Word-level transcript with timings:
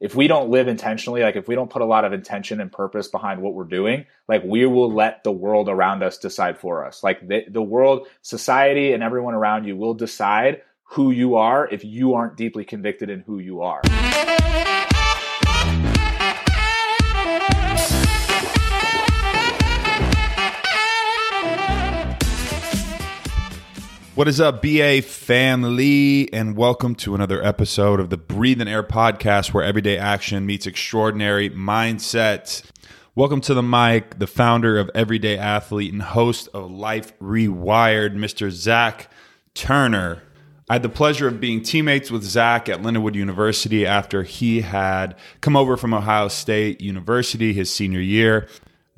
if 0.00 0.14
we 0.14 0.26
don't 0.26 0.50
live 0.50 0.66
intentionally, 0.66 1.20
like 1.20 1.36
if 1.36 1.46
we 1.46 1.54
don't 1.54 1.70
put 1.70 1.82
a 1.82 1.84
lot 1.84 2.06
of 2.06 2.12
intention 2.12 2.60
and 2.60 2.72
purpose 2.72 3.06
behind 3.08 3.42
what 3.42 3.52
we're 3.52 3.64
doing, 3.64 4.06
like 4.28 4.42
we 4.42 4.64
will 4.64 4.92
let 4.92 5.22
the 5.24 5.32
world 5.32 5.68
around 5.68 6.02
us 6.02 6.16
decide 6.16 6.58
for 6.58 6.86
us. 6.86 7.04
Like 7.04 7.28
the, 7.28 7.44
the 7.48 7.62
world, 7.62 8.08
society, 8.22 8.92
and 8.92 9.02
everyone 9.02 9.34
around 9.34 9.66
you 9.66 9.76
will 9.76 9.94
decide 9.94 10.62
who 10.84 11.10
you 11.10 11.36
are 11.36 11.68
if 11.68 11.84
you 11.84 12.14
aren't 12.14 12.36
deeply 12.36 12.64
convicted 12.64 13.10
in 13.10 13.20
who 13.20 13.38
you 13.38 13.60
are. 13.60 13.82
What 24.20 24.28
is 24.28 24.38
up, 24.38 24.60
BA 24.60 25.00
family, 25.00 26.30
and 26.30 26.54
welcome 26.54 26.94
to 26.96 27.14
another 27.14 27.42
episode 27.42 28.00
of 28.00 28.10
the 28.10 28.18
Breathe 28.18 28.60
and 28.60 28.68
Air 28.68 28.82
podcast 28.82 29.54
where 29.54 29.64
everyday 29.64 29.96
action 29.96 30.44
meets 30.44 30.66
extraordinary 30.66 31.48
mindset. 31.48 32.62
Welcome 33.14 33.40
to 33.40 33.54
the 33.54 33.62
mic, 33.62 34.18
the 34.18 34.26
founder 34.26 34.78
of 34.78 34.90
Everyday 34.94 35.38
Athlete 35.38 35.94
and 35.94 36.02
host 36.02 36.50
of 36.52 36.70
Life 36.70 37.18
Rewired, 37.18 38.14
Mr. 38.14 38.50
Zach 38.50 39.10
Turnure. 39.54 40.20
I 40.68 40.74
had 40.74 40.82
the 40.82 40.90
pleasure 40.90 41.26
of 41.26 41.40
being 41.40 41.62
teammates 41.62 42.10
with 42.10 42.22
Zach 42.22 42.68
at 42.68 42.82
Lindenwood 42.82 43.14
University 43.14 43.86
after 43.86 44.22
he 44.22 44.60
had 44.60 45.16
come 45.40 45.56
over 45.56 45.78
from 45.78 45.94
Ohio 45.94 46.28
State 46.28 46.82
University 46.82 47.54
his 47.54 47.72
senior 47.72 48.00
year. 48.00 48.48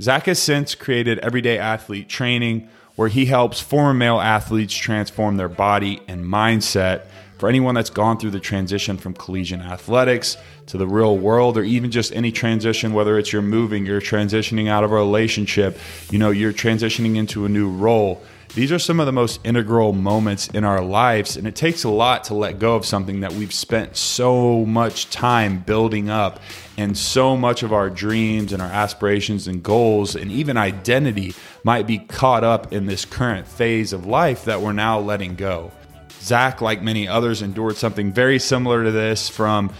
Zach 0.00 0.26
has 0.26 0.42
since 0.42 0.74
created 0.74 1.20
Everyday 1.20 1.58
Athlete 1.58 2.08
Training 2.08 2.68
where 2.96 3.08
he 3.08 3.26
helps 3.26 3.60
former 3.60 3.94
male 3.94 4.20
athletes 4.20 4.74
transform 4.74 5.36
their 5.36 5.48
body 5.48 6.00
and 6.08 6.24
mindset. 6.24 7.06
For 7.38 7.48
anyone 7.48 7.74
that's 7.74 7.90
gone 7.90 8.18
through 8.18 8.30
the 8.30 8.40
transition 8.40 8.96
from 8.96 9.14
collegiate 9.14 9.60
athletics 9.60 10.36
to 10.66 10.78
the 10.78 10.86
real 10.86 11.18
world, 11.18 11.58
or 11.58 11.64
even 11.64 11.90
just 11.90 12.12
any 12.14 12.30
transition, 12.30 12.92
whether 12.92 13.18
it's 13.18 13.32
you're 13.32 13.42
moving, 13.42 13.84
you're 13.84 14.00
transitioning 14.00 14.68
out 14.68 14.84
of 14.84 14.92
a 14.92 14.94
relationship, 14.94 15.76
you 16.10 16.20
know, 16.20 16.30
you're 16.30 16.52
transitioning 16.52 17.16
into 17.16 17.44
a 17.44 17.48
new 17.48 17.68
role. 17.68 18.22
These 18.54 18.70
are 18.70 18.78
some 18.78 19.00
of 19.00 19.06
the 19.06 19.12
most 19.12 19.40
integral 19.44 19.94
moments 19.94 20.48
in 20.48 20.62
our 20.62 20.82
lives, 20.82 21.38
and 21.38 21.46
it 21.46 21.56
takes 21.56 21.84
a 21.84 21.88
lot 21.88 22.24
to 22.24 22.34
let 22.34 22.58
go 22.58 22.76
of 22.76 22.84
something 22.84 23.20
that 23.20 23.32
we've 23.32 23.52
spent 23.52 23.96
so 23.96 24.66
much 24.66 25.08
time 25.08 25.60
building 25.60 26.10
up, 26.10 26.38
and 26.76 26.96
so 26.96 27.34
much 27.34 27.62
of 27.62 27.72
our 27.72 27.88
dreams 27.88 28.52
and 28.52 28.60
our 28.60 28.68
aspirations 28.68 29.48
and 29.48 29.62
goals, 29.62 30.14
and 30.14 30.30
even 30.30 30.58
identity 30.58 31.34
might 31.64 31.86
be 31.86 31.96
caught 31.96 32.44
up 32.44 32.74
in 32.74 32.84
this 32.84 33.06
current 33.06 33.46
phase 33.46 33.94
of 33.94 34.04
life 34.04 34.44
that 34.44 34.60
we're 34.60 34.74
now 34.74 34.98
letting 34.98 35.34
go. 35.34 35.72
Zach, 36.20 36.60
like 36.60 36.82
many 36.82 37.08
others, 37.08 37.40
endured 37.40 37.78
something 37.78 38.12
very 38.12 38.38
similar 38.38 38.84
to 38.84 38.90
this 38.90 39.30
from 39.30 39.72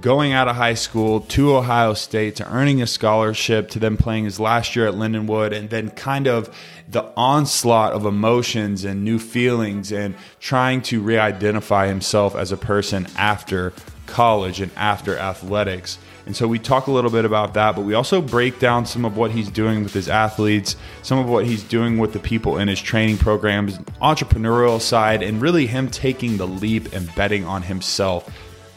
going 0.00 0.32
out 0.32 0.46
of 0.46 0.56
high 0.56 0.74
school 0.74 1.20
to 1.20 1.56
Ohio 1.56 1.94
State 1.94 2.36
to 2.36 2.48
earning 2.52 2.80
a 2.80 2.86
scholarship 2.86 3.70
to 3.70 3.78
then 3.78 3.96
playing 3.96 4.24
his 4.24 4.38
last 4.38 4.76
year 4.76 4.86
at 4.86 4.94
Lindenwood 4.94 5.52
and 5.52 5.68
then 5.68 5.90
kind 5.90 6.28
of 6.28 6.54
the 6.88 7.04
onslaught 7.16 7.92
of 7.92 8.06
emotions 8.06 8.84
and 8.84 9.04
new 9.04 9.18
feelings 9.18 9.90
and 9.90 10.14
trying 10.38 10.80
to 10.82 11.00
re 11.00 11.18
identify 11.18 11.88
himself 11.88 12.36
as 12.36 12.52
a 12.52 12.56
person 12.56 13.06
after 13.16 13.72
college 14.06 14.60
and 14.60 14.70
after 14.76 15.16
athletics. 15.18 15.98
And 16.26 16.36
so 16.36 16.46
we 16.46 16.58
talk 16.60 16.86
a 16.86 16.92
little 16.92 17.10
bit 17.10 17.24
about 17.24 17.54
that, 17.54 17.74
but 17.74 17.82
we 17.84 17.94
also 17.94 18.20
break 18.20 18.60
down 18.60 18.86
some 18.86 19.04
of 19.04 19.16
what 19.16 19.32
he's 19.32 19.50
doing 19.50 19.82
with 19.82 19.92
his 19.92 20.08
athletes, 20.08 20.76
some 21.02 21.18
of 21.18 21.28
what 21.28 21.46
he's 21.46 21.64
doing 21.64 21.98
with 21.98 22.12
the 22.12 22.18
people 22.20 22.58
in 22.58 22.68
his 22.68 22.80
training 22.80 23.18
programs, 23.18 23.78
entrepreneurial 24.00 24.80
side, 24.80 25.22
and 25.22 25.40
really 25.40 25.66
him 25.66 25.88
taking 25.88 26.36
the 26.36 26.46
leap 26.46 26.92
and 26.92 27.12
betting 27.16 27.44
on 27.44 27.62
himself 27.62 28.30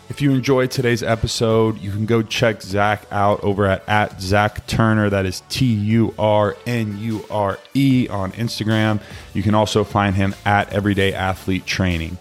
if 0.09 0.21
you 0.21 0.31
enjoyed 0.31 0.69
today's 0.69 1.01
episode, 1.01 1.79
you 1.79 1.91
can 1.91 2.05
go 2.05 2.21
check 2.21 2.61
Zach 2.61 3.05
out 3.11 3.43
over 3.43 3.65
at, 3.65 3.87
at 3.87 4.21
Zach 4.21 4.67
Turnure. 4.67 5.09
That 5.09 5.25
is 5.25 5.41
T 5.49 5.65
U 5.65 6.13
R 6.19 6.55
N 6.65 6.97
U 6.99 7.25
R 7.31 7.57
E 7.73 8.07
on 8.09 8.31
Instagram. 8.33 9.01
You 9.33 9.43
can 9.43 9.55
also 9.55 9.83
find 9.83 10.15
him 10.15 10.35
at 10.45 10.71
Everyday 10.73 11.13
Athlete 11.13 11.65
Training. 11.65 12.17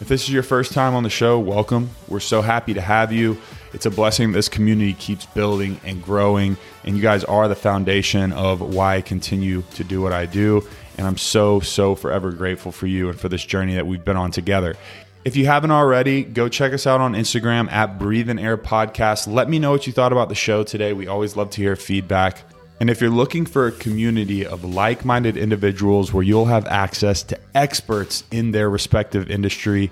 If 0.00 0.08
this 0.08 0.24
is 0.24 0.30
your 0.30 0.42
first 0.42 0.72
time 0.72 0.94
on 0.94 1.02
the 1.02 1.10
show, 1.10 1.38
welcome. 1.38 1.90
We're 2.08 2.20
so 2.20 2.42
happy 2.42 2.74
to 2.74 2.80
have 2.80 3.10
you. 3.10 3.38
It's 3.72 3.86
a 3.86 3.90
blessing 3.90 4.32
this 4.32 4.48
community 4.48 4.92
keeps 4.92 5.24
building 5.26 5.80
and 5.82 6.02
growing, 6.02 6.56
and 6.84 6.94
you 6.94 7.02
guys 7.02 7.24
are 7.24 7.48
the 7.48 7.56
foundation 7.56 8.32
of 8.32 8.60
why 8.60 8.96
I 8.96 9.00
continue 9.00 9.62
to 9.74 9.82
do 9.82 10.02
what 10.02 10.12
I 10.12 10.26
do. 10.26 10.66
And 10.96 11.06
I'm 11.06 11.16
so, 11.16 11.58
so 11.58 11.94
forever 11.94 12.30
grateful 12.30 12.70
for 12.70 12.86
you 12.86 13.08
and 13.08 13.18
for 13.18 13.28
this 13.28 13.44
journey 13.44 13.74
that 13.74 13.86
we've 13.86 14.04
been 14.04 14.16
on 14.16 14.30
together. 14.30 14.76
If 15.24 15.36
you 15.36 15.46
haven't 15.46 15.70
already, 15.70 16.22
go 16.22 16.50
check 16.50 16.74
us 16.74 16.86
out 16.86 17.00
on 17.00 17.14
Instagram 17.14 17.72
at 17.72 17.98
Breathe 17.98 18.28
and 18.28 18.38
Air 18.38 18.58
Podcast. 18.58 19.26
Let 19.26 19.48
me 19.48 19.58
know 19.58 19.70
what 19.70 19.86
you 19.86 19.92
thought 19.94 20.12
about 20.12 20.28
the 20.28 20.34
show 20.34 20.62
today. 20.64 20.92
We 20.92 21.06
always 21.06 21.34
love 21.34 21.48
to 21.50 21.62
hear 21.62 21.76
feedback. 21.76 22.42
And 22.78 22.90
if 22.90 23.00
you're 23.00 23.08
looking 23.08 23.46
for 23.46 23.66
a 23.66 23.72
community 23.72 24.44
of 24.44 24.64
like 24.64 25.06
minded 25.06 25.38
individuals 25.38 26.12
where 26.12 26.22
you'll 26.22 26.44
have 26.44 26.66
access 26.66 27.22
to 27.22 27.40
experts 27.54 28.24
in 28.30 28.50
their 28.50 28.68
respective 28.68 29.30
industry, 29.30 29.90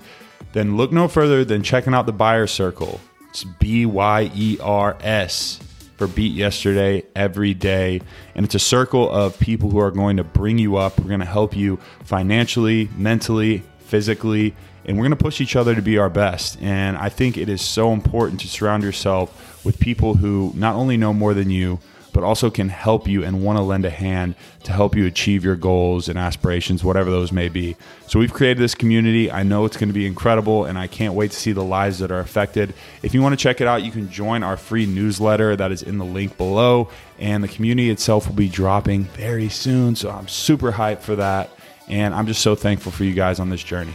then 0.51 0.77
look 0.77 0.91
no 0.91 1.07
further 1.07 1.43
than 1.43 1.63
checking 1.63 1.95
out 1.95 2.05
the 2.05 2.13
Buyer 2.13 2.45
Circle. 2.45 3.01
It's 3.29 3.43
B 3.43 3.87
Y 3.87 4.29
E 4.35 4.59
R 4.61 4.95
S 5.01 5.59
for 5.97 6.05
Beat 6.05 6.33
Yesterday 6.33 7.05
every 7.15 7.55
day. 7.55 8.01
And 8.35 8.45
it's 8.45 8.53
a 8.53 8.59
circle 8.59 9.09
of 9.09 9.39
people 9.39 9.71
who 9.71 9.79
are 9.79 9.89
going 9.89 10.17
to 10.17 10.23
bring 10.23 10.59
you 10.59 10.75
up. 10.75 10.99
We're 10.99 11.07
going 11.07 11.21
to 11.21 11.25
help 11.25 11.55
you 11.55 11.77
financially, 12.03 12.87
mentally, 12.95 13.63
physically 13.79 14.53
and 14.85 14.97
we're 14.97 15.03
going 15.03 15.17
to 15.17 15.23
push 15.23 15.41
each 15.41 15.55
other 15.55 15.75
to 15.75 15.81
be 15.81 15.97
our 15.97 16.09
best. 16.09 16.57
And 16.61 16.97
I 16.97 17.09
think 17.09 17.37
it 17.37 17.49
is 17.49 17.61
so 17.61 17.93
important 17.93 18.41
to 18.41 18.47
surround 18.47 18.83
yourself 18.83 19.65
with 19.65 19.79
people 19.79 20.15
who 20.15 20.51
not 20.55 20.75
only 20.75 20.97
know 20.97 21.13
more 21.13 21.33
than 21.33 21.49
you, 21.49 21.79
but 22.13 22.23
also 22.23 22.49
can 22.49 22.69
help 22.69 23.07
you 23.07 23.23
and 23.23 23.43
want 23.43 23.57
to 23.57 23.63
lend 23.63 23.85
a 23.85 23.89
hand 23.89 24.35
to 24.63 24.71
help 24.71 24.95
you 24.95 25.05
achieve 25.05 25.43
your 25.43 25.55
goals 25.55 26.07
and 26.07 26.17
aspirations, 26.17 26.83
whatever 26.83 27.09
those 27.09 27.31
may 27.31 27.49
be. 27.49 27.75
So, 28.07 28.19
we've 28.19 28.31
created 28.31 28.59
this 28.59 28.75
community. 28.75 29.31
I 29.31 29.43
know 29.43 29.65
it's 29.65 29.75
going 29.75 29.89
to 29.89 29.93
be 29.93 30.05
incredible, 30.05 30.65
and 30.65 30.77
I 30.77 30.87
can't 30.87 31.15
wait 31.15 31.31
to 31.31 31.37
see 31.37 31.51
the 31.51 31.63
lives 31.63 31.99
that 31.99 32.11
are 32.11 32.19
affected. 32.19 32.73
If 33.01 33.13
you 33.13 33.21
want 33.21 33.33
to 33.33 33.43
check 33.43 33.59
it 33.59 33.67
out, 33.67 33.83
you 33.83 33.91
can 33.91 34.09
join 34.09 34.43
our 34.43 34.55
free 34.55 34.85
newsletter 34.85 35.55
that 35.55 35.71
is 35.71 35.81
in 35.81 35.97
the 35.97 36.05
link 36.05 36.37
below, 36.37 36.89
and 37.19 37.43
the 37.43 37.47
community 37.47 37.89
itself 37.89 38.27
will 38.27 38.35
be 38.35 38.47
dropping 38.47 39.05
very 39.05 39.49
soon. 39.49 39.95
So, 39.95 40.11
I'm 40.11 40.27
super 40.27 40.71
hyped 40.71 40.99
for 40.99 41.15
that, 41.15 41.49
and 41.89 42.13
I'm 42.13 42.27
just 42.27 42.41
so 42.41 42.55
thankful 42.55 42.91
for 42.91 43.03
you 43.03 43.13
guys 43.13 43.39
on 43.39 43.49
this 43.49 43.63
journey 43.63 43.93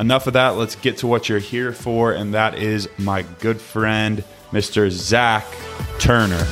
enough 0.00 0.26
of 0.26 0.32
that. 0.32 0.50
Let's 0.50 0.76
get 0.76 0.98
to 0.98 1.06
what 1.06 1.28
you're 1.28 1.38
here 1.38 1.72
for, 1.72 2.12
and 2.12 2.34
that 2.34 2.58
is 2.58 2.88
my 2.98 3.22
good 3.40 3.60
friend, 3.60 4.24
Mr. 4.50 4.90
Zach 4.90 5.44
Turnure. 5.98 6.46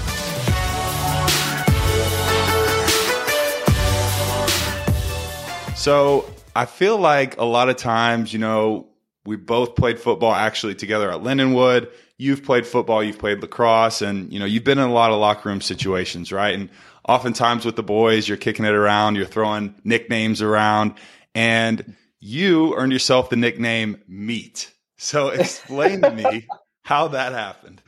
So 5.76 6.28
I 6.54 6.66
feel 6.66 6.98
like 6.98 7.38
a 7.38 7.44
lot 7.44 7.68
of 7.70 7.76
times, 7.76 8.32
you 8.32 8.38
know, 8.38 8.86
we 9.24 9.36
both 9.36 9.76
played 9.76 9.98
football 9.98 10.34
actually 10.34 10.74
together 10.74 11.10
at 11.10 11.20
Lindenwood. 11.20 11.90
You've 12.18 12.44
played 12.44 12.66
football, 12.66 13.02
you've 13.02 13.18
played 13.18 13.40
lacrosse, 13.40 14.02
and 14.02 14.30
you 14.32 14.38
know, 14.38 14.44
you've 14.44 14.64
been 14.64 14.78
in 14.78 14.88
a 14.88 14.92
lot 14.92 15.10
of 15.10 15.18
locker 15.18 15.48
room 15.48 15.62
situations, 15.62 16.32
right? 16.32 16.54
And 16.54 16.68
oftentimes 17.08 17.64
with 17.64 17.76
the 17.76 17.82
boys, 17.82 18.28
you're 18.28 18.36
kicking 18.36 18.66
it 18.66 18.74
around, 18.74 19.16
you're 19.16 19.24
throwing 19.24 19.74
nicknames 19.84 20.42
around, 20.42 20.94
and 21.34 21.96
you 22.20 22.74
earned 22.76 22.92
yourself 22.92 23.30
the 23.30 23.36
nickname 23.36 24.02
Meat. 24.06 24.72
So 24.96 25.28
explain 25.30 26.02
to 26.02 26.10
me 26.10 26.46
how 26.82 27.08
that 27.08 27.32
happened. 27.32 27.82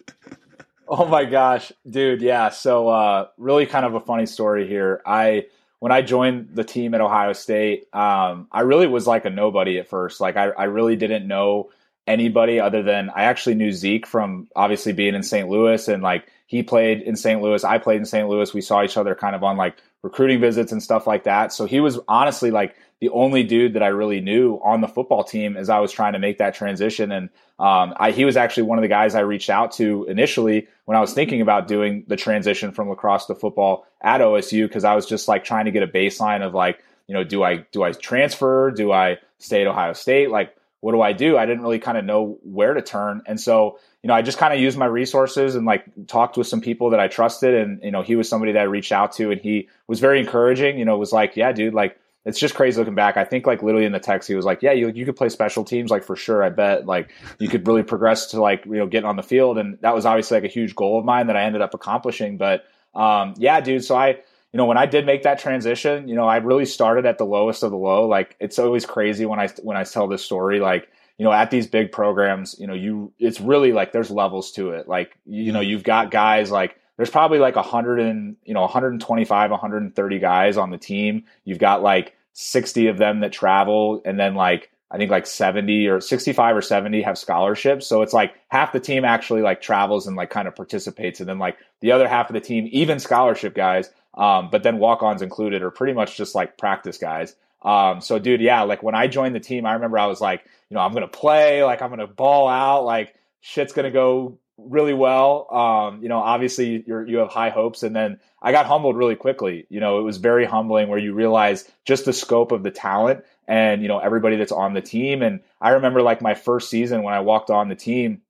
oh 0.88 1.06
my 1.06 1.24
gosh, 1.24 1.70
dude. 1.88 2.22
Yeah. 2.22 2.48
So, 2.48 2.88
uh, 2.88 3.28
really 3.36 3.66
kind 3.66 3.86
of 3.86 3.94
a 3.94 4.00
funny 4.00 4.26
story 4.26 4.66
here. 4.66 5.02
I, 5.06 5.46
when 5.78 5.92
I 5.92 6.02
joined 6.02 6.50
the 6.54 6.64
team 6.64 6.94
at 6.94 7.00
Ohio 7.00 7.32
State, 7.32 7.86
um, 7.92 8.48
I 8.52 8.60
really 8.60 8.86
was 8.86 9.06
like 9.06 9.24
a 9.24 9.30
nobody 9.30 9.78
at 9.78 9.88
first. 9.88 10.20
Like, 10.20 10.36
I, 10.36 10.48
I 10.50 10.64
really 10.64 10.96
didn't 10.96 11.26
know 11.26 11.70
anybody 12.06 12.58
other 12.58 12.82
than 12.82 13.10
I 13.10 13.24
actually 13.24 13.54
knew 13.54 13.72
Zeke 13.72 14.06
from 14.06 14.48
obviously 14.56 14.92
being 14.92 15.14
in 15.14 15.22
St. 15.22 15.48
Louis 15.48 15.86
and 15.86 16.02
like 16.02 16.26
he 16.46 16.62
played 16.62 17.00
in 17.00 17.16
St. 17.16 17.40
Louis. 17.40 17.62
I 17.64 17.78
played 17.78 17.98
in 17.98 18.04
St. 18.04 18.28
Louis. 18.28 18.52
We 18.52 18.60
saw 18.60 18.82
each 18.82 18.96
other 18.96 19.14
kind 19.14 19.36
of 19.36 19.44
on 19.44 19.56
like 19.56 19.76
recruiting 20.02 20.40
visits 20.40 20.72
and 20.72 20.82
stuff 20.82 21.06
like 21.06 21.24
that. 21.24 21.52
So 21.52 21.64
he 21.64 21.80
was 21.80 21.98
honestly 22.08 22.50
like 22.50 22.74
the 23.02 23.08
only 23.08 23.42
dude 23.42 23.72
that 23.72 23.82
I 23.82 23.88
really 23.88 24.20
knew 24.20 24.60
on 24.62 24.80
the 24.80 24.86
football 24.86 25.24
team 25.24 25.56
as 25.56 25.68
I 25.68 25.80
was 25.80 25.90
trying 25.90 26.12
to 26.12 26.20
make 26.20 26.38
that 26.38 26.54
transition. 26.54 27.10
And 27.10 27.30
um, 27.58 27.94
I, 27.96 28.12
he 28.12 28.24
was 28.24 28.36
actually 28.36 28.62
one 28.62 28.78
of 28.78 28.82
the 28.82 28.88
guys 28.88 29.16
I 29.16 29.22
reached 29.22 29.50
out 29.50 29.72
to 29.72 30.06
initially 30.08 30.68
when 30.84 30.96
I 30.96 31.00
was 31.00 31.12
thinking 31.12 31.40
about 31.40 31.66
doing 31.66 32.04
the 32.06 32.14
transition 32.14 32.70
from 32.70 32.88
lacrosse 32.88 33.26
to 33.26 33.34
football 33.34 33.88
at 34.00 34.20
OSU 34.20 34.68
because 34.68 34.84
I 34.84 34.94
was 34.94 35.04
just 35.04 35.26
like 35.26 35.42
trying 35.42 35.64
to 35.64 35.72
get 35.72 35.82
a 35.82 35.88
baseline 35.88 36.46
of 36.46 36.54
like, 36.54 36.80
you 37.08 37.14
know, 37.16 37.24
do 37.24 37.42
I 37.42 37.66
do 37.72 37.82
I 37.82 37.90
transfer? 37.90 38.70
Do 38.70 38.92
I 38.92 39.18
stay 39.38 39.62
at 39.62 39.66
Ohio 39.66 39.94
State? 39.94 40.30
Like, 40.30 40.54
what 40.78 40.92
do 40.92 41.02
I 41.02 41.12
do? 41.12 41.36
I 41.36 41.44
didn't 41.44 41.62
really 41.62 41.80
kind 41.80 41.98
of 41.98 42.04
know 42.04 42.38
where 42.44 42.72
to 42.72 42.82
turn, 42.82 43.22
and 43.26 43.40
so 43.40 43.80
you 44.04 44.08
know, 44.08 44.14
I 44.14 44.22
just 44.22 44.38
kind 44.38 44.54
of 44.54 44.60
used 44.60 44.78
my 44.78 44.86
resources 44.86 45.56
and 45.56 45.66
like 45.66 45.84
talked 46.06 46.36
with 46.36 46.46
some 46.46 46.60
people 46.60 46.90
that 46.90 47.00
I 47.00 47.08
trusted, 47.08 47.54
and 47.54 47.82
you 47.82 47.90
know, 47.90 48.02
he 48.02 48.14
was 48.14 48.28
somebody 48.28 48.52
that 48.52 48.60
I 48.60 48.64
reached 48.64 48.92
out 48.92 49.12
to, 49.14 49.32
and 49.32 49.40
he 49.40 49.68
was 49.88 49.98
very 49.98 50.20
encouraging. 50.20 50.78
You 50.78 50.84
know, 50.84 50.96
was 50.96 51.12
like, 51.12 51.36
yeah, 51.36 51.50
dude, 51.50 51.74
like 51.74 51.98
it's 52.24 52.38
just 52.38 52.54
crazy 52.54 52.78
looking 52.78 52.94
back. 52.94 53.16
I 53.16 53.24
think 53.24 53.46
like 53.46 53.62
literally 53.62 53.84
in 53.84 53.92
the 53.92 53.98
text, 53.98 54.28
he 54.28 54.34
was 54.34 54.44
like, 54.44 54.62
"Yeah, 54.62 54.72
you 54.72 54.88
you 54.88 55.04
could 55.04 55.16
play 55.16 55.28
special 55.28 55.64
teams, 55.64 55.90
like 55.90 56.04
for 56.04 56.14
sure. 56.14 56.42
I 56.42 56.50
bet 56.50 56.86
like 56.86 57.10
you 57.38 57.48
could 57.48 57.66
really 57.66 57.82
progress 57.82 58.26
to 58.26 58.40
like 58.40 58.64
you 58.64 58.72
know 58.72 58.86
getting 58.86 59.08
on 59.08 59.16
the 59.16 59.22
field." 59.22 59.58
And 59.58 59.78
that 59.80 59.94
was 59.94 60.06
obviously 60.06 60.36
like 60.36 60.44
a 60.44 60.52
huge 60.52 60.74
goal 60.74 60.98
of 60.98 61.04
mine 61.04 61.26
that 61.26 61.36
I 61.36 61.42
ended 61.42 61.62
up 61.62 61.74
accomplishing. 61.74 62.36
But 62.36 62.64
um, 62.94 63.34
yeah, 63.38 63.60
dude. 63.60 63.84
So 63.84 63.96
I 63.96 64.08
you 64.08 64.58
know 64.58 64.66
when 64.66 64.78
I 64.78 64.86
did 64.86 65.04
make 65.04 65.24
that 65.24 65.38
transition, 65.38 66.06
you 66.06 66.14
know 66.14 66.26
I 66.26 66.36
really 66.36 66.66
started 66.66 67.06
at 67.06 67.18
the 67.18 67.24
lowest 67.24 67.62
of 67.62 67.70
the 67.70 67.76
low. 67.76 68.06
Like 68.06 68.36
it's 68.38 68.58
always 68.58 68.86
crazy 68.86 69.26
when 69.26 69.40
I 69.40 69.48
when 69.62 69.76
I 69.76 69.84
tell 69.84 70.06
this 70.06 70.24
story, 70.24 70.60
like 70.60 70.88
you 71.18 71.24
know, 71.24 71.32
at 71.32 71.50
these 71.50 71.66
big 71.66 71.92
programs, 71.92 72.56
you 72.58 72.66
know, 72.66 72.74
you 72.74 73.12
it's 73.18 73.40
really 73.40 73.72
like 73.72 73.92
there's 73.92 74.10
levels 74.10 74.52
to 74.52 74.70
it. 74.70 74.88
Like 74.88 75.16
you 75.26 75.52
know, 75.52 75.60
you've 75.60 75.84
got 75.84 76.10
guys 76.10 76.50
like 76.50 76.76
there's 76.96 77.10
probably 77.10 77.38
like 77.38 77.56
100 77.56 78.00
and 78.00 78.36
you 78.44 78.54
know 78.54 78.60
125 78.62 79.50
130 79.50 80.18
guys 80.18 80.56
on 80.56 80.70
the 80.70 80.78
team. 80.78 81.24
You've 81.44 81.58
got 81.58 81.82
like 81.82 82.14
60 82.34 82.88
of 82.88 82.98
them 82.98 83.20
that 83.20 83.32
travel 83.32 84.00
and 84.06 84.18
then 84.18 84.34
like 84.34 84.70
i 84.90 84.96
think 84.96 85.10
like 85.10 85.26
70 85.26 85.86
or 85.86 86.00
65 86.00 86.56
or 86.56 86.62
70 86.62 87.02
have 87.02 87.18
scholarships. 87.18 87.86
So 87.86 88.02
it's 88.02 88.12
like 88.12 88.34
half 88.48 88.72
the 88.72 88.80
team 88.80 89.04
actually 89.04 89.42
like 89.42 89.60
travels 89.60 90.06
and 90.06 90.16
like 90.16 90.30
kind 90.30 90.48
of 90.48 90.54
participates 90.54 91.20
and 91.20 91.28
then 91.28 91.38
like 91.38 91.56
the 91.80 91.92
other 91.92 92.08
half 92.08 92.28
of 92.28 92.34
the 92.34 92.40
team 92.40 92.68
even 92.72 92.98
scholarship 92.98 93.54
guys 93.54 93.90
um, 94.14 94.50
but 94.50 94.62
then 94.62 94.78
walk-ons 94.78 95.22
included 95.22 95.62
are 95.62 95.70
pretty 95.70 95.94
much 95.94 96.16
just 96.16 96.34
like 96.34 96.58
practice 96.58 96.98
guys. 96.98 97.34
Um, 97.62 98.00
so 98.00 98.18
dude 98.18 98.40
yeah 98.40 98.62
like 98.62 98.82
when 98.82 98.96
i 98.96 99.06
joined 99.06 99.36
the 99.36 99.40
team 99.40 99.66
i 99.66 99.74
remember 99.74 99.96
i 99.96 100.06
was 100.06 100.20
like 100.20 100.44
you 100.68 100.74
know 100.74 100.80
i'm 100.80 100.92
gonna 100.92 101.06
play 101.06 101.62
like 101.62 101.80
i'm 101.80 101.90
gonna 101.90 102.08
ball 102.08 102.48
out 102.48 102.84
like 102.84 103.14
shit's 103.40 103.72
gonna 103.72 103.92
go 103.92 104.36
really 104.68 104.94
well. 104.94 105.46
Um, 105.54 106.02
you 106.02 106.08
know, 106.08 106.18
obviously 106.18 106.84
you 106.86 107.04
you 107.06 107.18
have 107.18 107.28
high 107.28 107.50
hopes, 107.50 107.82
and 107.82 107.94
then 107.94 108.20
I 108.40 108.52
got 108.52 108.66
humbled 108.66 108.96
really 108.96 109.16
quickly. 109.16 109.66
You 109.68 109.80
know, 109.80 109.98
it 109.98 110.02
was 110.02 110.16
very 110.16 110.44
humbling 110.44 110.88
where 110.88 110.98
you 110.98 111.14
realize 111.14 111.70
just 111.84 112.04
the 112.04 112.12
scope 112.12 112.52
of 112.52 112.62
the 112.62 112.70
talent 112.70 113.24
and 113.48 113.82
you 113.82 113.88
know 113.88 113.98
everybody 113.98 114.36
that's 114.36 114.52
on 114.52 114.74
the 114.74 114.80
team. 114.80 115.22
And 115.22 115.40
I 115.60 115.70
remember 115.70 116.02
like 116.02 116.22
my 116.22 116.34
first 116.34 116.70
season 116.70 117.02
when 117.02 117.14
I 117.14 117.20
walked 117.20 117.50
on 117.50 117.68
the 117.68 117.74
team, 117.74 118.22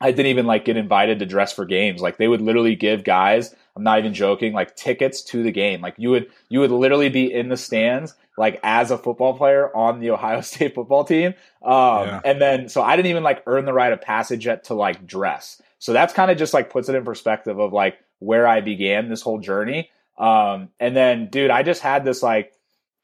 I 0.00 0.10
didn't 0.10 0.26
even 0.26 0.46
like 0.46 0.64
get 0.64 0.76
invited 0.76 1.18
to 1.20 1.26
dress 1.26 1.52
for 1.52 1.64
games. 1.64 2.00
Like 2.00 2.16
they 2.16 2.28
would 2.28 2.40
literally 2.40 2.74
give 2.74 3.04
guys, 3.04 3.54
I'm 3.76 3.84
not 3.84 3.98
even 3.98 4.14
joking, 4.14 4.52
like 4.52 4.76
tickets 4.76 5.22
to 5.24 5.42
the 5.42 5.52
game. 5.52 5.80
Like 5.80 5.94
you 5.96 6.10
would 6.10 6.30
you 6.48 6.60
would 6.60 6.70
literally 6.70 7.08
be 7.08 7.32
in 7.32 7.48
the 7.48 7.56
stands 7.56 8.14
like 8.36 8.60
as 8.62 8.90
a 8.90 8.98
football 8.98 9.34
player 9.34 9.74
on 9.74 10.00
the 10.00 10.10
Ohio 10.10 10.40
State 10.42 10.74
football 10.74 11.04
team. 11.04 11.34
Um, 11.62 12.06
yeah. 12.06 12.20
and 12.24 12.40
then 12.40 12.68
so 12.68 12.82
I 12.82 12.96
didn't 12.96 13.10
even 13.10 13.22
like 13.22 13.42
earn 13.46 13.64
the 13.64 13.72
right 13.72 13.92
of 13.92 14.00
passage 14.00 14.46
yet 14.46 14.64
to 14.64 14.74
like 14.74 15.06
dress. 15.06 15.60
So 15.78 15.92
that's 15.92 16.12
kind 16.12 16.30
of 16.30 16.38
just 16.38 16.54
like 16.54 16.70
puts 16.70 16.88
it 16.88 16.94
in 16.94 17.04
perspective 17.04 17.58
of 17.58 17.72
like 17.72 17.98
where 18.18 18.46
I 18.46 18.60
began 18.60 19.08
this 19.08 19.22
whole 19.22 19.38
journey. 19.38 19.90
Um, 20.16 20.68
and 20.78 20.94
then 20.96 21.28
dude, 21.28 21.50
I 21.50 21.62
just 21.62 21.82
had 21.82 22.04
this 22.04 22.22
like 22.22 22.52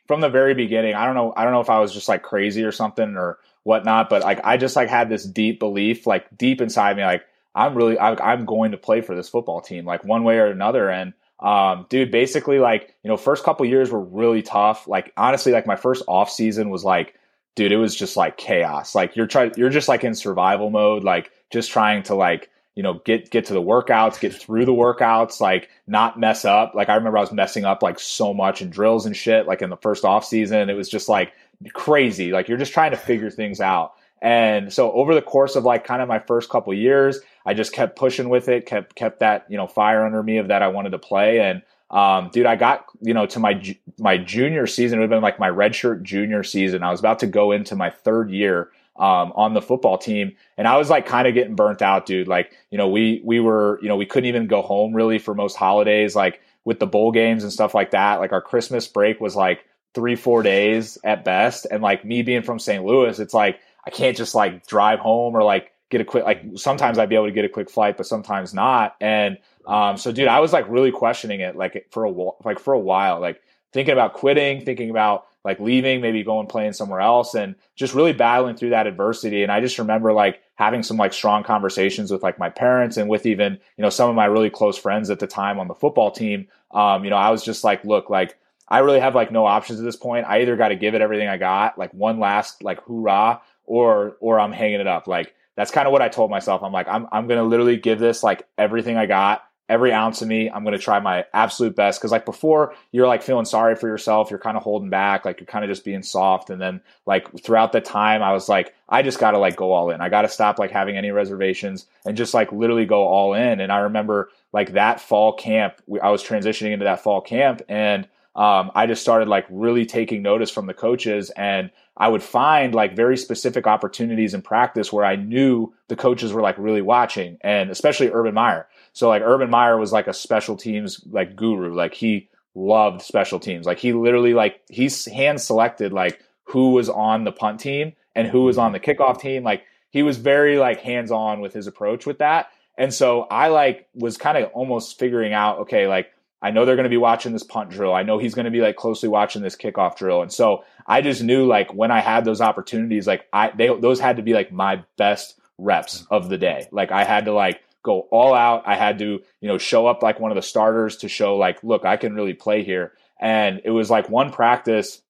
from 0.07 0.21
the 0.21 0.31
very 0.31 0.55
beginning, 0.55 0.95
I 0.95 1.05
don't 1.05 1.15
know, 1.15 1.33
I 1.37 1.45
don't 1.45 1.53
know 1.53 1.61
if 1.61 1.71
I 1.71 1.81
was 1.81 1.93
just 1.93 2.09
like 2.09 2.23
crazy 2.23 2.65
or 2.65 2.73
something 2.73 3.17
or 3.17 3.39
whatnot, 3.63 4.09
but 4.09 4.23
like 4.23 4.41
I 4.45 4.57
just 4.57 4.77
like 4.77 4.89
had 4.89 5.11
this 5.11 5.25
deep 5.25 5.59
belief, 5.59 6.07
like 6.07 6.37
deep 6.37 6.61
inside 6.61 6.97
me, 6.97 7.05
like 7.05 7.25
I'm 7.55 7.75
really 7.75 7.99
I, 7.99 8.15
I'm 8.33 8.47
going 8.47 8.71
to 8.71 8.79
play 8.79 9.01
for 9.01 9.15
this 9.15 9.29
football 9.29 9.61
team, 9.61 9.85
like 9.85 10.05
one 10.05 10.25
way 10.25 10.39
or 10.39 10.47
another. 10.47 10.89
And 10.89 11.13
um, 11.41 11.87
dude, 11.89 12.11
basically 12.11 12.59
like 12.59 12.95
you 13.03 13.09
know, 13.09 13.17
first 13.17 13.45
couple 13.45 13.65
years 13.67 13.91
were 13.91 14.03
really 14.03 14.43
tough. 14.43 14.89
Like 14.89 15.13
honestly, 15.17 15.53
like 15.53 15.67
my 15.67 15.77
first 15.77 16.03
off 16.09 16.31
season 16.31 16.71
was 16.71 16.85
like, 16.85 17.15
dude, 17.55 17.73
it 17.73 17.77
was 17.77 17.95
just 17.95 18.17
like 18.17 18.37
chaos. 18.37 18.95
Like 18.95 19.17
you're 19.17 19.27
trying, 19.27 19.53
you're 19.57 19.71
just 19.71 19.89
like 19.89 20.05
in 20.05 20.15
survival 20.15 20.71
mode, 20.71 21.05
like 21.05 21.31
just 21.51 21.71
trying 21.71 22.03
to 22.05 22.15
like 22.15 22.51
you 22.79 22.83
know 22.85 23.03
get 23.05 23.31
get 23.31 23.45
to 23.47 23.55
the 23.55 23.61
workouts 23.61 24.21
get 24.21 24.33
through 24.33 24.65
the 24.65 24.73
workouts 24.73 25.41
like 25.41 25.69
not 25.89 26.17
mess 26.17 26.45
up 26.45 26.77
like 26.77 26.89
i 26.89 26.95
remember 26.95 27.19
i 27.19 27.21
was 27.21 27.33
messing 27.33 27.65
up 27.65 27.83
like 27.83 27.99
so 27.99 28.33
much 28.33 28.63
in 28.63 28.71
drills 28.71 29.05
and 29.05 29.17
shit 29.17 29.49
like 29.49 29.63
in 29.63 29.69
the 29.69 29.77
first 29.79 30.05
off 30.05 30.25
season 30.25 30.71
it 30.71 30.75
was 30.75 30.89
just 30.89 31.09
like 31.09 31.33
crazy 31.73 32.31
like 32.31 32.49
you're 32.49 32.57
just 32.57 32.73
trying 32.73 32.93
to 32.93 32.97
figure 32.97 33.31
things 33.31 33.61
out 33.61 33.95
and 34.23 34.73
so 34.73 34.93
over 34.93 35.13
the 35.13 35.21
course 35.21 35.57
of 35.57 35.65
like 35.65 35.85
kind 35.85 36.01
of 36.01 36.07
my 36.07 36.21
first 36.21 36.51
couple 36.51 36.73
years 36.73 37.19
i 37.49 37.55
just 37.55 37.73
kept 37.73 37.97
pushing 37.97 38.29
with 38.29 38.49
it 38.49 38.67
kept 38.67 38.95
kept 38.95 39.21
that 39.21 39.47
you 39.49 39.57
know 39.57 39.67
fire 39.67 40.05
under 40.05 40.23
me 40.23 40.39
of 40.39 40.49
that 40.49 40.63
i 40.63 40.69
wanted 40.69 40.91
to 40.91 40.99
play 40.99 41.41
and 41.41 41.63
um, 41.91 42.29
dude, 42.31 42.45
I 42.45 42.57
got 42.57 42.85
you 43.01 43.15
know 43.15 43.25
to 43.25 43.41
my 43.41 43.63
my 43.99 44.19
junior 44.19 44.67
season. 44.67 44.99
It 44.99 45.01
would 45.01 45.05
have 45.11 45.17
been 45.17 45.23
like 45.23 45.39
my 45.39 45.49
redshirt 45.49 46.03
junior 46.03 46.43
season. 46.43 46.83
I 46.83 46.91
was 46.91 47.01
about 47.01 47.21
to 47.21 47.27
go 47.27 47.51
into 47.51 47.77
my 47.77 47.89
third 47.89 48.31
year, 48.31 48.69
um, 48.99 49.33
on 49.37 49.55
the 49.55 49.63
football 49.63 49.97
team. 49.97 50.37
And 50.57 50.67
I 50.67 50.77
was 50.77 50.91
like 50.91 51.07
kind 51.07 51.29
of 51.29 51.35
getting 51.35 51.55
burnt 51.55 51.83
out, 51.83 52.05
dude. 52.05 52.29
Like, 52.29 52.53
you 52.71 52.79
know, 52.79 52.89
we, 52.89 53.23
we 53.25 53.41
were, 53.41 53.79
you 53.81 53.89
know, 53.89 53.97
we 53.97 54.07
couldn't 54.07 54.29
even 54.29 54.49
go 54.49 54.61
home 54.61 54.93
really 54.93 55.19
for 55.19 55.35
most 55.35 55.57
holidays, 55.57 56.17
like 56.17 56.41
with 56.65 56.81
the 56.81 56.87
bowl 56.87 57.13
games 57.13 57.45
and 57.45 57.53
stuff 57.53 57.75
like 57.75 57.93
that. 57.93 58.19
Like 58.19 58.33
our 58.33 58.43
Christmas 58.43 58.89
break 58.89 59.21
was 59.21 59.37
like 59.37 59.65
three, 59.95 60.17
four 60.17 60.43
days 60.43 60.99
at 61.05 61.25
best. 61.25 61.67
And 61.71 61.83
like 61.83 62.05
me 62.05 62.23
being 62.23 62.43
from 62.43 62.59
St. 62.59 62.85
Louis, 62.85 63.19
it's 63.19 63.35
like, 63.35 63.61
I 63.87 63.91
can't 63.91 64.17
just 64.17 64.35
like 64.35 64.67
drive 64.67 64.99
home 64.99 65.35
or 65.35 65.45
like 65.45 65.73
get 65.91 66.01
a 66.01 66.05
quick, 66.05 66.25
like 66.25 66.43
sometimes 66.57 66.99
I'd 66.99 67.09
be 67.09 67.15
able 67.15 67.27
to 67.27 67.33
get 67.33 67.45
a 67.45 67.49
quick 67.49 67.71
flight, 67.71 67.97
but 67.97 68.07
sometimes 68.07 68.53
not. 68.53 68.97
And, 69.01 69.39
um, 69.67 69.97
so 69.97 70.13
dude, 70.13 70.29
I 70.29 70.41
was 70.41 70.53
like 70.53 70.69
really 70.69 70.93
questioning 70.93 71.41
it, 71.41 71.57
like 71.57 71.87
for 71.91 72.05
a, 72.05 72.11
like 72.45 72.59
for 72.59 72.75
a 72.75 72.79
while, 72.79 73.21
like 73.21 73.41
thinking 73.73 73.93
about 73.93 74.15
quitting, 74.15 74.65
thinking 74.65 74.91
about, 74.91 75.27
like 75.45 75.61
leaving, 75.61 76.01
maybe 76.03 76.23
going 76.23 76.47
playing 76.47 76.73
somewhere 76.75 77.01
else 77.01 77.35
and 77.35 77.55
just 77.75 77.95
really 77.95 78.13
battling 78.13 78.55
through 78.55 78.71
that 78.71 78.87
adversity. 78.87 79.43
And 79.43 79.53
I 79.53 79.61
just 79.61 79.79
remember 79.79 80.13
like 80.13 80.43
having 80.57 80.83
some 80.83 80.99
like 80.99 81.15
strong 81.15 81.43
conversations 81.43 82.11
with 82.11 82.23
like 82.23 82.39
my 82.39 82.51
parents 82.51 82.99
and 82.99 83.09
with 83.09 83.25
even, 83.25 83.53
you 83.77 83.83
know, 83.83 83.89
some 83.89 84.11
of 84.11 84.17
my 84.17 84.27
really 84.27 84.51
close 84.51 84.77
friends 84.77 85.09
at 85.09 85.21
the 85.21 85.27
time 85.27 85.59
on 85.59 85.69
the 85.69 85.75
football 85.75 86.11
team. 86.11 86.49
Um, 86.73 87.05
you 87.05 87.09
know, 87.09 87.17
I 87.17 87.31
was 87.31 87.43
just 87.43 87.65
like, 87.65 87.83
look, 87.85 88.11
like 88.11 88.37
I 88.69 88.81
really 88.81 89.01
have 89.01 89.15
like 89.15 89.31
no 89.33 89.47
options 89.47 89.79
at 89.79 89.85
this 89.85 89.97
point. 89.97 90.27
I 90.27 90.43
either 90.43 90.57
got 90.57 90.69
to 90.69 90.77
give 90.77 90.95
it 90.95 91.01
everything 91.01 91.29
I 91.29 91.39
got, 91.39 91.79
like 91.79 91.95
one 91.95 92.19
last 92.19 92.63
like 92.63 92.83
hoorah, 92.83 93.41
or 93.65 94.17
or 94.21 94.41
I'm 94.41 94.53
hanging 94.53 94.81
it 94.81 94.87
up. 94.89 95.07
Like 95.07 95.35
that's 95.59 95.71
kind 95.71 95.87
of 95.87 95.93
what 95.93 96.01
I 96.01 96.09
told 96.09 96.31
myself. 96.31 96.63
I'm 96.63 96.73
like, 96.73 96.89
I'm 96.89 97.07
I'm 97.13 97.27
gonna 97.27 97.43
literally 97.43 97.77
give 97.77 97.99
this 97.99 98.23
like 98.23 98.47
everything 98.57 98.97
I 98.97 99.07
got 99.07 99.43
every 99.69 99.93
ounce 99.93 100.23
of 100.23 100.29
me. 100.29 100.49
I'm 100.49 100.65
going 100.65 100.77
to 100.77 100.83
try 100.83 100.99
my 100.99 101.27
absolute 101.35 101.77
best. 101.77 102.01
Cause 102.01 102.11
like 102.11 102.25
before 102.25 102.75
you're 102.91 103.07
like 103.07 103.23
feeling 103.23 103.45
sorry 103.45 103.77
for 103.77 103.87
yourself. 103.87 104.31
You're 104.31 104.39
kind 104.39 104.57
of 104.57 104.63
holding 104.63 104.89
back. 104.89 105.25
Like 105.25 105.41
you're 105.41 105.47
kind 105.47 105.65
of 105.65 105.71
just 105.71 105.85
being 105.85 106.03
soft. 106.03 106.51
And 106.51 106.61
then 106.61 106.81
like 107.07 107.43
throughout 107.43 107.73
the 107.73 107.81
time, 107.81 108.23
I 108.23 108.33
was 108.33 108.49
like, 108.49 108.75
I 108.89 109.03
just 109.03 109.19
got 109.19 109.33
to 109.33 109.39
like 109.39 109.57
go 109.57 109.73
all 109.73 109.91
in. 109.91 110.01
I 110.01 110.09
got 110.09 110.23
to 110.23 110.29
stop 110.29 110.59
like 110.59 110.71
having 110.71 110.97
any 110.97 111.11
reservations 111.11 111.87
and 112.07 112.17
just 112.17 112.33
like 112.33 112.51
literally 112.51 112.87
go 112.87 113.07
all 113.07 113.35
in. 113.35 113.61
And 113.61 113.71
I 113.71 113.79
remember 113.81 114.31
like 114.53 114.73
that 114.73 115.01
fall 115.01 115.35
camp, 115.35 115.75
I 116.03 116.11
was 116.11 116.25
transitioning 116.25 116.73
into 116.73 116.85
that 116.85 117.03
fall 117.03 117.21
camp 117.21 117.61
and 117.69 118.09
um, 118.35 118.71
I 118.75 118.87
just 118.87 119.03
started 119.03 119.29
like 119.29 119.47
really 119.51 119.85
taking 119.85 120.23
notice 120.23 120.51
from 120.51 120.67
the 120.67 120.75
coaches 120.75 121.31
and 121.31 121.71
I 121.99 122.07
would 122.09 122.23
find 122.23 122.75
like 122.75 122.95
very 122.95 123.17
specific 123.17 123.67
opportunities 123.67 124.33
in 124.33 124.41
practice 124.41 124.93
where 124.93 125.05
I 125.05 125.17
knew 125.17 125.75
the 125.89 125.97
coaches 125.97 126.33
were 126.33 126.41
like 126.41 126.57
really 126.57 126.81
watching 126.81 127.39
and 127.41 127.71
especially 127.71 128.11
Urban 128.11 128.35
Meyer. 128.35 128.69
So 128.93 129.09
like 129.09 129.23
Urban 129.23 129.51
Meyer 129.51 129.77
was 129.77 129.93
like 129.93 130.07
a 130.07 130.15
special 130.15 130.57
teams 130.57 131.05
like 131.11 131.35
guru. 131.35 131.75
Like 131.75 131.95
he 131.95 132.29
loved 132.55 133.03
special 133.03 133.41
teams. 133.41 133.67
Like 133.67 133.79
he 133.79 133.93
literally 133.93 134.33
like 134.33 134.61
he's 134.71 135.07
hand 135.07 135.41
selected 135.41 135.93
like 135.93 136.23
who 136.45 136.71
was 136.71 136.89
on 136.89 137.25
the 137.25 137.33
punt 137.33 137.59
team 137.59 137.95
and 138.15 138.29
who 138.29 138.45
was 138.45 138.59
on 138.59 138.73
the 138.73 138.81
kickoff 138.81 139.21
team. 139.21 139.43
Like 139.43 139.65
he 139.91 140.05
was 140.05 140.19
very 140.19 140.57
like 140.57 140.81
hands 140.81 141.11
on 141.11 141.41
with 141.41 141.53
his 141.53 141.67
approach 141.67 142.07
with 142.07 142.19
that. 142.19 142.51
And 142.77 142.95
so 142.95 143.23
I 143.23 143.49
like 143.49 143.89
was 143.93 144.17
kind 144.17 144.39
of 144.39 144.53
almost 144.53 145.01
figuring 145.01 145.33
out, 145.33 145.61
okay, 145.61 145.89
like 145.89 146.13
I 146.41 146.53
know 146.53 146.65
they're 146.65 146.77
going 146.77 146.85
to 146.85 146.91
be 146.91 146.97
watching 146.97 147.33
this 147.33 147.43
punt 147.43 147.71
drill. 147.71 147.93
I 147.93 148.05
know 148.05 148.19
he's 148.19 148.35
going 148.35 148.45
to 148.45 148.51
be 148.53 148.61
like 148.61 148.77
closely 148.77 149.09
watching 149.09 149.43
this 149.43 149.57
kickoff 149.57 149.97
drill. 149.97 150.23
And 150.23 150.33
so 150.33 150.63
I 150.89 151.03
just 151.03 151.23
knew 151.23 151.47
like 151.47 151.73
when 151.75 151.91
I 151.91 152.01
had 152.01 152.25
those 152.25 152.41
opportunities, 152.41 153.07
like 153.07 153.27
I, 153.31 153.53
they, 153.55 153.69
those 153.79 154.01
had 154.01 154.17
to 154.17 154.23
be 154.23 154.33
like 154.33 154.51
my 154.51 154.83
best 154.97 155.39
reps 155.59 156.07
of 156.11 156.31
the 156.31 156.39
day. 156.39 156.67
Like 156.73 156.91
I 156.91 157.05
had 157.05 157.27
to 157.27 157.33
like 157.33 157.61
go 157.83 158.09
all 158.11 158.33
out. 158.33 158.63
I 158.67 158.75
had 158.75 158.99
to, 159.01 159.21
you 159.41 159.49
know, 159.49 159.59
show 159.59 159.87
up 159.87 160.03
like 160.03 160.19
one 160.19 160.31
of 160.31 160.37
the 160.37 160.43
starters 160.43 160.97
to 160.99 161.09
show 161.09 161.37
like, 161.37 161.63
look, 161.63 161.85
I 161.85 161.99
can 161.99 162.15
really 162.15 162.33
play 162.33 162.65
here. 162.65 162.93
And 163.21 163.61
it 163.65 163.71
was 163.71 163.91
like 163.91 164.09
one 164.09 164.33
practice, 164.33 165.03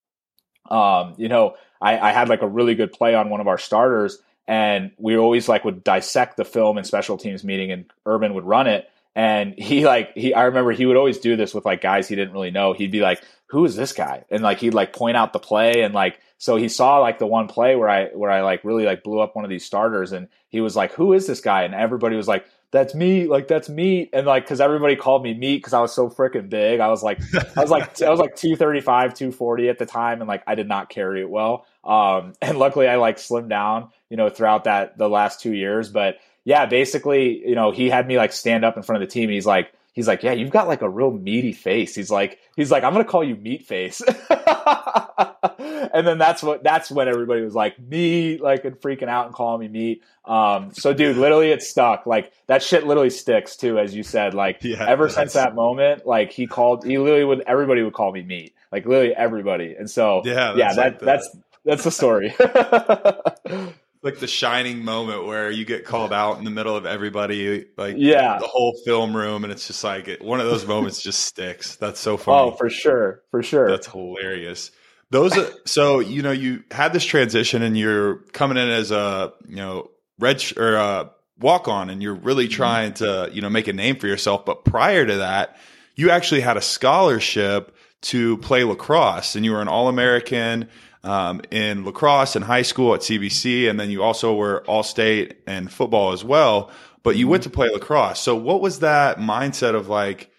um, 0.69 1.15
you 1.17 1.29
know, 1.29 1.55
I, 1.81 1.99
I 1.99 2.13
had 2.13 2.29
like 2.29 2.43
a 2.43 2.49
really 2.49 2.75
good 2.75 2.93
play 2.93 3.15
on 3.15 3.31
one 3.31 3.41
of 3.41 3.47
our 3.47 3.59
starters 3.59 4.19
and 4.49 4.91
we 4.99 5.17
always 5.17 5.49
like 5.49 5.65
would 5.65 5.85
dissect 5.85 6.37
the 6.37 6.45
film 6.45 6.77
in 6.77 6.85
special 6.85 7.19
teams 7.19 7.45
meeting 7.45 7.71
and 7.71 7.85
Urban 8.05 8.35
would 8.35 8.45
run 8.45 8.67
it 8.67 8.91
and 9.19 9.55
he 9.59 9.85
like 9.85 10.13
he 10.15 10.33
I 10.33 10.45
remember 10.45 10.71
he 10.71 10.87
would 10.87 10.97
always 10.97 11.19
do 11.19 11.35
this 11.35 11.53
with 11.53 11.65
like 11.65 11.81
guys 11.81 12.07
he 12.07 12.15
didn't 12.15 12.33
really 12.33 12.53
know. 12.53 12.73
He'd 12.73 12.93
be 12.93 13.01
like, 13.01 13.21
"Who 13.49 13.65
is 13.65 13.77
this 13.77 13.93
guy?" 13.93 14.25
And 14.31 14.43
like 14.43 14.59
he'd 14.61 14.75
like 14.75 14.93
point 14.93 15.17
out 15.17 15.33
the 15.33 15.39
play 15.39 15.83
and 15.83 15.95
like 15.95 16.21
so 16.39 16.57
he 16.57 16.69
saw 16.69 16.99
like 16.99 17.19
the 17.19 17.27
one 17.27 17.49
play 17.49 17.77
where 17.77 17.89
I 17.89 18.07
where 18.07 18.31
I 18.31 18.43
like 18.43 18.65
really 18.65 18.85
like 18.85 19.03
blew 19.03 19.21
up 19.21 19.35
one 19.35 19.45
of 19.45 19.51
these 19.51 19.65
starters 19.65 20.13
and 20.13 20.29
he 20.49 20.61
was 20.61 20.77
like, 20.77 20.93
"Who 20.93 21.13
is 21.13 21.27
this 21.27 21.41
guy?" 21.41 21.65
And 21.65 21.75
everybody 21.75 22.17
was 22.17 22.29
like, 22.29 22.47
"That's 22.71 22.95
me." 22.95 23.27
Like 23.27 23.49
that's 23.49 23.69
me. 23.69 24.09
And 24.13 24.27
like 24.27 24.47
cuz 24.47 24.61
everybody 24.61 24.97
called 24.97 25.23
me 25.23 25.35
meat 25.35 25.65
cuz 25.65 25.73
I 25.73 25.81
was 25.81 25.93
so 25.93 26.09
freaking 26.09 26.49
big. 26.49 26.81
I 26.81 26.89
was 26.89 27.03
like 27.03 27.21
I 27.57 27.61
was 27.61 27.71
like 27.71 28.01
I 28.01 28.11
was 28.11 28.21
like 28.21 28.37
235, 28.37 29.15
240 29.15 29.69
at 29.69 29.79
the 29.79 29.87
time 29.87 30.21
and 30.21 30.29
like 30.29 30.43
I 30.47 30.55
did 30.55 30.69
not 30.69 30.89
carry 30.89 31.21
it 31.21 31.29
well. 31.31 31.67
Um 31.85 32.35
and 32.41 32.59
luckily 32.59 32.89
I 32.89 32.97
like 32.97 33.17
slimmed 33.17 33.49
down, 33.49 33.89
you 34.09 34.17
know, 34.17 34.29
throughout 34.31 34.65
that 34.65 34.97
the 34.97 35.09
last 35.09 35.41
2 35.41 35.53
years, 35.53 35.91
but 35.91 36.19
yeah, 36.45 36.65
basically, 36.65 37.47
you 37.47 37.55
know, 37.55 37.73
he 37.73 37.91
had 37.91 38.09
me 38.09 38.17
like 38.17 38.33
stand 38.33 38.65
up 38.65 38.79
in 38.79 38.83
front 38.83 39.03
of 39.03 39.07
the 39.07 39.13
team. 39.13 39.25
And 39.25 39.35
he's 39.35 39.45
like, 39.45 39.71
he's 39.99 40.07
like, 40.07 40.23
yeah, 40.23 40.33
you've 40.33 40.51
got 40.51 40.69
like 40.69 40.81
a 40.81 40.89
real 40.89 41.11
meaty 41.11 41.53
face. 41.53 41.93
He's 41.93 42.09
like, 42.09 42.39
he's 42.55 42.71
like, 42.71 42.85
I'm 42.85 42.93
gonna 42.93 43.05
call 43.05 43.25
you 43.25 43.35
meat 43.35 43.67
face. 43.67 44.01
and 45.59 46.07
then 46.07 46.19
that's 46.19 46.41
what 46.41 46.63
that's 46.63 46.89
when 46.89 47.09
everybody 47.09 47.43
was 47.43 47.57
like 47.57 47.81
meat, 47.81 48.41
like 48.41 48.65
and 48.65 48.77
freaking 48.77 49.09
out 49.09 49.27
and 49.27 49.35
calling 49.35 49.61
me 49.61 49.67
meat. 49.67 50.03
Um, 50.25 50.73
so 50.73 50.93
dude, 50.93 51.17
literally 51.17 51.51
it 51.51 51.65
stuck. 51.65 52.07
Like 52.07 52.33
that 52.47 52.63
shit 52.63 52.87
literally 52.87 53.11
sticks 53.11 53.57
too, 53.57 53.77
as 53.81 53.93
you 53.93 54.05
said. 54.05 54.35
Like 54.35 54.63
yeah, 54.63 54.87
ever 54.89 55.09
since 55.09 55.33
that 55.33 55.57
moment, 55.57 56.07
like 56.07 56.31
he 56.31 56.47
called, 56.47 56.85
he 56.85 56.97
literally 56.97 57.25
would 57.25 57.43
everybody 57.45 57.83
would 57.83 57.95
call 57.95 58.13
me 58.13 58.23
meat, 58.23 58.55
like 58.71 58.87
literally 58.87 59.17
everybody. 59.17 59.75
And 59.77 59.91
so 59.91 60.23
yeah, 60.25 60.55
yeah, 60.55 60.75
that, 60.75 60.77
like 60.77 61.01
that's 61.01 61.37
that's 61.65 61.83
the 61.83 61.91
story. 61.91 62.33
like 64.09 64.21
the 64.21 64.27
shining 64.27 64.85
moment 64.85 65.27
where 65.27 65.51
you 65.51 65.67
get 65.67 65.85
called 65.85 66.15
out 66.15 66.39
in 66.39 66.45
the 66.45 66.51
middle 66.51 66.75
of 66.75 66.87
everybody, 66.87 67.67
like 67.77 67.97
yeah, 67.99 68.39
the 68.39 68.47
whole 68.47 68.75
film 68.87 69.15
room, 69.15 69.45
and 69.45 69.53
it's 69.53 69.67
just 69.67 69.85
like 69.85 70.09
it, 70.09 70.25
one 70.25 70.41
of 70.41 70.47
those 70.47 70.67
moments 70.67 71.03
just 71.03 71.21
sticks. 71.21 71.77
That's 71.77 72.01
so 72.01 72.17
funny. 72.17 72.51
Oh, 72.51 72.57
for 72.57 72.71
sure, 72.71 73.23
for 73.31 73.43
sure. 73.43 73.69
That's 73.69 73.87
hilarious. 73.87 74.71
Those, 75.11 75.37
are, 75.37 75.51
so 75.67 76.01
you 76.01 76.23
know, 76.23 76.31
you 76.31 76.65
had 76.71 76.95
this 76.95 77.05
transition, 77.05 77.61
and 77.61 77.77
you're 77.77 78.17
coming 78.33 78.57
in 78.57 78.71
as 78.71 78.91
a 78.91 79.35
you 79.47 79.57
know 79.57 79.91
red 80.19 80.41
sh- 80.41 80.57
or 80.57 80.77
a 80.77 81.11
walk 81.39 81.69
on, 81.69 81.91
and 81.91 82.03
you're 82.03 82.15
really 82.15 82.47
mm-hmm. 82.47 82.55
trying 82.55 82.95
to 82.95 83.29
you 83.31 83.43
know 83.43 83.51
make 83.51 83.69
a 83.69 83.75
name 83.75 83.97
for 83.97 84.07
yourself. 84.07 84.47
But 84.47 84.65
prior 84.65 85.05
to 85.05 85.17
that, 85.17 85.59
you 85.97 86.09
actually 86.09 86.41
had 86.41 86.57
a 86.57 86.63
scholarship 86.63 87.77
to 88.01 88.39
play 88.39 88.65
lacrosse, 88.65 89.37
and 89.37 89.45
you 89.45 89.53
were 89.53 89.61
an 89.61 89.69
All 89.69 89.89
American 89.89 90.71
um, 91.05 91.41
in 91.51 91.85
lacrosse 91.85 92.37
in 92.37 92.43
high 92.43 92.63
school 92.63 92.95
at 92.95 93.01
CBC, 93.01 93.69
and 93.69 93.79
then 93.79 93.91
you 93.91 94.03
also 94.03 94.35
were 94.35 94.65
all 94.67 94.83
state 94.83 95.39
and 95.47 95.73
football 95.73 96.13
as 96.13 96.25
well. 96.25 96.71
But 97.03 97.17
you 97.17 97.29
went 97.29 97.45
to 97.45 97.51
play 97.51 97.69
lacrosse. 97.69 98.21
So, 98.21 98.35
what 98.35 98.61
was 98.61 98.81
that 98.81 99.19
mindset 99.19 99.75
of 99.75 99.89
like, 99.89 100.31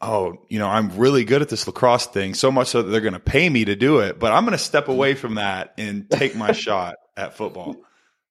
oh, 0.00 0.38
you 0.48 0.58
know, 0.58 0.68
I'm 0.68 0.96
really 0.96 1.24
good 1.24 1.42
at 1.42 1.48
this 1.48 1.66
lacrosse 1.66 2.06
thing, 2.06 2.34
so 2.34 2.50
much 2.50 2.68
so 2.68 2.82
that 2.82 2.90
they're 2.90 3.00
going 3.00 3.12
to 3.12 3.20
pay 3.20 3.48
me 3.48 3.64
to 3.66 3.76
do 3.76 3.98
it, 3.98 4.18
but 4.18 4.32
I'm 4.32 4.44
going 4.44 4.56
to 4.56 4.64
step 4.64 4.88
away 4.88 5.14
from 5.14 5.34
that 5.34 5.74
and 5.78 6.08
take 6.10 6.34
my 6.34 6.52
shot 6.66 6.96
at 7.16 7.36
football. 7.36 7.76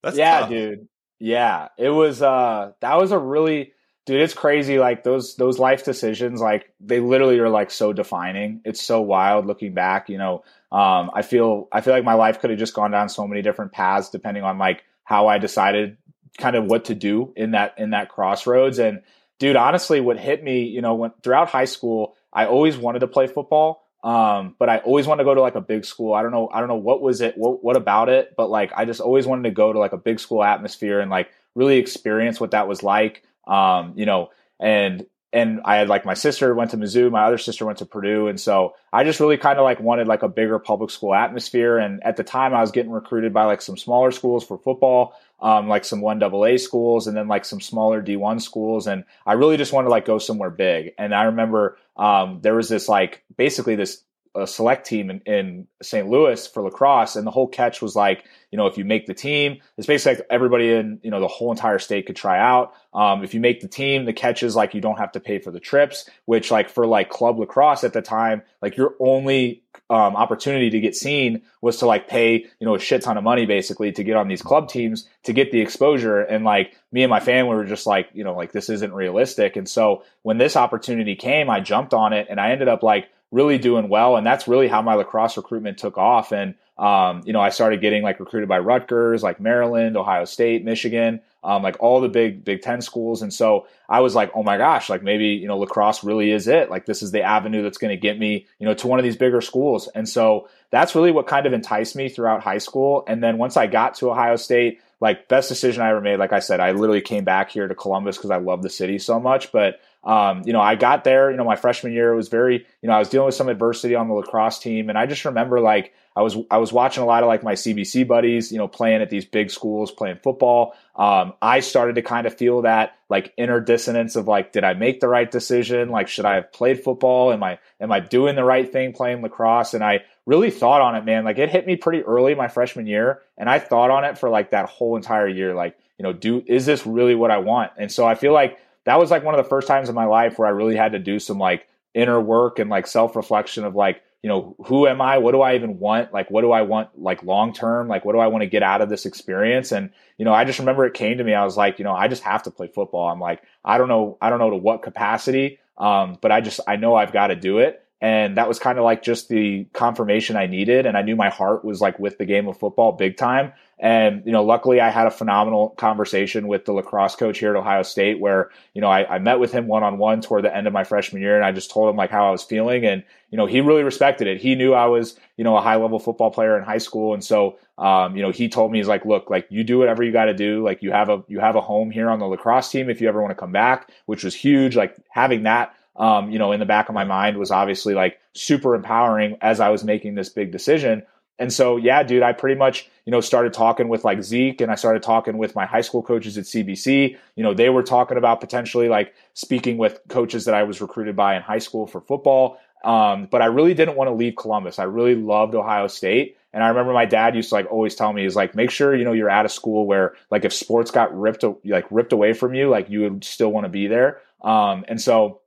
That's 0.02 0.18
yeah, 0.18 0.42
tough. 0.42 0.50
dude. 0.50 0.88
Yeah, 1.20 1.68
it 1.78 1.90
was. 1.90 2.22
uh 2.22 2.72
That 2.82 2.98
was 2.98 3.12
a 3.12 3.20
really 3.20 3.74
dude 4.10 4.22
it's 4.22 4.34
crazy 4.34 4.80
like 4.80 5.04
those 5.04 5.36
those 5.36 5.60
life 5.60 5.86
decisions 5.86 6.42
like 6.42 6.74
they 6.80 7.00
literally 7.00 7.38
are 7.38 7.50
like 7.50 7.70
so 7.70 7.94
defining 7.94 8.60
it's 8.66 8.82
so 8.82 9.02
wild 9.02 9.46
looking 9.46 9.74
back 9.74 10.10
you 10.10 10.18
know 10.18 10.44
um, 10.72 11.12
i 11.14 11.22
feel 11.22 11.68
i 11.72 11.82
feel 11.82 11.94
like 11.94 12.04
my 12.04 12.14
life 12.14 12.40
could 12.40 12.50
have 12.50 12.60
just 12.60 12.74
gone 12.74 12.92
down 12.92 13.10
so 13.10 13.28
many 13.28 13.42
different 13.42 13.72
paths 13.72 14.10
depending 14.10 14.44
on 14.44 14.58
like 14.58 14.84
how 15.04 15.28
i 15.28 15.38
decided 15.38 15.98
kind 16.38 16.56
of 16.56 16.66
what 16.66 16.86
to 16.86 16.96
do 16.96 17.34
in 17.36 17.52
that 17.52 17.74
in 17.78 17.92
that 17.92 18.10
crossroads 18.10 18.80
and 18.80 19.02
dude 19.40 19.56
honestly 19.56 20.00
what 20.00 20.20
hit 20.20 20.44
me 20.44 20.64
you 20.64 20.82
know 20.82 20.96
when 20.96 21.12
throughout 21.24 21.50
high 21.50 21.66
school 21.66 22.16
i 22.32 22.46
always 22.46 22.78
wanted 22.78 23.00
to 23.00 23.08
play 23.08 23.28
football 23.28 23.84
um, 24.04 24.56
but 24.58 24.70
I 24.70 24.78
always 24.78 25.08
wanted 25.08 25.24
to 25.24 25.26
go 25.26 25.36
to 25.36 25.42
like 25.42 25.56
a 25.56 25.62
big 25.62 25.84
school. 25.84 26.14
I 26.14 26.22
don't 26.22 26.32
know. 26.32 26.50
I 26.52 26.60
don't 26.60 26.70
know 26.70 26.76
what 26.76 27.02
was 27.02 27.22
it, 27.22 27.38
what, 27.38 27.64
what 27.64 27.76
about 27.76 28.08
it, 28.08 28.34
but 28.38 28.50
like 28.50 28.72
I 28.76 28.86
just 28.86 29.02
always 29.02 29.28
wanted 29.28 29.44
to 29.44 29.52
go 29.52 29.74
to 29.74 29.80
like 29.80 29.92
a 29.92 29.98
big 29.98 30.20
school 30.20 30.44
atmosphere 30.44 31.02
and 31.02 31.12
like 31.12 31.30
really 31.54 31.78
experience 31.78 32.40
what 32.40 32.52
that 32.52 32.68
was 32.68 32.82
like. 32.82 33.24
Um, 33.46 33.94
you 33.98 34.06
know, 34.06 34.30
and 34.60 35.06
and 35.32 35.62
I 35.64 35.76
had 35.78 35.90
like 35.90 36.06
my 36.06 36.16
sister 36.16 36.56
went 36.56 36.72
to 36.72 36.78
Mizzou, 36.78 37.12
my 37.12 37.24
other 37.24 37.38
sister 37.38 37.66
went 37.66 37.78
to 37.80 37.86
Purdue, 37.86 38.28
and 38.28 38.40
so 38.40 38.76
I 38.92 39.04
just 39.04 39.20
really 39.20 39.38
kind 39.38 39.60
of 39.60 39.64
like 39.64 39.80
wanted 39.80 40.08
like 40.08 40.24
a 40.24 40.28
bigger 40.28 40.58
public 40.58 40.90
school 40.90 41.14
atmosphere. 41.14 41.78
And 41.78 42.04
at 42.04 42.18
the 42.18 42.24
time, 42.24 42.54
I 42.54 42.62
was 42.62 42.72
getting 42.72 42.92
recruited 42.92 43.34
by 43.34 43.46
like 43.46 43.62
some 43.62 43.78
smaller 43.78 44.12
schools 44.12 44.44
for 44.44 44.58
football, 44.58 45.14
um, 45.40 45.68
like 45.68 45.86
some 45.86 46.02
one 46.02 46.22
AA 46.22 46.58
schools, 46.58 47.06
and 47.06 47.16
then 47.16 47.28
like 47.28 47.46
some 47.46 47.62
smaller 47.62 48.02
D1 48.02 48.42
schools. 48.42 48.88
And 48.88 49.04
I 49.26 49.34
really 49.34 49.58
just 49.58 49.72
wanted 49.72 49.86
to 49.86 49.92
like 49.92 50.06
go 50.06 50.18
somewhere 50.18 50.50
big. 50.50 50.94
And 50.98 51.14
I 51.14 51.24
remember 51.24 51.78
um, 51.96 52.40
there 52.42 52.56
was 52.56 52.70
this 52.70 52.90
like 52.90 53.24
basically 53.38 53.76
this 53.76 54.02
a 54.36 54.46
select 54.46 54.86
team 54.86 55.10
in, 55.10 55.22
in 55.26 55.68
St. 55.82 56.08
Louis 56.08 56.48
for 56.48 56.64
lacrosse, 56.64 57.16
and 57.16 57.26
the 57.26 57.32
whole 57.32 57.48
catch 57.48 57.82
was 57.82 57.96
like, 57.96 58.26
you 58.52 58.58
know, 58.58 58.68
if 58.68 58.78
you 58.78 58.86
make 58.86 59.06
the 59.06 59.14
team, 59.14 59.60
it's 59.78 59.88
basically 59.88 60.18
like 60.18 60.28
everybody 60.30 60.72
in, 60.72 61.00
you 61.04 61.12
know, 61.12 61.20
the 61.20 61.28
whole 61.28 61.52
entire 61.52 61.80
state 61.80 62.06
could 62.06 62.16
try 62.16 62.40
out. 62.40 62.74
Um, 62.94 63.24
if 63.24 63.34
you 63.34 63.40
make 63.40 63.62
the 63.62 63.68
team, 63.68 64.06
the 64.06 64.14
catch 64.14 64.44
is 64.44 64.56
like 64.56 64.74
you 64.74 64.82
don't 64.82 64.98
have 64.98 65.12
to 65.14 65.20
pay 65.20 65.40
for 65.40 65.52
the 65.52 65.60
trips, 65.60 66.10
which 66.26 66.52
like 66.52 66.70
for 66.70 66.88
like 66.88 67.10
club 67.10 67.40
lacrosse 67.40 67.84
at 67.84 67.94
the 67.94 68.02
time, 68.02 68.42
like 68.62 68.78
your 68.78 68.96
only 69.00 69.64
um, 69.92 70.16
opportunity 70.16 70.70
to 70.70 70.80
get 70.80 70.96
seen 70.96 71.42
was 71.62 71.78
to 71.78 71.88
like 71.88 72.08
pay, 72.08 72.46
you 72.60 72.66
know, 72.66 72.76
a 72.76 72.80
shit 72.80 73.02
ton 73.02 73.18
of 73.18 73.24
money 73.24 73.46
basically 73.46 73.92
to 73.92 74.04
get 74.04 74.16
on 74.16 74.28
these 74.28 74.42
club 74.42 74.70
teams 74.70 75.08
to 75.24 75.34
get 75.34 75.52
the 75.52 75.62
exposure. 75.62 76.22
And 76.22 76.44
like 76.46 76.76
me 76.92 77.04
and 77.04 77.10
my 77.10 77.20
family 77.20 77.56
were 77.56 77.66
just 77.66 77.88
like, 77.88 78.10
you 78.14 78.24
know, 78.24 78.36
like 78.36 78.52
this 78.52 78.70
isn't 78.70 78.94
realistic. 78.94 79.56
And 79.56 79.68
so 79.68 80.04
when 80.22 80.38
this 80.38 80.56
opportunity 80.56 81.16
came, 81.16 81.50
I 81.50 81.60
jumped 81.60 81.94
on 81.94 82.14
it 82.14 82.28
and 82.30 82.40
I 82.40 82.52
ended 82.52 82.68
up 82.68 82.84
like 82.84 83.10
really 83.32 83.58
doing 83.58 83.90
well. 83.90 84.18
And 84.18 84.26
that's 84.26 84.48
really 84.48 84.68
how 84.68 84.82
my 84.82 84.96
lacrosse 84.96 85.38
recruitment 85.38 85.78
took 85.78 85.98
off. 85.98 86.32
And, 86.32 86.56
um, 86.78 87.22
you 87.26 87.34
know, 87.34 87.42
I 87.42 87.50
started 87.50 87.82
getting 87.82 88.02
like 88.02 88.20
recruited 88.20 88.50
by 88.50 88.60
Rutgers, 88.60 89.22
like 89.22 89.40
Maryland, 89.40 89.98
Ohio 89.98 90.26
State, 90.26 90.66
Michigan, 90.66 91.22
um, 91.44 91.62
like 91.62 91.78
all 91.80 92.02
the 92.02 92.10
big 92.10 92.44
Big 92.44 92.62
Ten 92.62 92.82
schools. 92.82 93.22
And 93.22 93.34
so 93.34 93.68
I 93.88 94.00
was 94.00 94.16
like, 94.16 94.32
oh 94.34 94.44
my 94.44 94.58
gosh, 94.58 94.90
like 94.90 95.04
maybe, 95.04 95.28
you 95.28 95.48
know, 95.48 95.58
lacrosse 95.58 96.04
really 96.04 96.32
is 96.32 96.48
it. 96.48 96.70
Like 96.70 96.86
this 96.86 97.04
is 97.04 97.12
the 97.12 97.22
avenue 97.22 97.62
that's 97.62 97.78
going 97.78 97.96
to 97.96 98.02
get 98.02 98.18
me, 98.18 98.48
you 98.60 98.66
know, 98.66 98.74
to 98.74 98.88
one 98.88 99.00
of 99.00 99.04
these 99.04 99.18
bigger 99.18 99.42
schools. 99.42 99.88
And 99.94 100.08
so 100.08 100.50
that's 100.72 100.96
really 100.96 101.12
what 101.12 101.28
kind 101.28 101.46
of 101.46 101.54
enticed 101.54 101.96
me 101.96 102.10
throughout 102.10 102.44
high 102.44 102.58
school. 102.58 103.04
And 103.08 103.24
then 103.24 103.38
once 103.38 103.58
I 103.58 103.68
got 103.68 103.96
to 103.96 104.12
Ohio 104.12 104.36
State, 104.36 104.80
like 105.02 105.28
best 105.28 105.50
decision 105.50 105.82
I 105.82 105.90
ever 105.90 106.02
made. 106.02 106.18
Like 106.18 106.34
I 106.34 106.40
said, 106.40 106.60
I 106.60 106.72
literally 106.72 107.02
came 107.02 107.24
back 107.24 107.52
here 107.52 107.68
to 107.68 107.76
Columbus 107.76 108.18
because 108.18 108.32
I 108.32 108.38
love 108.38 108.64
the 108.64 108.70
city 108.70 109.00
so 109.00 109.20
much. 109.20 109.52
But 109.52 109.80
um, 110.04 110.44
you 110.46 110.54
know, 110.54 110.62
I 110.62 110.76
got 110.76 111.04
there, 111.04 111.30
you 111.30 111.36
know, 111.36 111.44
my 111.44 111.58
freshman 111.58 111.92
year 111.92 112.14
it 112.14 112.16
was 112.16 112.30
very, 112.30 112.66
you 112.82 112.88
know, 112.88 112.94
I 112.94 113.00
was 113.00 113.10
dealing 113.10 113.26
with 113.26 113.36
some 113.36 113.50
adversity 113.50 113.96
on 113.96 114.08
the 114.08 114.14
lacrosse 114.14 114.58
team. 114.58 114.88
And 114.88 114.98
I 114.98 115.06
just 115.06 115.26
remember 115.26 115.60
like 115.60 115.94
I 116.16 116.22
was 116.22 116.38
I 116.50 116.58
was 116.58 116.72
watching 116.72 117.04
a 117.04 117.06
lot 117.06 117.22
of 117.22 117.28
like 117.28 117.44
my 117.44 117.54
CBC 117.54 118.08
buddies, 118.08 118.50
you 118.50 118.58
know, 118.58 118.68
playing 118.68 119.02
at 119.02 119.10
these 119.10 119.26
big 119.26 119.52
schools, 119.52 119.92
playing 119.92 120.20
football. 120.24 120.74
Um, 120.96 121.34
I 121.42 121.60
started 121.60 121.96
to 121.96 122.02
kind 122.02 122.28
of 122.28 122.34
feel 122.34 122.62
that 122.62 122.98
like 123.10 123.34
inner 123.36 123.60
dissonance 123.60 124.16
of 124.16 124.28
like, 124.28 124.54
did 124.54 124.64
I 124.64 124.74
make 124.74 125.02
the 125.02 125.10
right 125.10 125.30
decision? 125.30 125.90
Like, 125.90 126.08
should 126.08 126.26
I 126.26 126.36
have 126.36 126.54
played 126.54 126.82
football? 126.82 127.34
Am 127.34 127.44
I 127.44 127.60
am 127.82 127.92
I 127.92 128.00
doing 128.00 128.36
the 128.36 128.44
right 128.46 128.72
thing 128.72 128.94
playing 128.94 129.22
lacrosse? 129.22 129.74
And 129.74 129.84
I 129.84 130.06
really 130.26 130.52
thought 130.52 130.82
on 130.82 130.96
it, 130.96 131.04
man. 131.04 131.26
Like 131.26 131.40
it 131.40 131.50
hit 131.50 131.68
me 131.68 131.76
pretty 131.76 132.04
early 132.04 132.36
my 132.36 132.48
freshman 132.48 132.88
year, 132.88 133.22
and 133.38 133.50
I 133.50 133.60
thought 133.60 133.92
on 133.92 134.06
it 134.06 134.18
for 134.18 134.30
like 134.30 134.52
that 134.52 134.70
whole 134.70 134.96
entire 134.96 135.28
year. 135.28 135.54
Like, 135.54 135.78
you 135.98 136.04
know, 136.04 136.14
do 136.14 136.42
is 136.48 136.66
this 136.66 136.86
really 136.86 137.16
what 137.16 137.32
I 137.32 137.40
want? 137.40 137.72
And 137.78 137.92
so 137.92 138.08
I 138.08 138.16
feel 138.16 138.32
like 138.32 138.58
that 138.86 139.00
was 139.00 139.12
like 139.12 139.24
one 139.24 139.36
of 139.36 139.44
the 139.44 139.50
first 139.50 139.68
times 139.68 139.90
in 139.90 139.96
my 139.96 140.06
life 140.06 140.38
where 140.38 140.48
I 140.48 140.52
really 140.52 140.76
had 140.76 140.94
to 140.94 141.00
do 141.00 141.20
some 141.20 141.38
like 141.38 141.68
inner 141.94 142.20
work 142.20 142.60
and 142.60 142.70
like 142.70 142.88
self 142.88 143.16
reflection 143.16 143.64
of 143.64 143.76
like, 143.76 144.02
you 144.24 144.30
know, 144.30 144.56
who 144.66 144.88
am 144.88 145.02
I? 145.02 145.18
What 145.18 145.32
do 145.32 145.42
I 145.42 145.56
even 145.56 145.80
want? 145.80 146.14
Like, 146.14 146.30
what 146.30 146.42
do 146.42 146.52
I 146.52 146.64
want 146.64 146.90
like 147.00 147.24
long 147.24 147.54
term? 147.54 147.88
Like, 147.88 148.04
what 148.04 148.14
do 148.14 148.20
I 148.20 148.28
want 148.28 148.42
to 148.42 148.50
get 148.50 148.64
out 148.64 148.82
of 148.82 148.90
this 148.90 149.06
experience? 149.06 149.72
And, 149.72 149.92
you 150.18 150.26
know, 150.26 150.34
I 150.34 150.44
just 150.44 150.60
remember 150.60 150.86
it 150.86 150.94
came 150.94 151.18
to 151.18 151.24
me. 151.24 151.34
I 151.34 151.46
was 151.46 151.56
like, 151.56 151.80
you 151.80 151.86
know, 151.86 151.94
I 151.94 152.08
just 152.08 152.24
have 152.24 152.44
to 152.44 152.52
play 152.52 152.68
football. 152.68 153.10
I'm 153.10 153.20
like, 153.20 153.42
I 153.64 153.78
don't 153.78 153.88
know, 153.88 154.18
I 154.22 154.30
don't 154.30 154.40
know 154.40 154.50
to 154.50 154.58
what 154.58 154.84
capacity. 154.84 155.60
Um, 155.78 156.18
but 156.22 156.32
I 156.32 156.42
just, 156.42 156.60
I 156.68 156.76
know 156.76 156.96
I've 156.96 157.14
got 157.14 157.28
to 157.28 157.36
do 157.36 157.60
it 157.60 157.86
and 158.02 158.38
that 158.38 158.48
was 158.48 158.60
kind 158.60 158.78
of 158.78 158.86
like 158.86 159.04
just 159.04 159.28
the 159.28 159.66
confirmation 159.74 160.38
I 160.38 160.46
needed. 160.48 160.86
And 160.86 160.98
I 160.98 161.02
knew 161.02 161.18
my 161.18 161.30
heart 161.30 161.66
was 161.66 161.82
like 161.82 162.00
with 162.00 162.18
the 162.18 162.26
game 162.26 162.48
of 162.48 162.58
football 162.58 162.94
big 162.94 163.18
time. 163.18 163.52
And, 163.78 164.24
you 164.26 164.32
know, 164.32 164.44
luckily 164.44 164.80
I 164.80 164.90
had 164.90 165.08
a 165.08 165.12
phenomenal 165.12 165.70
conversation 165.72 166.48
with 166.48 166.66
the 166.66 166.74
lacrosse 166.74 167.16
coach 167.16 167.40
here 167.40 167.52
at 167.52 167.56
Ohio 167.58 167.84
State 167.84 168.20
where, 168.20 168.52
you 168.74 168.82
know, 168.82 168.90
I, 168.90 169.16
I 169.16 169.20
met 169.20 169.40
with 169.40 169.52
him 169.52 169.68
one 169.68 169.84
on 169.84 169.98
one 169.98 170.22
toward 170.22 170.44
the 170.46 170.56
end 170.56 170.68
of 170.68 170.74
my 170.74 170.86
freshman 170.86 171.22
year 171.22 171.36
and 171.36 171.46
I 171.46 171.52
just 171.52 171.72
told 171.72 171.90
him 171.90 171.98
like 171.98 172.10
how 172.10 172.28
I 172.28 172.32
was 172.32 172.44
feeling. 172.44 172.86
And, 172.86 173.04
you 173.32 173.38
know, 173.38 173.46
he 173.46 173.60
really 173.62 173.84
respected 173.84 174.28
it. 174.28 174.42
He 174.42 174.56
knew 174.56 174.74
I 174.74 174.86
was, 174.88 175.18
you 175.36 175.44
know, 175.44 175.58
a 175.58 175.62
high 175.62 175.76
level 175.76 176.00
football 176.00 176.32
player 176.32 176.58
in 176.58 176.64
high 176.64 176.78
school. 176.78 177.14
And 177.14 177.24
so, 177.24 177.58
um, 177.78 178.16
you 178.16 178.22
know, 178.22 178.32
he 178.32 178.50
told 178.50 178.72
me, 178.72 178.80
he's 178.80 178.88
like, 178.88 179.06
look, 179.06 179.30
like 179.30 179.48
you 179.50 179.64
do 179.64 179.78
whatever 179.78 180.04
you 180.04 180.12
got 180.12 180.26
to 180.26 180.34
do. 180.34 180.64
Like 180.64 180.84
you 180.84 180.92
have 180.92 181.10
a, 181.10 181.24
you 181.28 181.40
have 181.40 181.56
a 181.56 181.62
home 181.62 181.92
here 181.92 182.10
on 182.10 182.20
the 182.20 182.26
lacrosse 182.26 182.70
team 182.70 182.90
if 182.90 183.02
you 183.02 183.08
ever 183.08 183.22
want 183.22 183.32
to 183.32 183.40
come 183.40 183.52
back, 183.54 183.92
which 184.06 184.24
was 184.24 184.36
huge. 184.36 184.76
Like 184.76 184.98
having 185.10 185.44
that 185.44 185.74
um, 186.00 186.32
you 186.32 186.40
know, 186.40 186.54
in 186.54 186.60
the 186.60 186.66
back 186.66 186.90
of 186.90 186.96
my 186.96 187.04
mind 187.04 187.38
was 187.38 187.52
obviously 187.52 187.94
like 187.94 188.20
super 188.34 188.74
empowering 188.74 189.38
as 189.42 189.60
I 189.60 189.70
was 189.70 189.84
making 189.84 190.16
this 190.16 190.30
big 190.30 190.52
decision. 190.52 191.04
And 191.38 191.54
so, 191.54 191.78
yeah, 191.78 192.04
dude, 192.04 192.24
I 192.24 192.34
pretty 192.34 192.58
much, 192.58 192.90
you 193.06 193.12
know, 193.12 193.22
started 193.22 193.54
talking 193.54 193.88
with 193.88 194.04
like 194.04 194.24
Zeke 194.24 194.62
and 194.62 194.72
I 194.72 194.76
started 194.76 195.04
talking 195.04 195.38
with 195.38 195.56
my 195.56 195.66
high 195.66 195.82
school 195.82 196.02
coaches 196.02 196.38
at 196.38 196.46
CBC. 196.46 197.18
You 197.36 197.44
know, 197.44 197.54
they 197.54 197.70
were 197.70 197.84
talking 197.84 198.18
about 198.18 198.42
potentially 198.42 198.90
like 198.90 199.14
speaking 199.34 199.78
with 199.78 200.00
coaches 200.10 200.46
that 200.46 200.56
I 200.56 200.64
was 200.64 200.82
recruited 200.82 201.16
by 201.16 201.36
in 201.36 201.42
high 201.42 201.60
school 201.60 201.86
for 201.86 202.02
football. 202.02 202.60
Um, 202.84 203.28
but 203.30 203.42
I 203.42 203.46
really 203.46 203.74
didn't 203.74 203.96
want 203.96 204.10
to 204.10 204.14
leave 204.14 204.36
Columbus. 204.38 204.80
I 204.80 204.84
really 204.84 205.16
loved 205.16 205.54
Ohio 205.56 205.88
State. 205.88 206.38
And 206.54 206.64
I 206.64 206.70
remember 206.70 206.94
my 206.94 207.06
dad 207.06 207.36
used 207.36 207.50
to 207.50 207.56
like 207.56 207.72
always 207.72 207.96
tell 207.96 208.12
me, 208.12 208.24
he's 208.24 208.36
like, 208.36 208.56
make 208.56 208.72
sure, 208.72 208.96
you 208.96 209.06
know, 209.06 209.14
you're 209.14 209.30
at 209.30 209.46
a 209.46 209.50
school 209.50 209.86
where 209.86 210.16
like 210.32 210.46
if 210.46 210.54
sports 210.54 210.92
got 210.92 211.18
ripped, 211.18 211.44
like 211.66 211.86
ripped 211.92 212.14
away 212.14 212.34
from 212.34 212.54
you, 212.54 212.70
like 212.70 212.90
you 212.90 213.02
would 213.02 213.24
still 213.24 213.52
want 213.52 213.66
to 213.66 213.70
be 213.70 213.88
there. 213.88 214.22
Um, 214.42 214.86
and 214.88 215.00
so, 215.00 215.39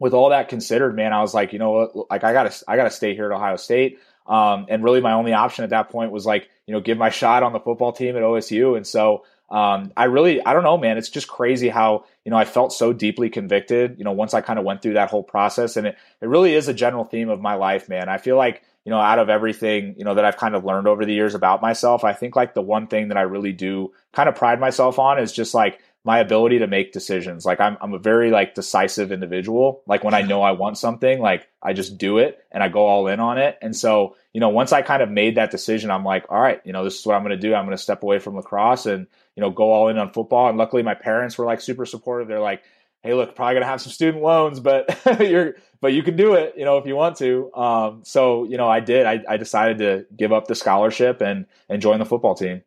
with 0.00 0.14
all 0.14 0.30
that 0.30 0.48
considered, 0.48 0.96
man, 0.96 1.12
I 1.12 1.20
was 1.20 1.32
like, 1.32 1.52
you 1.52 1.60
know, 1.60 1.70
what, 1.70 2.10
like 2.10 2.24
I 2.24 2.32
gotta, 2.32 2.52
I 2.66 2.74
gotta 2.74 2.90
stay 2.90 3.14
here 3.14 3.30
at 3.30 3.36
Ohio 3.36 3.56
State. 3.56 4.00
Um, 4.26 4.66
and 4.68 4.82
really, 4.82 5.00
my 5.00 5.12
only 5.12 5.32
option 5.32 5.62
at 5.62 5.70
that 5.70 5.90
point 5.90 6.10
was 6.10 6.26
like, 6.26 6.48
you 6.66 6.74
know, 6.74 6.80
give 6.80 6.98
my 6.98 7.10
shot 7.10 7.42
on 7.42 7.52
the 7.52 7.60
football 7.60 7.92
team 7.92 8.16
at 8.16 8.22
OSU. 8.22 8.76
And 8.76 8.86
so, 8.86 9.24
um, 9.50 9.92
I 9.96 10.04
really, 10.04 10.44
I 10.44 10.52
don't 10.52 10.62
know, 10.62 10.78
man. 10.78 10.96
It's 10.96 11.08
just 11.08 11.26
crazy 11.26 11.68
how 11.68 12.04
you 12.24 12.30
know 12.30 12.36
I 12.36 12.44
felt 12.44 12.72
so 12.72 12.92
deeply 12.92 13.30
convicted. 13.30 13.98
You 13.98 14.04
know, 14.04 14.12
once 14.12 14.32
I 14.32 14.40
kind 14.40 14.58
of 14.58 14.64
went 14.64 14.80
through 14.80 14.94
that 14.94 15.10
whole 15.10 15.24
process, 15.24 15.76
and 15.76 15.88
it, 15.88 15.96
it 16.20 16.26
really 16.26 16.54
is 16.54 16.68
a 16.68 16.74
general 16.74 17.04
theme 17.04 17.28
of 17.28 17.40
my 17.40 17.54
life, 17.54 17.88
man. 17.88 18.08
I 18.08 18.18
feel 18.18 18.36
like 18.36 18.62
you 18.84 18.90
know, 18.90 18.98
out 18.98 19.18
of 19.18 19.28
everything, 19.28 19.94
you 19.98 20.04
know, 20.04 20.14
that 20.14 20.24
I've 20.24 20.38
kind 20.38 20.54
of 20.54 20.64
learned 20.64 20.88
over 20.88 21.04
the 21.04 21.12
years 21.12 21.34
about 21.34 21.60
myself, 21.60 22.02
I 22.02 22.14
think 22.14 22.34
like 22.34 22.54
the 22.54 22.62
one 22.62 22.86
thing 22.86 23.08
that 23.08 23.18
I 23.18 23.22
really 23.22 23.52
do 23.52 23.92
kind 24.12 24.28
of 24.28 24.36
pride 24.36 24.58
myself 24.58 24.98
on 24.98 25.18
is 25.18 25.32
just 25.32 25.52
like 25.52 25.80
my 26.04 26.18
ability 26.18 26.58
to 26.60 26.66
make 26.66 26.92
decisions. 26.92 27.44
Like 27.44 27.60
I'm 27.60 27.76
I'm 27.80 27.92
a 27.92 27.98
very 27.98 28.30
like 28.30 28.54
decisive 28.54 29.12
individual. 29.12 29.82
Like 29.86 30.02
when 30.02 30.14
I 30.14 30.22
know 30.22 30.42
I 30.42 30.52
want 30.52 30.78
something, 30.78 31.20
like 31.20 31.48
I 31.62 31.72
just 31.72 31.98
do 31.98 32.18
it 32.18 32.42
and 32.50 32.62
I 32.62 32.68
go 32.68 32.86
all 32.86 33.06
in 33.06 33.20
on 33.20 33.36
it. 33.38 33.58
And 33.60 33.76
so, 33.76 34.16
you 34.32 34.40
know, 34.40 34.48
once 34.48 34.72
I 34.72 34.82
kind 34.82 35.02
of 35.02 35.10
made 35.10 35.36
that 35.36 35.50
decision, 35.50 35.90
I'm 35.90 36.04
like, 36.04 36.24
all 36.30 36.40
right, 36.40 36.60
you 36.64 36.72
know, 36.72 36.84
this 36.84 36.98
is 36.98 37.06
what 37.06 37.16
I'm 37.16 37.22
going 37.22 37.38
to 37.38 37.48
do. 37.48 37.54
I'm 37.54 37.66
going 37.66 37.76
to 37.76 37.82
step 37.82 38.02
away 38.02 38.18
from 38.18 38.36
lacrosse 38.36 38.86
and, 38.86 39.06
you 39.36 39.42
know, 39.42 39.50
go 39.50 39.70
all 39.70 39.88
in 39.88 39.98
on 39.98 40.12
football. 40.12 40.48
And 40.48 40.56
luckily 40.56 40.82
my 40.82 40.94
parents 40.94 41.36
were 41.36 41.44
like 41.44 41.60
super 41.60 41.84
supportive. 41.84 42.28
They're 42.28 42.40
like, 42.40 42.62
hey, 43.02 43.12
look, 43.12 43.34
probably 43.34 43.54
going 43.54 43.62
to 43.62 43.68
have 43.68 43.82
some 43.82 43.92
student 43.92 44.22
loans, 44.22 44.58
but 44.60 44.98
you're 45.20 45.56
but 45.82 45.92
you 45.92 46.02
can 46.02 46.16
do 46.16 46.34
it, 46.34 46.54
you 46.56 46.64
know, 46.64 46.78
if 46.78 46.86
you 46.86 46.96
want 46.96 47.16
to. 47.18 47.52
Um, 47.54 48.02
so, 48.04 48.44
you 48.44 48.56
know, 48.56 48.68
I 48.68 48.80
did. 48.80 49.06
I, 49.06 49.22
I 49.28 49.36
decided 49.36 49.78
to 49.78 50.06
give 50.14 50.32
up 50.32 50.46
the 50.46 50.54
scholarship 50.54 51.20
and 51.20 51.46
and 51.68 51.82
join 51.82 51.98
the 51.98 52.06
football 52.06 52.34
team. 52.34 52.62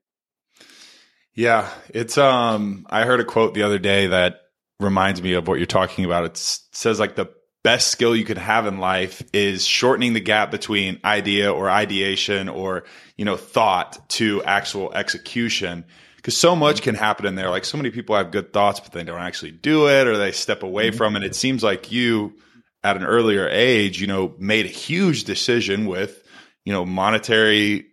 Yeah, 1.35 1.69
it's 1.89 2.17
um 2.17 2.85
I 2.89 3.05
heard 3.05 3.19
a 3.19 3.25
quote 3.25 3.53
the 3.53 3.63
other 3.63 3.79
day 3.79 4.07
that 4.07 4.41
reminds 4.79 5.21
me 5.21 5.33
of 5.33 5.47
what 5.47 5.57
you're 5.57 5.65
talking 5.65 6.05
about. 6.05 6.25
It 6.25 6.37
says 6.37 6.99
like 6.99 7.15
the 7.15 7.29
best 7.63 7.87
skill 7.87 8.15
you 8.15 8.25
could 8.25 8.37
have 8.37 8.67
in 8.67 8.77
life 8.77 9.23
is 9.33 9.65
shortening 9.65 10.13
the 10.13 10.19
gap 10.19 10.51
between 10.51 10.99
idea 11.03 11.51
or 11.51 11.69
ideation 11.69 12.49
or, 12.49 12.83
you 13.17 13.25
know, 13.25 13.37
thought 13.37 14.07
to 14.09 14.43
actual 14.43 14.93
execution 14.93 15.85
because 16.17 16.37
so 16.37 16.55
much 16.55 16.81
can 16.81 16.95
happen 16.95 17.25
in 17.25 17.35
there. 17.35 17.49
Like 17.49 17.65
so 17.65 17.77
many 17.77 17.89
people 17.89 18.15
have 18.15 18.31
good 18.31 18.53
thoughts, 18.53 18.79
but 18.79 18.91
they 18.91 19.03
don't 19.03 19.21
actually 19.21 19.51
do 19.51 19.87
it 19.87 20.07
or 20.07 20.17
they 20.17 20.33
step 20.33 20.61
away 20.61 20.89
mm-hmm. 20.89 20.97
from 20.97 21.15
it. 21.15 21.23
It 21.23 21.35
seems 21.35 21.63
like 21.63 21.91
you 21.91 22.35
at 22.83 22.97
an 22.97 23.03
earlier 23.03 23.47
age, 23.47 23.99
you 23.99 24.07
know, 24.07 24.35
made 24.37 24.65
a 24.65 24.69
huge 24.69 25.23
decision 25.23 25.85
with, 25.85 26.21
you 26.65 26.73
know, 26.73 26.85
monetary 26.85 27.87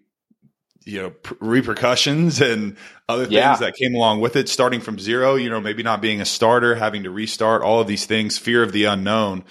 you 0.85 1.01
know 1.01 1.13
repercussions 1.41 2.41
and 2.41 2.77
other 3.09 3.25
things 3.25 3.35
yeah. 3.35 3.57
that 3.57 3.75
came 3.75 3.95
along 3.95 4.21
with 4.21 4.37
it 4.37 4.49
starting 4.49 4.81
from 4.81 4.99
zero 4.99 5.35
you 5.35 5.51
know 5.51 5.61
maybe 5.61 5.83
not 5.83 6.01
being 6.01 6.21
a 6.21 6.25
starter 6.25 6.75
having 6.75 7.03
to 7.03 7.11
restart 7.11 7.63
all 7.63 7.81
of 7.81 7.87
these 7.87 8.07
things 8.07 8.39
fear 8.39 8.63
of 8.63 8.73
the 8.73 8.85
unknown. 8.85 9.45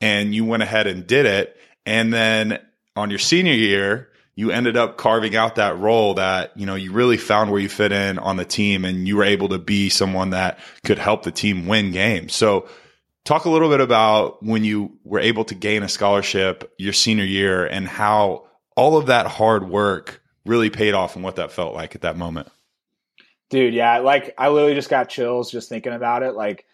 And 0.00 0.34
you 0.34 0.44
went 0.44 0.62
ahead 0.62 0.86
and 0.86 1.06
did 1.06 1.24
it. 1.24 1.56
And 1.86 2.12
then 2.12 2.58
on 2.94 3.10
your 3.10 3.18
senior 3.18 3.54
year 3.54 4.10
you 4.36 4.50
ended 4.50 4.76
up 4.76 4.96
carving 4.96 5.36
out 5.36 5.54
that 5.54 5.78
role 5.78 6.14
that 6.14 6.56
you 6.56 6.66
know 6.66 6.74
you 6.74 6.92
really 6.92 7.16
found 7.16 7.50
where 7.50 7.60
you 7.60 7.68
fit 7.68 7.92
in 7.92 8.18
on 8.18 8.36
the 8.36 8.44
team 8.44 8.84
and 8.84 9.06
you 9.06 9.16
were 9.16 9.24
able 9.24 9.48
to 9.48 9.58
be 9.58 9.88
someone 9.88 10.30
that 10.30 10.58
could 10.84 10.98
help 10.98 11.22
the 11.22 11.32
team 11.32 11.66
win 11.66 11.92
games. 11.92 12.34
So 12.34 12.68
talk 13.24 13.44
a 13.44 13.50
little 13.50 13.70
bit 13.70 13.80
about 13.80 14.42
when 14.42 14.64
you 14.64 14.98
were 15.04 15.20
able 15.20 15.44
to 15.46 15.54
gain 15.54 15.82
a 15.82 15.88
scholarship 15.88 16.72
your 16.78 16.92
senior 16.92 17.24
year 17.24 17.64
and 17.64 17.86
how 17.86 18.46
all 18.76 18.96
of 18.96 19.06
that 19.06 19.26
hard 19.26 19.68
work 19.68 20.20
really 20.44 20.70
paid 20.70 20.94
off 20.94 21.14
and 21.14 21.24
what 21.24 21.36
that 21.36 21.52
felt 21.52 21.74
like 21.74 21.94
at 21.94 22.02
that 22.02 22.16
moment. 22.16 22.48
Dude, 23.50 23.74
yeah, 23.74 23.98
like 23.98 24.34
I 24.38 24.48
literally 24.48 24.74
just 24.74 24.90
got 24.90 25.08
chills 25.08 25.50
just 25.50 25.68
thinking 25.68 25.92
about 25.92 26.22
it. 26.22 26.34
Like, 26.34 26.64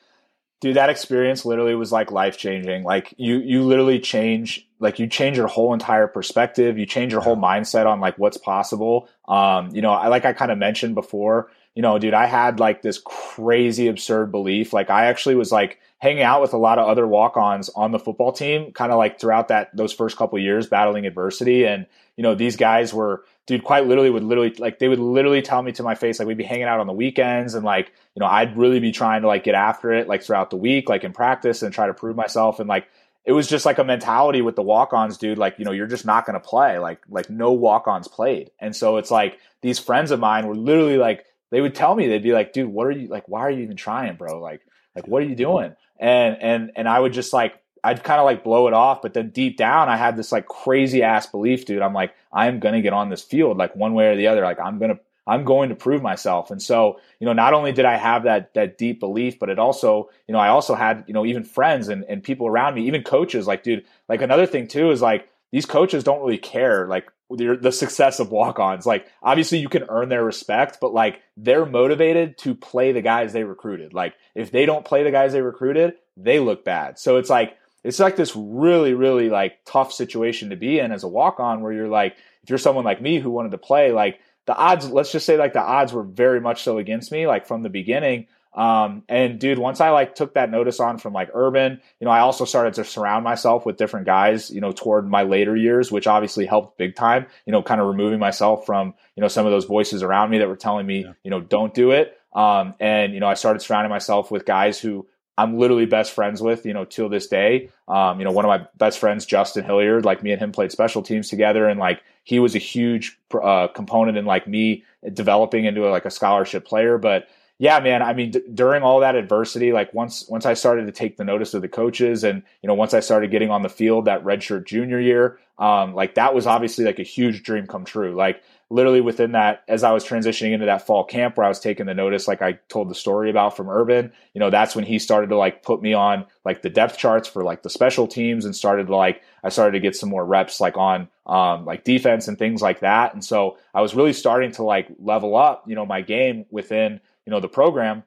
dude, 0.60 0.76
that 0.76 0.90
experience 0.90 1.44
literally 1.44 1.74
was 1.74 1.92
like 1.92 2.10
life 2.10 2.38
changing. 2.38 2.84
Like 2.84 3.12
you 3.16 3.38
you 3.38 3.62
literally 3.62 3.98
change 3.98 4.66
like 4.78 4.98
you 4.98 5.06
change 5.06 5.36
your 5.36 5.46
whole 5.46 5.74
entire 5.74 6.06
perspective. 6.06 6.78
You 6.78 6.86
change 6.86 7.12
your 7.12 7.20
whole 7.20 7.36
mindset 7.36 7.86
on 7.86 8.00
like 8.00 8.18
what's 8.18 8.36
possible. 8.36 9.08
Um, 9.28 9.74
you 9.74 9.82
know, 9.82 9.92
I 9.92 10.08
like 10.08 10.24
I 10.24 10.32
kind 10.32 10.50
of 10.50 10.58
mentioned 10.58 10.94
before, 10.94 11.50
you 11.74 11.82
know, 11.82 11.98
dude, 11.98 12.14
I 12.14 12.26
had 12.26 12.60
like 12.60 12.82
this 12.82 13.00
crazy 13.04 13.88
absurd 13.88 14.30
belief. 14.30 14.72
Like 14.72 14.90
I 14.90 15.06
actually 15.06 15.34
was 15.34 15.52
like 15.52 15.78
hanging 15.98 16.22
out 16.22 16.40
with 16.40 16.54
a 16.54 16.58
lot 16.58 16.78
of 16.78 16.88
other 16.88 17.06
walk-ons 17.06 17.68
on 17.70 17.92
the 17.92 17.98
football 17.98 18.32
team, 18.32 18.72
kind 18.72 18.90
of 18.90 18.98
like 18.98 19.20
throughout 19.20 19.48
that 19.48 19.76
those 19.76 19.92
first 19.92 20.16
couple 20.16 20.38
years 20.38 20.66
battling 20.66 21.04
adversity. 21.04 21.66
And, 21.66 21.86
you 22.16 22.22
know, 22.22 22.34
these 22.34 22.56
guys 22.56 22.94
were 22.94 23.24
dude, 23.50 23.64
quite 23.64 23.84
literally 23.84 24.10
would 24.10 24.22
literally 24.22 24.54
like 24.58 24.78
they 24.78 24.86
would 24.86 25.00
literally 25.00 25.42
tell 25.42 25.60
me 25.60 25.72
to 25.72 25.82
my 25.82 25.96
face 25.96 26.20
like 26.20 26.28
we'd 26.28 26.36
be 26.36 26.44
hanging 26.44 26.68
out 26.68 26.78
on 26.78 26.86
the 26.86 26.92
weekends 26.92 27.54
and 27.54 27.64
like 27.64 27.92
you 28.14 28.20
know 28.20 28.26
I'd 28.26 28.56
really 28.56 28.78
be 28.78 28.92
trying 28.92 29.22
to 29.22 29.26
like 29.26 29.42
get 29.42 29.56
after 29.56 29.92
it 29.92 30.06
like 30.06 30.22
throughout 30.22 30.50
the 30.50 30.56
week 30.56 30.88
like 30.88 31.02
in 31.02 31.12
practice 31.12 31.62
and 31.62 31.74
try 31.74 31.88
to 31.88 31.92
prove 31.92 32.14
myself. 32.14 32.60
And 32.60 32.68
like 32.68 32.86
it 33.24 33.32
was 33.32 33.48
just 33.48 33.66
like 33.66 33.78
a 33.78 33.84
mentality 33.84 34.40
with 34.40 34.54
the 34.54 34.62
walk-ons 34.62 35.18
dude 35.18 35.36
like 35.36 35.58
you 35.58 35.64
know 35.64 35.72
you're 35.72 35.88
just 35.88 36.06
not 36.06 36.26
going 36.26 36.40
to 36.40 36.48
play 36.48 36.78
like 36.78 37.02
like 37.08 37.28
no 37.28 37.50
walk-ons 37.50 38.06
played. 38.06 38.52
And 38.60 38.76
so 38.76 38.98
it's 38.98 39.10
like 39.10 39.40
these 39.62 39.80
friends 39.80 40.12
of 40.12 40.20
mine 40.20 40.46
were 40.46 40.54
literally 40.54 40.96
like 40.96 41.24
they 41.50 41.60
would 41.60 41.74
tell 41.74 41.96
me 41.96 42.06
they'd 42.06 42.22
be 42.22 42.32
like 42.32 42.52
dude 42.52 42.68
what 42.68 42.86
are 42.86 42.92
you 42.92 43.08
like 43.08 43.28
why 43.28 43.40
are 43.40 43.50
you 43.50 43.64
even 43.64 43.76
trying 43.76 44.14
bro? 44.14 44.40
Like 44.40 44.60
like 44.94 45.08
what 45.08 45.24
are 45.24 45.26
you 45.26 45.34
doing? 45.34 45.74
And 45.98 46.36
and 46.40 46.70
and 46.76 46.88
I 46.88 47.00
would 47.00 47.12
just 47.12 47.32
like 47.32 47.54
I'd 47.82 48.04
kind 48.04 48.20
of 48.20 48.24
like 48.24 48.44
blow 48.44 48.68
it 48.68 48.74
off, 48.74 49.02
but 49.02 49.14
then 49.14 49.30
deep 49.30 49.56
down, 49.56 49.88
I 49.88 49.96
had 49.96 50.16
this 50.16 50.32
like 50.32 50.46
crazy 50.46 51.02
ass 51.02 51.26
belief, 51.26 51.64
dude. 51.64 51.82
I'm 51.82 51.94
like, 51.94 52.14
I'm 52.32 52.60
gonna 52.60 52.82
get 52.82 52.92
on 52.92 53.08
this 53.08 53.22
field, 53.22 53.56
like 53.56 53.76
one 53.76 53.94
way 53.94 54.08
or 54.08 54.16
the 54.16 54.26
other. 54.28 54.42
Like 54.42 54.60
I'm 54.60 54.78
gonna, 54.78 54.98
I'm 55.26 55.44
going 55.44 55.68
to 55.68 55.74
prove 55.74 56.02
myself. 56.02 56.50
And 56.50 56.62
so, 56.62 57.00
you 57.20 57.26
know, 57.26 57.32
not 57.32 57.54
only 57.54 57.72
did 57.72 57.84
I 57.84 57.96
have 57.96 58.24
that 58.24 58.54
that 58.54 58.78
deep 58.78 59.00
belief, 59.00 59.38
but 59.38 59.48
it 59.48 59.58
also, 59.58 60.10
you 60.26 60.32
know, 60.32 60.40
I 60.40 60.48
also 60.48 60.74
had, 60.74 61.04
you 61.06 61.14
know, 61.14 61.24
even 61.24 61.44
friends 61.44 61.88
and 61.88 62.04
and 62.04 62.22
people 62.22 62.46
around 62.46 62.74
me, 62.74 62.86
even 62.86 63.02
coaches. 63.02 63.46
Like, 63.46 63.62
dude, 63.62 63.84
like 64.08 64.22
another 64.22 64.46
thing 64.46 64.66
too 64.66 64.90
is 64.90 65.00
like 65.00 65.28
these 65.52 65.66
coaches 65.66 66.04
don't 66.04 66.20
really 66.20 66.38
care 66.38 66.86
like 66.86 67.10
the 67.30 67.70
success 67.70 68.18
of 68.18 68.32
walk-ons. 68.32 68.86
Like, 68.86 69.06
obviously, 69.22 69.58
you 69.58 69.68
can 69.68 69.84
earn 69.88 70.08
their 70.08 70.24
respect, 70.24 70.78
but 70.80 70.92
like 70.92 71.20
they're 71.36 71.66
motivated 71.66 72.36
to 72.38 72.54
play 72.54 72.90
the 72.90 73.02
guys 73.02 73.32
they 73.32 73.44
recruited. 73.44 73.94
Like, 73.94 74.14
if 74.34 74.50
they 74.50 74.66
don't 74.66 74.84
play 74.84 75.04
the 75.04 75.12
guys 75.12 75.32
they 75.32 75.42
recruited, 75.42 75.94
they 76.16 76.40
look 76.40 76.64
bad. 76.64 76.98
So 76.98 77.18
it's 77.18 77.30
like 77.30 77.56
it's 77.84 77.98
like 77.98 78.16
this 78.16 78.34
really, 78.36 78.94
really 78.94 79.30
like 79.30 79.64
tough 79.64 79.92
situation 79.92 80.50
to 80.50 80.56
be 80.56 80.78
in 80.78 80.92
as 80.92 81.04
a 81.04 81.08
walk 81.08 81.40
on 81.40 81.62
where 81.62 81.72
you're 81.72 81.88
like, 81.88 82.16
if 82.42 82.50
you're 82.50 82.58
someone 82.58 82.84
like 82.84 83.00
me 83.00 83.18
who 83.18 83.30
wanted 83.30 83.52
to 83.52 83.58
play, 83.58 83.92
like 83.92 84.20
the 84.46 84.54
odds, 84.54 84.90
let's 84.90 85.12
just 85.12 85.26
say 85.26 85.36
like 85.36 85.52
the 85.52 85.60
odds 85.60 85.92
were 85.92 86.02
very 86.02 86.40
much 86.40 86.62
so 86.62 86.78
against 86.78 87.12
me, 87.12 87.26
like 87.26 87.46
from 87.46 87.62
the 87.62 87.68
beginning. 87.68 88.26
Um, 88.52 89.04
and 89.08 89.38
dude, 89.38 89.58
once 89.58 89.80
I 89.80 89.90
like 89.90 90.16
took 90.16 90.34
that 90.34 90.50
notice 90.50 90.80
on 90.80 90.98
from 90.98 91.12
like 91.12 91.30
Urban, 91.32 91.80
you 92.00 92.04
know, 92.04 92.10
I 92.10 92.20
also 92.20 92.44
started 92.44 92.74
to 92.74 92.84
surround 92.84 93.22
myself 93.22 93.64
with 93.64 93.76
different 93.76 94.06
guys, 94.06 94.50
you 94.50 94.60
know, 94.60 94.72
toward 94.72 95.08
my 95.08 95.22
later 95.22 95.56
years, 95.56 95.92
which 95.92 96.08
obviously 96.08 96.46
helped 96.46 96.76
big 96.76 96.96
time, 96.96 97.26
you 97.46 97.52
know, 97.52 97.62
kind 97.62 97.80
of 97.80 97.86
removing 97.86 98.18
myself 98.18 98.66
from, 98.66 98.94
you 99.14 99.20
know, 99.20 99.28
some 99.28 99.46
of 99.46 99.52
those 99.52 99.66
voices 99.66 100.02
around 100.02 100.30
me 100.30 100.38
that 100.38 100.48
were 100.48 100.56
telling 100.56 100.86
me, 100.86 101.04
yeah. 101.04 101.12
you 101.22 101.30
know, 101.30 101.40
don't 101.40 101.74
do 101.74 101.92
it. 101.92 102.18
Um, 102.32 102.74
and, 102.80 103.14
you 103.14 103.20
know, 103.20 103.28
I 103.28 103.34
started 103.34 103.60
surrounding 103.60 103.90
myself 103.90 104.30
with 104.30 104.44
guys 104.44 104.80
who 104.80 105.06
I'm 105.38 105.58
literally 105.58 105.86
best 105.86 106.12
friends 106.12 106.42
with, 106.42 106.66
you 106.66 106.74
know, 106.74 106.84
till 106.84 107.08
this 107.08 107.26
day. 107.26 107.70
Um, 107.88 108.18
you 108.18 108.24
know, 108.24 108.32
one 108.32 108.44
of 108.44 108.48
my 108.48 108.66
best 108.76 108.98
friends, 108.98 109.24
Justin 109.24 109.64
Hilliard, 109.64 110.04
like 110.04 110.22
me 110.22 110.32
and 110.32 110.40
him 110.40 110.52
played 110.52 110.70
special 110.70 111.02
teams 111.02 111.28
together, 111.28 111.66
and 111.66 111.80
like 111.80 112.02
he 112.24 112.38
was 112.38 112.54
a 112.54 112.58
huge 112.58 113.18
uh, 113.42 113.68
component 113.68 114.18
in 114.18 114.26
like 114.26 114.46
me 114.46 114.84
developing 115.12 115.64
into 115.64 115.88
a, 115.88 115.90
like 115.90 116.04
a 116.04 116.10
scholarship 116.10 116.64
player. 116.66 116.98
But 116.98 117.28
yeah, 117.60 117.78
man, 117.78 118.00
I 118.00 118.14
mean, 118.14 118.30
d- 118.30 118.42
during 118.54 118.82
all 118.82 119.00
that 119.00 119.16
adversity, 119.16 119.70
like 119.70 119.92
once 119.92 120.26
once 120.30 120.46
I 120.46 120.54
started 120.54 120.86
to 120.86 120.92
take 120.92 121.18
the 121.18 121.24
notice 121.24 121.52
of 121.52 121.60
the 121.60 121.68
coaches, 121.68 122.24
and 122.24 122.42
you 122.62 122.68
know, 122.68 122.72
once 122.72 122.94
I 122.94 123.00
started 123.00 123.30
getting 123.30 123.50
on 123.50 123.60
the 123.60 123.68
field 123.68 124.06
that 124.06 124.24
redshirt 124.24 124.64
junior 124.64 124.98
year, 124.98 125.38
um, 125.58 125.94
like 125.94 126.14
that 126.14 126.34
was 126.34 126.46
obviously 126.46 126.86
like 126.86 126.98
a 126.98 127.02
huge 127.02 127.42
dream 127.42 127.66
come 127.66 127.84
true. 127.84 128.14
Like 128.14 128.42
literally 128.70 129.02
within 129.02 129.32
that, 129.32 129.62
as 129.68 129.82
I 129.84 129.92
was 129.92 130.06
transitioning 130.06 130.52
into 130.52 130.64
that 130.64 130.86
fall 130.86 131.04
camp 131.04 131.36
where 131.36 131.44
I 131.44 131.50
was 131.50 131.60
taking 131.60 131.84
the 131.84 131.92
notice, 131.92 132.26
like 132.26 132.40
I 132.40 132.52
told 132.68 132.88
the 132.88 132.94
story 132.94 133.28
about 133.28 133.56
from 133.56 133.68
Urban, 133.68 134.10
you 134.32 134.38
know, 134.38 134.48
that's 134.48 134.74
when 134.74 134.86
he 134.86 134.98
started 134.98 135.28
to 135.28 135.36
like 135.36 135.62
put 135.62 135.82
me 135.82 135.92
on 135.92 136.24
like 136.46 136.62
the 136.62 136.70
depth 136.70 136.96
charts 136.96 137.28
for 137.28 137.44
like 137.44 137.62
the 137.62 137.68
special 137.68 138.06
teams 138.06 138.46
and 138.46 138.56
started 138.56 138.86
to 138.86 138.96
like, 138.96 139.20
I 139.44 139.50
started 139.50 139.72
to 139.72 139.80
get 139.80 139.96
some 139.96 140.08
more 140.08 140.24
reps 140.24 140.60
like 140.60 140.78
on 140.78 141.08
um, 141.26 141.66
like 141.66 141.84
defense 141.84 142.26
and 142.26 142.38
things 142.38 142.62
like 142.62 142.80
that. 142.80 143.12
And 143.12 143.22
so 143.22 143.58
I 143.74 143.82
was 143.82 143.94
really 143.94 144.12
starting 144.14 144.52
to 144.52 144.62
like 144.62 144.88
level 144.98 145.36
up, 145.36 145.64
you 145.66 145.74
know, 145.74 145.84
my 145.84 146.00
game 146.00 146.46
within, 146.50 147.00
you 147.26 147.30
know, 147.30 147.40
the 147.40 147.48
program 147.48 148.04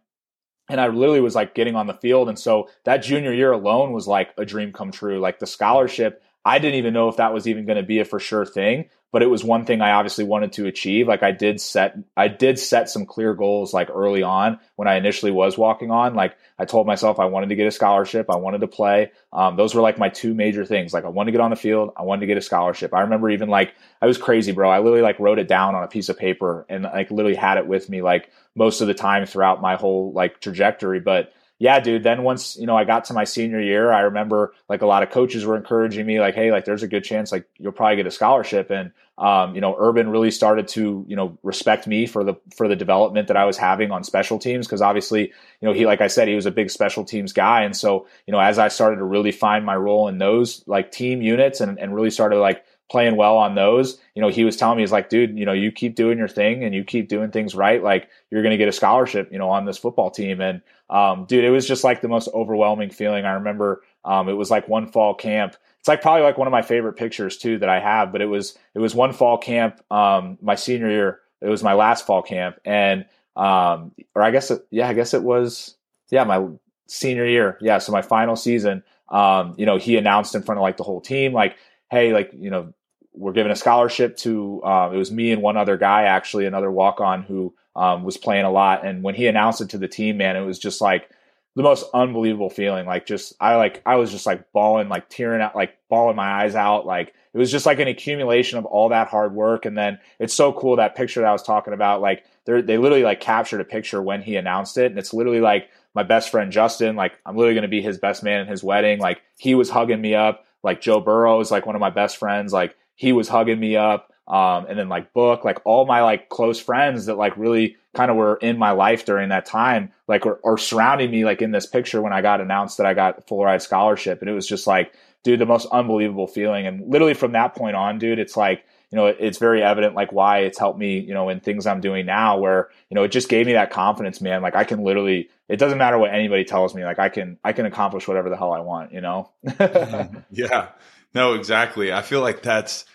and 0.70 0.80
I 0.80 0.88
literally 0.88 1.22
was 1.22 1.36
like 1.36 1.56
getting 1.56 1.76
on 1.76 1.88
the 1.88 1.94
field. 1.94 2.30
And 2.30 2.40
so 2.40 2.70
that 2.86 2.98
junior 2.98 3.34
year 3.34 3.52
alone 3.52 3.92
was 3.92 4.08
like 4.08 4.30
a 4.38 4.46
dream 4.46 4.72
come 4.72 4.92
true. 4.92 5.20
Like 5.20 5.40
the 5.40 5.48
scholarship, 5.48 6.24
I 6.46 6.60
didn't 6.60 6.76
even 6.76 6.94
know 6.94 7.10
if 7.10 7.18
that 7.18 7.34
was 7.34 7.48
even 7.48 7.66
going 7.66 7.78
to 7.78 7.84
be 7.84 8.00
a 8.00 8.06
for 8.06 8.20
sure 8.20 8.46
thing 8.46 8.90
but 9.14 9.22
it 9.22 9.30
was 9.30 9.44
one 9.44 9.64
thing 9.64 9.80
I 9.80 9.92
obviously 9.92 10.24
wanted 10.24 10.54
to 10.54 10.66
achieve. 10.66 11.08
Like 11.08 11.22
I 11.22 11.30
did 11.30 11.62
set, 11.62 11.96
I 12.18 12.28
did 12.28 12.58
set 12.58 12.90
some 12.90 13.06
clear 13.06 13.36
goals 13.36 13.72
like 13.72 13.92
early 13.92 14.24
on 14.24 14.60
when 14.76 14.88
I 14.88 14.96
initially 14.96 15.32
was 15.32 15.56
walking 15.56 15.92
on. 15.92 16.16
Like 16.16 16.36
I 16.58 16.66
told 16.66 16.88
myself 16.88 17.20
I 17.20 17.26
wanted 17.26 17.50
to 17.50 17.56
get 17.56 17.68
a 17.68 17.72
scholarship, 17.72 18.32
I 18.32 18.38
wanted 18.38 18.62
to 18.62 18.68
play. 18.68 19.12
Um, 19.32 19.56
those 19.56 19.76
were 19.76 19.84
like 19.84 20.00
my 20.00 20.10
two 20.10 20.34
major 20.34 20.66
things. 20.66 20.96
Like 20.96 21.06
I 21.06 21.10
wanted 21.10 21.28
to 21.28 21.38
get 21.38 21.42
on 21.42 21.52
the 21.52 21.56
field, 21.56 21.94
I 21.96 22.02
wanted 22.02 22.22
to 22.22 22.26
get 22.26 22.40
a 22.40 22.42
scholarship. 22.42 22.92
I 22.92 23.02
remember 23.02 23.30
even 23.30 23.50
like 23.50 23.76
I 24.02 24.08
was 24.08 24.18
crazy, 24.18 24.52
bro. 24.52 24.68
I 24.68 24.80
literally 24.80 25.04
like 25.04 25.20
wrote 25.20 25.38
it 25.38 25.48
down 25.48 25.76
on 25.76 25.84
a 25.84 25.88
piece 25.88 26.10
of 26.10 26.18
paper 26.18 26.66
and 26.68 26.84
like 26.84 27.12
literally 27.12 27.38
had 27.38 27.60
it 27.60 27.68
with 27.68 27.90
me 27.90 28.02
like 28.02 28.32
most 28.56 28.82
of 28.82 28.88
the 28.88 28.94
time 28.94 29.26
throughout 29.26 29.62
my 29.62 29.76
whole 29.76 30.12
like 30.14 30.40
trajectory. 30.40 31.00
But 31.00 31.34
yeah, 31.60 31.80
dude, 31.80 32.04
then 32.04 32.24
once, 32.24 32.58
you 32.58 32.66
know, 32.66 32.76
I 32.76 32.84
got 32.84 33.06
to 33.06 33.14
my 33.14 33.24
senior 33.24 33.62
year, 33.62 33.92
I 33.92 34.02
remember 34.02 34.54
like 34.68 34.82
a 34.82 34.86
lot 34.86 35.04
of 35.04 35.12
coaches 35.12 35.46
were 35.46 35.56
encouraging 35.56 36.06
me, 36.06 36.20
like, 36.20 36.36
hey, 36.36 36.52
like 36.52 36.66
there's 36.66 36.84
a 36.84 36.88
good 36.88 37.04
chance 37.04 37.32
like 37.32 37.48
you'll 37.58 37.72
probably 37.72 37.96
get 37.96 38.08
a 38.08 38.12
scholarship. 38.12 38.70
And 38.70 38.92
um, 39.18 39.54
you 39.54 39.62
know, 39.62 39.76
Urban 39.80 40.10
really 40.10 40.32
started 40.32 40.68
to, 40.70 41.06
you 41.08 41.16
know, 41.16 41.38
respect 41.44 41.86
me 41.86 42.08
for 42.08 42.24
the 42.24 42.34
for 42.56 42.68
the 42.68 42.76
development 42.76 43.28
that 43.28 43.38
I 43.38 43.46
was 43.46 43.58
having 43.58 43.92
on 43.92 44.04
special 44.04 44.40
teams 44.40 44.66
because 44.66 44.82
obviously, 44.82 45.22
you 45.22 45.68
know, 45.68 45.72
he 45.72 45.86
like 45.86 46.02
I 46.02 46.08
said, 46.08 46.28
he 46.28 46.36
was 46.36 46.48
a 46.48 46.52
big 46.52 46.72
special 46.72 47.06
teams 47.06 47.32
guy. 47.32 47.62
And 47.64 47.78
so, 47.78 48.08
you 48.26 48.32
know, 48.32 48.40
as 48.40 48.58
I 48.58 48.70
started 48.70 48.98
to 48.98 49.04
really 49.04 49.32
find 49.32 49.64
my 49.64 49.76
role 49.76 50.08
in 50.08 50.18
those 50.18 50.64
like 50.68 50.92
team 50.92 51.22
units 51.22 51.62
and, 51.62 51.80
and 51.80 51.96
really 51.96 52.10
started 52.10 52.40
like 52.40 52.66
playing 52.90 53.16
well 53.16 53.38
on 53.38 53.56
those, 53.56 53.98
you 54.14 54.22
know, 54.22 54.28
he 54.28 54.44
was 54.44 54.56
telling 54.56 54.78
me, 54.78 54.84
he's 54.84 54.92
like, 54.92 55.10
dude, 55.10 55.38
you 55.38 55.46
know, 55.46 55.54
you 55.54 55.72
keep 55.72 55.96
doing 55.96 56.18
your 56.18 56.28
thing 56.28 56.64
and 56.64 56.76
you 56.76 56.84
keep 56.84 57.08
doing 57.08 57.32
things 57.32 57.56
right. 57.56 57.82
Like 57.82 58.10
you're 58.30 58.44
going 58.44 58.52
to 58.52 58.58
get 58.58 58.68
a 58.68 58.74
scholarship, 58.74 59.32
you 59.32 59.40
know, 59.40 59.50
on 59.50 59.66
this 59.66 59.78
football 59.78 60.12
team. 60.12 60.42
And, 60.42 60.62
um, 60.90 61.26
dude, 61.26 61.44
it 61.44 61.50
was 61.50 61.68
just 61.68 61.84
like 61.84 62.02
the 62.02 62.08
most 62.08 62.30
overwhelming 62.34 62.92
feeling. 62.92 63.26
I 63.26 63.34
remember, 63.34 63.82
um, 64.06 64.30
it 64.30 64.34
was 64.34 64.52
like 64.52 64.68
one 64.68 64.92
fall 64.92 65.16
camp. 65.16 65.56
It's 65.80 65.88
like 65.88 66.02
probably 66.02 66.22
like 66.22 66.38
one 66.38 66.48
of 66.48 66.52
my 66.52 66.62
favorite 66.62 66.94
pictures 66.94 67.38
too 67.38 67.58
that 67.60 67.70
I 67.70 67.80
have, 67.80 68.12
but 68.12 68.22
it 68.22 68.28
was, 68.28 68.58
it 68.76 68.80
was 68.80 68.94
one 68.94 69.14
fall 69.14 69.38
camp, 69.38 69.82
um, 69.90 70.38
my 70.42 70.56
senior 70.56 70.90
year. 70.90 71.20
It 71.42 71.48
was 71.48 71.64
my 71.64 71.74
last 71.74 72.06
fall 72.06 72.22
camp. 72.22 72.60
And, 72.64 73.06
um, 73.36 73.92
or 74.14 74.22
I 74.22 74.30
guess, 74.32 74.52
it, 74.52 74.68
yeah, 74.70 74.88
I 74.88 74.94
guess 74.94 75.14
it 75.14 75.24
was, 75.24 75.76
yeah, 76.12 76.26
my 76.26 76.46
senior 76.88 77.26
year. 77.26 77.58
Yeah. 77.60 77.80
So 77.80 77.92
my 77.92 78.04
final 78.04 78.36
season, 78.36 78.84
um, 79.10 79.56
you 79.58 79.66
know, 79.66 79.78
he 79.78 79.98
announced 79.98 80.36
in 80.36 80.44
front 80.44 80.60
of 80.60 80.62
like 80.62 80.78
the 80.78 80.84
whole 80.84 81.02
team, 81.02 81.34
like, 81.34 81.56
hey, 81.94 82.12
like, 82.12 82.32
you 82.34 82.50
know, 82.50 82.74
we're 83.14 83.32
giving 83.32 83.52
a 83.52 83.56
scholarship 83.56 84.18
to 84.18 84.64
um, 84.64 84.94
it 84.94 84.98
was 84.98 85.12
me 85.12 85.32
and 85.32 85.42
one 85.42 85.58
other 85.58 85.78
guy 85.78 86.04
actually 86.04 86.46
another 86.46 86.72
walk 86.72 87.00
on 87.00 87.24
who 87.24 87.54
um, 87.76 88.04
was 88.04 88.18
playing 88.18 88.46
a 88.46 88.52
lot. 88.52 88.86
And 88.86 89.04
when 89.04 89.16
he 89.16 89.28
announced 89.28 89.62
it 89.62 89.70
to 89.70 89.78
the 89.78 89.88
team 89.88 90.18
man 90.18 90.36
it 90.36 90.42
was 90.42 90.60
just 90.60 90.82
like 90.82 91.10
the 91.56 91.64
most 91.64 91.86
unbelievable 91.94 92.50
feeling. 92.50 92.86
Like 92.86 93.06
just 93.06 93.34
i 93.40 93.56
like 93.56 93.82
i 93.86 93.96
was 93.96 94.12
just 94.12 94.26
like 94.26 94.52
bawling 94.52 94.90
like 94.90 95.10
tearing 95.10 95.42
out 95.42 95.56
like 95.56 95.78
bawling 95.90 96.16
my 96.16 96.44
eyes 96.44 96.56
out. 96.56 96.86
Like 96.86 97.14
it 97.34 97.38
was 97.38 97.52
just 97.52 97.66
like 97.66 97.80
an 97.80 97.88
accumulation 97.88 98.58
of 98.58 98.66
all 98.66 98.90
that 98.90 99.08
hard 99.08 99.34
work. 99.34 99.66
And 99.66 99.78
then 99.78 100.00
it's 100.20 100.34
so 100.34 100.52
cool 100.52 100.78
that 100.78 100.96
picture 100.96 101.22
that 101.22 101.30
i 101.30 101.34
was 101.34 101.44
talking 101.44 101.74
about 101.74 102.02
like 102.02 102.26
they 102.46 102.62
they 102.62 102.78
literally 102.78 103.04
like 103.04 103.22
captured 103.22 103.62
a 103.62 103.66
picture 103.66 104.02
when 104.02 104.22
he 104.24 104.36
announced 104.36 104.78
it. 104.78 104.88
And 104.88 104.98
it's 104.98 105.14
literally 105.14 105.42
like 105.42 105.70
my 105.94 106.02
best 106.02 106.32
friend 106.32 106.52
justin 106.52 106.96
like 106.96 107.14
i'm 107.24 107.36
literally 107.36 107.54
going 107.54 107.62
to 107.62 107.68
be 107.68 107.84
his 107.84 108.00
best 108.00 108.24
man 108.24 108.42
in 108.42 108.48
his 108.48 108.64
wedding. 108.64 109.00
Like 109.00 109.22
he 109.38 109.54
was 109.54 109.70
hugging 109.70 110.02
me 110.02 110.16
up 110.16 110.46
like 110.64 110.82
joe 110.82 111.00
burrow 111.00 111.40
is 111.40 111.52
like 111.52 111.66
one 111.66 111.76
of 111.76 111.82
my 111.82 111.90
best 111.90 112.18
friends 112.18 112.54
like 112.54 112.76
he 112.96 113.12
was 113.12 113.28
hugging 113.28 113.60
me 113.60 113.76
up. 113.76 114.12
Um, 114.28 114.68
and 114.70 114.80
then 114.80 114.88
like 114.88 115.14
book, 115.14 115.44
like 115.44 115.60
all 115.66 115.86
my 115.86 116.02
like 116.02 116.30
close 116.30 116.60
friends 116.60 117.08
that 117.08 117.16
like 117.16 117.36
really 117.36 117.76
kind 117.94 118.10
of 118.10 118.16
were 118.16 118.38
in 118.38 118.58
my 118.58 118.72
life 118.72 119.06
during 119.06 119.30
that 119.30 119.46
time, 119.46 119.92
like 120.08 120.26
or, 120.26 120.36
or 120.44 120.58
surrounding 120.58 121.12
me 121.12 121.26
like 121.26 121.42
in 121.42 121.52
this 121.52 121.66
picture 121.66 122.02
when 122.02 122.14
I 122.14 122.22
got 122.22 122.40
announced 122.40 122.78
that 122.78 122.86
I 122.86 122.94
got 122.94 123.28
full 123.28 123.44
ride 123.44 123.62
scholarship. 123.62 124.22
And 124.22 124.30
it 124.30 124.34
was 124.34 124.48
just 124.48 124.66
like, 124.66 124.94
dude, 125.24 125.40
the 125.40 125.46
most 125.46 125.68
unbelievable 125.72 126.28
feeling. 126.28 126.66
And 126.66 126.90
literally 126.90 127.14
from 127.14 127.34
that 127.34 127.56
point 127.56 127.76
on, 127.76 128.00
dude, 128.00 128.20
it's 128.20 128.38
like, 128.38 128.64
you 128.94 129.00
know, 129.00 129.08
it's 129.08 129.40
very 129.40 129.64
evident 129.64 129.96
like 129.96 130.12
why 130.12 130.42
it's 130.42 130.60
helped 130.60 130.78
me, 130.78 131.00
you 131.00 131.16
know, 131.16 131.30
in 131.30 131.40
things 131.40 131.66
I'm 131.66 131.82
doing 131.82 132.06
now 132.06 132.38
where, 132.38 132.70
you 132.92 132.96
know, 132.96 133.02
it 133.02 133.08
just 133.08 133.28
gave 133.28 133.48
me 133.48 133.54
that 133.54 133.72
confidence, 133.72 134.22
man. 134.22 134.44
Like 134.44 134.56
I 134.56 134.66
can 134.66 134.84
literally, 134.84 135.32
it 135.50 135.58
doesn't 135.58 135.80
matter 135.80 135.98
what 135.98 136.14
anybody 136.14 136.44
tells 136.44 136.76
me, 136.76 136.86
like 136.86 137.00
I 137.00 137.10
can, 137.10 137.40
I 137.44 137.54
can 137.54 137.66
accomplish 137.66 138.08
whatever 138.08 138.30
the 138.30 138.38
hell 138.38 138.54
I 138.54 138.60
want, 138.60 138.94
you 138.94 139.02
know? 139.02 139.32
Mm-hmm. 139.44 140.20
yeah, 140.30 140.68
no, 141.16 141.34
exactly. 141.34 141.92
I 141.92 142.04
feel 142.04 142.22
like 142.22 142.44
that's, 142.44 142.86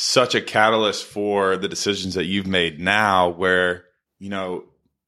such 0.00 0.36
a 0.36 0.40
catalyst 0.40 1.04
for 1.04 1.56
the 1.56 1.66
decisions 1.66 2.14
that 2.14 2.24
you've 2.24 2.46
made 2.46 2.78
now 2.78 3.30
where 3.30 3.84
you 4.20 4.28
know 4.28 4.62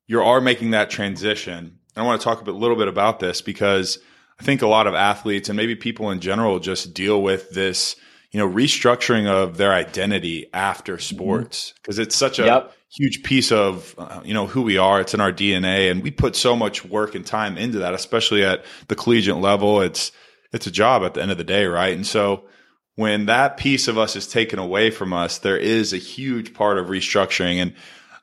you 0.08 0.20
are 0.20 0.40
making 0.40 0.72
that 0.72 0.90
transition 0.90 1.78
And 1.94 2.02
i 2.02 2.02
want 2.02 2.20
to 2.20 2.24
talk 2.24 2.40
a 2.40 2.44
bit, 2.44 2.54
little 2.54 2.74
bit 2.74 2.88
about 2.88 3.20
this 3.20 3.40
because 3.40 4.00
i 4.40 4.42
think 4.42 4.62
a 4.62 4.66
lot 4.66 4.88
of 4.88 4.94
athletes 4.94 5.48
and 5.48 5.56
maybe 5.56 5.76
people 5.76 6.10
in 6.10 6.18
general 6.18 6.58
just 6.58 6.92
deal 6.92 7.22
with 7.22 7.50
this 7.50 7.94
you 8.30 8.38
know 8.38 8.48
restructuring 8.48 9.26
of 9.26 9.56
their 9.56 9.72
identity 9.72 10.46
after 10.52 10.98
sports 10.98 11.74
because 11.76 11.96
mm-hmm. 11.96 12.02
it's 12.02 12.16
such 12.16 12.38
a 12.38 12.44
yep. 12.44 12.72
huge 12.88 13.22
piece 13.22 13.52
of 13.52 13.94
uh, 13.98 14.20
you 14.24 14.34
know 14.34 14.46
who 14.46 14.62
we 14.62 14.78
are 14.78 15.00
it's 15.00 15.14
in 15.14 15.20
our 15.20 15.32
dna 15.32 15.90
and 15.90 16.02
we 16.02 16.10
put 16.10 16.36
so 16.36 16.56
much 16.56 16.84
work 16.84 17.14
and 17.14 17.26
time 17.26 17.56
into 17.58 17.78
that 17.78 17.94
especially 17.94 18.44
at 18.44 18.64
the 18.88 18.94
collegiate 18.94 19.36
level 19.36 19.80
it's 19.80 20.12
it's 20.52 20.66
a 20.66 20.70
job 20.70 21.02
at 21.02 21.14
the 21.14 21.22
end 21.22 21.30
of 21.30 21.38
the 21.38 21.44
day 21.44 21.66
right 21.66 21.94
and 21.94 22.06
so 22.06 22.44
when 23.00 23.24
that 23.26 23.56
piece 23.56 23.88
of 23.88 23.96
us 23.96 24.14
is 24.14 24.26
taken 24.26 24.58
away 24.58 24.90
from 24.90 25.14
us, 25.14 25.38
there 25.38 25.56
is 25.56 25.94
a 25.94 25.96
huge 25.96 26.52
part 26.52 26.76
of 26.76 26.88
restructuring. 26.88 27.56
And 27.56 27.72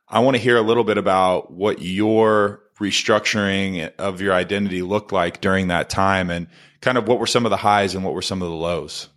I 0.07 0.19
want 0.19 0.35
to 0.37 0.41
hear 0.41 0.55
a 0.55 0.61
little 0.61 0.83
bit 0.83 0.99
about 0.99 1.51
what 1.51 1.81
your 1.81 2.61
restructuring 2.79 3.91
of 3.97 4.21
your 4.21 4.33
identity 4.33 4.83
looked 4.83 5.11
like 5.11 5.41
during 5.41 5.69
that 5.69 5.89
time 5.89 6.29
and 6.29 6.45
kind 6.81 6.99
of 6.99 7.07
what 7.07 7.19
were 7.19 7.25
some 7.25 7.43
of 7.43 7.49
the 7.49 7.57
highs 7.57 7.95
and 7.95 8.05
what 8.05 8.13
were 8.13 8.21
some 8.21 8.43
of 8.43 8.49
the 8.49 8.55
lows. 8.55 9.09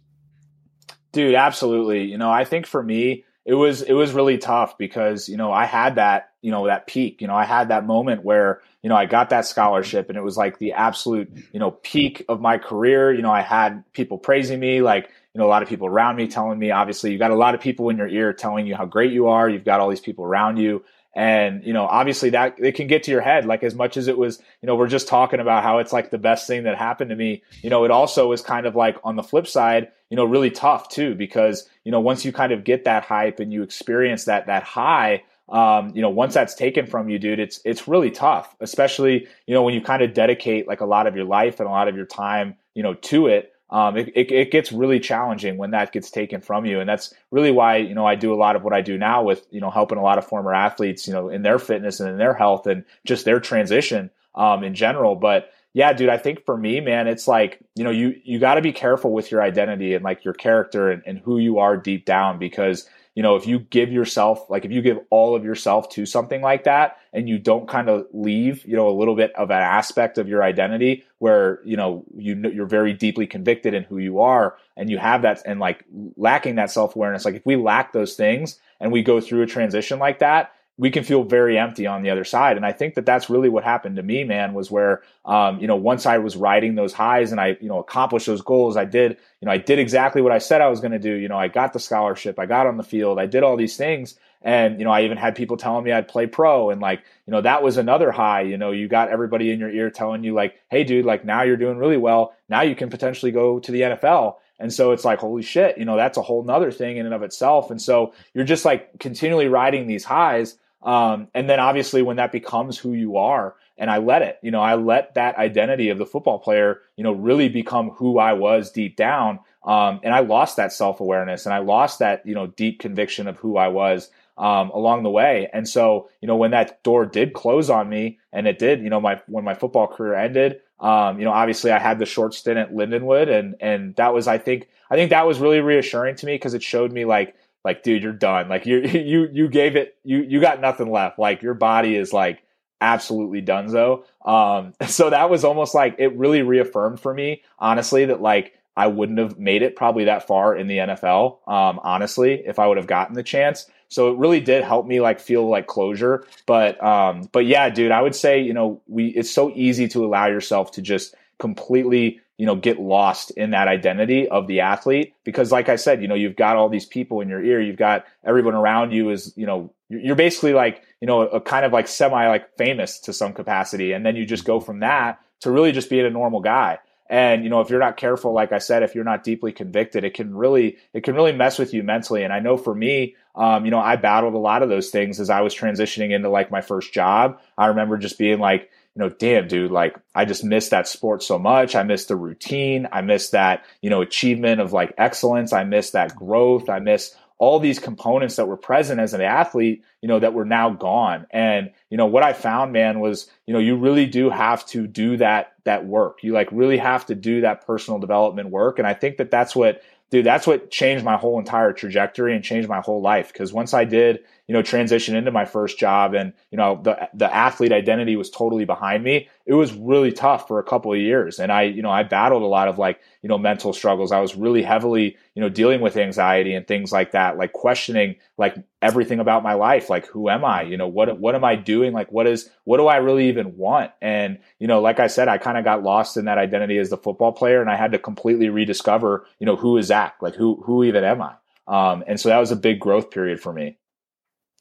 Dude, 1.13 1.35
absolutely. 1.35 2.05
You 2.05 2.19
know, 2.19 2.31
I 2.31 2.45
think 2.45 2.67
for 2.67 2.83
me, 2.83 3.25
it 3.45 3.55
was 3.55 3.83
it 3.83 3.95
was 3.95 4.13
really 4.13 4.39
tough 4.39 4.77
because 4.79 5.29
you 5.29 5.37
know 5.37 5.53
I 5.53 5.65
had 5.65 5.97
that 5.97 6.31
you 6.43 6.51
know 6.51 6.67
that 6.67 6.87
peak 6.87 7.21
you 7.21 7.27
know 7.27 7.35
I 7.35 7.45
had 7.45 7.69
that 7.69 7.87
moment 7.87 8.23
where 8.23 8.61
you 8.83 8.89
know 8.89 8.97
I 8.97 9.07
got 9.07 9.31
that 9.31 9.47
scholarship 9.47 10.09
and 10.09 10.19
it 10.19 10.23
was 10.23 10.37
like 10.37 10.59
the 10.59 10.73
absolute 10.73 11.31
you 11.53 11.59
know 11.59 11.71
peak 11.71 12.25
of 12.29 12.41
my 12.41 12.59
career. 12.59 13.13
You 13.13 13.23
know 13.23 13.31
I 13.33 13.41
had 13.41 13.83
people 13.93 14.19
praising 14.19 14.61
me 14.61 14.83
like 14.83 15.11
you 15.35 15.39
know 15.39 15.47
a 15.47 15.49
lot 15.49 15.63
of 15.63 15.69
people 15.69 15.87
around 15.87 16.17
me 16.17 16.29
telling 16.29 16.59
me 16.59 16.71
obviously 16.71 17.13
you 17.13 17.19
got 17.19 17.31
a 17.31 17.37
lot 17.37 17.55
of 17.55 17.61
people 17.61 17.89
in 17.89 17.97
your 17.97 18.09
ear 18.09 18.33
telling 18.33 18.67
you 18.67 18.77
how 18.77 18.85
great 18.85 19.13
you 19.13 19.29
are. 19.29 19.49
You've 19.49 19.65
got 19.65 19.81
all 19.81 19.89
these 19.89 20.01
people 20.01 20.25
around 20.25 20.59
you. 20.59 20.85
And 21.13 21.65
you 21.65 21.73
know 21.73 21.87
obviously 21.87 22.31
that 22.31 22.57
it 22.59 22.77
can 22.77 22.87
get 22.87 23.05
to 23.05 23.11
your 23.11 23.21
head. 23.23 23.47
Like 23.47 23.65
as 23.65 23.75
much 23.75 23.97
as 23.97 24.07
it 24.07 24.19
was 24.19 24.39
you 24.63 24.67
know 24.67 24.77
we're 24.77 24.87
just 24.87 25.09
talking 25.09 25.41
about 25.41 25.63
how 25.63 25.79
it's 25.79 25.93
like 25.93 26.11
the 26.11 26.19
best 26.19 26.47
thing 26.47 26.65
that 26.65 26.77
happened 26.77 27.11
to 27.11 27.17
me 27.17 27.43
you 27.63 27.71
know 27.71 27.85
it 27.85 27.91
also 27.91 28.29
was 28.29 28.43
kind 28.43 28.67
of 28.67 28.77
like 28.77 28.99
on 29.03 29.17
the 29.17 29.25
flip 29.25 29.49
side 29.49 29.89
you 30.11 30.17
know 30.17 30.25
really 30.25 30.51
tough 30.51 30.89
too 30.89 31.15
because 31.15 31.69
you 31.85 31.93
know 31.93 32.01
once 32.01 32.25
you 32.25 32.33
kind 32.33 32.53
of 32.53 32.65
get 32.65 32.85
that 32.85 33.05
hype 33.05 33.41
and 33.41 33.53
you 33.53 33.63
experience 33.63 34.25
that 34.25 34.47
that 34.47 34.63
high 34.63 35.23
um, 35.49 35.91
you 35.97 36.01
know, 36.01 36.11
once 36.11 36.33
that's 36.35 36.55
taken 36.55 36.87
from 36.87 37.09
you, 37.09 37.19
dude, 37.19 37.41
it's 37.41 37.61
it's 37.65 37.89
really 37.89 38.13
tough, 38.13 38.55
especially 38.61 39.27
you 39.49 39.55
know 39.55 39.65
when 39.65 39.75
you 39.75 39.81
kind 39.81 40.01
of 40.01 40.15
dedicate 40.15 40.69
like 40.69 40.81
a 40.81 40.87
lot 40.87 41.09
of 41.09 41.17
your 41.17 41.25
life 41.25 41.59
and 41.59 41.69
a 41.69 41.73
lot 41.73 41.89
of 41.89 41.97
your 41.97 42.07
time, 42.07 42.55
you 42.73 42.85
know, 42.85 42.95
to 42.95 43.27
it 43.27 43.53
um, 43.71 43.97
it, 43.97 44.09
it, 44.17 44.33
it, 44.33 44.51
gets 44.51 44.73
really 44.73 44.99
challenging 44.99 45.57
when 45.57 45.71
that 45.71 45.93
gets 45.93 46.11
taken 46.11 46.41
from 46.41 46.67
you. 46.67 46.81
And 46.81 46.89
that's 46.89 47.15
really 47.31 47.53
why, 47.53 47.77
you 47.77 47.95
know, 47.95 48.05
I 48.05 48.17
do 48.17 48.35
a 48.35 48.37
lot 48.37 48.57
of 48.57 48.65
what 48.65 48.73
I 48.73 48.81
do 48.81 48.99
now 48.99 49.23
with, 49.23 49.47
you 49.51 49.61
know, 49.61 49.71
helping 49.71 49.99
a 49.99 50.03
lot 50.03 50.19
of 50.19 50.27
former 50.27 50.53
athletes, 50.53 51.07
you 51.07 51.13
know, 51.13 51.29
in 51.29 51.43
their 51.43 51.59
fitness 51.59 52.01
and 52.01 52.11
in 52.11 52.19
their 52.19 52.35
health 52.35 52.67
and 52.67 52.85
just 53.07 53.25
their 53.25 53.39
transition 53.39 54.11
um, 54.35 54.65
in 54.65 54.75
general. 54.75 55.15
But 55.15 55.53
yeah, 55.73 55.93
dude, 55.93 56.09
I 56.09 56.19
think 56.19 56.45
for 56.45 56.57
me, 56.57 56.81
man, 56.81 57.07
it's 57.07 57.29
like, 57.29 57.61
you 57.77 57.85
know, 57.85 57.91
you, 57.91 58.15
you 58.25 58.39
got 58.39 58.55
to 58.55 58.63
be 58.63 58.73
careful 58.73 59.13
with 59.13 59.31
your 59.31 59.43
identity 59.43 59.95
and 59.95 60.05
like 60.05 60.25
your 60.25 60.35
character 60.35 60.91
and, 60.91 61.03
and 61.07 61.19
who 61.19 61.39
you 61.39 61.59
are 61.59 61.77
deep 61.77 62.05
down 62.05 62.39
because 62.39 62.89
you 63.15 63.23
know, 63.23 63.37
if 63.37 63.47
you 63.47 63.59
give 63.59 63.91
yourself, 63.91 64.49
like 64.49 64.65
if 64.65 64.71
you 64.71 64.81
give 64.83 64.99
all 65.11 65.35
of 65.35 65.45
yourself 65.45 65.89
to 65.91 66.07
something 66.07 66.41
like 66.41 66.65
that 66.65 66.97
and 67.13 67.29
you 67.29 67.39
don't 67.39 67.69
kind 67.69 67.89
of 67.89 68.07
leave, 68.13 68.65
you 68.65 68.77
know, 68.77 68.89
a 68.89 68.97
little 68.97 69.17
bit 69.17 69.35
of 69.35 69.51
an 69.51 69.61
aspect 69.61 70.17
of 70.17 70.29
your 70.29 70.43
identity 70.45 71.05
where, 71.19 71.61
you 71.65 71.77
know, 71.77 72.05
you 72.17 72.37
you're 72.51 72.67
very 72.67 72.93
deeply 72.93 73.27
convicted 73.27 73.75
in 73.75 73.83
who 73.83 73.99
you 73.99 74.21
are 74.21 74.57
and 74.77 74.89
you 74.89 74.99
have 74.99 75.23
that 75.23 75.43
and 75.45 75.59
like 75.59 75.85
lacking 76.17 76.55
that 76.55 76.71
self-awareness, 76.71 77.25
like 77.25 77.35
if 77.35 77.45
we 77.45 77.57
lack 77.57 77.93
those 77.93 78.15
things 78.15 78.61
and 78.79 78.93
we 78.93 79.03
go 79.03 79.21
through 79.21 79.43
a 79.43 79.47
transition 79.47 79.99
like 79.99 80.21
that, 80.21 80.53
we 80.81 80.91
can 80.91 81.05
feel 81.05 81.25
very 81.25 81.59
empty 81.59 81.87
on 81.87 82.03
the 82.03 82.09
other 82.09 82.25
side. 82.25 82.57
And 82.57 82.65
I 82.65 82.73
think 82.73 82.95
that 82.95 83.05
that's 83.05 83.29
really 83.29 83.51
what 83.51 83.65
happened 83.65 83.97
to 83.97 84.03
me, 84.03 84.25
man, 84.25 84.55
was 84.55 84.71
where, 84.71 85.03
um, 85.27 85.61
you 85.61 85.67
know, 85.67 85.77
once 85.77 86.07
I 86.07 86.17
was 86.17 86.37
riding 86.37 86.75
those 86.75 86.95
highs 86.95 87.33
and 87.33 87.41
I, 87.41 87.59
you 87.61 87.69
know, 87.69 87.81
accomplished 87.81 88.25
those 88.25 88.41
goals, 88.41 88.79
I 88.79 88.87
did, 88.87 89.19
you 89.43 89.47
know, 89.47 89.53
I 89.53 89.59
did 89.59 89.79
exactly 89.79 90.23
what 90.23 90.33
I 90.33 90.39
said 90.39 90.63
I 90.63 90.69
was 90.69 90.81
going 90.81 90.93
to 90.93 90.99
do. 90.99 91.13
You 91.13 91.29
know, 91.29 91.37
I 91.37 91.49
got 91.49 91.75
the 91.75 91.79
scholarship, 91.79 92.39
I 92.39 92.47
got 92.47 92.67
on 92.67 92.79
the 92.79 92.83
field, 92.83 93.19
I 93.19 93.27
did 93.27 93.43
all 93.43 93.59
these 93.59 93.77
things. 93.77 94.15
And, 94.41 94.79
you 94.79 94.87
know, 94.87 94.91
I 94.91 95.03
even 95.03 95.19
had 95.19 95.37
people 95.37 95.59
telling 95.59 95.85
me 95.85 95.93
I'd 95.93 96.09
play 96.09 96.27
pro. 96.27 96.71
And 96.71 96.81
like, 96.81 97.03
you 97.27 97.31
know, 97.31 97.43
that 97.43 97.63
was 97.63 97.77
another 97.77 98.11
high. 98.11 98.41
You 98.41 98.57
know, 98.57 98.71
you 98.71 98.89
got 98.89 99.11
everybody 99.11 99.51
in 99.51 99.61
your 99.61 99.69
ear 99.69 99.91
telling 99.91 100.25
you, 100.25 100.33
like, 100.33 100.55
hey, 100.71 100.83
dude, 100.83 101.05
like 101.05 101.27
now 101.27 101.43
you're 101.43 101.59
doing 101.59 101.77
really 101.77 101.99
well. 101.99 102.35
Now 102.49 102.63
you 102.63 102.75
can 102.75 102.89
potentially 102.89 103.33
go 103.33 103.61
to 103.61 103.71
the 103.71 103.83
NFL. 103.83 104.37
And 104.59 104.73
so 104.73 104.93
it's 104.93 105.05
like, 105.05 105.19
holy 105.19 105.43
shit, 105.43 105.77
you 105.77 105.85
know, 105.85 105.97
that's 105.97 106.17
a 106.17 106.23
whole 106.23 106.43
nother 106.43 106.73
thing 106.73 106.97
in 106.97 107.05
and 107.05 107.15
of 107.15 107.23
itself. 107.23 107.71
And 107.71 107.81
so 107.81 108.15
you're 108.33 108.45
just 108.45 108.65
like 108.65 108.99
continually 108.99 109.49
riding 109.49 109.87
these 109.87 110.05
highs. 110.05 110.57
Um, 110.83 111.29
and 111.35 111.49
then 111.49 111.61
obviously 111.61 112.03
when 112.03 112.17
that 112.17 112.33
becomes 112.33 112.79
who 112.79 112.93
you 112.93 113.17
are, 113.17 113.55
and 113.77 113.91
I 113.91 113.99
let 113.99 114.23
it, 114.23 114.39
you 114.43 114.51
know, 114.51 114.61
I 114.61 114.75
let 114.75 115.15
that 115.15 115.37
identity 115.37 115.89
of 115.89 115.99
the 115.99 116.07
football 116.07 116.39
player, 116.39 116.81
you 116.97 117.05
know, 117.05 117.13
really 117.13 117.49
become 117.49 117.91
who 117.91 118.19
I 118.19 118.35
was 118.35 118.71
deep 118.71 118.97
down. 118.97 119.41
Um, 119.65 120.01
and 120.03 120.15
I 120.15 120.21
lost 120.21 120.57
that 120.57 120.73
self 120.73 121.01
awareness 121.01 121.47
and 121.47 121.55
I 121.55 121.59
lost 121.59 121.99
that, 121.99 122.25
you 122.27 122.35
know, 122.35 122.47
deep 122.47 122.79
conviction 122.79 123.27
of 123.27 123.39
who 123.39 123.57
I 123.57 123.69
was 123.69 124.11
um, 124.37 124.71
along 124.71 125.03
the 125.03 125.11
way. 125.11 125.49
And 125.53 125.69
so, 125.69 126.09
you 126.21 126.29
know, 126.29 126.37
when 126.37 126.51
that 126.53 126.83
door 126.83 127.05
did 127.07 127.35
close 127.35 127.69
on 127.69 127.89
me, 127.89 128.19
and 128.33 128.47
it 128.47 128.59
did, 128.59 128.81
you 128.83 128.91
know, 128.91 129.01
my 129.01 129.21
when 129.27 129.45
my 129.45 129.55
football 129.55 129.87
career 129.87 130.15
ended, 130.15 130.61
um, 130.81 131.19
you 131.19 131.25
know, 131.25 131.33
obviously 131.33 131.71
I 131.71 131.79
had 131.79 131.99
the 131.99 132.07
short 132.07 132.33
stint 132.35 132.59
at 132.59 132.73
Lindenwood, 132.73 133.29
and 133.29 133.55
and 133.61 133.95
that 133.97 134.15
was, 134.15 134.27
I 134.27 134.39
think, 134.39 134.69
I 134.91 134.97
think 134.97 135.11
that 135.11 135.27
was 135.27 135.39
really 135.39 135.61
reassuring 135.61 136.17
to 136.17 136.27
me 136.27 136.35
because 136.35 136.55
it 136.55 136.63
showed 136.63 136.93
me 136.93 137.05
like 137.05 137.35
like 137.65 137.83
dude 137.83 138.03
you're 138.03 138.13
done. 138.13 138.49
Like 138.49 138.67
you 138.67 138.79
you 138.83 139.29
you 139.33 139.49
gave 139.49 139.77
it 139.77 139.97
you 140.05 140.23
you 140.23 140.41
got 140.41 140.61
nothing 140.61 140.91
left. 140.91 141.19
Like 141.19 141.43
your 141.43 141.55
body 141.55 141.97
is 141.97 142.13
like 142.13 142.43
absolutely 142.81 143.43
donezo 143.43 144.05
um 144.25 144.73
so 144.89 145.11
that 145.11 145.29
was 145.29 145.45
almost 145.45 145.75
like 145.75 145.97
it 145.99 146.17
really 146.17 146.41
reaffirmed 146.41 146.99
for 146.99 147.13
me 147.13 147.43
honestly 147.59 148.07
that 148.07 148.23
like 148.23 148.55
I 148.75 148.87
wouldn't 148.87 149.19
have 149.19 149.39
made 149.39 149.61
it 149.61 149.77
probably 149.77 150.05
that 150.05 150.27
far 150.27 150.57
in 150.57 150.67
the 150.67 150.79
NFL 150.79 151.47
um 151.47 151.79
honestly 151.83 152.43
if 152.47 152.59
I 152.59 152.67
would 152.67 152.79
have 152.79 152.87
gotten 152.87 153.15
the 153.15 153.23
chance. 153.23 153.67
So 153.89 154.13
it 154.13 154.19
really 154.19 154.41
did 154.41 154.65
help 154.65 154.87
me 154.87 155.01
like 155.01 155.19
feel 155.21 155.49
like 155.49 155.67
closure. 155.67 156.25
But 156.47 156.83
um 156.83 157.29
but 157.33 157.45
yeah 157.45 157.69
dude 157.69 157.91
I 157.93 158.01
would 158.01 158.15
say 158.15 158.41
you 158.41 158.55
know 158.55 158.81
we 158.87 159.09
it's 159.09 159.31
so 159.31 159.53
easy 159.55 159.87
to 159.89 160.05
allow 160.05 160.27
yourself 160.27 160.73
to 160.73 160.83
just 160.83 161.15
completely 161.39 162.21
you 162.41 162.47
know, 162.47 162.57
get 162.57 162.81
lost 162.81 163.33
in 163.33 163.51
that 163.51 163.69
identity 163.69 164.27
of 164.27 164.47
the 164.47 164.61
athlete. 164.61 165.13
Because 165.25 165.53
like 165.53 165.69
I 165.69 165.77
said, 165.77 166.01
you 166.01 166.09
know, 166.09 166.15
you've 166.15 166.37
got 166.37 166.57
all 166.57 166.71
these 166.71 166.87
people 166.87 167.21
in 167.21 167.29
your 167.29 167.45
ear, 167.45 167.61
you've 167.61 167.77
got 167.77 168.07
everyone 168.25 168.55
around 168.55 168.95
you 168.95 169.11
is, 169.11 169.35
you 169.37 169.45
know, 169.45 169.75
you're 169.91 170.17
basically 170.17 170.55
like, 170.55 170.83
you 171.03 171.07
know, 171.07 171.21
a, 171.21 171.39
kind 171.39 171.67
of 171.67 171.73
like 171.75 171.87
semi 171.87 172.29
like 172.29 172.57
famous 172.57 172.99
to 173.01 173.13
some 173.13 173.35
capacity. 173.35 173.93
And 173.93 174.07
then 174.07 174.17
you 174.17 174.25
just 174.25 174.47
go 174.47 174.59
from 174.59 174.81
that 174.81 175.21
to 175.41 175.51
really 175.51 175.71
just 175.71 175.91
being 175.91 176.07
a 176.07 176.11
normal 176.11 176.41
guy. 176.41 176.79
And, 177.11 177.45
you 177.45 177.51
know, 177.51 177.61
if 177.61 177.69
you're 177.69 177.79
not 177.79 177.99
careful, 177.99 178.33
like 178.33 178.53
I 178.53 178.59
said, 178.59 178.83
if 178.83 178.95
you're 178.95 179.05
not 179.05 179.23
deeply 179.23 179.53
convicted, 179.53 180.05
it 180.05 180.15
can 180.15 180.35
really, 180.35 180.79
it 180.95 181.05
can 181.05 181.15
really 181.15 181.33
mess 181.33 181.59
with 181.59 181.75
you 181.75 181.83
mentally. 181.83 182.23
And 182.23 182.33
I 182.33 182.41
know 182.41 182.57
for 182.57 182.75
me, 182.75 183.17
um, 183.35 183.67
you 183.67 183.71
know, 183.71 183.81
I 183.81 183.97
battled 183.97 184.33
a 184.33 184.39
lot 184.39 184.63
of 184.63 184.71
those 184.71 184.89
things 184.89 185.21
as 185.21 185.29
I 185.29 185.43
was 185.43 185.55
transitioning 185.55 186.11
into 186.11 186.31
like 186.31 186.51
my 186.51 186.63
first 186.63 186.95
job. 186.95 187.39
I 187.59 187.67
remember 187.67 187.99
just 187.99 188.17
being 188.17 188.39
like, 188.39 188.71
you 188.95 189.01
know, 189.01 189.09
damn, 189.09 189.49
dude, 189.49 189.71
like 189.71 189.97
I 190.15 190.25
just 190.25 190.45
miss 190.45 190.71
that 190.71 190.89
sport 190.89 191.23
so 191.23 191.39
much. 191.39 191.77
I 191.77 191.83
miss 191.85 192.07
the 192.07 192.17
routine. 192.17 192.89
I 192.91 193.03
miss 193.03 193.31
that, 193.31 193.65
you 193.81 193.91
know, 193.91 194.03
achievement 194.03 194.61
of 194.61 194.73
like 194.73 194.95
excellence. 194.99 195.53
I 195.53 195.65
miss 195.65 195.91
that 195.91 196.17
growth. 196.17 196.69
I 196.69 196.81
miss 196.81 197.15
all 197.41 197.59
these 197.59 197.79
components 197.79 198.37
that 198.37 198.47
were 198.47 198.57
present 198.57 199.01
as 199.01 199.15
an 199.15 199.23
athlete, 199.23 199.83
you 200.03 200.09
know, 200.09 200.19
that 200.19 200.35
were 200.35 200.45
now 200.45 200.69
gone. 200.69 201.27
And, 201.31 201.71
you 201.89 201.97
know, 201.97 202.05
what 202.05 202.23
I 202.23 202.35
found, 202.35 202.73
man, 202.73 203.01
was, 203.01 203.31
you 203.47 203.55
know, 203.55 203.61
you 203.61 203.77
really 203.77 204.05
do 204.05 204.29
have 204.29 204.67
to 204.67 204.87
do 204.87 205.17
that, 205.17 205.55
that 205.65 205.87
work. 205.87 206.19
You 206.23 206.35
like 206.35 206.51
really 206.53 206.77
have 206.77 207.07
to 207.07 207.15
do 207.15 207.41
that 207.41 207.67
personal 207.67 207.99
development 207.99 208.51
work. 208.51 208.79
And 208.79 208.87
I 208.87 208.93
think 208.93 209.17
that 209.17 209.31
that's 209.31 209.57
what, 209.57 209.83
dude, 210.11 210.27
that's 210.27 210.47
what 210.47 210.71
changed 210.71 211.03
my 211.03 211.17
whole 211.17 211.39
entire 211.39 211.73
trajectory 211.73 212.35
and 212.35 212.45
changed 212.45 212.69
my 212.69 212.81
whole 212.81 213.01
life. 213.01 213.33
Cause 213.33 213.55
once 213.55 213.73
I 213.73 213.85
did, 213.85 214.21
you 214.51 214.55
know, 214.55 214.63
transition 214.63 215.15
into 215.15 215.31
my 215.31 215.45
first 215.45 215.79
job 215.79 216.13
and, 216.13 216.33
you 216.51 216.59
know, 216.59 216.81
the, 216.83 217.09
the 217.15 217.33
athlete 217.33 217.71
identity 217.71 218.17
was 218.17 218.29
totally 218.31 218.65
behind 218.65 219.05
me. 219.05 219.29
It 219.47 219.55
was 219.55 219.73
really 219.73 220.11
tough 220.11 220.49
for 220.49 220.59
a 220.59 220.65
couple 220.65 220.93
of 220.93 220.99
years. 220.99 221.39
And 221.39 221.53
I, 221.53 221.63
you 221.63 221.83
know, 221.83 221.91
I 221.93 222.03
battled 222.03 222.43
a 222.43 222.47
lot 222.47 222.67
of 222.67 222.77
like, 222.77 222.99
you 223.23 223.29
know, 223.29 223.39
mental 223.39 223.73
struggles. 223.73 224.11
I 224.11 224.19
was 224.19 224.35
really 224.35 224.65
heavily, 224.65 225.17
you 225.37 225.41
know, 225.41 225.49
dealing 225.49 225.81
with 225.81 225.97
anxiety 225.97 226.53
and 226.53 226.67
things 226.67 226.91
like 226.91 227.13
that, 227.13 227.39
like 227.39 227.53
questioning 227.53 228.17
like 228.39 228.57
everything 228.83 229.21
about 229.21 229.45
my 229.45 229.53
life. 229.55 229.89
Like, 229.89 230.07
who 230.07 230.29
am 230.29 230.45
I? 230.45 230.63
You 230.63 230.77
know, 230.77 230.89
what, 230.89 231.21
what 231.21 231.37
am 231.37 231.45
I 231.45 231.55
doing? 231.55 231.93
Like, 231.93 232.11
what 232.11 232.27
is, 232.27 232.51
what 232.65 232.79
do 232.79 232.89
I 232.89 232.97
really 232.97 233.29
even 233.29 233.57
want? 233.57 233.93
And, 234.03 234.41
you 234.59 234.67
know, 234.67 234.81
like 234.81 234.99
I 234.99 235.07
said, 235.07 235.29
I 235.29 235.39
kind 235.39 235.59
of 235.59 235.65
got 235.65 235.85
lost 235.85 236.17
in 236.17 236.25
that 236.25 236.39
identity 236.39 236.77
as 236.79 236.91
the 236.91 236.97
football 236.97 237.31
player 237.31 237.61
and 237.61 237.71
I 237.71 237.77
had 237.77 237.93
to 237.93 238.01
completely 238.01 238.49
rediscover, 238.49 239.29
you 239.39 239.47
know, 239.47 239.55
who 239.55 239.77
is 239.77 239.87
Zach? 239.87 240.17
Like, 240.21 240.35
who, 240.35 240.61
who 240.67 240.83
even 240.83 241.05
am 241.05 241.23
I? 241.23 241.35
Um, 241.69 242.03
and 242.09 242.19
so 242.19 242.31
that 242.31 242.41
was 242.41 242.51
a 242.51 242.57
big 242.57 242.81
growth 242.81 243.13
period 243.13 243.41
for 243.41 243.53
me. 243.53 243.77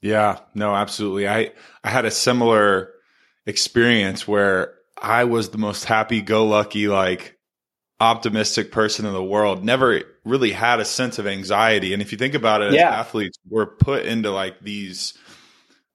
Yeah, 0.02 0.40
no, 0.54 0.74
absolutely. 0.76 1.28
I 1.28 1.52
I 1.84 1.90
had 1.90 2.06
a 2.06 2.12
similar 2.12 2.92
experience 3.46 4.28
where 4.28 4.76
I 5.02 5.26
was 5.26 5.50
the 5.50 5.58
most 5.58 5.86
happy 5.86 6.22
go 6.22 6.46
lucky 6.46 6.88
like 6.88 7.38
optimistic 8.00 8.72
person 8.72 9.06
in 9.06 9.14
the 9.14 9.24
world. 9.24 9.64
Never 9.64 10.02
really 10.24 10.52
had 10.52 10.80
a 10.80 10.86
sense 10.86 11.20
of 11.20 11.28
anxiety. 11.28 11.94
And 11.94 12.02
if 12.02 12.12
you 12.12 12.18
think 12.18 12.34
about 12.34 12.62
it, 12.62 12.74
yeah. 12.74 12.90
athletes, 12.90 13.38
we're 13.48 13.66
put 13.66 14.06
into 14.06 14.32
like 14.32 14.62
these 14.62 15.18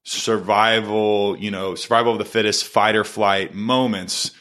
survival, 0.04 1.36
you 1.38 1.50
know, 1.50 1.74
survival 1.74 2.12
of 2.12 2.18
the 2.18 2.24
fittest, 2.24 2.64
fight 2.64 2.96
or 2.96 3.04
flight 3.04 3.54
moments 3.54 4.32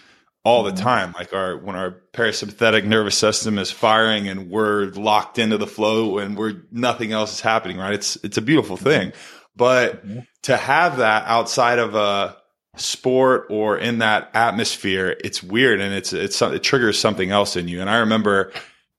all 0.43 0.63
the 0.63 0.71
mm-hmm. 0.71 0.84
time. 0.84 1.13
Like 1.17 1.34
our 1.34 1.58
when 1.58 1.76
our 1.76 2.02
parasympathetic 2.12 2.86
nervous 2.86 3.17
system 3.17 3.58
is 3.58 3.71
firing 3.71 4.28
and 4.28 4.49
we're 4.49 4.88
locked 4.91 5.39
into 5.39 5.58
the 5.58 5.67
flow 5.67 6.17
and 6.17 6.38
we're 6.38 6.63
nothing 6.71 7.12
else 7.12 7.34
is 7.34 7.41
happening, 7.41 7.78
right? 7.78 7.93
It's 7.93 8.17
it's 8.23 8.38
a 8.38 8.41
beautiful 8.41 8.78
thing. 8.78 9.13
But 9.55 10.05
mm-hmm. 10.05 10.19
to 10.43 10.57
have 10.57 10.97
that 10.97 11.25
outside 11.27 11.79
of 11.79 11.95
a 11.95 12.37
sport 12.75 13.47
or 13.49 13.77
in 13.77 13.99
that 13.99 14.31
atmosphere, 14.33 15.15
it's 15.23 15.43
weird 15.43 15.79
and 15.79 15.93
it's 15.93 16.13
it's 16.13 16.41
it 16.41 16.63
triggers 16.63 16.99
something 16.99 17.31
else 17.31 17.55
in 17.55 17.67
you. 17.67 17.81
And 17.81 17.89
I 17.89 17.97
remember 17.97 18.51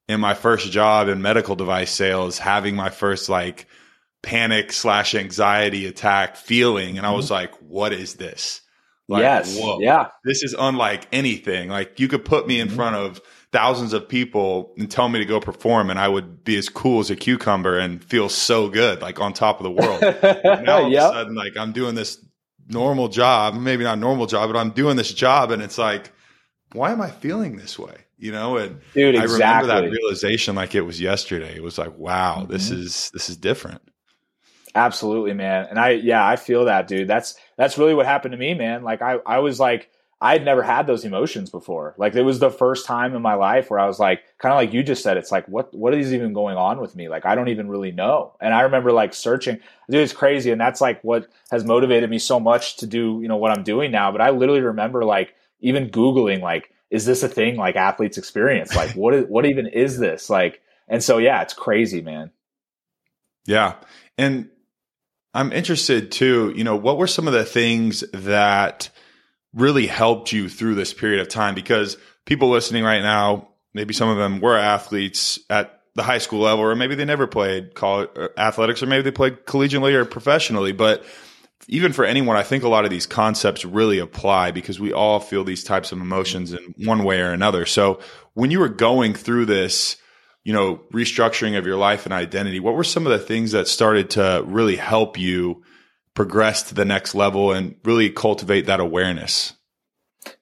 in 0.09 0.21
my 0.21 0.35
first 0.35 0.71
job 0.71 1.09
in 1.09 1.23
medical 1.23 1.57
device 1.57 1.91
sales 1.91 2.39
having 2.39 2.77
my 2.77 2.91
first 2.91 3.29
like 3.29 3.67
panic 4.23 4.73
slash 4.73 5.15
anxiety 5.15 5.87
attack 5.87 6.37
feeling, 6.37 6.99
and 6.99 7.07
I 7.07 7.13
was 7.13 7.27
mm-hmm. 7.27 7.35
like, 7.35 7.55
"What 7.63 7.93
is 7.93 8.15
this?" 8.15 8.61
Like, 9.09 9.21
yes, 9.21 9.59
whoa, 9.59 9.81
yeah, 9.81 10.09
this 10.25 10.43
is 10.43 10.55
unlike 10.59 11.07
anything. 11.13 11.69
Like 11.69 12.01
you 12.01 12.09
could 12.09 12.25
put 12.25 12.47
me 12.47 12.61
in 12.61 12.69
mm-hmm. 12.69 12.77
front 12.77 12.97
of 12.97 13.21
thousands 13.55 13.93
of 13.93 14.09
people 14.09 14.75
and 14.77 14.91
tell 14.91 15.09
me 15.09 15.21
to 15.21 15.25
go 15.25 15.39
perform 15.39 15.89
and 15.89 15.97
I 15.97 16.09
would 16.09 16.43
be 16.43 16.57
as 16.57 16.69
cool 16.69 16.99
as 16.99 17.09
a 17.09 17.15
cucumber 17.15 17.79
and 17.79 18.03
feel 18.03 18.29
so 18.29 18.69
good, 18.69 19.01
like 19.01 19.21
on 19.21 19.33
top 19.33 19.61
of 19.61 19.63
the 19.63 19.71
world. 19.71 20.01
now 20.65 20.83
all 20.83 20.91
yep. 20.91 21.05
of 21.05 21.11
a 21.11 21.15
sudden, 21.15 21.35
like 21.37 21.57
I'm 21.57 21.71
doing 21.71 21.95
this 21.95 22.19
normal 22.69 23.07
job, 23.07 23.55
maybe 23.55 23.85
not 23.85 24.01
normal 24.01 24.27
job, 24.27 24.51
but 24.51 24.59
I'm 24.59 24.71
doing 24.71 24.97
this 24.97 25.15
job 25.15 25.53
and 25.53 25.63
it's 25.63 25.79
like, 25.79 26.11
why 26.73 26.91
am 26.91 27.01
I 27.01 27.11
feeling 27.11 27.57
this 27.57 27.79
way? 27.79 27.95
You 28.19 28.33
know, 28.33 28.57
and 28.57 28.81
Dude, 28.93 29.15
exactly. 29.15 29.45
I 29.45 29.61
remember 29.61 29.67
that 29.69 29.91
realization 29.93 30.57
like 30.57 30.75
it 30.75 30.81
was 30.81 31.01
yesterday. 31.01 31.55
It 31.55 31.63
was 31.63 31.79
like, 31.79 31.97
wow, 31.97 32.39
mm-hmm. 32.41 32.53
this 32.53 32.73
is 32.73 33.11
this 33.13 33.31
is 33.31 33.37
different. 33.37 33.83
Absolutely, 34.75 35.35
man. 35.35 35.69
And 35.71 35.79
I 35.79 35.91
yeah, 35.91 36.27
I 36.27 36.35
feel 36.35 36.65
that, 36.65 36.89
dude. 36.89 37.07
That's 37.07 37.37
that's 37.57 37.79
really 37.79 37.95
what 37.95 38.07
happened 38.07 38.33
to 38.33 38.39
me, 38.39 38.55
man. 38.55 38.83
Like 38.83 39.01
I 39.01 39.19
I 39.25 39.39
was 39.39 39.61
like 39.61 39.91
I'd 40.21 40.45
never 40.45 40.63
had 40.63 40.87
those 40.87 41.05
emotions 41.05 41.51
before. 41.51 41.95
Like 41.99 42.15
it 42.15 42.23
was 42.23 42.39
the 42.39 42.51
first 42.51 42.87
time 42.87 43.15
in 43.15 43.21
my 43.21 43.35
life 43.35 43.69
where 43.69 43.79
I 43.79 43.87
was 43.87 43.99
like, 43.99 44.23
kind 44.39 44.53
of 44.53 44.57
like 44.57 44.73
you 44.73 44.83
just 44.83 45.03
said, 45.03 45.17
it's 45.17 45.31
like, 45.31 45.47
what, 45.49 45.75
what 45.75 45.95
is 45.95 46.15
even 46.15 46.33
going 46.33 46.57
on 46.57 46.81
with 46.81 46.97
me? 46.97 47.09
Like, 47.09 47.27
I 47.27 47.35
don't 47.35 47.49
even 47.49 47.69
really 47.69 47.93
know. 47.93 48.35
And 48.41 48.55
I 48.55 48.63
remember 48.63 48.91
like 48.93 49.13
searching, 49.13 49.59
dude, 49.91 50.01
it's 50.01 50.13
crazy. 50.13 50.51
And 50.51 50.61
that's 50.61 50.81
like 50.81 51.03
what 51.03 51.29
has 51.51 51.65
motivated 51.65 52.09
me 52.09 52.19
so 52.19 52.41
much 52.41 52.77
to 52.79 52.87
do, 52.87 53.19
you 53.21 53.29
know, 53.29 53.37
what 53.37 53.51
I'm 53.51 53.65
doing 53.65 53.91
now. 53.91 54.13
But 54.13 54.23
I 54.23 54.31
literally 54.31 54.63
remember 54.63 55.05
like 55.05 55.35
even 55.61 55.91
Googling, 55.91 56.41
like, 56.41 56.71
is 56.91 57.05
this 57.05 57.23
a 57.23 57.29
thing 57.29 57.57
like 57.57 57.77
athletes 57.77 58.17
experience? 58.17 58.75
Like, 58.75 58.93
what 58.93 59.15
is, 59.15 59.27
what 59.27 59.45
even 59.45 59.67
is 59.67 59.99
this? 59.99 60.31
Like, 60.31 60.63
and 60.89 61.03
so, 61.03 61.19
yeah, 61.19 61.43
it's 61.43 61.55
crazy, 61.55 62.01
man. 62.01 62.31
Yeah. 63.47 63.75
And 64.17 64.49
I'm 65.35 65.53
interested 65.53 66.13
too, 66.13 66.53
you 66.57 66.65
know, 66.65 66.77
what 66.77 66.97
were 66.97 67.09
some 67.09 67.27
of 67.27 67.35
the 67.35 67.45
things 67.45 68.05
that, 68.13 68.91
really 69.55 69.87
helped 69.87 70.33
you 70.33 70.49
through 70.49 70.75
this 70.75 70.93
period 70.93 71.21
of 71.21 71.29
time? 71.29 71.55
Because 71.55 71.97
people 72.25 72.51
listening 72.51 72.85
right 72.85 73.03
now, 73.03 73.49
maybe 73.73 73.95
some 73.95 74.09
of 74.09 74.17
them 74.17 74.41
were 74.41 74.57
athletes 74.57 75.39
at 75.49 75.81
the 75.95 76.03
high 76.03 76.19
school 76.19 76.41
level, 76.41 76.65
or 76.65 76.75
maybe 76.75 76.95
they 76.95 77.05
never 77.05 77.27
played 77.27 77.75
college 77.75 78.11
uh, 78.17 78.29
athletics, 78.37 78.83
or 78.83 78.87
maybe 78.87 79.03
they 79.03 79.11
played 79.11 79.47
collegiately 79.47 79.95
or 79.95 80.05
professionally. 80.05 80.73
But 80.73 81.05
even 81.69 81.93
for 81.93 82.05
anyone, 82.05 82.37
I 82.37 82.43
think 82.43 82.65
a 82.65 82.69
lot 82.69 82.85
of 82.85 82.91
these 82.91 83.07
concepts 83.07 83.65
really 83.65 83.99
apply 83.99 84.51
because 84.51 84.81
we 84.81 84.93
all 84.93 85.21
feel 85.21 85.45
these 85.45 85.65
types 85.65 85.93
of 85.93 86.01
emotions 86.01 86.53
in 86.53 86.75
one 86.85 87.05
way 87.05 87.21
or 87.21 87.31
another. 87.31 87.65
So 87.65 88.01
when 88.35 88.51
you 88.51 88.59
were 88.59 88.69
going 88.69 89.15
through 89.15 89.47
this, 89.47 89.97
you 90.43 90.53
know, 90.53 90.83
restructuring 90.93 91.57
of 91.57 91.65
your 91.65 91.77
life 91.77 92.05
and 92.05 92.13
identity, 92.13 92.61
what 92.61 92.75
were 92.75 92.85
some 92.85 93.07
of 93.07 93.13
the 93.13 93.25
things 93.25 93.53
that 93.53 93.69
started 93.69 94.11
to 94.11 94.43
really 94.47 94.77
help 94.77 95.19
you 95.19 95.63
progress 96.15 96.63
to 96.65 96.75
the 96.75 96.85
next 96.85 97.15
level 97.15 97.53
and 97.53 97.75
really 97.85 98.11
cultivate 98.11 98.67
that 98.67 98.81
awareness? 98.81 99.55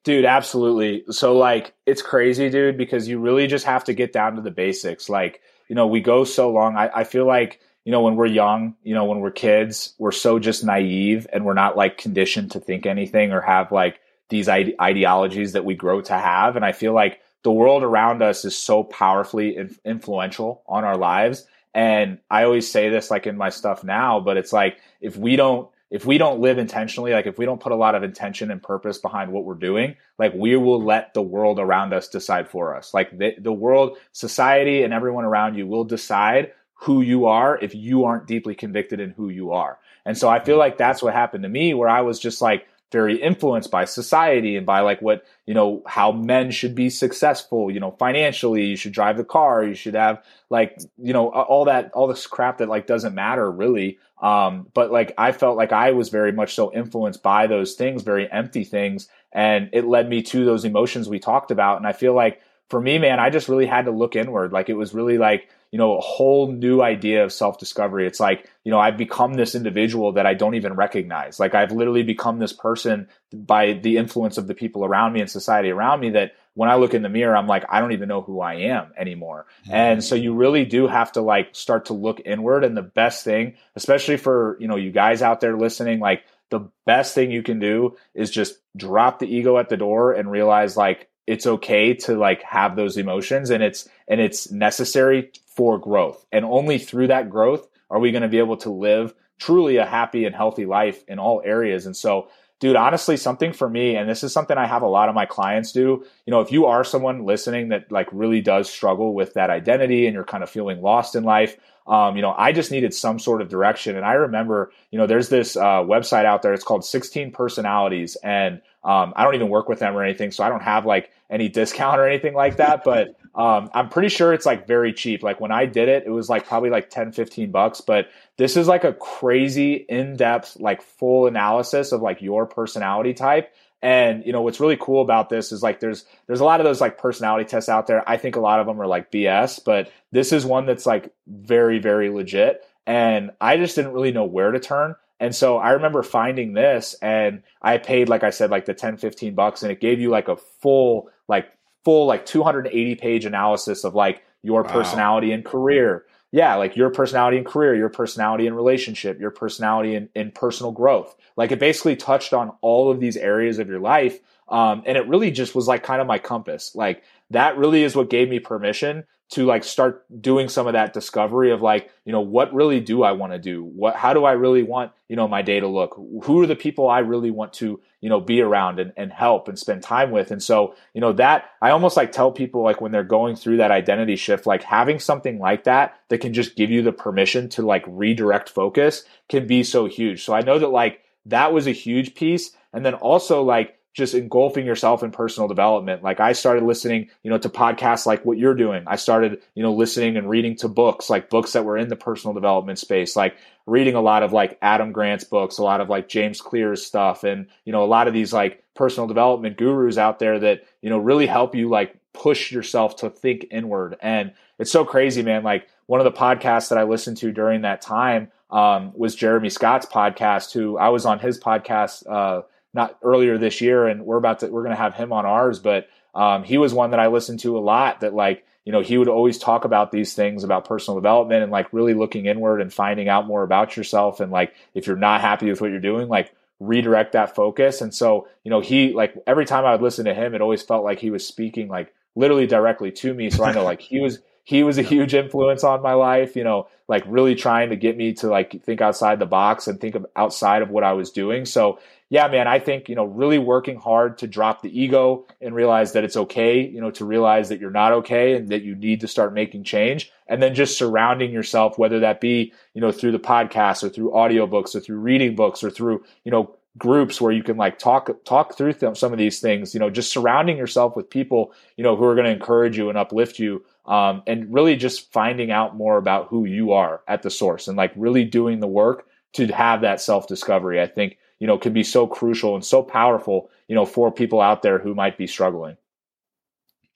Dude, 0.04 0.24
absolutely. 0.24 1.04
So 1.10 1.36
like 1.36 1.74
it's 1.86 2.02
crazy, 2.02 2.50
dude, 2.50 2.76
because 2.76 3.08
you 3.08 3.18
really 3.18 3.46
just 3.46 3.64
have 3.64 3.84
to 3.84 3.94
get 3.94 4.12
down 4.12 4.36
to 4.36 4.42
the 4.42 4.50
basics. 4.50 5.08
Like, 5.08 5.40
you 5.68 5.74
know, 5.74 5.86
we 5.86 6.00
go 6.00 6.24
so 6.24 6.50
long. 6.50 6.76
I, 6.76 6.90
I 6.94 7.04
feel 7.04 7.26
like, 7.26 7.60
you 7.84 7.90
know, 7.90 8.02
when 8.02 8.14
we're 8.14 8.26
young, 8.26 8.76
you 8.82 8.94
know, 8.94 9.06
when 9.06 9.20
we're 9.20 9.32
kids, 9.32 9.94
we're 9.98 10.12
so 10.12 10.38
just 10.38 10.64
naive 10.64 11.26
and 11.32 11.44
we're 11.44 11.54
not 11.54 11.76
like 11.76 11.98
conditioned 11.98 12.52
to 12.52 12.60
think 12.60 12.86
anything 12.86 13.32
or 13.32 13.40
have 13.40 13.72
like 13.72 13.98
these 14.28 14.48
ide- 14.48 14.74
ideologies 14.80 15.52
that 15.52 15.64
we 15.64 15.74
grow 15.74 16.00
to 16.02 16.14
have. 16.14 16.54
And 16.54 16.64
I 16.64 16.72
feel 16.72 16.92
like 16.92 17.20
the 17.42 17.50
world 17.50 17.82
around 17.82 18.22
us 18.22 18.44
is 18.44 18.56
so 18.56 18.84
powerfully 18.84 19.56
in- 19.56 19.76
influential 19.84 20.62
on 20.68 20.84
our 20.84 20.96
lives 20.96 21.46
and 21.74 22.18
I 22.30 22.44
always 22.44 22.70
say 22.70 22.88
this 22.88 23.10
like 23.10 23.26
in 23.26 23.36
my 23.36 23.50
stuff 23.50 23.84
now, 23.84 24.20
but 24.20 24.36
it's 24.36 24.52
like 24.52 24.78
if 25.00 25.16
we 25.16 25.36
don't 25.36 25.68
if 25.90 26.06
we 26.06 26.16
don't 26.16 26.40
live 26.40 26.56
intentionally, 26.56 27.12
like 27.12 27.26
if 27.26 27.36
we 27.36 27.44
don't 27.44 27.60
put 27.60 27.70
a 27.70 27.76
lot 27.76 27.94
of 27.94 28.02
intention 28.02 28.50
and 28.50 28.62
purpose 28.62 28.96
behind 28.96 29.30
what 29.30 29.44
we're 29.44 29.54
doing, 29.54 29.96
like 30.18 30.32
we 30.34 30.56
will 30.56 30.82
let 30.82 31.12
the 31.12 31.20
world 31.20 31.58
around 31.58 31.92
us 31.92 32.08
decide 32.08 32.48
for 32.48 32.74
us. 32.74 32.94
Like 32.94 33.16
the, 33.18 33.34
the 33.38 33.52
world, 33.52 33.98
society, 34.12 34.84
and 34.84 34.94
everyone 34.94 35.26
around 35.26 35.54
you 35.54 35.66
will 35.66 35.84
decide 35.84 36.52
who 36.72 37.02
you 37.02 37.26
are 37.26 37.58
if 37.58 37.74
you 37.74 38.04
aren't 38.04 38.26
deeply 38.26 38.54
convicted 38.54 39.00
in 39.00 39.10
who 39.10 39.28
you 39.28 39.52
are. 39.52 39.78
And 40.06 40.16
so 40.16 40.30
I 40.30 40.42
feel 40.42 40.56
mm. 40.56 40.60
like 40.60 40.78
that's 40.78 41.02
what 41.02 41.12
happened 41.12 41.42
to 41.42 41.50
me, 41.50 41.74
where 41.74 41.90
I 41.90 42.00
was 42.00 42.18
just 42.18 42.40
like, 42.40 42.66
very 42.92 43.20
influenced 43.20 43.70
by 43.70 43.84
society 43.86 44.56
and 44.56 44.66
by 44.66 44.80
like 44.80 45.00
what 45.00 45.24
you 45.46 45.54
know 45.54 45.82
how 45.86 46.12
men 46.12 46.50
should 46.50 46.74
be 46.74 46.90
successful 46.90 47.70
you 47.70 47.80
know 47.80 47.90
financially 47.92 48.66
you 48.66 48.76
should 48.76 48.92
drive 48.92 49.16
the 49.16 49.24
car 49.24 49.64
you 49.64 49.74
should 49.74 49.94
have 49.94 50.22
like 50.50 50.78
you 50.98 51.12
know 51.12 51.30
all 51.30 51.64
that 51.64 51.90
all 51.92 52.06
this 52.06 52.26
crap 52.26 52.58
that 52.58 52.68
like 52.68 52.86
doesn't 52.86 53.14
matter 53.14 53.50
really. 53.50 53.98
Um 54.20 54.68
but 54.74 54.92
like 54.92 55.14
i 55.18 55.32
felt 55.32 55.56
like 55.56 55.72
i 55.72 55.90
was 55.90 56.10
very 56.10 56.30
much 56.30 56.54
so 56.54 56.72
influenced 56.72 57.22
by 57.24 57.48
those 57.48 57.74
things 57.74 58.02
very 58.02 58.30
empty 58.30 58.62
things 58.62 59.08
and 59.32 59.70
it 59.72 59.84
led 59.84 60.08
me 60.08 60.22
to 60.22 60.44
those 60.44 60.64
emotions 60.64 61.08
we 61.08 61.18
talked 61.18 61.50
about. 61.50 61.78
And 61.78 61.86
i 61.86 61.92
feel 61.92 62.14
like 62.14 62.40
for 62.68 62.80
me 62.80 62.98
man 62.98 63.18
i 63.18 63.30
just 63.30 63.48
really 63.48 63.66
had 63.66 63.86
to 63.86 63.90
look 63.90 64.14
inward. 64.14 64.52
Like 64.52 64.68
it 64.68 64.74
was 64.74 64.94
really 64.94 65.18
like 65.18 65.48
you 65.72 65.78
know, 65.78 65.96
a 65.96 66.00
whole 66.00 66.52
new 66.52 66.82
idea 66.82 67.24
of 67.24 67.32
self 67.32 67.58
discovery. 67.58 68.06
It's 68.06 68.20
like, 68.20 68.48
you 68.62 68.70
know, 68.70 68.78
I've 68.78 68.98
become 68.98 69.34
this 69.34 69.54
individual 69.54 70.12
that 70.12 70.26
I 70.26 70.34
don't 70.34 70.54
even 70.54 70.74
recognize. 70.74 71.40
Like 71.40 71.54
I've 71.54 71.72
literally 71.72 72.02
become 72.02 72.38
this 72.38 72.52
person 72.52 73.08
by 73.32 73.72
the 73.72 73.96
influence 73.96 74.36
of 74.36 74.46
the 74.46 74.54
people 74.54 74.84
around 74.84 75.14
me 75.14 75.20
and 75.20 75.30
society 75.30 75.70
around 75.70 76.00
me 76.00 76.10
that 76.10 76.32
when 76.54 76.68
I 76.68 76.74
look 76.74 76.92
in 76.92 77.00
the 77.00 77.08
mirror, 77.08 77.34
I'm 77.34 77.46
like, 77.46 77.64
I 77.70 77.80
don't 77.80 77.92
even 77.92 78.10
know 78.10 78.20
who 78.20 78.42
I 78.42 78.54
am 78.56 78.92
anymore. 78.98 79.46
Mm-hmm. 79.64 79.74
And 79.74 80.04
so 80.04 80.14
you 80.14 80.34
really 80.34 80.66
do 80.66 80.86
have 80.86 81.12
to 81.12 81.22
like 81.22 81.56
start 81.56 81.86
to 81.86 81.94
look 81.94 82.20
inward. 82.22 82.64
And 82.64 82.76
the 82.76 82.82
best 82.82 83.24
thing, 83.24 83.54
especially 83.74 84.18
for, 84.18 84.58
you 84.60 84.68
know, 84.68 84.76
you 84.76 84.92
guys 84.92 85.22
out 85.22 85.40
there 85.40 85.56
listening, 85.56 86.00
like 86.00 86.22
the 86.50 86.68
best 86.84 87.14
thing 87.14 87.30
you 87.30 87.42
can 87.42 87.58
do 87.58 87.96
is 88.14 88.30
just 88.30 88.58
drop 88.76 89.20
the 89.20 89.34
ego 89.34 89.56
at 89.56 89.70
the 89.70 89.78
door 89.78 90.12
and 90.12 90.30
realize 90.30 90.76
like 90.76 91.08
it's 91.26 91.46
okay 91.46 91.94
to 91.94 92.16
like 92.16 92.42
have 92.42 92.76
those 92.76 92.96
emotions 92.96 93.50
and 93.50 93.62
it's 93.62 93.88
and 94.08 94.20
it's 94.20 94.50
necessary 94.50 95.30
for 95.46 95.78
growth. 95.78 96.24
And 96.32 96.44
only 96.44 96.78
through 96.78 97.08
that 97.08 97.30
growth 97.30 97.68
are 97.90 98.00
we 98.00 98.10
going 98.10 98.22
to 98.22 98.28
be 98.28 98.38
able 98.38 98.56
to 98.58 98.70
live 98.70 99.14
truly 99.38 99.76
a 99.76 99.86
happy 99.86 100.24
and 100.24 100.34
healthy 100.34 100.66
life 100.66 101.04
in 101.08 101.18
all 101.18 101.42
areas. 101.44 101.86
And 101.86 101.96
so 101.96 102.28
dude, 102.62 102.76
honestly, 102.76 103.16
something 103.16 103.52
for 103.52 103.68
me, 103.68 103.96
and 103.96 104.08
this 104.08 104.22
is 104.22 104.32
something 104.32 104.56
I 104.56 104.68
have 104.68 104.82
a 104.82 104.86
lot 104.86 105.08
of 105.08 105.16
my 105.16 105.26
clients 105.26 105.72
do. 105.72 106.06
You 106.26 106.30
know, 106.30 106.40
if 106.40 106.52
you 106.52 106.66
are 106.66 106.84
someone 106.84 107.24
listening 107.24 107.70
that 107.70 107.90
like 107.90 108.06
really 108.12 108.40
does 108.40 108.70
struggle 108.70 109.14
with 109.14 109.34
that 109.34 109.50
identity 109.50 110.06
and 110.06 110.14
you're 110.14 110.22
kind 110.22 110.44
of 110.44 110.48
feeling 110.48 110.80
lost 110.80 111.16
in 111.16 111.24
life, 111.24 111.56
um, 111.86 112.16
you 112.16 112.22
know, 112.22 112.34
I 112.36 112.52
just 112.52 112.70
needed 112.70 112.94
some 112.94 113.18
sort 113.18 113.42
of 113.42 113.48
direction. 113.48 113.96
And 113.96 114.04
I 114.04 114.14
remember, 114.14 114.72
you 114.90 114.98
know, 114.98 115.06
there's 115.06 115.28
this 115.28 115.56
uh, 115.56 115.82
website 115.82 116.24
out 116.24 116.42
there. 116.42 116.52
It's 116.52 116.64
called 116.64 116.84
16 116.84 117.32
Personalities, 117.32 118.16
and 118.22 118.60
um, 118.84 119.12
I 119.16 119.24
don't 119.24 119.34
even 119.34 119.48
work 119.48 119.68
with 119.68 119.78
them 119.78 119.96
or 119.96 120.02
anything, 120.02 120.30
so 120.30 120.44
I 120.44 120.48
don't 120.48 120.62
have 120.62 120.86
like 120.86 121.10
any 121.30 121.48
discount 121.48 122.00
or 122.00 122.08
anything 122.08 122.34
like 122.34 122.56
that. 122.56 122.82
But 122.92 123.16
um, 123.34 123.70
I'm 123.72 123.88
pretty 123.88 124.10
sure 124.10 124.34
it's 124.34 124.44
like 124.44 124.66
very 124.66 124.92
cheap. 124.92 125.22
Like 125.22 125.40
when 125.40 125.50
I 125.50 125.64
did 125.64 125.88
it, 125.88 126.04
it 126.06 126.10
was 126.10 126.28
like 126.28 126.46
probably 126.46 126.68
like 126.68 126.90
10, 126.90 127.12
15 127.12 127.50
bucks. 127.50 127.80
But 127.80 128.08
this 128.36 128.56
is 128.56 128.68
like 128.68 128.84
a 128.84 128.92
crazy 128.92 129.74
in 129.74 130.16
depth, 130.16 130.58
like 130.60 130.82
full 130.82 131.26
analysis 131.26 131.92
of 131.92 132.02
like 132.02 132.20
your 132.20 132.44
personality 132.44 133.14
type. 133.14 133.54
And 133.82 134.24
you 134.24 134.32
know 134.32 134.42
what's 134.42 134.60
really 134.60 134.78
cool 134.80 135.02
about 135.02 135.28
this 135.28 135.50
is 135.50 135.62
like 135.62 135.80
there's 135.80 136.04
there's 136.26 136.40
a 136.40 136.44
lot 136.44 136.60
of 136.60 136.64
those 136.64 136.80
like 136.80 136.98
personality 136.98 137.44
tests 137.44 137.68
out 137.68 137.88
there. 137.88 138.08
I 138.08 138.16
think 138.16 138.36
a 138.36 138.40
lot 138.40 138.60
of 138.60 138.66
them 138.66 138.80
are 138.80 138.86
like 138.86 139.10
BS, 139.10 139.62
but 139.64 139.90
this 140.12 140.32
is 140.32 140.46
one 140.46 140.66
that's 140.66 140.86
like 140.86 141.12
very 141.26 141.80
very 141.80 142.08
legit. 142.08 142.64
And 142.86 143.32
I 143.40 143.56
just 143.56 143.74
didn't 143.74 143.92
really 143.92 144.12
know 144.12 144.24
where 144.24 144.52
to 144.52 144.60
turn. 144.60 144.94
And 145.18 145.34
so 145.34 145.58
I 145.58 145.70
remember 145.70 146.02
finding 146.02 146.52
this 146.52 146.94
and 147.02 147.42
I 147.60 147.78
paid 147.78 148.08
like 148.08 148.22
I 148.22 148.30
said 148.30 148.50
like 148.50 148.66
the 148.66 148.74
10 148.74 148.98
15 148.98 149.34
bucks 149.34 149.62
and 149.62 149.72
it 149.72 149.80
gave 149.80 150.00
you 150.00 150.10
like 150.10 150.28
a 150.28 150.36
full 150.36 151.10
like 151.28 151.52
full 151.84 152.06
like 152.06 152.24
280 152.24 152.94
page 152.96 153.24
analysis 153.24 153.84
of 153.84 153.94
like 153.94 154.22
your 154.42 154.62
wow. 154.62 154.72
personality 154.72 155.32
and 155.32 155.44
career 155.44 156.04
yeah, 156.32 156.54
like 156.56 156.76
your 156.76 156.88
personality 156.88 157.36
and 157.36 157.46
career, 157.46 157.74
your 157.74 157.90
personality 157.90 158.46
and 158.46 158.56
relationship, 158.56 159.20
your 159.20 159.30
personality 159.30 159.94
and, 159.94 160.08
and 160.16 160.34
personal 160.34 160.72
growth. 160.72 161.14
Like 161.36 161.52
it 161.52 161.58
basically 161.58 161.94
touched 161.94 162.32
on 162.32 162.52
all 162.62 162.90
of 162.90 163.00
these 163.00 163.18
areas 163.18 163.58
of 163.58 163.68
your 163.68 163.80
life. 163.80 164.18
Um, 164.48 164.82
and 164.86 164.96
it 164.96 165.06
really 165.06 165.30
just 165.30 165.54
was 165.54 165.68
like 165.68 165.82
kind 165.82 166.00
of 166.00 166.06
my 166.06 166.18
compass. 166.18 166.74
Like 166.74 167.04
that 167.32 167.56
really 167.56 167.82
is 167.82 167.94
what 167.94 168.10
gave 168.10 168.28
me 168.28 168.38
permission 168.38 169.04
to 169.30 169.46
like 169.46 169.64
start 169.64 170.04
doing 170.20 170.48
some 170.48 170.66
of 170.66 170.74
that 170.74 170.92
discovery 170.92 171.52
of 171.52 171.62
like 171.62 171.90
you 172.04 172.12
know 172.12 172.20
what 172.20 172.52
really 172.52 172.80
do 172.80 173.02
i 173.02 173.12
want 173.12 173.32
to 173.32 173.38
do? 173.38 173.64
What 173.64 173.96
how 173.96 174.12
do 174.12 174.24
i 174.24 174.32
really 174.32 174.62
want 174.62 174.92
you 175.08 175.16
know 175.16 175.26
my 175.26 175.42
day 175.42 175.58
to 175.60 175.66
look? 175.66 175.94
Who 176.24 176.42
are 176.42 176.46
the 176.46 176.56
people 176.56 176.88
i 176.88 176.98
really 176.98 177.30
want 177.30 177.54
to 177.54 177.80
you 178.00 178.08
know 178.10 178.20
be 178.20 178.42
around 178.42 178.78
and, 178.78 178.92
and 178.96 179.10
help 179.12 179.48
and 179.48 179.58
spend 179.58 179.82
time 179.82 180.10
with? 180.10 180.30
And 180.30 180.42
so 180.42 180.74
you 180.92 181.00
know 181.00 181.12
that 181.14 181.46
i 181.62 181.70
almost 181.70 181.96
like 181.96 182.12
tell 182.12 182.30
people 182.30 182.62
like 182.62 182.80
when 182.80 182.92
they're 182.92 183.04
going 183.04 183.36
through 183.36 183.56
that 183.56 183.70
identity 183.70 184.16
shift 184.16 184.46
like 184.46 184.62
having 184.62 184.98
something 184.98 185.38
like 185.38 185.64
that 185.64 185.98
that 186.08 186.18
can 186.18 186.34
just 186.34 186.56
give 186.56 186.70
you 186.70 186.82
the 186.82 186.92
permission 186.92 187.48
to 187.50 187.62
like 187.62 187.84
redirect 187.86 188.50
focus 188.50 189.04
can 189.28 189.46
be 189.46 189.64
so 189.64 189.86
huge. 189.86 190.24
So 190.24 190.34
i 190.34 190.42
know 190.42 190.58
that 190.58 190.68
like 190.68 191.00
that 191.26 191.52
was 191.52 191.66
a 191.66 191.72
huge 191.72 192.14
piece. 192.14 192.50
And 192.72 192.84
then 192.84 192.94
also 192.94 193.42
like 193.42 193.78
just 193.92 194.14
engulfing 194.14 194.64
yourself 194.64 195.02
in 195.02 195.10
personal 195.10 195.48
development. 195.48 196.02
Like 196.02 196.18
I 196.18 196.32
started 196.32 196.64
listening, 196.64 197.10
you 197.22 197.30
know, 197.30 197.38
to 197.38 197.48
podcasts 197.48 198.06
like 198.06 198.24
what 198.24 198.38
you're 198.38 198.54
doing. 198.54 198.84
I 198.86 198.96
started, 198.96 199.42
you 199.54 199.62
know, 199.62 199.74
listening 199.74 200.16
and 200.16 200.30
reading 200.30 200.56
to 200.56 200.68
books, 200.68 201.10
like 201.10 201.28
books 201.28 201.52
that 201.52 201.64
were 201.64 201.76
in 201.76 201.88
the 201.88 201.96
personal 201.96 202.32
development 202.32 202.78
space, 202.78 203.16
like 203.16 203.36
reading 203.66 203.94
a 203.94 204.00
lot 204.00 204.22
of 204.22 204.32
like 204.32 204.58
Adam 204.62 204.92
Grant's 204.92 205.24
books, 205.24 205.58
a 205.58 205.62
lot 205.62 205.80
of 205.80 205.90
like 205.90 206.08
James 206.08 206.40
Clear's 206.40 206.84
stuff 206.84 207.22
and, 207.22 207.48
you 207.64 207.72
know, 207.72 207.84
a 207.84 207.86
lot 207.86 208.08
of 208.08 208.14
these 208.14 208.32
like 208.32 208.64
personal 208.74 209.06
development 209.06 209.58
gurus 209.58 209.98
out 209.98 210.18
there 210.18 210.38
that, 210.38 210.64
you 210.80 210.88
know, 210.88 210.98
really 210.98 211.26
help 211.26 211.54
you 211.54 211.68
like 211.68 211.94
push 212.14 212.50
yourself 212.50 212.96
to 212.96 213.10
think 213.10 213.46
inward. 213.50 213.96
And 214.00 214.32
it's 214.58 214.70
so 214.70 214.86
crazy, 214.86 215.22
man. 215.22 215.42
Like 215.42 215.68
one 215.86 216.00
of 216.00 216.04
the 216.04 216.18
podcasts 216.18 216.70
that 216.70 216.78
I 216.78 216.84
listened 216.84 217.18
to 217.18 217.30
during 217.30 217.62
that 217.62 217.82
time 217.82 218.30
um, 218.50 218.92
was 218.94 219.14
Jeremy 219.14 219.50
Scott's 219.50 219.86
podcast, 219.86 220.52
who 220.52 220.78
I 220.78 220.90
was 220.90 221.04
on 221.04 221.18
his 221.18 221.38
podcast, 221.38 222.06
uh, 222.08 222.42
not 222.74 222.98
earlier 223.02 223.38
this 223.38 223.60
year, 223.60 223.86
and 223.86 224.04
we're 224.04 224.16
about 224.16 224.40
to 224.40 224.48
we're 224.48 224.62
going 224.62 224.74
to 224.74 224.82
have 224.82 224.94
him 224.94 225.12
on 225.12 225.26
ours. 225.26 225.58
But 225.58 225.88
um, 226.14 226.44
he 226.44 226.58
was 226.58 226.74
one 226.74 226.90
that 226.90 227.00
I 227.00 227.08
listened 227.08 227.40
to 227.40 227.56
a 227.56 227.60
lot. 227.60 228.00
That 228.00 228.14
like 228.14 228.44
you 228.64 228.72
know 228.72 228.80
he 228.80 228.98
would 228.98 229.08
always 229.08 229.38
talk 229.38 229.64
about 229.64 229.92
these 229.92 230.14
things 230.14 230.44
about 230.44 230.66
personal 230.66 230.98
development 230.98 231.42
and 231.42 231.52
like 231.52 231.72
really 231.72 231.94
looking 231.94 232.26
inward 232.26 232.60
and 232.60 232.72
finding 232.72 233.08
out 233.08 233.26
more 233.26 233.42
about 233.42 233.76
yourself. 233.76 234.20
And 234.20 234.32
like 234.32 234.54
if 234.74 234.86
you're 234.86 234.96
not 234.96 235.20
happy 235.20 235.50
with 235.50 235.60
what 235.60 235.70
you're 235.70 235.80
doing, 235.80 236.08
like 236.08 236.34
redirect 236.60 237.12
that 237.12 237.34
focus. 237.34 237.80
And 237.80 237.94
so 237.94 238.28
you 238.44 238.50
know 238.50 238.60
he 238.60 238.92
like 238.92 239.14
every 239.26 239.44
time 239.44 239.64
I 239.64 239.72
would 239.72 239.82
listen 239.82 240.06
to 240.06 240.14
him, 240.14 240.34
it 240.34 240.40
always 240.40 240.62
felt 240.62 240.84
like 240.84 240.98
he 240.98 241.10
was 241.10 241.26
speaking 241.26 241.68
like 241.68 241.92
literally 242.14 242.46
directly 242.46 242.90
to 242.92 243.14
me. 243.14 243.30
So 243.30 243.44
I 243.44 243.52
know 243.52 243.64
like 243.64 243.80
he 243.80 244.00
was 244.00 244.20
he 244.44 244.62
was 244.64 244.78
a 244.78 244.82
huge 244.82 245.14
influence 245.14 245.62
on 245.62 245.82
my 245.82 245.94
life, 245.94 246.34
you 246.34 246.44
know, 246.44 246.68
like 246.88 247.04
really 247.06 247.34
trying 247.34 247.70
to 247.70 247.76
get 247.76 247.96
me 247.96 248.14
to 248.14 248.28
like 248.28 248.62
think 248.64 248.80
outside 248.80 249.18
the 249.18 249.26
box 249.26 249.68
and 249.68 249.80
think 249.80 249.94
of 249.94 250.06
outside 250.16 250.62
of 250.62 250.70
what 250.70 250.84
I 250.84 250.94
was 250.94 251.10
doing. 251.10 251.44
So, 251.44 251.78
yeah, 252.12 252.28
man, 252.28 252.46
I 252.46 252.58
think, 252.58 252.90
you 252.90 252.94
know, 252.94 253.06
really 253.06 253.38
working 253.38 253.76
hard 253.76 254.18
to 254.18 254.26
drop 254.26 254.60
the 254.60 254.78
ego 254.78 255.24
and 255.40 255.54
realize 255.54 255.92
that 255.92 256.04
it's 256.04 256.18
okay, 256.18 256.60
you 256.60 256.78
know, 256.78 256.90
to 256.90 257.06
realize 257.06 257.48
that 257.48 257.58
you're 257.58 257.70
not 257.70 257.92
okay 257.92 258.34
and 258.34 258.50
that 258.50 258.60
you 258.60 258.74
need 258.74 259.00
to 259.00 259.08
start 259.08 259.32
making 259.32 259.64
change. 259.64 260.12
And 260.26 260.42
then 260.42 260.54
just 260.54 260.76
surrounding 260.76 261.32
yourself, 261.32 261.78
whether 261.78 262.00
that 262.00 262.20
be, 262.20 262.52
you 262.74 262.82
know, 262.82 262.92
through 262.92 263.12
the 263.12 263.18
podcast 263.18 263.82
or 263.82 263.88
through 263.88 264.10
audiobooks 264.10 264.74
or 264.74 264.80
through 264.80 264.98
reading 264.98 265.34
books 265.34 265.64
or 265.64 265.70
through, 265.70 266.04
you 266.22 266.30
know, 266.30 266.54
groups 266.76 267.18
where 267.18 267.32
you 267.32 267.42
can 267.42 267.56
like 267.56 267.78
talk 267.78 268.10
talk 268.26 268.58
through 268.58 268.74
th- 268.74 268.98
some 268.98 269.12
of 269.12 269.18
these 269.18 269.40
things 269.40 269.74
you 269.74 269.80
know 269.80 269.90
just 269.90 270.10
surrounding 270.10 270.56
yourself 270.56 270.96
with 270.96 271.10
people 271.10 271.52
you 271.76 271.84
know 271.84 271.96
who 271.96 272.04
are 272.04 272.14
going 272.14 272.24
to 272.24 272.32
encourage 272.32 272.78
you 272.78 272.88
and 272.88 272.96
uplift 272.96 273.38
you 273.38 273.62
um, 273.84 274.22
and 274.26 274.50
really 274.50 274.74
just 274.74 275.12
finding 275.12 275.50
out 275.50 275.76
more 275.76 275.98
about 275.98 276.28
who 276.28 276.46
you 276.46 276.72
are 276.72 277.02
at 277.06 277.20
the 277.20 277.28
source 277.28 277.68
and 277.68 277.76
like 277.76 277.92
really 277.94 278.24
doing 278.24 278.58
the 278.58 278.66
work 278.66 279.06
to 279.34 279.46
have 279.48 279.82
that 279.82 280.00
self 280.00 280.26
discovery 280.26 280.80
i 280.80 280.86
think 280.86 281.18
you 281.42 281.48
know 281.48 281.58
can 281.58 281.72
be 281.72 281.82
so 281.82 282.06
crucial 282.06 282.54
and 282.54 282.64
so 282.64 282.84
powerful 282.84 283.50
you 283.66 283.74
know 283.74 283.84
for 283.84 284.12
people 284.12 284.40
out 284.40 284.62
there 284.62 284.78
who 284.78 284.94
might 284.94 285.18
be 285.18 285.26
struggling 285.26 285.76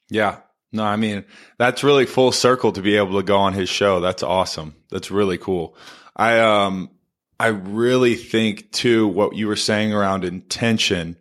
yeah 0.09 0.39
no 0.71 0.85
i 0.85 0.95
mean 0.95 1.25
that's 1.59 1.83
really 1.83 2.07
full 2.07 2.31
circle 2.31 2.71
to 2.71 2.81
be 2.81 2.97
able 2.97 3.19
to 3.19 3.25
go 3.25 3.39
on 3.39 3.55
his 3.55 3.69
show 3.69 3.99
that's 3.99 4.23
awesome 4.23 4.77
that's 4.89 5.11
really 5.11 5.37
cool 5.37 5.77
i 6.15 6.39
um 6.39 6.89
I 7.39 7.49
really 7.49 8.15
think 8.15 8.73
too 8.73 9.09
what 9.09 9.37
you 9.37 9.47
were 9.47 9.57
saying 9.57 9.93
around 9.93 10.25
intention 10.25 11.19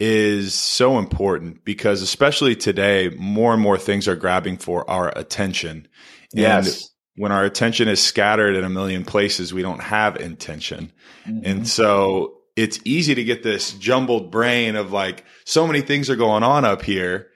is 0.00 0.54
so 0.54 0.98
important 0.98 1.64
because 1.64 2.02
especially 2.02 2.56
today, 2.56 3.10
more 3.18 3.52
and 3.52 3.62
more 3.62 3.78
things 3.78 4.08
are 4.08 4.16
grabbing 4.16 4.56
for 4.56 4.88
our 4.90 5.12
attention. 5.16 5.86
Yes. 6.32 6.66
And 6.66 7.22
when 7.22 7.32
our 7.32 7.44
attention 7.44 7.88
is 7.88 8.02
scattered 8.02 8.56
in 8.56 8.64
a 8.64 8.70
million 8.70 9.04
places, 9.04 9.52
we 9.52 9.62
don't 9.62 9.82
have 9.82 10.16
intention. 10.16 10.90
Mm-hmm. 11.26 11.44
And 11.44 11.68
so 11.68 12.41
it's 12.56 12.78
easy 12.84 13.14
to 13.14 13.24
get 13.24 13.42
this 13.42 13.72
jumbled 13.72 14.30
brain 14.30 14.76
of 14.76 14.92
like, 14.92 15.24
so 15.44 15.66
many 15.66 15.80
things 15.80 16.10
are 16.10 16.16
going 16.16 16.42
on 16.42 16.64
up 16.64 16.82
here. 16.82 17.28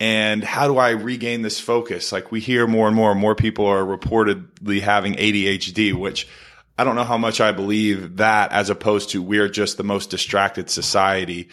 And 0.00 0.42
how 0.42 0.66
do 0.66 0.76
I 0.78 0.90
regain 0.90 1.42
this 1.42 1.60
focus? 1.60 2.10
Like 2.10 2.32
we 2.32 2.40
hear 2.40 2.66
more 2.66 2.88
and 2.88 2.96
more 2.96 3.12
and 3.12 3.20
more 3.20 3.34
people 3.34 3.66
are 3.66 3.84
reportedly 3.84 4.80
having 4.80 5.14
ADHD, 5.14 5.94
which 5.94 6.26
I 6.76 6.82
don't 6.82 6.96
know 6.96 7.04
how 7.04 7.18
much 7.18 7.40
I 7.40 7.52
believe 7.52 8.16
that 8.16 8.50
as 8.50 8.70
opposed 8.70 9.10
to 9.10 9.22
we're 9.22 9.48
just 9.48 9.76
the 9.76 9.84
most 9.84 10.10
distracted 10.10 10.68
society 10.68 11.48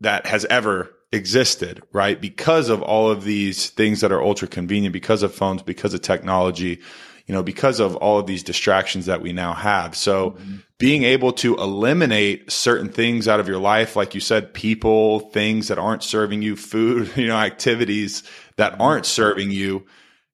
that 0.00 0.26
has 0.26 0.44
ever 0.46 0.94
existed, 1.12 1.82
right? 1.92 2.20
Because 2.20 2.68
of 2.68 2.82
all 2.82 3.10
of 3.10 3.24
these 3.24 3.70
things 3.70 4.02
that 4.02 4.12
are 4.12 4.22
ultra 4.22 4.48
convenient, 4.48 4.92
because 4.92 5.22
of 5.22 5.34
phones, 5.34 5.62
because 5.62 5.94
of 5.94 6.02
technology, 6.02 6.80
you 7.26 7.34
know, 7.34 7.42
because 7.42 7.80
of 7.80 7.96
all 7.96 8.18
of 8.18 8.26
these 8.26 8.42
distractions 8.42 9.06
that 9.06 9.22
we 9.22 9.32
now 9.32 9.54
have. 9.54 9.96
So 9.96 10.32
mm-hmm. 10.32 10.56
being 10.78 11.04
able 11.04 11.32
to 11.34 11.56
eliminate 11.56 12.50
certain 12.50 12.88
things 12.88 13.28
out 13.28 13.40
of 13.40 13.48
your 13.48 13.58
life, 13.58 13.96
like 13.96 14.14
you 14.14 14.20
said, 14.20 14.52
people, 14.54 15.20
things 15.20 15.68
that 15.68 15.78
aren't 15.78 16.02
serving 16.02 16.42
you, 16.42 16.56
food, 16.56 17.12
you 17.16 17.28
know, 17.28 17.36
activities 17.36 18.22
that 18.56 18.80
aren't 18.80 19.06
serving 19.06 19.50
you, 19.50 19.86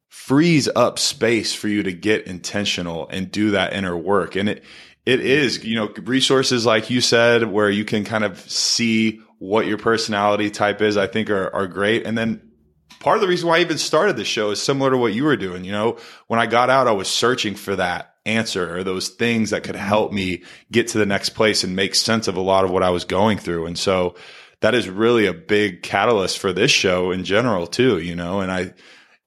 frees 0.08 0.68
up 0.74 0.98
space 0.98 1.54
for 1.54 1.68
you 1.68 1.82
to 1.82 1.92
get 1.92 2.26
intentional 2.26 3.08
and 3.08 3.30
do 3.30 3.50
that 3.52 3.72
inner 3.72 3.96
work. 3.96 4.36
And 4.36 4.48
it, 4.48 4.64
it 5.06 5.20
is, 5.20 5.64
you 5.64 5.74
know, 5.74 5.92
resources 6.02 6.66
like 6.66 6.90
you 6.90 7.00
said, 7.00 7.44
where 7.50 7.70
you 7.70 7.84
can 7.84 8.04
kind 8.04 8.24
of 8.24 8.38
see 8.40 9.20
what 9.38 9.66
your 9.66 9.78
personality 9.78 10.50
type 10.50 10.82
is, 10.82 10.96
I 10.96 11.06
think 11.06 11.30
are, 11.30 11.54
are 11.54 11.66
great. 11.66 12.04
And 12.06 12.18
then 12.18 12.47
part 13.00 13.16
of 13.16 13.22
the 13.22 13.28
reason 13.28 13.48
why 13.48 13.58
I 13.58 13.60
even 13.60 13.78
started 13.78 14.16
the 14.16 14.24
show 14.24 14.50
is 14.50 14.62
similar 14.62 14.90
to 14.90 14.96
what 14.96 15.12
you 15.12 15.24
were 15.24 15.36
doing. 15.36 15.64
You 15.64 15.72
know, 15.72 15.98
when 16.26 16.40
I 16.40 16.46
got 16.46 16.70
out, 16.70 16.88
I 16.88 16.92
was 16.92 17.08
searching 17.08 17.54
for 17.54 17.76
that 17.76 18.14
answer 18.26 18.76
or 18.76 18.84
those 18.84 19.08
things 19.08 19.50
that 19.50 19.64
could 19.64 19.74
mm-hmm. 19.74 19.86
help 19.86 20.12
me 20.12 20.42
get 20.70 20.88
to 20.88 20.98
the 20.98 21.06
next 21.06 21.30
place 21.30 21.64
and 21.64 21.74
make 21.74 21.94
sense 21.94 22.28
of 22.28 22.36
a 22.36 22.40
lot 22.40 22.64
of 22.64 22.70
what 22.70 22.82
I 22.82 22.90
was 22.90 23.04
going 23.04 23.38
through. 23.38 23.66
And 23.66 23.78
so 23.78 24.14
that 24.60 24.74
is 24.74 24.88
really 24.88 25.26
a 25.26 25.32
big 25.32 25.82
catalyst 25.82 26.38
for 26.38 26.52
this 26.52 26.70
show 26.70 27.10
in 27.10 27.24
general 27.24 27.66
too, 27.66 27.98
you 27.98 28.14
know, 28.14 28.40
and 28.40 28.50
I, 28.50 28.74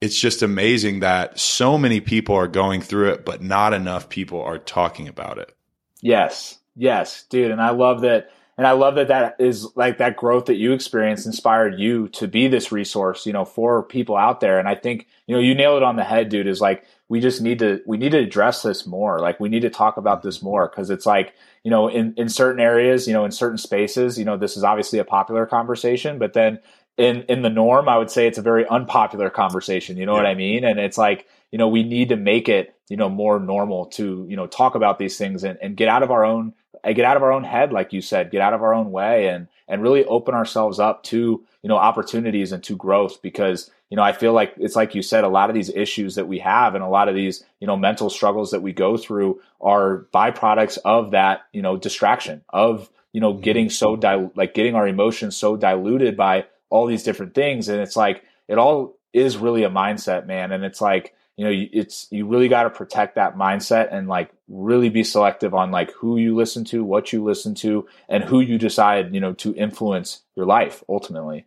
it's 0.02 0.20
just 0.20 0.42
amazing 0.42 1.02
that 1.02 1.40
so 1.40 1.78
many 1.78 2.02
people 2.02 2.36
are 2.36 2.48
going 2.48 2.82
through 2.82 3.12
it, 3.12 3.26
but 3.26 3.42
not 3.42 3.74
enough 3.74 4.10
people 4.10 4.42
are 4.42 4.58
talking 4.58 5.08
about 5.08 5.38
it. 5.38 5.54
Yes. 6.02 6.58
Yes, 6.76 7.24
dude. 7.30 7.52
And 7.52 7.62
I 7.62 7.72
love 7.72 8.02
that. 8.02 8.32
And 8.58 8.68
I 8.68 8.74
love 8.74 8.96
that 8.96 9.08
that 9.08 9.38
is 9.40 9.68
like 9.76 9.98
that 9.98 10.18
growth 10.18 10.46
that 10.46 10.58
you 10.58 10.74
experienced 10.74 11.26
inspired 11.26 11.80
you 11.80 12.10
to 12.10 12.28
be 12.28 12.48
this 12.48 12.72
resource, 12.72 13.26
you 13.26 13.34
know, 13.34 13.46
for 13.46 13.82
people 13.82 14.16
out 14.16 14.40
there. 14.40 14.60
And 14.60 14.68
I 14.68 14.76
think, 14.76 15.08
you 15.26 15.36
know, 15.36 15.42
you 15.42 15.56
nailed 15.56 15.78
it 15.78 15.84
on 15.84 15.96
the 15.96 16.04
head, 16.04 16.30
dude, 16.30 16.48
is 16.48 16.62
like, 16.62 16.86
we 17.08 17.20
just 17.20 17.42
need 17.42 17.60
to, 17.60 17.82
we 17.86 17.98
need 17.98 18.12
to 18.12 18.20
address 18.20 18.62
this 18.62 18.86
more. 18.86 19.20
Like 19.20 19.40
we 19.40 19.50
need 19.50 19.62
to 19.62 19.70
talk 19.70 19.98
about 19.98 20.22
this 20.22 20.38
mm-hmm. 20.38 20.48
more 20.48 20.68
because 20.68 20.90
it's 20.90 21.06
like, 21.06 21.34
you 21.64 21.72
know, 21.72 21.88
in, 21.88 22.14
in 22.18 22.30
certain 22.30 22.62
areas, 22.62 23.08
you 23.08 23.14
know, 23.14 23.26
in 23.26 23.32
certain 23.32 23.58
spaces, 23.58 24.20
you 24.20 24.26
know, 24.26 24.38
this 24.38 24.58
is 24.58 24.64
obviously 24.64 25.00
a 25.00 25.06
popular 25.06 25.46
conversation, 25.46 26.20
but 26.20 26.34
then 26.34 26.60
in, 26.98 27.24
in 27.24 27.42
the 27.42 27.50
norm, 27.50 27.88
I 27.88 27.98
would 27.98 28.12
say 28.12 28.28
it's 28.28 28.38
a 28.38 28.44
very 28.44 28.68
unpopular 28.68 29.30
conversation. 29.30 29.98
You 29.98 30.06
know 30.06 30.14
yeah. 30.14 30.24
what 30.24 30.28
I 30.28 30.36
mean? 30.36 30.66
And 30.66 30.80
it's 30.80 30.98
like, 30.98 31.28
you 31.52 31.58
know, 31.58 31.68
we 31.68 31.84
need 31.84 32.10
to 32.10 32.18
make 32.18 32.48
it, 32.50 32.76
you 32.92 32.98
know, 32.98 33.08
more 33.08 33.40
normal 33.40 33.86
to, 33.86 34.26
you 34.28 34.36
know, 34.36 34.48
talk 34.48 34.76
about 34.76 35.00
these 35.00 35.18
things 35.18 35.46
and, 35.46 35.58
and 35.62 35.78
get 35.78 35.88
out 35.88 36.04
of 36.04 36.12
our 36.12 36.26
own, 36.26 36.52
get 36.84 37.06
out 37.06 37.16
of 37.16 37.24
our 37.24 37.32
own 37.32 37.46
head, 37.46 37.72
like 37.72 37.94
you 37.94 38.02
said, 38.02 38.32
get 38.32 38.42
out 38.42 38.54
of 38.54 38.62
our 38.62 38.74
own 38.74 38.92
way 38.92 39.30
and, 39.30 39.48
and 39.70 39.82
really 39.82 40.04
open 40.04 40.36
ourselves 40.36 40.78
up 40.78 41.02
to, 41.04 41.42
you 41.64 41.70
know, 41.70 41.78
opportunities 41.78 42.52
and 42.52 42.62
to 42.66 42.76
growth 42.76 43.22
because, 43.22 43.72
you 43.90 43.96
know, 43.96 44.04
I 44.04 44.12
feel 44.12 44.34
like 44.34 44.56
it's 44.58 44.76
like 44.76 44.94
you 44.94 45.02
said, 45.02 45.24
a 45.24 45.30
lot 45.30 45.50
of 45.50 45.54
these 45.54 45.70
issues 45.70 46.16
that 46.16 46.28
we 46.28 46.40
have 46.40 46.76
and 46.76 46.84
a 46.84 46.90
lot 46.90 47.08
of 47.08 47.16
these, 47.16 47.46
you 47.62 47.68
know, 47.68 47.78
mental 47.78 48.10
struggles 48.10 48.52
that 48.52 48.62
we 48.62 48.74
go 48.74 48.98
through 48.98 49.40
are 49.62 50.06
byproducts 50.14 50.78
of 50.84 51.12
that, 51.12 51.44
you 51.54 51.62
know, 51.62 51.78
distraction 51.78 52.42
of, 52.50 52.90
you 53.14 53.22
know, 53.22 53.32
mm-hmm. 53.32 53.42
getting 53.42 53.70
so 53.70 53.96
dil- 53.96 54.34
like 54.36 54.54
getting 54.54 54.76
our 54.76 54.86
emotions 54.86 55.38
so 55.38 55.56
diluted 55.56 56.18
by 56.18 56.46
all 56.70 56.88
these 56.88 57.04
different 57.04 57.36
things. 57.36 57.70
And 57.70 57.80
it's 57.80 57.96
like, 57.96 58.26
it 58.50 58.58
all 58.58 58.98
is 59.14 59.38
really 59.38 59.64
a 59.64 59.70
mindset, 59.70 60.26
man. 60.28 60.52
And 60.52 60.66
it's 60.66 60.82
like, 60.82 61.16
you 61.38 61.46
know, 61.46 61.68
it's, 61.72 62.08
you 62.12 62.28
really 62.28 62.48
got 62.48 62.64
to 62.64 62.70
protect 62.70 63.16
that 63.16 63.36
mindset 63.36 63.90
and 63.92 64.08
like 64.08 64.32
really 64.48 64.90
be 64.90 65.04
selective 65.04 65.54
on 65.54 65.72
like 65.72 65.92
who 65.94 66.18
you 66.18 66.36
listen 66.36 66.66
to, 66.66 66.84
what 66.84 67.14
you 67.14 67.24
listen 67.24 67.56
to, 67.56 67.88
and 68.10 68.24
who 68.24 68.42
you 68.42 68.58
decide, 68.58 69.14
you 69.14 69.20
know, 69.20 69.34
to 69.34 69.56
influence 69.56 70.22
your 70.36 70.46
life 70.46 70.84
ultimately. 70.90 71.46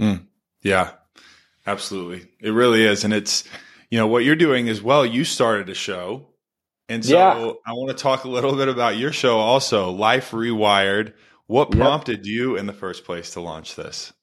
Mm, 0.00 0.26
yeah. 0.62 0.92
Absolutely. 1.66 2.26
It 2.40 2.50
really 2.50 2.82
is. 2.82 3.04
And 3.04 3.12
it's, 3.12 3.44
you 3.90 3.98
know, 3.98 4.06
what 4.06 4.24
you're 4.24 4.36
doing 4.36 4.70
as 4.70 4.82
well. 4.82 5.04
You 5.04 5.22
started 5.22 5.68
a 5.68 5.74
show. 5.74 6.26
And 6.88 7.04
so 7.04 7.14
yeah. 7.14 7.52
I 7.66 7.74
want 7.74 7.90
to 7.90 8.02
talk 8.02 8.24
a 8.24 8.28
little 8.28 8.56
bit 8.56 8.68
about 8.68 8.96
your 8.96 9.12
show 9.12 9.38
also, 9.38 9.90
Life 9.90 10.30
Rewired. 10.30 11.12
What 11.46 11.70
prompted 11.70 12.24
yep. 12.24 12.26
you 12.26 12.56
in 12.56 12.66
the 12.66 12.72
first 12.72 13.04
place 13.04 13.32
to 13.32 13.40
launch 13.40 13.74
this? 13.74 14.14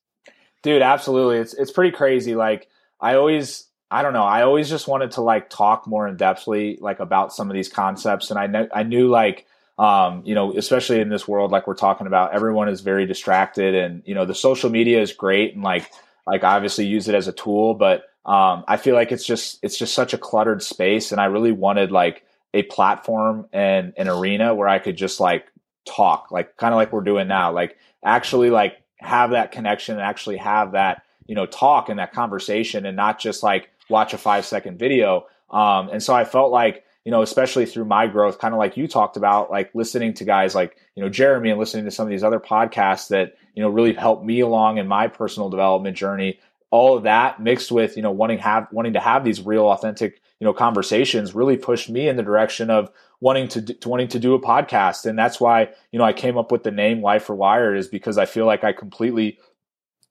Dude, 0.64 0.82
absolutely. 0.82 1.38
It's 1.38 1.54
it's 1.54 1.72
pretty 1.72 1.92
crazy. 1.92 2.34
Like 2.34 2.68
I 3.00 3.16
always 3.16 3.68
I 3.92 4.02
don't 4.02 4.14
know, 4.14 4.24
I 4.24 4.42
always 4.42 4.70
just 4.70 4.88
wanted 4.88 5.12
to 5.12 5.22
like 5.22 5.50
talk 5.50 5.88
more 5.88 6.08
in 6.08 6.18
depthly 6.18 6.80
like 6.82 7.00
about 7.00 7.34
some 7.34 7.50
of 7.50 7.54
these 7.54 7.70
concepts. 7.70 8.32
And 8.32 8.40
I 8.40 8.48
know 8.48 8.68
I 8.74 8.84
knew 8.84 9.10
like 9.10 9.46
um, 9.78 10.22
you 10.26 10.36
know, 10.36 10.54
especially 10.56 11.02
in 11.02 11.10
this 11.10 11.28
world 11.28 11.52
like 11.52 11.68
we're 11.68 11.76
talking 11.76 12.08
about, 12.08 12.34
everyone 12.34 12.70
is 12.70 12.82
very 12.82 13.06
distracted 13.06 13.76
and 13.76 14.04
you 14.06 14.16
know, 14.16 14.26
the 14.26 14.36
social 14.36 14.70
media 14.70 15.02
is 15.02 15.12
great 15.12 15.54
and 15.54 15.64
like 15.64 15.92
like 16.26 16.44
obviously 16.44 16.86
use 16.86 17.08
it 17.08 17.16
as 17.16 17.28
a 17.28 17.32
tool, 17.32 17.74
but 17.74 18.06
um, 18.26 18.64
I 18.68 18.78
feel 18.78 18.96
like 18.96 19.12
it's 19.12 19.26
just 19.26 19.60
it's 19.62 19.78
just 19.78 19.94
such 19.94 20.14
a 20.14 20.18
cluttered 20.18 20.64
space, 20.64 21.12
and 21.12 21.22
I 21.22 21.26
really 21.26 21.52
wanted 21.52 21.92
like 21.92 22.24
a 22.54 22.64
platform 22.64 23.48
and 23.54 23.94
an 23.98 24.08
arena 24.08 24.56
where 24.56 24.68
I 24.68 24.80
could 24.80 24.96
just 24.96 25.20
like 25.20 25.46
talk, 25.86 26.32
like 26.32 26.58
kind 26.58 26.74
of 26.74 26.78
like 26.78 26.92
we're 26.92 27.02
doing 27.02 27.28
now, 27.28 27.52
like 27.52 27.78
actually 28.04 28.50
like 28.50 28.82
have 29.00 29.32
that 29.32 29.52
connection 29.52 29.96
and 29.96 30.04
actually 30.04 30.38
have 30.38 30.72
that 30.72 31.04
you 31.28 31.36
know 31.36 31.46
talk 31.46 31.90
and 31.90 32.00
that 32.00 32.14
conversation, 32.14 32.88
and 32.88 32.98
not 32.98 33.20
just 33.20 33.44
like 33.44 33.70
watch 33.90 34.14
a 34.14 34.18
five 34.18 34.46
second 34.46 34.80
video. 34.80 35.26
Um, 35.50 35.90
and 35.90 36.02
so 36.02 36.14
I 36.14 36.26
felt 36.26 36.52
like 36.52 36.86
you 37.06 37.12
know, 37.12 37.22
especially 37.22 37.68
through 37.68 37.86
my 37.86 38.08
growth, 38.08 38.40
kind 38.40 38.54
of 38.54 38.58
like 38.58 38.76
you 38.76 38.88
talked 38.88 39.16
about, 39.16 39.52
like 39.52 39.74
listening 39.76 40.14
to 40.16 40.26
guys 40.26 40.56
like, 40.56 40.76
you 40.96 41.04
know, 41.04 41.10
Jeremy 41.10 41.52
and 41.52 41.60
listening 41.60 41.86
to 41.86 41.92
some 41.92 42.08
of 42.08 42.10
these 42.10 42.24
other 42.24 42.40
podcasts 42.40 43.10
that, 43.10 43.36
you 43.54 43.62
know, 43.62 43.70
really 43.70 43.94
helped 43.94 44.26
me 44.26 44.40
along 44.40 44.80
in 44.80 44.88
my 44.88 45.08
personal 45.08 45.52
development 45.52 45.96
journey. 45.96 46.40
All 46.72 46.98
of 46.98 47.04
that 47.04 47.40
mixed 47.40 47.72
with, 47.72 47.96
you 47.96 48.02
know, 48.02 48.12
wanting 48.12 48.40
have 48.40 48.68
wanting 48.72 48.94
to 48.94 49.00
have 49.00 49.24
these 49.24 49.40
real 49.40 49.68
authentic, 49.68 50.20
you 50.40 50.46
know, 50.46 50.54
conversations 50.54 51.36
really 51.36 51.58
pushed 51.58 51.92
me 51.92 52.10
in 52.10 52.18
the 52.18 52.24
direction 52.24 52.72
of 52.72 52.90
wanting 53.22 53.48
to, 53.50 53.78
wanting 53.86 54.08
to 54.10 54.20
do 54.20 54.34
a 54.34 54.42
podcast. 54.42 55.06
And 55.06 55.18
that's 55.18 55.40
why, 55.40 55.70
you 55.92 56.00
know, 56.00 56.06
I 56.06 56.12
came 56.12 56.40
up 56.40 56.52
with 56.52 56.64
the 56.64 56.72
name 56.72 57.04
Life 57.04 57.28
Rewired 57.28 57.78
is 57.78 57.88
because 57.88 58.18
I 58.18 58.26
feel 58.26 58.48
like 58.48 58.64
I 58.64 58.74
completely 58.74 59.38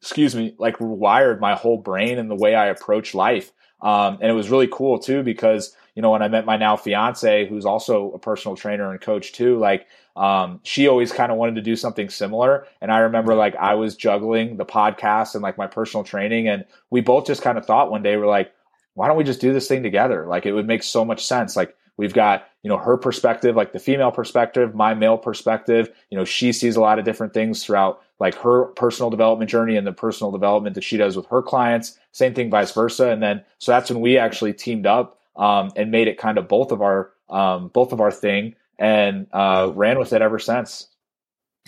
excuse 0.00 0.34
me, 0.34 0.54
like 0.58 0.78
rewired 0.78 1.40
my 1.40 1.54
whole 1.54 1.78
brain 1.78 2.18
and 2.18 2.30
the 2.30 2.36
way 2.36 2.54
I 2.54 2.66
approach 2.66 3.14
life. 3.14 3.52
Um, 3.84 4.18
and 4.20 4.30
it 4.30 4.34
was 4.34 4.50
really 4.50 4.68
cool 4.72 4.98
too 4.98 5.22
because 5.22 5.76
you 5.94 6.02
know 6.02 6.10
when 6.10 6.22
I 6.22 6.28
met 6.28 6.46
my 6.46 6.56
now 6.56 6.76
fiance, 6.76 7.46
who's 7.46 7.66
also 7.66 8.10
a 8.12 8.18
personal 8.18 8.56
trainer 8.56 8.90
and 8.90 9.00
coach 9.00 9.32
too, 9.32 9.58
like 9.58 9.86
um, 10.16 10.60
she 10.64 10.88
always 10.88 11.12
kind 11.12 11.30
of 11.30 11.38
wanted 11.38 11.54
to 11.56 11.62
do 11.62 11.76
something 11.76 12.08
similar. 12.08 12.66
And 12.80 12.90
I 12.90 12.98
remember 12.98 13.34
like 13.34 13.54
I 13.56 13.74
was 13.74 13.94
juggling 13.94 14.56
the 14.56 14.64
podcast 14.64 15.34
and 15.34 15.42
like 15.42 15.58
my 15.58 15.66
personal 15.66 16.02
training, 16.02 16.48
and 16.48 16.64
we 16.90 17.00
both 17.02 17.26
just 17.26 17.42
kind 17.42 17.58
of 17.58 17.66
thought 17.66 17.90
one 17.90 18.02
day 18.02 18.16
we're 18.16 18.26
like, 18.26 18.52
why 18.94 19.06
don't 19.06 19.16
we 19.18 19.24
just 19.24 19.40
do 19.40 19.52
this 19.52 19.68
thing 19.68 19.82
together? 19.82 20.26
Like 20.26 20.46
it 20.46 20.52
would 20.52 20.66
make 20.66 20.82
so 20.82 21.04
much 21.04 21.24
sense. 21.24 21.54
Like 21.54 21.76
we've 21.96 22.14
got 22.14 22.48
you 22.62 22.68
know 22.68 22.78
her 22.78 22.96
perspective 22.96 23.54
like 23.54 23.72
the 23.72 23.78
female 23.78 24.10
perspective 24.10 24.74
my 24.74 24.94
male 24.94 25.18
perspective 25.18 25.90
you 26.10 26.18
know 26.18 26.24
she 26.24 26.52
sees 26.52 26.76
a 26.76 26.80
lot 26.80 26.98
of 26.98 27.04
different 27.04 27.32
things 27.34 27.64
throughout 27.64 28.02
like 28.20 28.34
her 28.36 28.66
personal 28.66 29.10
development 29.10 29.50
journey 29.50 29.76
and 29.76 29.86
the 29.86 29.92
personal 29.92 30.30
development 30.30 30.74
that 30.74 30.84
she 30.84 30.96
does 30.96 31.16
with 31.16 31.26
her 31.26 31.42
clients. 31.42 31.98
Same 32.12 32.34
thing 32.34 32.50
vice 32.50 32.72
versa. 32.72 33.08
And 33.08 33.22
then 33.22 33.44
so 33.58 33.72
that's 33.72 33.90
when 33.90 34.00
we 34.00 34.18
actually 34.18 34.52
teamed 34.52 34.86
up 34.86 35.18
um, 35.36 35.70
and 35.76 35.90
made 35.90 36.08
it 36.08 36.18
kind 36.18 36.38
of 36.38 36.48
both 36.48 36.72
of 36.72 36.82
our 36.82 37.10
um, 37.28 37.68
both 37.68 37.92
of 37.92 38.00
our 38.00 38.10
thing 38.10 38.54
and 38.78 39.26
uh, 39.32 39.70
ran 39.74 39.98
with 39.98 40.12
it 40.12 40.22
ever 40.22 40.38
since. 40.38 40.88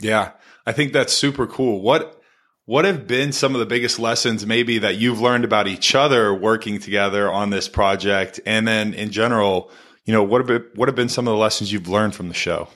Yeah. 0.01 0.33
I 0.67 0.73
think 0.73 0.93
that's 0.93 1.13
super 1.13 1.47
cool. 1.47 1.81
What 1.81 2.21
what 2.65 2.85
have 2.85 3.07
been 3.07 3.33
some 3.33 3.55
of 3.55 3.61
the 3.61 3.67
biggest 3.67 3.99
lessons 3.99 4.45
maybe 4.45 4.79
that 4.79 4.97
you've 4.97 5.21
learned 5.21 5.45
about 5.45 5.69
each 5.69 5.95
other 5.95 6.35
working 6.35 6.81
together 6.81 7.31
on 7.31 7.51
this 7.51 7.69
project? 7.69 8.41
And 8.45 8.67
then 8.67 8.95
in 8.95 9.11
general 9.11 9.71
you 10.07 10.13
know, 10.13 10.23
what 10.23 10.39
have 10.39 10.47
been, 10.47 10.71
what 10.77 10.89
have 10.89 10.95
been 10.95 11.09
some 11.09 11.27
of 11.27 11.33
the 11.33 11.39
lessons 11.39 11.73
you've 11.73 11.89
learned 11.89 12.15
from 12.15 12.29
the 12.29 12.35
show? 12.35 12.69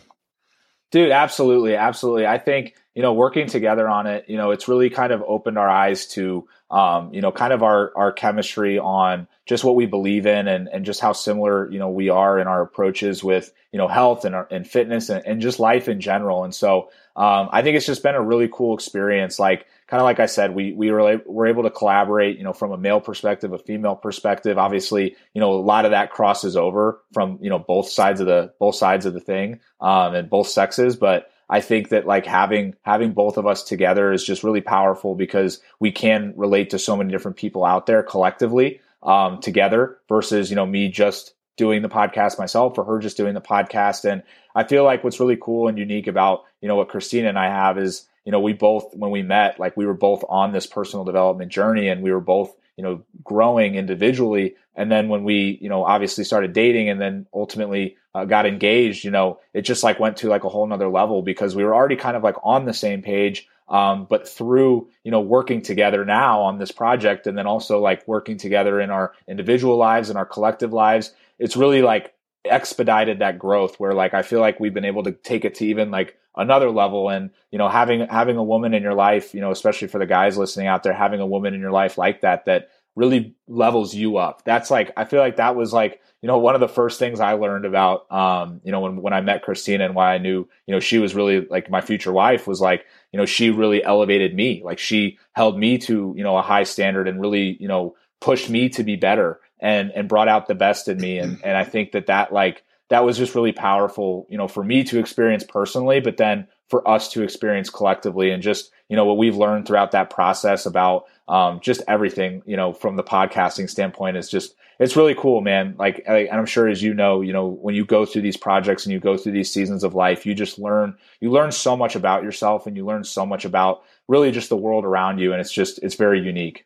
Dude, 0.90 1.10
absolutely, 1.10 1.76
absolutely. 1.76 2.26
I 2.26 2.38
think 2.38 2.74
you 2.94 3.02
know, 3.02 3.12
working 3.12 3.46
together 3.46 3.88
on 3.88 4.06
it, 4.06 4.24
you 4.28 4.36
know, 4.36 4.50
it's 4.50 4.66
really 4.66 4.90
kind 4.90 5.12
of 5.12 5.22
opened 5.22 5.56
our 5.56 5.68
eyes 5.68 6.06
to, 6.08 6.48
um, 6.70 7.14
you 7.14 7.20
know, 7.20 7.30
kind 7.30 7.52
of 7.52 7.62
our 7.62 7.92
our 7.96 8.12
chemistry 8.12 8.78
on 8.78 9.28
just 9.46 9.64
what 9.64 9.76
we 9.76 9.86
believe 9.86 10.26
in 10.26 10.48
and 10.48 10.68
and 10.68 10.84
just 10.84 11.00
how 11.00 11.12
similar 11.12 11.70
you 11.70 11.78
know 11.78 11.88
we 11.88 12.08
are 12.08 12.38
in 12.38 12.48
our 12.48 12.62
approaches 12.62 13.22
with 13.22 13.52
you 13.72 13.78
know 13.78 13.86
health 13.86 14.24
and 14.24 14.34
and 14.50 14.66
fitness 14.68 15.08
and, 15.08 15.24
and 15.24 15.40
just 15.40 15.60
life 15.60 15.88
in 15.88 16.00
general. 16.00 16.42
And 16.42 16.54
so 16.54 16.90
um, 17.16 17.48
I 17.52 17.62
think 17.62 17.76
it's 17.76 17.86
just 17.86 18.02
been 18.02 18.16
a 18.16 18.22
really 18.22 18.48
cool 18.52 18.74
experience. 18.74 19.38
Like 19.38 19.66
kind 19.90 20.00
of 20.00 20.04
like 20.04 20.20
I 20.20 20.26
said, 20.26 20.54
we 20.54 20.72
we 20.72 20.92
were 20.92 21.20
were 21.26 21.48
able 21.48 21.64
to 21.64 21.70
collaborate, 21.70 22.38
you 22.38 22.44
know, 22.44 22.52
from 22.52 22.70
a 22.70 22.78
male 22.78 23.00
perspective, 23.00 23.52
a 23.52 23.58
female 23.58 23.96
perspective. 23.96 24.56
Obviously, 24.56 25.16
you 25.34 25.40
know, 25.40 25.52
a 25.52 25.60
lot 25.60 25.84
of 25.84 25.90
that 25.90 26.12
crosses 26.12 26.56
over 26.56 27.02
from 27.12 27.38
you 27.42 27.50
know 27.50 27.58
both 27.58 27.88
sides 27.88 28.20
of 28.20 28.28
the 28.28 28.52
both 28.60 28.76
sides 28.76 29.04
of 29.04 29.14
the 29.14 29.20
thing 29.20 29.58
um, 29.80 30.14
and 30.14 30.30
both 30.30 30.46
sexes. 30.46 30.94
But 30.94 31.32
I 31.48 31.60
think 31.60 31.88
that 31.88 32.06
like 32.06 32.24
having 32.24 32.76
having 32.82 33.12
both 33.12 33.36
of 33.36 33.48
us 33.48 33.64
together 33.64 34.12
is 34.12 34.24
just 34.24 34.44
really 34.44 34.60
powerful 34.60 35.16
because 35.16 35.60
we 35.80 35.90
can 35.90 36.34
relate 36.36 36.70
to 36.70 36.78
so 36.78 36.96
many 36.96 37.10
different 37.10 37.36
people 37.36 37.64
out 37.64 37.86
there 37.86 38.04
collectively 38.04 38.80
um, 39.02 39.40
together 39.40 39.98
versus 40.08 40.50
you 40.50 40.56
know 40.56 40.66
me 40.66 40.88
just 40.88 41.34
doing 41.56 41.82
the 41.82 41.88
podcast 41.88 42.38
myself 42.38 42.78
or 42.78 42.84
her 42.84 43.00
just 43.00 43.16
doing 43.16 43.34
the 43.34 43.40
podcast. 43.40 44.10
And 44.10 44.22
I 44.54 44.62
feel 44.64 44.84
like 44.84 45.02
what's 45.02 45.20
really 45.20 45.36
cool 45.36 45.66
and 45.66 45.76
unique 45.76 46.06
about 46.06 46.44
you 46.60 46.68
know 46.68 46.76
what 46.76 46.90
Christina 46.90 47.28
and 47.28 47.38
I 47.38 47.48
have 47.48 47.76
is 47.76 48.06
you 48.24 48.32
know, 48.32 48.40
we 48.40 48.52
both, 48.52 48.94
when 48.94 49.10
we 49.10 49.22
met, 49.22 49.58
like 49.58 49.76
we 49.76 49.86
were 49.86 49.94
both 49.94 50.24
on 50.28 50.52
this 50.52 50.66
personal 50.66 51.04
development 51.04 51.50
journey 51.50 51.88
and 51.88 52.02
we 52.02 52.12
were 52.12 52.20
both, 52.20 52.54
you 52.76 52.84
know, 52.84 53.02
growing 53.24 53.74
individually. 53.74 54.56
And 54.74 54.90
then 54.90 55.08
when 55.08 55.24
we, 55.24 55.58
you 55.60 55.68
know, 55.68 55.84
obviously 55.84 56.24
started 56.24 56.52
dating 56.52 56.88
and 56.88 57.00
then 57.00 57.26
ultimately 57.34 57.96
uh, 58.14 58.24
got 58.24 58.46
engaged, 58.46 59.04
you 59.04 59.10
know, 59.10 59.40
it 59.54 59.62
just 59.62 59.82
like 59.82 60.00
went 60.00 60.18
to 60.18 60.28
like 60.28 60.44
a 60.44 60.48
whole 60.48 60.66
nother 60.66 60.88
level 60.88 61.22
because 61.22 61.54
we 61.56 61.64
were 61.64 61.74
already 61.74 61.96
kind 61.96 62.16
of 62.16 62.22
like 62.22 62.36
on 62.42 62.64
the 62.64 62.74
same 62.74 63.02
page. 63.02 63.48
Um, 63.68 64.06
but 64.10 64.28
through, 64.28 64.88
you 65.04 65.12
know, 65.12 65.20
working 65.20 65.62
together 65.62 66.04
now 66.04 66.40
on 66.42 66.58
this 66.58 66.72
project 66.72 67.26
and 67.26 67.38
then 67.38 67.46
also 67.46 67.78
like 67.78 68.06
working 68.06 68.36
together 68.36 68.80
in 68.80 68.90
our 68.90 69.12
individual 69.28 69.76
lives 69.76 70.08
and 70.08 70.18
our 70.18 70.26
collective 70.26 70.72
lives, 70.72 71.12
it's 71.38 71.56
really 71.56 71.80
like 71.80 72.12
expedited 72.44 73.20
that 73.20 73.38
growth 73.38 73.78
where 73.78 73.92
like 73.92 74.14
I 74.14 74.22
feel 74.22 74.40
like 74.40 74.58
we've 74.58 74.74
been 74.74 74.84
able 74.84 75.04
to 75.04 75.12
take 75.12 75.44
it 75.44 75.56
to 75.56 75.66
even 75.66 75.90
like 75.90 76.16
another 76.36 76.70
level. 76.70 77.08
And 77.08 77.30
you 77.50 77.58
know 77.58 77.68
having 77.68 78.06
having 78.08 78.36
a 78.36 78.44
woman 78.44 78.74
in 78.74 78.82
your 78.82 78.94
life 78.94 79.34
you 79.34 79.40
know 79.40 79.50
especially 79.50 79.88
for 79.88 79.98
the 79.98 80.06
guys 80.06 80.38
listening 80.38 80.66
out 80.66 80.82
there 80.82 80.92
having 80.92 81.20
a 81.20 81.26
woman 81.26 81.54
in 81.54 81.60
your 81.60 81.72
life 81.72 81.98
like 81.98 82.20
that 82.20 82.44
that 82.44 82.68
really 82.96 83.34
levels 83.48 83.94
you 83.94 84.16
up. 84.16 84.44
That's 84.44 84.70
like 84.70 84.92
I 84.96 85.04
feel 85.04 85.20
like 85.20 85.36
that 85.36 85.56
was 85.56 85.72
like 85.72 86.00
you 86.22 86.26
know 86.26 86.38
one 86.38 86.54
of 86.54 86.60
the 86.60 86.68
first 86.68 86.98
things 86.98 87.20
I 87.20 87.32
learned 87.32 87.64
about 87.64 88.10
um, 88.12 88.60
you 88.64 88.72
know 88.72 88.80
when 88.80 89.00
when 89.02 89.12
I 89.12 89.20
met 89.20 89.42
Christina 89.42 89.84
and 89.84 89.94
why 89.94 90.14
I 90.14 90.18
knew 90.18 90.48
you 90.66 90.74
know 90.74 90.80
she 90.80 90.98
was 90.98 91.14
really 91.14 91.46
like 91.46 91.70
my 91.70 91.80
future 91.80 92.12
wife 92.12 92.46
was 92.46 92.60
like 92.60 92.84
you 93.12 93.18
know 93.18 93.26
she 93.26 93.50
really 93.50 93.82
elevated 93.82 94.34
me. 94.34 94.62
Like 94.64 94.78
she 94.78 95.18
held 95.32 95.58
me 95.58 95.78
to 95.78 96.14
you 96.16 96.22
know 96.22 96.36
a 96.36 96.42
high 96.42 96.64
standard 96.64 97.08
and 97.08 97.20
really 97.20 97.56
you 97.60 97.68
know 97.68 97.96
pushed 98.20 98.50
me 98.50 98.68
to 98.70 98.82
be 98.82 98.96
better 98.96 99.40
and 99.60 99.90
and 99.92 100.08
brought 100.08 100.28
out 100.28 100.46
the 100.46 100.54
best 100.54 100.88
in 100.88 100.98
me. 100.98 101.18
And 101.18 101.40
and 101.44 101.56
I 101.56 101.64
think 101.64 101.92
that 101.92 102.06
that 102.06 102.32
like 102.32 102.64
that 102.90 103.04
was 103.04 103.16
just 103.16 103.34
really 103.34 103.52
powerful 103.52 104.26
you 104.28 104.36
know 104.36 104.46
for 104.46 104.62
me 104.62 104.84
to 104.84 104.98
experience 104.98 105.42
personally 105.42 106.00
but 106.00 106.18
then 106.18 106.46
for 106.68 106.86
us 106.86 107.10
to 107.10 107.22
experience 107.22 107.70
collectively 107.70 108.30
and 108.30 108.42
just 108.42 108.70
you 108.88 108.96
know 108.96 109.04
what 109.04 109.16
we've 109.16 109.36
learned 109.36 109.66
throughout 109.66 109.92
that 109.92 110.10
process 110.10 110.66
about 110.66 111.04
um, 111.28 111.60
just 111.60 111.80
everything 111.88 112.42
you 112.44 112.56
know 112.56 112.72
from 112.72 112.96
the 112.96 113.02
podcasting 113.02 113.70
standpoint 113.70 114.16
is 114.16 114.28
just 114.28 114.54
it's 114.78 114.96
really 114.96 115.14
cool 115.14 115.42
man. 115.42 115.74
Like 115.78 116.02
I, 116.08 116.20
and 116.20 116.38
i'm 116.38 116.46
sure 116.46 116.68
as 116.68 116.82
you 116.82 116.94
know 116.94 117.20
you 117.20 117.32
know 117.32 117.46
when 117.46 117.74
you 117.74 117.84
go 117.84 118.04
through 118.04 118.22
these 118.22 118.36
projects 118.36 118.84
and 118.84 118.92
you 118.92 119.00
go 119.00 119.16
through 119.16 119.32
these 119.32 119.52
seasons 119.52 119.84
of 119.84 119.94
life 119.94 120.26
you 120.26 120.34
just 120.34 120.58
learn 120.58 120.96
you 121.20 121.30
learn 121.30 121.52
so 121.52 121.76
much 121.76 121.96
about 121.96 122.22
yourself 122.22 122.66
and 122.66 122.76
you 122.76 122.84
learn 122.84 123.04
so 123.04 123.24
much 123.26 123.44
about 123.44 123.82
really 124.08 124.30
just 124.30 124.48
the 124.48 124.56
world 124.56 124.84
around 124.84 125.18
you 125.18 125.32
and 125.32 125.40
it's 125.40 125.52
just 125.52 125.78
it's 125.82 125.94
very 125.94 126.20
unique. 126.20 126.64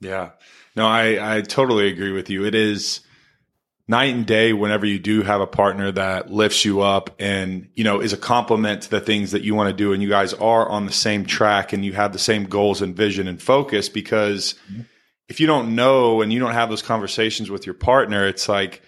Yeah. 0.00 0.30
No 0.76 0.86
i 0.86 1.36
i 1.36 1.40
totally 1.42 1.88
agree 1.88 2.12
with 2.12 2.30
you. 2.30 2.44
It 2.44 2.54
is 2.54 3.00
night 3.90 4.14
and 4.14 4.24
day 4.24 4.52
whenever 4.52 4.86
you 4.86 5.00
do 5.00 5.22
have 5.22 5.40
a 5.40 5.46
partner 5.48 5.90
that 5.90 6.30
lifts 6.30 6.64
you 6.64 6.80
up 6.80 7.10
and 7.18 7.68
you 7.74 7.82
know 7.82 8.00
is 8.00 8.12
a 8.12 8.16
complement 8.16 8.82
to 8.82 8.90
the 8.90 9.00
things 9.00 9.32
that 9.32 9.42
you 9.42 9.52
want 9.52 9.68
to 9.68 9.74
do 9.74 9.92
and 9.92 10.00
you 10.00 10.08
guys 10.08 10.32
are 10.34 10.68
on 10.68 10.86
the 10.86 10.92
same 10.92 11.26
track 11.26 11.72
and 11.72 11.84
you 11.84 11.92
have 11.92 12.12
the 12.12 12.18
same 12.18 12.44
goals 12.44 12.80
and 12.80 12.96
vision 12.96 13.26
and 13.26 13.42
focus 13.42 13.88
because 13.88 14.54
mm-hmm. 14.70 14.82
if 15.28 15.40
you 15.40 15.46
don't 15.48 15.74
know 15.74 16.22
and 16.22 16.32
you 16.32 16.38
don't 16.38 16.52
have 16.52 16.70
those 16.70 16.82
conversations 16.82 17.50
with 17.50 17.66
your 17.66 17.74
partner 17.74 18.28
it's 18.28 18.48
like 18.48 18.80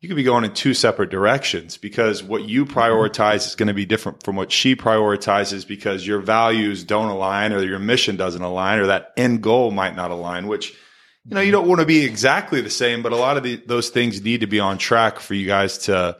you 0.00 0.08
could 0.10 0.16
be 0.16 0.22
going 0.22 0.44
in 0.44 0.52
two 0.52 0.74
separate 0.74 1.08
directions 1.08 1.78
because 1.78 2.22
what 2.22 2.44
you 2.44 2.66
prioritize 2.66 3.46
is 3.46 3.54
going 3.54 3.68
to 3.68 3.74
be 3.74 3.86
different 3.86 4.22
from 4.22 4.36
what 4.36 4.52
she 4.52 4.76
prioritizes 4.76 5.66
because 5.66 6.06
your 6.06 6.18
values 6.18 6.84
don't 6.84 7.08
align 7.08 7.54
or 7.54 7.62
your 7.62 7.78
mission 7.78 8.16
doesn't 8.16 8.42
align 8.42 8.78
or 8.78 8.88
that 8.88 9.14
end 9.16 9.42
goal 9.42 9.70
might 9.70 9.96
not 9.96 10.10
align 10.10 10.46
which 10.46 10.76
you 11.30 11.36
know, 11.36 11.40
you 11.40 11.52
don't 11.52 11.68
want 11.68 11.80
to 11.80 11.86
be 11.86 12.04
exactly 12.04 12.60
the 12.60 12.70
same, 12.70 13.02
but 13.02 13.12
a 13.12 13.16
lot 13.16 13.36
of 13.36 13.44
the, 13.44 13.56
those 13.64 13.88
things 13.90 14.20
need 14.20 14.40
to 14.40 14.48
be 14.48 14.58
on 14.58 14.78
track 14.78 15.20
for 15.20 15.34
you 15.34 15.46
guys 15.46 15.78
to, 15.78 16.18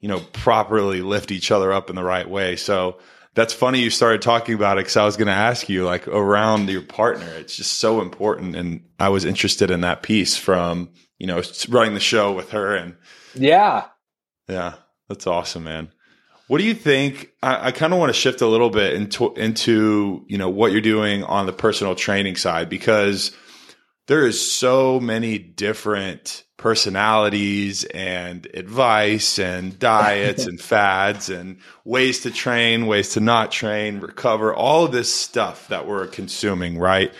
you 0.00 0.08
know, 0.08 0.20
properly 0.34 1.00
lift 1.00 1.30
each 1.30 1.50
other 1.50 1.72
up 1.72 1.88
in 1.88 1.96
the 1.96 2.04
right 2.04 2.28
way. 2.28 2.56
So 2.56 2.98
that's 3.34 3.54
funny 3.54 3.80
you 3.80 3.88
started 3.88 4.20
talking 4.20 4.54
about 4.54 4.76
it 4.76 4.82
because 4.82 4.98
I 4.98 5.06
was 5.06 5.16
going 5.16 5.28
to 5.28 5.32
ask 5.32 5.70
you 5.70 5.86
like 5.86 6.06
around 6.06 6.68
your 6.68 6.82
partner. 6.82 7.26
It's 7.38 7.56
just 7.56 7.78
so 7.78 8.02
important. 8.02 8.54
And 8.54 8.84
I 9.00 9.08
was 9.08 9.24
interested 9.24 9.70
in 9.70 9.80
that 9.80 10.02
piece 10.02 10.36
from, 10.36 10.90
you 11.18 11.26
know, 11.26 11.42
running 11.70 11.94
the 11.94 12.00
show 12.00 12.32
with 12.32 12.50
her. 12.50 12.76
And 12.76 12.94
yeah. 13.34 13.86
Yeah. 14.48 14.74
That's 15.08 15.26
awesome, 15.26 15.64
man. 15.64 15.90
What 16.48 16.58
do 16.58 16.64
you 16.64 16.74
think? 16.74 17.30
I, 17.42 17.68
I 17.68 17.72
kind 17.72 17.94
of 17.94 17.98
want 17.98 18.10
to 18.10 18.18
shift 18.20 18.42
a 18.42 18.46
little 18.46 18.68
bit 18.68 18.92
into, 18.92 19.32
into, 19.32 20.26
you 20.28 20.36
know, 20.36 20.50
what 20.50 20.72
you're 20.72 20.82
doing 20.82 21.24
on 21.24 21.46
the 21.46 21.54
personal 21.54 21.94
training 21.94 22.36
side 22.36 22.68
because 22.68 23.34
there 24.12 24.26
is 24.26 24.52
so 24.52 25.00
many 25.00 25.38
different 25.38 26.44
personalities 26.58 27.84
and 27.84 28.46
advice 28.52 29.38
and 29.38 29.78
diets 29.78 30.44
and 30.44 30.60
fads 30.60 31.30
and 31.30 31.56
ways 31.86 32.20
to 32.20 32.30
train, 32.30 32.86
ways 32.86 33.14
to 33.14 33.20
not 33.20 33.50
train, 33.50 34.00
recover, 34.00 34.54
all 34.54 34.84
of 34.84 34.92
this 34.92 35.10
stuff 35.10 35.66
that 35.68 35.86
we're 35.88 36.06
consuming, 36.08 36.78
right? 36.78 37.10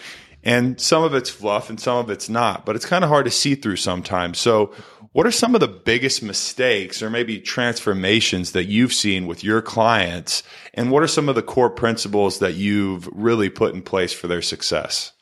And 0.44 0.78
some 0.78 1.02
of 1.02 1.14
it's 1.14 1.30
fluff 1.30 1.70
and 1.70 1.80
some 1.80 1.96
of 1.96 2.10
it's 2.10 2.28
not, 2.28 2.66
but 2.66 2.76
it's 2.76 2.84
kind 2.84 3.04
of 3.04 3.08
hard 3.08 3.24
to 3.24 3.30
see 3.30 3.54
through 3.54 3.76
sometimes. 3.76 4.38
So, 4.38 4.74
what 5.12 5.26
are 5.26 5.32
some 5.32 5.54
of 5.54 5.62
the 5.62 5.68
biggest 5.68 6.22
mistakes 6.22 7.02
or 7.02 7.08
maybe 7.08 7.40
transformations 7.40 8.52
that 8.52 8.64
you've 8.64 8.92
seen 8.92 9.26
with 9.26 9.42
your 9.42 9.62
clients? 9.62 10.42
And 10.74 10.90
what 10.90 11.02
are 11.02 11.08
some 11.08 11.30
of 11.30 11.36
the 11.36 11.42
core 11.42 11.70
principles 11.70 12.40
that 12.40 12.52
you've 12.52 13.08
really 13.14 13.48
put 13.48 13.74
in 13.74 13.80
place 13.80 14.12
for 14.12 14.26
their 14.26 14.42
success? 14.42 15.12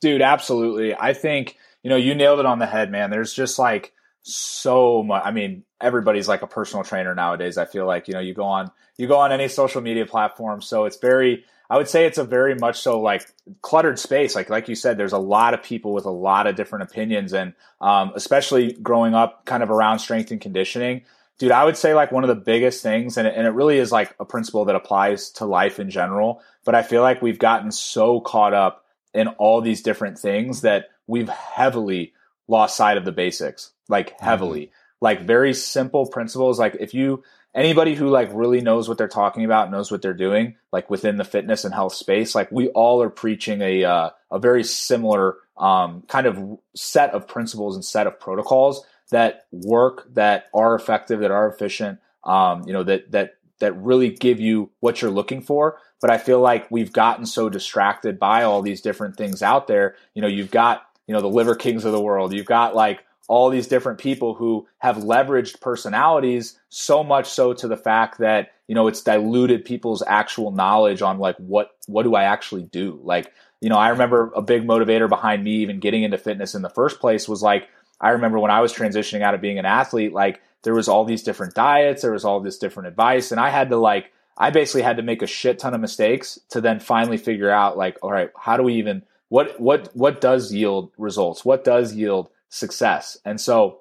Dude, 0.00 0.22
absolutely. 0.22 0.94
I 0.94 1.12
think, 1.12 1.56
you 1.82 1.90
know, 1.90 1.96
you 1.96 2.14
nailed 2.14 2.40
it 2.40 2.46
on 2.46 2.58
the 2.58 2.66
head, 2.66 2.90
man. 2.90 3.10
There's 3.10 3.32
just 3.32 3.58
like 3.58 3.92
so 4.22 5.02
much. 5.02 5.22
I 5.24 5.30
mean, 5.30 5.64
everybody's 5.80 6.28
like 6.28 6.42
a 6.42 6.46
personal 6.46 6.84
trainer 6.84 7.14
nowadays. 7.14 7.58
I 7.58 7.66
feel 7.66 7.86
like, 7.86 8.08
you 8.08 8.14
know, 8.14 8.20
you 8.20 8.34
go 8.34 8.44
on, 8.44 8.70
you 8.96 9.06
go 9.06 9.18
on 9.18 9.32
any 9.32 9.48
social 9.48 9.80
media 9.80 10.06
platform. 10.06 10.62
So 10.62 10.84
it's 10.84 10.96
very, 10.96 11.44
I 11.68 11.76
would 11.76 11.88
say 11.88 12.06
it's 12.06 12.18
a 12.18 12.24
very 12.24 12.54
much 12.54 12.80
so 12.80 13.00
like 13.00 13.30
cluttered 13.62 13.98
space. 13.98 14.34
Like, 14.34 14.50
like 14.50 14.68
you 14.68 14.74
said, 14.74 14.96
there's 14.96 15.12
a 15.12 15.18
lot 15.18 15.54
of 15.54 15.62
people 15.62 15.92
with 15.92 16.06
a 16.06 16.10
lot 16.10 16.46
of 16.46 16.56
different 16.56 16.84
opinions 16.84 17.32
and, 17.32 17.54
um, 17.80 18.12
especially 18.14 18.72
growing 18.72 19.14
up 19.14 19.44
kind 19.44 19.62
of 19.62 19.70
around 19.70 19.98
strength 19.98 20.30
and 20.30 20.40
conditioning, 20.40 21.02
dude, 21.38 21.52
I 21.52 21.64
would 21.64 21.76
say 21.76 21.94
like 21.94 22.12
one 22.12 22.24
of 22.24 22.28
the 22.28 22.34
biggest 22.34 22.82
things, 22.82 23.16
and 23.16 23.26
it, 23.26 23.34
and 23.36 23.46
it 23.46 23.50
really 23.50 23.78
is 23.78 23.90
like 23.90 24.14
a 24.20 24.24
principle 24.24 24.66
that 24.66 24.76
applies 24.76 25.30
to 25.32 25.46
life 25.46 25.80
in 25.80 25.90
general. 25.90 26.42
But 26.64 26.74
I 26.74 26.82
feel 26.82 27.02
like 27.02 27.22
we've 27.22 27.38
gotten 27.38 27.72
so 27.72 28.20
caught 28.20 28.52
up 28.52 28.79
in 29.14 29.28
all 29.28 29.60
these 29.60 29.82
different 29.82 30.18
things 30.18 30.62
that 30.62 30.90
we've 31.06 31.28
heavily 31.28 32.12
lost 32.48 32.76
sight 32.76 32.96
of 32.96 33.04
the 33.04 33.12
basics, 33.12 33.72
like 33.88 34.10
mm-hmm. 34.10 34.24
heavily, 34.24 34.62
mm-hmm. 34.62 34.74
like 35.00 35.26
very 35.26 35.54
simple 35.54 36.06
principles. 36.06 36.58
Like 36.58 36.76
if 36.80 36.94
you, 36.94 37.22
anybody 37.54 37.94
who 37.94 38.08
like 38.08 38.30
really 38.32 38.60
knows 38.60 38.88
what 38.88 38.98
they're 38.98 39.08
talking 39.08 39.44
about, 39.44 39.70
knows 39.70 39.90
what 39.90 40.02
they're 40.02 40.14
doing, 40.14 40.56
like 40.72 40.90
within 40.90 41.16
the 41.16 41.24
fitness 41.24 41.64
and 41.64 41.74
health 41.74 41.94
space, 41.94 42.34
like 42.34 42.50
we 42.52 42.68
all 42.68 43.02
are 43.02 43.10
preaching 43.10 43.60
a, 43.62 43.84
uh, 43.84 44.10
a 44.30 44.38
very 44.38 44.64
similar, 44.64 45.36
um, 45.56 46.02
kind 46.08 46.26
of 46.26 46.58
set 46.74 47.10
of 47.10 47.28
principles 47.28 47.74
and 47.74 47.84
set 47.84 48.06
of 48.06 48.18
protocols 48.18 48.84
that 49.10 49.46
work, 49.50 50.06
that 50.14 50.44
are 50.54 50.74
effective, 50.74 51.20
that 51.20 51.30
are 51.30 51.48
efficient, 51.48 51.98
um, 52.24 52.62
you 52.66 52.72
know, 52.72 52.84
that, 52.84 53.10
that, 53.10 53.34
that 53.60 53.72
really 53.76 54.10
give 54.10 54.40
you 54.40 54.70
what 54.80 55.00
you're 55.00 55.10
looking 55.10 55.40
for 55.40 55.78
but 56.00 56.10
I 56.10 56.18
feel 56.18 56.40
like 56.40 56.70
we've 56.70 56.92
gotten 56.92 57.26
so 57.26 57.48
distracted 57.48 58.18
by 58.18 58.42
all 58.42 58.62
these 58.62 58.80
different 58.80 59.16
things 59.16 59.42
out 59.42 59.66
there. 59.66 59.96
You 60.14 60.22
know, 60.22 60.28
you've 60.28 60.50
got, 60.50 60.86
you 61.06 61.14
know, 61.14 61.20
the 61.20 61.28
liver 61.28 61.54
kings 61.54 61.84
of 61.84 61.92
the 61.92 62.00
world. 62.00 62.32
You've 62.32 62.46
got 62.46 62.74
like 62.74 63.04
all 63.28 63.50
these 63.50 63.68
different 63.68 63.98
people 63.98 64.34
who 64.34 64.66
have 64.78 64.96
leveraged 64.96 65.60
personalities 65.60 66.58
so 66.68 67.04
much 67.04 67.28
so 67.28 67.52
to 67.52 67.68
the 67.68 67.76
fact 67.76 68.18
that, 68.18 68.52
you 68.66 68.74
know, 68.74 68.88
it's 68.88 69.02
diluted 69.02 69.64
people's 69.64 70.02
actual 70.06 70.50
knowledge 70.50 71.02
on 71.02 71.18
like 71.18 71.36
what 71.36 71.70
what 71.86 72.04
do 72.04 72.14
I 72.14 72.24
actually 72.24 72.62
do? 72.62 72.98
Like, 73.02 73.32
you 73.60 73.68
know, 73.68 73.76
I 73.76 73.90
remember 73.90 74.32
a 74.34 74.42
big 74.42 74.66
motivator 74.66 75.08
behind 75.08 75.44
me 75.44 75.56
even 75.56 75.80
getting 75.80 76.02
into 76.02 76.18
fitness 76.18 76.54
in 76.54 76.62
the 76.62 76.70
first 76.70 76.98
place 76.98 77.28
was 77.28 77.42
like 77.42 77.68
I 78.00 78.10
remember 78.10 78.38
when 78.38 78.50
I 78.50 78.60
was 78.60 78.72
transitioning 78.72 79.20
out 79.20 79.34
of 79.34 79.42
being 79.42 79.58
an 79.58 79.66
athlete, 79.66 80.14
like 80.14 80.40
there 80.62 80.74
was 80.74 80.88
all 80.88 81.04
these 81.04 81.22
different 81.22 81.54
diets, 81.54 82.02
there 82.02 82.12
was 82.12 82.24
all 82.24 82.40
this 82.40 82.58
different 82.58 82.88
advice, 82.88 83.30
and 83.30 83.40
I 83.40 83.50
had 83.50 83.70
to 83.70 83.76
like 83.76 84.12
I 84.36 84.50
basically 84.50 84.82
had 84.82 84.96
to 84.96 85.02
make 85.02 85.20
a 85.20 85.26
shit 85.26 85.58
ton 85.58 85.74
of 85.74 85.80
mistakes 85.80 86.40
to 86.48 86.60
then 86.60 86.80
finally 86.80 87.18
figure 87.18 87.50
out 87.50 87.76
like, 87.76 87.98
all 88.02 88.10
right, 88.10 88.30
how 88.38 88.56
do 88.56 88.62
we 88.62 88.74
even 88.74 89.02
what 89.28 89.60
what 89.60 89.94
what 89.94 90.20
does 90.20 90.52
yield 90.52 90.90
results? 90.98 91.44
What 91.44 91.64
does 91.64 91.94
yield 91.94 92.30
success? 92.48 93.18
And 93.24 93.40
so, 93.40 93.80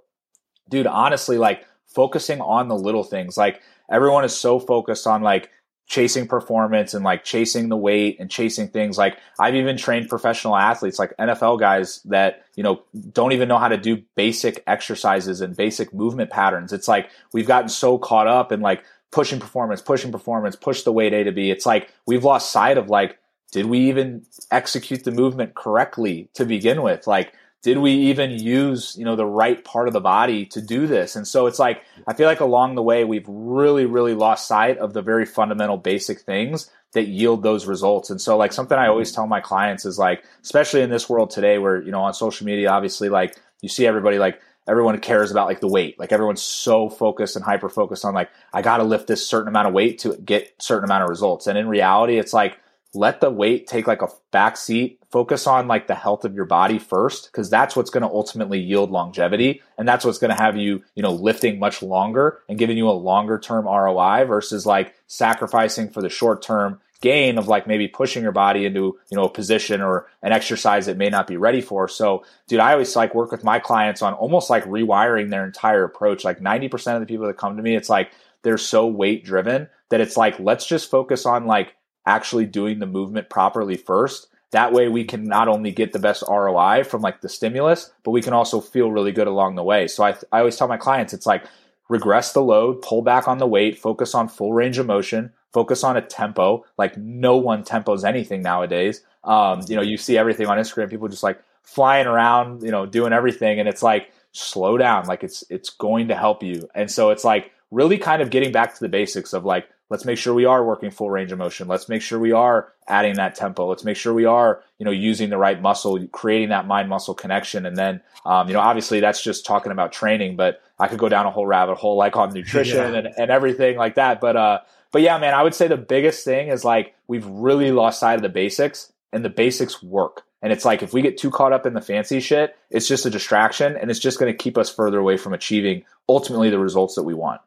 dude, 0.69 0.87
honestly, 0.87 1.37
like 1.37 1.65
focusing 1.87 2.41
on 2.41 2.67
the 2.67 2.77
little 2.77 3.03
things. 3.03 3.37
Like 3.37 3.61
everyone 3.91 4.23
is 4.23 4.35
so 4.35 4.59
focused 4.59 5.07
on 5.07 5.21
like 5.21 5.49
chasing 5.89 6.27
performance 6.27 6.93
and 6.93 7.03
like 7.03 7.25
chasing 7.25 7.67
the 7.67 7.75
weight 7.75 8.17
and 8.19 8.31
chasing 8.31 8.69
things 8.69 8.97
like 8.97 9.17
I've 9.37 9.55
even 9.55 9.75
trained 9.75 10.07
professional 10.07 10.55
athletes 10.55 10.99
like 10.99 11.17
NFL 11.17 11.59
guys 11.59 12.01
that 12.05 12.45
you 12.55 12.63
know 12.63 12.83
don't 13.11 13.33
even 13.33 13.49
know 13.49 13.57
how 13.57 13.67
to 13.67 13.77
do 13.77 14.03
basic 14.15 14.63
exercises 14.67 15.41
and 15.41 15.57
basic 15.57 15.93
movement 15.93 16.29
patterns 16.29 16.71
it's 16.71 16.87
like 16.87 17.09
we've 17.33 17.47
gotten 17.47 17.67
so 17.67 17.97
caught 17.97 18.27
up 18.27 18.51
in 18.53 18.61
like 18.61 18.83
pushing 19.11 19.39
performance, 19.39 19.81
pushing 19.81 20.11
performance, 20.11 20.55
push 20.55 20.83
the 20.83 20.91
weight 20.91 21.13
A 21.13 21.23
to 21.23 21.31
B. 21.31 21.49
It's 21.49 21.65
like 21.65 21.91
we've 22.05 22.23
lost 22.23 22.51
sight 22.51 22.77
of 22.77 22.89
like, 22.89 23.17
did 23.51 23.65
we 23.65 23.89
even 23.89 24.25
execute 24.51 25.03
the 25.03 25.11
movement 25.11 25.55
correctly 25.55 26.29
to 26.35 26.45
begin 26.45 26.81
with? 26.81 27.07
Like, 27.07 27.33
did 27.61 27.77
we 27.77 27.91
even 27.91 28.31
use, 28.31 28.95
you 28.97 29.03
know, 29.03 29.15
the 29.15 29.25
right 29.25 29.63
part 29.65 29.87
of 29.87 29.93
the 29.93 29.99
body 29.99 30.45
to 30.47 30.61
do 30.61 30.87
this? 30.87 31.15
And 31.15 31.27
so 31.27 31.45
it's 31.47 31.59
like, 31.59 31.83
I 32.07 32.13
feel 32.13 32.27
like 32.27 32.39
along 32.39 32.75
the 32.75 32.83
way, 32.83 33.03
we've 33.03 33.27
really, 33.27 33.85
really 33.85 34.13
lost 34.13 34.47
sight 34.47 34.77
of 34.77 34.93
the 34.93 35.01
very 35.01 35.25
fundamental 35.25 35.77
basic 35.77 36.21
things 36.21 36.69
that 36.93 37.07
yield 37.07 37.43
those 37.43 37.65
results. 37.65 38.09
And 38.09 38.19
so 38.19 38.37
like 38.37 38.53
something 38.53 38.77
I 38.77 38.87
always 38.87 39.11
tell 39.11 39.27
my 39.27 39.41
clients 39.41 39.85
is 39.85 39.99
like, 39.99 40.23
especially 40.41 40.81
in 40.81 40.89
this 40.89 41.09
world 41.09 41.29
today 41.29 41.57
where, 41.57 41.81
you 41.81 41.91
know, 41.91 42.01
on 42.01 42.13
social 42.13 42.45
media, 42.45 42.69
obviously 42.69 43.09
like 43.09 43.37
you 43.61 43.69
see 43.69 43.85
everybody 43.85 44.17
like, 44.17 44.41
everyone 44.67 44.99
cares 44.99 45.31
about 45.31 45.47
like 45.47 45.59
the 45.59 45.67
weight. 45.67 45.99
Like 45.99 46.11
everyone's 46.11 46.41
so 46.41 46.89
focused 46.89 47.35
and 47.35 47.43
hyper 47.43 47.69
focused 47.69 48.05
on 48.05 48.13
like 48.13 48.29
I 48.53 48.61
got 48.61 48.77
to 48.77 48.83
lift 48.83 49.07
this 49.07 49.27
certain 49.27 49.47
amount 49.47 49.67
of 49.67 49.73
weight 49.73 49.99
to 49.99 50.15
get 50.17 50.53
certain 50.59 50.85
amount 50.85 51.03
of 51.03 51.09
results. 51.09 51.47
And 51.47 51.57
in 51.57 51.67
reality, 51.67 52.19
it's 52.19 52.33
like 52.33 52.57
let 52.93 53.21
the 53.21 53.29
weight 53.29 53.67
take 53.67 53.87
like 53.87 54.01
a 54.01 54.09
back 54.31 54.57
seat. 54.57 54.99
Focus 55.11 55.47
on 55.47 55.67
like 55.67 55.87
the 55.87 55.95
health 55.95 56.25
of 56.25 56.35
your 56.35 56.45
body 56.45 56.79
first 56.79 57.31
because 57.31 57.49
that's 57.49 57.75
what's 57.75 57.89
going 57.89 58.03
to 58.03 58.09
ultimately 58.09 58.59
yield 58.59 58.91
longevity 58.91 59.61
and 59.77 59.87
that's 59.87 60.05
what's 60.05 60.19
going 60.19 60.35
to 60.35 60.41
have 60.41 60.57
you, 60.57 60.83
you 60.95 61.03
know, 61.03 61.13
lifting 61.13 61.59
much 61.59 61.81
longer 61.81 62.39
and 62.47 62.59
giving 62.59 62.77
you 62.77 62.89
a 62.89 62.91
longer 62.91 63.39
term 63.39 63.65
ROI 63.65 64.25
versus 64.25 64.65
like 64.65 64.93
sacrificing 65.07 65.89
for 65.89 66.01
the 66.01 66.09
short 66.09 66.41
term 66.41 66.79
gain 67.01 67.37
of 67.37 67.47
like 67.47 67.65
maybe 67.65 67.87
pushing 67.87 68.23
your 68.23 68.31
body 68.31 68.65
into 68.65 68.97
you 69.09 69.15
know 69.15 69.23
a 69.23 69.29
position 69.29 69.81
or 69.81 70.07
an 70.21 70.33
exercise 70.33 70.87
it 70.87 70.97
may 70.97 71.09
not 71.09 71.27
be 71.27 71.37
ready 71.37 71.61
for 71.61 71.87
so 71.87 72.25
dude 72.47 72.59
i 72.59 72.73
always 72.73 72.93
like 72.93 73.15
work 73.15 73.31
with 73.31 73.43
my 73.43 73.57
clients 73.57 74.01
on 74.01 74.13
almost 74.13 74.49
like 74.49 74.65
rewiring 74.65 75.29
their 75.29 75.45
entire 75.45 75.85
approach 75.85 76.25
like 76.25 76.39
90% 76.39 76.95
of 76.95 76.99
the 76.99 77.05
people 77.05 77.25
that 77.27 77.37
come 77.37 77.55
to 77.55 77.63
me 77.63 77.73
it's 77.73 77.87
like 77.87 78.11
they're 78.41 78.57
so 78.57 78.85
weight 78.85 79.23
driven 79.23 79.69
that 79.89 80.01
it's 80.01 80.17
like 80.17 80.37
let's 80.39 80.65
just 80.65 80.91
focus 80.91 81.25
on 81.25 81.45
like 81.45 81.73
actually 82.09 82.45
doing 82.45 82.79
the 82.79 82.85
movement 82.85 83.29
properly 83.29 83.77
first 83.77 84.27
that 84.51 84.73
way 84.73 84.87
we 84.87 85.03
can 85.03 85.25
not 85.25 85.47
only 85.47 85.71
get 85.71 85.93
the 85.93 85.99
best 85.99 86.23
ROI 86.27 86.83
from 86.83 87.01
like 87.01 87.21
the 87.21 87.29
stimulus, 87.29 87.91
but 88.03 88.11
we 88.11 88.21
can 88.21 88.33
also 88.33 88.59
feel 88.59 88.91
really 88.91 89.11
good 89.11 89.27
along 89.27 89.55
the 89.55 89.63
way. 89.63 89.87
So 89.87 90.03
I, 90.03 90.15
I 90.31 90.39
always 90.39 90.55
tell 90.55 90.67
my 90.67 90.77
clients, 90.77 91.13
it's 91.13 91.27
like 91.27 91.45
regress 91.87 92.33
the 92.33 92.41
load, 92.41 92.81
pull 92.81 93.01
back 93.01 93.27
on 93.27 93.37
the 93.37 93.47
weight, 93.47 93.77
focus 93.77 94.15
on 94.15 94.27
full 94.27 94.53
range 94.53 94.79
of 94.79 94.87
motion, 94.87 95.31
focus 95.53 95.83
on 95.83 95.97
a 95.97 96.01
tempo. 96.01 96.65
Like 96.77 96.97
no 96.97 97.37
one 97.37 97.63
tempos 97.63 98.03
anything 98.03 98.41
nowadays. 98.41 99.03
Um, 99.23 99.61
you 99.67 99.75
know, 99.75 99.83
you 99.83 99.97
see 99.97 100.17
everything 100.17 100.47
on 100.47 100.57
Instagram, 100.57 100.89
people 100.89 101.07
just 101.07 101.23
like 101.23 101.39
flying 101.61 102.07
around, 102.07 102.63
you 102.63 102.71
know, 102.71 102.87
doing 102.87 103.13
everything. 103.13 103.59
And 103.59 103.69
it's 103.69 103.83
like, 103.83 104.11
slow 104.31 104.77
down. 104.77 105.05
Like 105.05 105.23
it's, 105.23 105.43
it's 105.49 105.71
going 105.71 106.07
to 106.09 106.15
help 106.15 106.43
you. 106.43 106.69
And 106.75 106.89
so 106.89 107.09
it's 107.09 107.23
like 107.23 107.51
really 107.71 107.97
kind 107.97 108.21
of 108.21 108.29
getting 108.29 108.51
back 108.51 108.73
to 108.75 108.79
the 108.79 108.89
basics 108.89 109.33
of 109.33 109.43
like, 109.43 109.67
let's 109.89 110.05
make 110.05 110.17
sure 110.17 110.33
we 110.33 110.45
are 110.45 110.63
working 110.63 110.91
full 110.91 111.09
range 111.09 111.31
of 111.31 111.39
motion. 111.39 111.67
Let's 111.67 111.89
make 111.89 112.01
sure 112.01 112.19
we 112.19 112.31
are 112.31 112.71
adding 112.87 113.15
that 113.15 113.35
tempo. 113.35 113.67
Let's 113.67 113.83
make 113.83 113.97
sure 113.97 114.13
we 114.13 114.25
are, 114.25 114.63
you 114.77 114.85
know, 114.85 114.91
using 114.91 115.29
the 115.29 115.37
right 115.37 115.59
muscle, 115.59 116.07
creating 116.07 116.49
that 116.49 116.67
mind 116.67 116.89
muscle 116.89 117.13
connection. 117.13 117.65
And 117.65 117.75
then, 117.75 118.01
um, 118.25 118.47
you 118.47 118.53
know, 118.53 118.59
obviously 118.59 118.99
that's 118.99 119.23
just 119.23 119.45
talking 119.45 119.71
about 119.71 119.91
training, 119.91 120.35
but 120.35 120.61
I 120.77 120.87
could 120.87 120.99
go 120.99 121.09
down 121.09 121.25
a 121.25 121.31
whole 121.31 121.47
rabbit 121.47 121.77
hole 121.77 121.97
like 121.97 122.15
on 122.15 122.33
nutrition 122.33 122.93
yeah. 122.93 122.99
and, 122.99 123.07
and 123.17 123.31
everything 123.31 123.77
like 123.77 123.95
that. 123.95 124.21
But, 124.21 124.35
uh, 124.35 124.59
but 124.91 125.01
yeah, 125.01 125.17
man, 125.17 125.33
I 125.33 125.43
would 125.43 125.55
say 125.55 125.67
the 125.67 125.77
biggest 125.77 126.23
thing 126.23 126.49
is 126.49 126.63
like 126.63 126.95
we've 127.07 127.25
really 127.25 127.71
lost 127.71 127.99
sight 127.99 128.15
of 128.15 128.21
the 128.21 128.29
basics 128.29 128.91
and 129.11 129.25
the 129.25 129.29
basics 129.29 129.81
work. 129.81 130.23
And 130.41 130.53
it's 130.53 130.65
like 130.65 130.83
if 130.83 130.93
we 130.93 131.01
get 131.01 131.17
too 131.17 131.31
caught 131.31 131.51
up 131.51 131.65
in 131.65 131.73
the 131.73 131.81
fancy 131.81 132.19
shit, 132.19 132.55
it's 132.69 132.87
just 132.87 133.05
a 133.05 133.09
distraction 133.09 133.75
and 133.75 133.91
it's 133.91 133.99
just 133.99 134.19
going 134.19 134.31
to 134.31 134.37
keep 134.37 134.57
us 134.57 134.69
further 134.69 134.99
away 134.99 135.17
from 135.17 135.33
achieving 135.33 135.83
ultimately 136.07 136.49
the 136.49 136.59
results 136.59 136.95
that 136.95 137.03
we 137.03 137.13
want. 137.13 137.41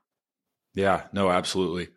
Yeah, 0.74 1.02
no, 1.12 1.30
absolutely. 1.30 1.88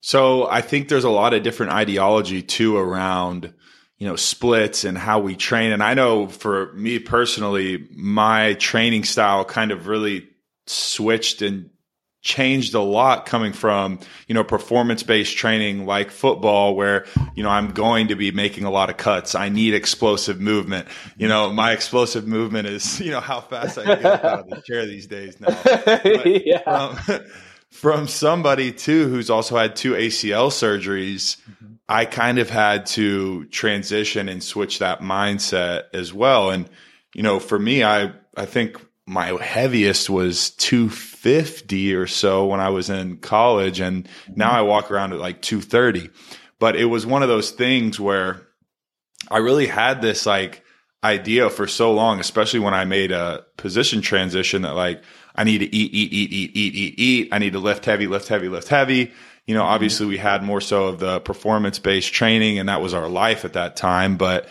So 0.00 0.48
I 0.48 0.60
think 0.62 0.88
there's 0.88 1.04
a 1.04 1.10
lot 1.10 1.34
of 1.34 1.42
different 1.42 1.72
ideology 1.72 2.42
too 2.42 2.76
around, 2.76 3.52
you 3.98 4.06
know, 4.08 4.16
splits 4.16 4.84
and 4.84 4.96
how 4.96 5.20
we 5.20 5.36
train. 5.36 5.72
And 5.72 5.82
I 5.82 5.94
know 5.94 6.26
for 6.26 6.72
me 6.72 6.98
personally, 6.98 7.86
my 7.94 8.54
training 8.54 9.04
style 9.04 9.44
kind 9.44 9.72
of 9.72 9.86
really 9.86 10.26
switched 10.66 11.42
and 11.42 11.70
changed 12.22 12.74
a 12.74 12.80
lot 12.80 13.24
coming 13.24 13.52
from, 13.52 13.98
you 14.26 14.34
know, 14.34 14.44
performance 14.44 15.02
based 15.02 15.36
training 15.36 15.86
like 15.86 16.10
football 16.10 16.76
where, 16.76 17.06
you 17.34 17.42
know, 17.42 17.48
I'm 17.48 17.70
going 17.70 18.08
to 18.08 18.16
be 18.16 18.30
making 18.30 18.64
a 18.64 18.70
lot 18.70 18.90
of 18.90 18.98
cuts. 18.98 19.34
I 19.34 19.48
need 19.48 19.72
explosive 19.72 20.38
movement. 20.38 20.86
You 21.16 21.28
know, 21.28 21.50
my 21.50 21.72
explosive 21.72 22.26
movement 22.26 22.68
is, 22.68 23.00
you 23.02 23.10
know, 23.10 23.20
how 23.20 23.40
fast 23.40 23.78
I 23.78 23.84
get 23.84 24.04
out 24.04 24.40
of 24.40 24.50
the 24.50 24.60
chair 24.62 24.84
these 24.86 25.06
days 25.06 25.40
now. 25.40 25.48
But, 25.64 26.46
yeah. 26.46 26.60
Um, 26.66 26.98
from 27.70 28.08
somebody 28.08 28.72
too 28.72 29.08
who's 29.08 29.30
also 29.30 29.56
had 29.56 29.76
two 29.76 29.92
ACL 29.92 30.48
surgeries, 30.48 31.36
mm-hmm. 31.42 31.74
I 31.88 32.04
kind 32.04 32.38
of 32.38 32.50
had 32.50 32.86
to 32.86 33.46
transition 33.46 34.28
and 34.28 34.42
switch 34.42 34.78
that 34.80 35.00
mindset 35.00 35.84
as 35.92 36.12
well. 36.12 36.50
And 36.50 36.68
you 37.14 37.22
know, 37.22 37.40
for 37.40 37.58
me, 37.58 37.82
I 37.82 38.12
I 38.36 38.46
think 38.46 38.80
my 39.06 39.26
heaviest 39.42 40.08
was 40.08 40.50
250 40.50 41.94
or 41.94 42.06
so 42.06 42.46
when 42.46 42.60
I 42.60 42.68
was 42.68 42.90
in 42.90 43.16
college, 43.18 43.80
and 43.80 44.08
now 44.34 44.50
I 44.50 44.62
walk 44.62 44.90
around 44.90 45.12
at 45.12 45.18
like 45.18 45.42
230. 45.42 46.10
But 46.58 46.76
it 46.76 46.84
was 46.84 47.06
one 47.06 47.22
of 47.22 47.28
those 47.28 47.50
things 47.50 47.98
where 47.98 48.46
I 49.30 49.38
really 49.38 49.66
had 49.66 50.02
this 50.02 50.26
like 50.26 50.62
idea 51.02 51.50
for 51.50 51.66
so 51.66 51.92
long, 51.92 52.20
especially 52.20 52.60
when 52.60 52.74
I 52.74 52.84
made 52.84 53.10
a 53.10 53.44
position 53.56 54.00
transition 54.00 54.62
that 54.62 54.74
like 54.74 55.02
I 55.34 55.44
need 55.44 55.58
to 55.58 55.74
eat, 55.74 55.94
eat, 55.94 56.12
eat, 56.12 56.32
eat, 56.32 56.56
eat, 56.56 56.74
eat, 56.74 56.98
eat. 56.98 57.28
I 57.32 57.38
need 57.38 57.52
to 57.52 57.58
lift 57.58 57.84
heavy, 57.84 58.06
lift 58.06 58.28
heavy, 58.28 58.48
lift 58.48 58.68
heavy. 58.68 59.12
You 59.46 59.54
know, 59.54 59.62
obviously 59.62 60.06
we 60.06 60.18
had 60.18 60.42
more 60.42 60.60
so 60.60 60.86
of 60.86 60.98
the 60.98 61.20
performance 61.20 61.78
based 61.78 62.12
training 62.12 62.58
and 62.58 62.68
that 62.68 62.80
was 62.80 62.94
our 62.94 63.08
life 63.08 63.44
at 63.44 63.54
that 63.54 63.76
time. 63.76 64.16
But 64.16 64.48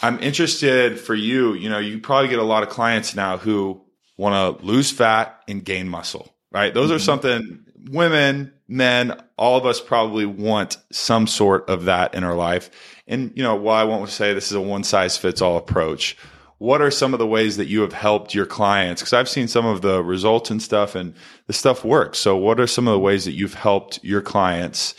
I'm 0.00 0.18
interested 0.18 0.98
for 0.98 1.14
you, 1.14 1.54
you 1.54 1.70
know, 1.70 1.78
you 1.78 2.00
probably 2.00 2.28
get 2.28 2.40
a 2.40 2.44
lot 2.44 2.62
of 2.62 2.68
clients 2.68 3.14
now 3.14 3.38
who 3.38 3.80
want 4.16 4.58
to 4.58 4.64
lose 4.64 4.90
fat 4.90 5.42
and 5.46 5.64
gain 5.64 5.88
muscle, 5.88 6.34
right? 6.50 6.74
Those 6.74 6.88
mm-hmm. 6.88 6.96
are 6.96 6.98
something 6.98 7.64
women, 7.90 8.52
men, 8.68 9.20
all 9.36 9.58
of 9.58 9.66
us 9.66 9.80
probably 9.80 10.26
want 10.26 10.76
some 10.90 11.26
sort 11.26 11.68
of 11.68 11.84
that 11.84 12.14
in 12.14 12.24
our 12.24 12.34
life. 12.34 12.70
And, 13.06 13.32
you 13.34 13.42
know, 13.42 13.56
while 13.56 13.76
I 13.76 13.84
won't 13.84 14.10
say 14.10 14.34
this 14.34 14.46
is 14.46 14.52
a 14.52 14.60
one 14.60 14.84
size 14.84 15.16
fits 15.16 15.42
all 15.42 15.56
approach, 15.56 16.16
what 16.62 16.80
are 16.80 16.92
some 16.92 17.12
of 17.12 17.18
the 17.18 17.26
ways 17.26 17.56
that 17.56 17.66
you 17.66 17.80
have 17.80 17.92
helped 17.92 18.36
your 18.36 18.46
clients? 18.46 19.02
Because 19.02 19.12
I've 19.12 19.28
seen 19.28 19.48
some 19.48 19.66
of 19.66 19.82
the 19.82 20.00
results 20.00 20.48
and 20.48 20.62
stuff, 20.62 20.94
and 20.94 21.12
the 21.48 21.52
stuff 21.52 21.84
works. 21.84 22.20
So, 22.20 22.36
what 22.36 22.60
are 22.60 22.68
some 22.68 22.86
of 22.86 22.92
the 22.92 23.00
ways 23.00 23.24
that 23.24 23.32
you've 23.32 23.54
helped 23.54 23.98
your 24.04 24.20
clients 24.20 24.94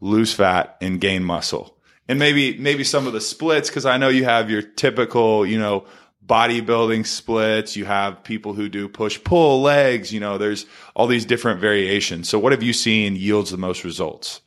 lose 0.00 0.34
fat 0.34 0.76
and 0.82 1.00
gain 1.00 1.24
muscle? 1.24 1.78
And 2.08 2.18
maybe 2.18 2.58
maybe 2.58 2.84
some 2.84 3.06
of 3.06 3.14
the 3.14 3.22
splits, 3.22 3.70
because 3.70 3.86
I 3.86 3.96
know 3.96 4.10
you 4.10 4.24
have 4.24 4.50
your 4.50 4.60
typical, 4.60 5.46
you 5.46 5.58
know, 5.58 5.86
bodybuilding 6.26 7.06
splits. 7.06 7.74
You 7.74 7.86
have 7.86 8.22
people 8.22 8.52
who 8.52 8.68
do 8.68 8.86
push 8.86 9.18
pull 9.24 9.62
legs. 9.62 10.12
You 10.12 10.20
know, 10.20 10.36
there's 10.36 10.66
all 10.94 11.06
these 11.06 11.24
different 11.24 11.58
variations. 11.58 12.28
So, 12.28 12.38
what 12.38 12.52
have 12.52 12.62
you 12.62 12.74
seen 12.74 13.16
yields 13.16 13.50
the 13.50 13.56
most 13.56 13.82
results? 13.82 14.42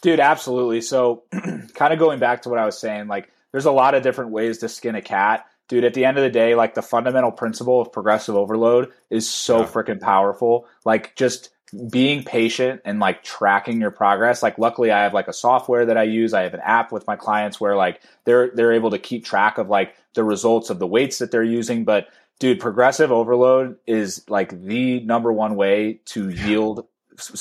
Dude, 0.00 0.18
absolutely. 0.18 0.80
So, 0.80 1.22
kind 1.74 1.92
of 1.92 2.00
going 2.00 2.18
back 2.18 2.42
to 2.42 2.48
what 2.48 2.58
I 2.58 2.66
was 2.66 2.80
saying, 2.80 3.06
like 3.06 3.30
there's 3.52 3.66
a 3.66 3.70
lot 3.70 3.94
of 3.94 4.02
different 4.02 4.32
ways 4.32 4.58
to 4.58 4.68
skin 4.68 4.96
a 4.96 5.02
cat 5.02 5.46
dude, 5.72 5.84
at 5.84 5.94
the 5.94 6.04
end 6.04 6.18
of 6.18 6.22
the 6.22 6.28
day, 6.28 6.54
like 6.54 6.74
the 6.74 6.82
fundamental 6.82 7.32
principle 7.32 7.80
of 7.80 7.90
progressive 7.90 8.36
overload 8.36 8.92
is 9.08 9.28
so 9.28 9.60
yeah. 9.60 9.66
freaking 9.66 9.98
powerful. 9.98 10.68
Like 10.84 11.16
just 11.16 11.48
being 11.90 12.22
patient 12.24 12.82
and 12.84 13.00
like 13.00 13.22
tracking 13.22 13.80
your 13.80 13.90
progress. 13.90 14.42
Like 14.42 14.58
luckily 14.58 14.90
I 14.90 15.02
have 15.02 15.14
like 15.14 15.28
a 15.28 15.32
software 15.32 15.86
that 15.86 15.96
I 15.96 16.02
use. 16.02 16.34
I 16.34 16.42
have 16.42 16.52
an 16.52 16.60
app 16.62 16.92
with 16.92 17.06
my 17.06 17.16
clients 17.16 17.58
where 17.58 17.74
like 17.74 18.02
they're 18.26 18.50
they're 18.54 18.74
able 18.74 18.90
to 18.90 18.98
keep 18.98 19.24
track 19.24 19.56
of 19.56 19.70
like 19.70 19.94
the 20.12 20.22
results 20.24 20.68
of 20.68 20.78
the 20.78 20.86
weights 20.86 21.16
that 21.20 21.30
they're 21.30 21.42
using. 21.42 21.84
But 21.84 22.08
dude, 22.38 22.60
progressive 22.60 23.10
overload 23.10 23.78
is 23.86 24.28
like 24.28 24.50
the 24.66 25.00
number 25.00 25.32
one 25.32 25.56
way 25.56 26.00
to 26.04 26.28
yield 26.28 26.86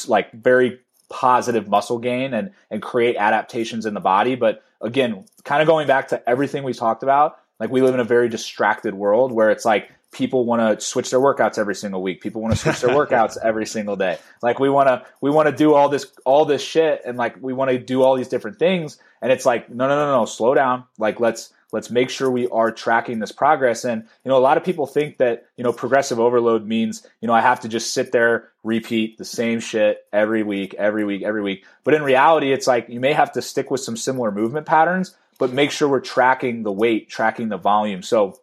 like 0.07 0.31
very 0.31 0.79
positive 1.09 1.67
muscle 1.67 1.99
gain 1.99 2.33
and 2.33 2.51
and 2.69 2.81
create 2.81 3.17
adaptations 3.17 3.85
in 3.85 3.93
the 3.93 3.99
body. 3.99 4.35
But 4.35 4.63
again, 4.79 5.25
kind 5.43 5.61
of 5.61 5.67
going 5.67 5.85
back 5.85 6.07
to 6.07 6.29
everything 6.29 6.63
we 6.63 6.73
talked 6.73 7.03
about, 7.03 7.37
like 7.61 7.69
we 7.69 7.83
live 7.83 7.93
in 7.93 7.99
a 7.99 8.03
very 8.03 8.27
distracted 8.27 8.95
world 8.95 9.31
where 9.31 9.51
it's 9.51 9.65
like 9.65 9.91
people 10.11 10.45
want 10.45 10.79
to 10.79 10.83
switch 10.83 11.11
their 11.11 11.19
workouts 11.19 11.59
every 11.59 11.75
single 11.75 12.01
week. 12.01 12.19
People 12.19 12.41
want 12.41 12.55
to 12.55 12.59
switch 12.59 12.81
their 12.81 12.89
workouts 13.05 13.37
every 13.41 13.67
single 13.67 13.95
day. 13.95 14.17
Like 14.41 14.59
we 14.59 14.67
want 14.67 14.87
to 14.87 15.05
we 15.21 15.29
want 15.29 15.47
to 15.47 15.55
do 15.55 15.75
all 15.75 15.87
this 15.87 16.07
all 16.25 16.45
this 16.45 16.63
shit 16.63 17.03
and 17.05 17.19
like 17.19 17.35
we 17.39 17.53
want 17.53 17.69
to 17.69 17.77
do 17.77 18.01
all 18.01 18.15
these 18.15 18.29
different 18.29 18.57
things 18.57 18.97
and 19.21 19.31
it's 19.31 19.45
like 19.45 19.69
no 19.69 19.87
no 19.87 19.95
no 19.95 20.11
no 20.11 20.25
slow 20.25 20.55
down. 20.55 20.85
Like 20.97 21.19
let's 21.19 21.53
let's 21.71 21.91
make 21.91 22.09
sure 22.09 22.31
we 22.31 22.47
are 22.47 22.71
tracking 22.71 23.19
this 23.19 23.31
progress 23.31 23.85
and 23.85 24.05
you 24.25 24.29
know 24.29 24.37
a 24.37 24.39
lot 24.39 24.57
of 24.57 24.63
people 24.63 24.87
think 24.87 25.19
that 25.19 25.45
you 25.55 25.63
know 25.63 25.71
progressive 25.71 26.19
overload 26.19 26.65
means 26.65 27.05
you 27.21 27.27
know 27.27 27.33
I 27.35 27.41
have 27.41 27.59
to 27.59 27.69
just 27.69 27.93
sit 27.93 28.11
there 28.11 28.49
repeat 28.63 29.19
the 29.19 29.23
same 29.23 29.59
shit 29.59 30.03
every 30.11 30.41
week 30.41 30.73
every 30.79 31.05
week 31.05 31.21
every 31.21 31.43
week. 31.43 31.63
But 31.83 31.93
in 31.93 32.01
reality 32.01 32.53
it's 32.53 32.65
like 32.65 32.89
you 32.89 32.99
may 32.99 33.13
have 33.13 33.33
to 33.33 33.41
stick 33.43 33.69
with 33.69 33.81
some 33.81 33.95
similar 33.95 34.31
movement 34.31 34.65
patterns 34.65 35.15
but 35.41 35.51
make 35.51 35.71
sure 35.71 35.89
we're 35.89 35.99
tracking 35.99 36.61
the 36.61 36.71
weight, 36.71 37.09
tracking 37.09 37.49
the 37.49 37.57
volume. 37.57 38.03
So 38.03 38.39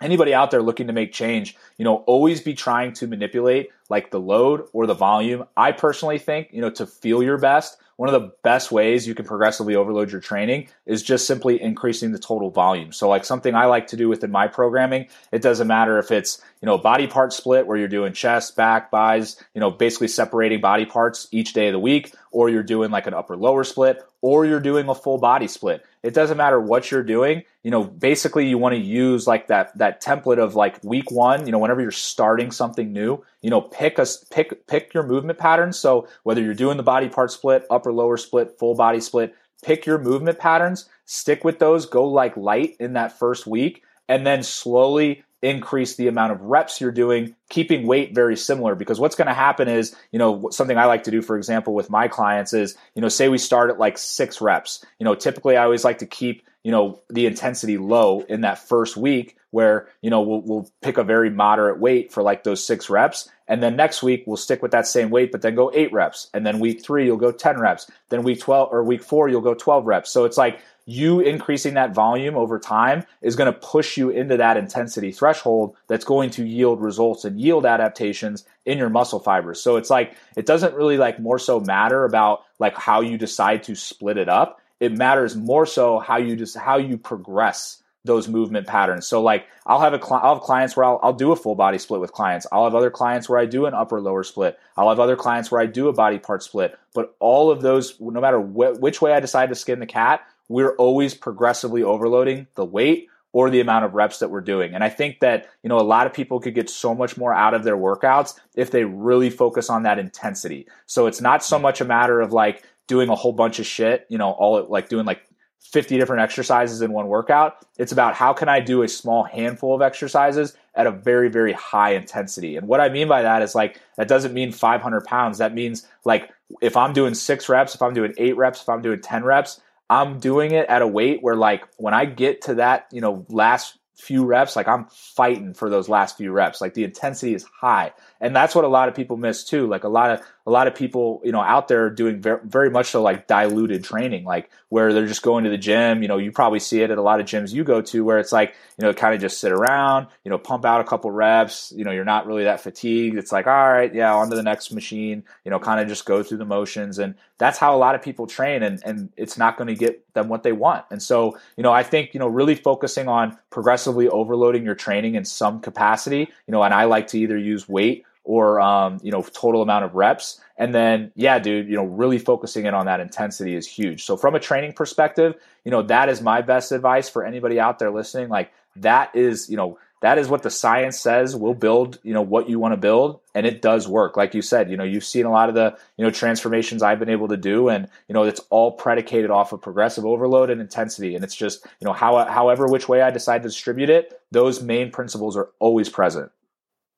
anybody 0.00 0.32
out 0.32 0.52
there 0.52 0.62
looking 0.62 0.86
to 0.86 0.92
make 0.92 1.12
change, 1.12 1.56
you 1.78 1.84
know, 1.84 1.96
always 2.06 2.40
be 2.40 2.54
trying 2.54 2.92
to 2.92 3.08
manipulate 3.08 3.70
like 3.88 4.10
the 4.10 4.20
load 4.20 4.68
or 4.72 4.86
the 4.86 4.94
volume. 4.94 5.44
I 5.56 5.72
personally 5.72 6.18
think, 6.18 6.48
you 6.52 6.60
know, 6.60 6.70
to 6.70 6.86
feel 6.86 7.22
your 7.22 7.38
best, 7.38 7.78
one 7.98 8.08
of 8.08 8.20
the 8.20 8.32
best 8.44 8.70
ways 8.70 9.08
you 9.08 9.14
can 9.16 9.24
progressively 9.24 9.74
overload 9.74 10.12
your 10.12 10.20
training 10.20 10.68
is 10.86 11.02
just 11.02 11.26
simply 11.26 11.60
increasing 11.60 12.12
the 12.12 12.18
total 12.18 12.48
volume. 12.48 12.92
So 12.92 13.08
like 13.08 13.24
something 13.24 13.56
I 13.56 13.64
like 13.64 13.88
to 13.88 13.96
do 13.96 14.08
within 14.08 14.30
my 14.30 14.46
programming, 14.46 15.08
it 15.32 15.42
doesn't 15.42 15.66
matter 15.66 15.98
if 15.98 16.12
it's, 16.12 16.40
you 16.62 16.66
know, 16.66 16.78
body 16.78 17.08
part 17.08 17.32
split 17.32 17.66
where 17.66 17.76
you're 17.76 17.88
doing 17.88 18.12
chest, 18.12 18.54
back, 18.54 18.92
bis, 18.92 19.42
you 19.52 19.60
know, 19.60 19.72
basically 19.72 20.06
separating 20.06 20.60
body 20.60 20.86
parts 20.86 21.26
each 21.32 21.54
day 21.54 21.66
of 21.66 21.72
the 21.72 21.80
week, 21.80 22.14
or 22.30 22.48
you're 22.48 22.62
doing 22.62 22.92
like 22.92 23.08
an 23.08 23.14
upper 23.14 23.36
lower 23.36 23.64
split, 23.64 24.00
or 24.20 24.46
you're 24.46 24.60
doing 24.60 24.88
a 24.88 24.94
full 24.94 25.18
body 25.18 25.48
split. 25.48 25.84
It 26.04 26.14
doesn't 26.14 26.36
matter 26.36 26.60
what 26.60 26.92
you're 26.92 27.02
doing. 27.02 27.42
You 27.64 27.72
know, 27.72 27.82
basically 27.82 28.48
you 28.48 28.58
want 28.58 28.76
to 28.76 28.80
use 28.80 29.26
like 29.26 29.48
that 29.48 29.76
that 29.78 30.00
template 30.00 30.38
of 30.38 30.54
like 30.54 30.82
week 30.84 31.10
1, 31.10 31.46
you 31.46 31.52
know, 31.52 31.58
whenever 31.58 31.80
you're 31.80 31.90
starting 31.90 32.52
something 32.52 32.92
new, 32.92 33.24
you 33.42 33.50
know, 33.50 33.60
pick 33.60 33.98
a 33.98 34.06
pick 34.30 34.66
pick 34.66 34.94
your 34.94 35.04
movement 35.04 35.38
patterns. 35.38 35.78
So 35.78 36.08
whether 36.22 36.42
you're 36.42 36.54
doing 36.54 36.76
the 36.76 36.82
body 36.82 37.08
part 37.08 37.30
split, 37.30 37.64
upper 37.70 37.92
lower 37.92 38.16
split, 38.16 38.58
full 38.58 38.74
body 38.74 39.00
split, 39.00 39.34
pick 39.62 39.86
your 39.86 39.98
movement 39.98 40.38
patterns, 40.38 40.88
stick 41.04 41.44
with 41.44 41.58
those, 41.58 41.86
go 41.86 42.06
like 42.06 42.36
light 42.36 42.76
in 42.80 42.94
that 42.94 43.18
first 43.18 43.46
week 43.46 43.82
and 44.08 44.26
then 44.26 44.42
slowly 44.42 45.24
increase 45.40 45.94
the 45.94 46.08
amount 46.08 46.32
of 46.32 46.40
reps 46.40 46.80
you're 46.80 46.90
doing, 46.90 47.34
keeping 47.48 47.86
weight 47.86 48.14
very 48.14 48.36
similar. 48.36 48.74
Because 48.74 48.98
what's 48.98 49.14
going 49.14 49.28
to 49.28 49.34
happen 49.34 49.68
is, 49.68 49.94
you 50.10 50.18
know, 50.18 50.48
something 50.50 50.76
I 50.76 50.86
like 50.86 51.04
to 51.04 51.10
do, 51.10 51.22
for 51.22 51.36
example, 51.36 51.74
with 51.74 51.90
my 51.90 52.08
clients 52.08 52.52
is, 52.52 52.76
you 52.94 53.02
know, 53.02 53.08
say 53.08 53.28
we 53.28 53.38
start 53.38 53.70
at 53.70 53.78
like 53.78 53.98
six 53.98 54.40
reps. 54.40 54.84
You 54.98 55.04
know, 55.04 55.14
typically 55.14 55.56
I 55.56 55.64
always 55.64 55.84
like 55.84 55.98
to 55.98 56.06
keep, 56.06 56.42
you 56.62 56.72
know, 56.72 57.00
the 57.08 57.26
intensity 57.26 57.78
low 57.78 58.20
in 58.22 58.42
that 58.42 58.58
first 58.58 58.96
week 58.96 59.36
where, 59.50 59.88
you 60.02 60.10
know, 60.10 60.20
we'll, 60.20 60.42
we'll 60.42 60.70
pick 60.82 60.98
a 60.98 61.04
very 61.04 61.30
moderate 61.30 61.78
weight 61.78 62.12
for 62.12 62.22
like 62.22 62.44
those 62.44 62.64
six 62.64 62.90
reps. 62.90 63.30
And 63.46 63.62
then 63.62 63.76
next 63.76 64.02
week 64.02 64.24
we'll 64.26 64.36
stick 64.36 64.60
with 64.60 64.72
that 64.72 64.86
same 64.86 65.10
weight, 65.10 65.32
but 65.32 65.40
then 65.40 65.54
go 65.54 65.70
eight 65.72 65.92
reps. 65.92 66.28
And 66.34 66.44
then 66.44 66.58
week 66.58 66.82
three, 66.82 67.06
you'll 67.06 67.16
go 67.16 67.32
10 67.32 67.58
reps. 67.58 67.90
Then 68.10 68.22
week 68.22 68.40
12 68.40 68.68
or 68.72 68.84
week 68.84 69.02
four, 69.02 69.28
you'll 69.28 69.40
go 69.40 69.54
12 69.54 69.86
reps. 69.86 70.10
So 70.10 70.24
it's 70.24 70.36
like, 70.36 70.60
you 70.88 71.20
increasing 71.20 71.74
that 71.74 71.94
volume 71.94 72.34
over 72.34 72.58
time 72.58 73.04
is 73.20 73.36
going 73.36 73.52
to 73.52 73.58
push 73.58 73.98
you 73.98 74.08
into 74.08 74.38
that 74.38 74.56
intensity 74.56 75.12
threshold 75.12 75.76
that's 75.86 76.06
going 76.06 76.30
to 76.30 76.46
yield 76.46 76.80
results 76.80 77.26
and 77.26 77.38
yield 77.38 77.66
adaptations 77.66 78.46
in 78.64 78.78
your 78.78 78.88
muscle 78.88 79.20
fibers. 79.20 79.62
So 79.62 79.76
it's 79.76 79.90
like 79.90 80.16
it 80.34 80.46
doesn't 80.46 80.74
really 80.74 80.96
like 80.96 81.20
more 81.20 81.38
so 81.38 81.60
matter 81.60 82.06
about 82.06 82.42
like 82.58 82.74
how 82.74 83.02
you 83.02 83.18
decide 83.18 83.64
to 83.64 83.74
split 83.74 84.16
it 84.16 84.30
up. 84.30 84.62
It 84.80 84.92
matters 84.92 85.36
more 85.36 85.66
so 85.66 85.98
how 85.98 86.16
you 86.18 86.36
just 86.36 86.56
how 86.56 86.76
you 86.78 86.98
progress 86.98 87.82
those 88.04 88.28
movement 88.28 88.66
patterns. 88.66 89.06
So 89.06 89.22
like 89.22 89.46
I'll 89.66 89.80
have 89.80 89.92
a 89.92 90.02
cl- 90.02 90.20
I'll 90.22 90.34
have 90.34 90.42
clients 90.42 90.76
where 90.76 90.86
I'll, 90.86 91.00
I'll 91.02 91.12
do 91.12 91.32
a 91.32 91.36
full 91.36 91.54
body 91.54 91.78
split 91.78 92.00
with 92.00 92.12
clients. 92.12 92.46
I'll 92.50 92.64
have 92.64 92.74
other 92.74 92.90
clients 92.90 93.28
where 93.28 93.38
I 93.38 93.44
do 93.44 93.66
an 93.66 93.74
upper 93.74 94.00
lower 94.00 94.24
split. 94.24 94.58
I'll 94.76 94.88
have 94.88 95.00
other 95.00 95.16
clients 95.16 95.50
where 95.50 95.60
I 95.60 95.66
do 95.66 95.88
a 95.88 95.92
body 95.92 96.18
part 96.18 96.42
split. 96.42 96.78
But 96.94 97.14
all 97.18 97.50
of 97.50 97.60
those, 97.60 98.00
no 98.00 98.20
matter 98.20 98.40
wh- 98.40 98.80
which 98.80 99.02
way 99.02 99.12
I 99.12 99.20
decide 99.20 99.50
to 99.50 99.54
skin 99.54 99.80
the 99.80 99.86
cat, 99.86 100.22
we're 100.48 100.74
always 100.76 101.14
progressively 101.14 101.82
overloading 101.82 102.46
the 102.54 102.64
weight 102.64 103.08
or 103.32 103.50
the 103.50 103.60
amount 103.60 103.84
of 103.84 103.94
reps 103.94 104.20
that 104.20 104.30
we're 104.30 104.40
doing. 104.40 104.74
And 104.74 104.82
I 104.82 104.88
think 104.88 105.20
that, 105.20 105.46
you 105.62 105.68
know, 105.68 105.78
a 105.78 105.82
lot 105.82 106.06
of 106.06 106.14
people 106.14 106.40
could 106.40 106.54
get 106.54 106.70
so 106.70 106.94
much 106.94 107.18
more 107.18 107.34
out 107.34 107.52
of 107.52 107.62
their 107.62 107.76
workouts 107.76 108.38
if 108.54 108.70
they 108.70 108.84
really 108.84 109.28
focus 109.28 109.68
on 109.68 109.82
that 109.82 109.98
intensity. 109.98 110.66
So 110.86 111.06
it's 111.06 111.20
not 111.20 111.44
so 111.44 111.58
much 111.58 111.82
a 111.82 111.84
matter 111.84 112.20
of 112.20 112.32
like 112.32 112.64
doing 112.88 113.08
a 113.08 113.14
whole 113.14 113.32
bunch 113.32 113.60
of 113.60 113.66
shit, 113.66 114.06
you 114.08 114.18
know, 114.18 114.32
all 114.32 114.66
like 114.68 114.88
doing 114.88 115.06
like 115.06 115.22
50 115.60 115.98
different 115.98 116.22
exercises 116.22 116.82
in 116.82 116.92
one 116.92 117.08
workout. 117.08 117.64
It's 117.78 117.92
about 117.92 118.14
how 118.14 118.32
can 118.32 118.48
I 118.48 118.60
do 118.60 118.82
a 118.82 118.88
small 118.88 119.22
handful 119.24 119.74
of 119.74 119.82
exercises 119.82 120.56
at 120.74 120.86
a 120.86 120.90
very, 120.90 121.28
very 121.28 121.52
high 121.52 121.94
intensity. 121.94 122.56
And 122.56 122.66
what 122.66 122.80
I 122.80 122.88
mean 122.88 123.06
by 123.06 123.22
that 123.22 123.42
is 123.42 123.54
like, 123.54 123.80
that 123.96 124.08
doesn't 124.08 124.32
mean 124.32 124.50
500 124.50 125.04
pounds. 125.04 125.38
That 125.38 125.54
means 125.54 125.86
like, 126.04 126.30
if 126.62 126.76
I'm 126.76 126.94
doing 126.94 127.14
six 127.14 127.48
reps, 127.48 127.74
if 127.74 127.82
I'm 127.82 127.92
doing 127.92 128.14
eight 128.16 128.36
reps, 128.36 128.62
if 128.62 128.68
I'm 128.68 128.80
doing 128.80 129.00
10 129.00 129.24
reps, 129.24 129.60
I'm 129.90 130.18
doing 130.18 130.52
it 130.52 130.66
at 130.68 130.82
a 130.82 130.86
weight 130.86 131.22
where 131.22 131.36
like 131.36 131.64
when 131.76 131.92
I 131.92 132.06
get 132.06 132.42
to 132.42 132.54
that, 132.56 132.86
you 132.90 133.00
know, 133.00 133.26
last 133.28 133.78
few 133.98 134.24
reps, 134.24 134.54
like 134.54 134.68
I'm 134.68 134.86
fighting 134.90 135.54
for 135.54 135.68
those 135.68 135.88
last 135.88 136.16
few 136.16 136.30
reps. 136.30 136.60
Like 136.60 136.74
the 136.74 136.84
intensity 136.84 137.34
is 137.34 137.44
high. 137.44 137.92
And 138.20 138.34
that's 138.34 138.54
what 138.54 138.64
a 138.64 138.68
lot 138.68 138.88
of 138.88 138.94
people 138.94 139.16
miss 139.16 139.44
too. 139.44 139.66
Like 139.66 139.84
a 139.84 139.88
lot 139.88 140.10
of 140.10 140.20
a 140.48 140.50
lot 140.50 140.66
of 140.66 140.74
people, 140.74 141.20
you 141.22 141.30
know, 141.30 141.42
out 141.42 141.68
there 141.68 141.90
doing 141.90 142.22
very, 142.22 142.40
very 142.42 142.70
much 142.70 142.86
so 142.86 143.02
like 143.02 143.26
diluted 143.26 143.84
training, 143.84 144.24
like 144.24 144.48
where 144.70 144.94
they're 144.94 145.06
just 145.06 145.22
going 145.22 145.44
to 145.44 145.50
the 145.50 145.58
gym. 145.58 146.00
You 146.00 146.08
know, 146.08 146.16
you 146.16 146.32
probably 146.32 146.58
see 146.58 146.80
it 146.80 146.90
at 146.90 146.96
a 146.96 147.02
lot 147.02 147.20
of 147.20 147.26
gyms 147.26 147.52
you 147.52 147.64
go 147.64 147.82
to 147.82 148.02
where 148.02 148.18
it's 148.18 148.32
like, 148.32 148.54
you 148.78 148.86
know, 148.86 148.94
kind 148.94 149.14
of 149.14 149.20
just 149.20 149.40
sit 149.40 149.52
around, 149.52 150.06
you 150.24 150.30
know, 150.30 150.38
pump 150.38 150.64
out 150.64 150.80
a 150.80 150.84
couple 150.84 151.10
reps. 151.10 151.70
You 151.76 151.84
know, 151.84 151.90
you're 151.90 152.06
not 152.06 152.26
really 152.26 152.44
that 152.44 152.62
fatigued. 152.62 153.18
It's 153.18 153.30
like, 153.30 153.46
all 153.46 153.70
right, 153.70 153.94
yeah, 153.94 154.14
on 154.14 154.30
to 154.30 154.36
the 154.36 154.42
next 154.42 154.72
machine. 154.72 155.22
You 155.44 155.50
know, 155.50 155.58
kind 155.58 155.80
of 155.80 155.86
just 155.88 156.06
go 156.06 156.22
through 156.22 156.38
the 156.38 156.46
motions, 156.46 156.98
and 156.98 157.14
that's 157.36 157.58
how 157.58 157.76
a 157.76 157.78
lot 157.78 157.94
of 157.94 158.00
people 158.00 158.26
train, 158.26 158.62
and 158.62 158.80
and 158.86 159.10
it's 159.18 159.36
not 159.36 159.58
going 159.58 159.68
to 159.68 159.74
get 159.74 160.14
them 160.14 160.28
what 160.28 160.44
they 160.44 160.52
want. 160.52 160.86
And 160.90 161.02
so, 161.02 161.38
you 161.58 161.62
know, 161.62 161.72
I 161.72 161.82
think 161.82 162.14
you 162.14 162.20
know, 162.20 162.28
really 162.28 162.54
focusing 162.54 163.06
on 163.06 163.36
progressively 163.50 164.08
overloading 164.08 164.64
your 164.64 164.74
training 164.74 165.14
in 165.14 165.26
some 165.26 165.60
capacity. 165.60 166.30
You 166.46 166.52
know, 166.52 166.62
and 166.62 166.72
I 166.72 166.84
like 166.84 167.08
to 167.08 167.18
either 167.18 167.36
use 167.36 167.68
weight 167.68 168.06
or 168.28 168.60
um, 168.60 169.00
you 169.02 169.10
know 169.10 169.22
total 169.22 169.62
amount 169.62 169.84
of 169.84 169.94
reps. 169.94 170.40
And 170.58 170.74
then 170.74 171.10
yeah 171.16 171.38
dude 171.38 171.66
you 171.66 171.76
know 171.76 171.84
really 171.84 172.18
focusing 172.18 172.66
in 172.66 172.74
on 172.74 172.86
that 172.86 173.00
intensity 173.00 173.54
is 173.54 173.66
huge. 173.66 174.04
So 174.04 174.16
from 174.16 174.34
a 174.34 174.40
training 174.40 174.74
perspective 174.74 175.34
you 175.64 175.70
know 175.70 175.82
that 175.82 176.08
is 176.08 176.20
my 176.20 176.42
best 176.42 176.70
advice 176.70 177.08
for 177.08 177.24
anybody 177.24 177.58
out 177.58 177.78
there 177.78 177.90
listening. 177.90 178.28
Like 178.28 178.52
that 178.76 179.16
is 179.16 179.48
you 179.48 179.56
know 179.56 179.78
that 180.00 180.18
is 180.18 180.28
what 180.28 180.42
the 180.42 180.50
science 180.50 181.00
says 181.00 181.34
will 181.34 181.54
build 181.54 181.98
you 182.04 182.12
know 182.12 182.22
what 182.22 182.50
you 182.50 182.58
want 182.58 182.72
to 182.72 182.76
build. 182.76 183.20
And 183.34 183.46
it 183.46 183.62
does 183.62 183.88
work. 183.88 184.18
Like 184.18 184.34
you 184.34 184.42
said 184.42 184.70
you 184.70 184.76
know 184.76 184.84
you've 184.84 185.04
seen 185.04 185.24
a 185.24 185.32
lot 185.32 185.48
of 185.48 185.54
the 185.54 185.74
you 185.96 186.04
know 186.04 186.10
transformations 186.10 186.82
i've 186.82 186.98
been 186.98 187.08
able 187.08 187.28
to 187.28 187.38
do. 187.38 187.70
And 187.70 187.88
you 188.08 188.12
know 188.12 188.24
it's 188.24 188.40
all 188.50 188.72
predicated 188.72 189.30
off 189.30 189.54
of 189.54 189.62
progressive 189.62 190.04
overload 190.04 190.50
and 190.50 190.60
intensity. 190.60 191.14
And 191.14 191.24
it's 191.24 191.34
just 191.34 191.64
you 191.80 191.86
know 191.86 191.94
how 191.94 192.26
however 192.26 192.66
which 192.66 192.90
way 192.90 193.00
i 193.00 193.10
decide 193.10 193.42
to 193.42 193.48
distribute 193.48 193.88
it 193.88 194.20
those 194.30 194.62
main 194.62 194.90
principles 194.90 195.34
are 195.34 195.48
always 195.60 195.88
present. 195.88 196.30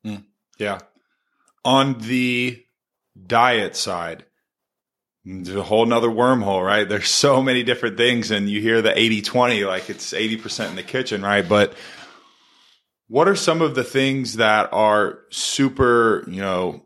Mm, 0.05 0.25
yeah 0.59 0.81
on 1.65 1.99
the 1.99 2.65
diet 3.27 3.77
side, 3.77 4.25
there's 5.25 5.57
a 5.57 5.63
whole 5.63 5.87
nother 5.87 6.09
wormhole, 6.09 6.65
right? 6.65 6.89
There's 6.89 7.09
so 7.09 7.43
many 7.43 7.63
different 7.63 7.97
things, 7.97 8.31
and 8.31 8.49
you 8.49 8.61
hear 8.61 8.83
the 8.83 8.99
80 8.99 9.23
20, 9.23 9.65
like 9.65 9.91
it's 9.91 10.13
80% 10.13 10.71
in 10.71 10.77
the 10.77 10.83
kitchen, 10.83 11.23
right? 11.23 11.47
But 11.47 11.75
what 13.09 13.29
are 13.29 13.37
some 13.37 13.61
of 13.61 13.75
the 13.75 13.85
things 13.85 14.37
that 14.37 14.73
are 14.73 15.21
super, 15.31 16.25
you 16.29 16.41
know, 16.41 16.83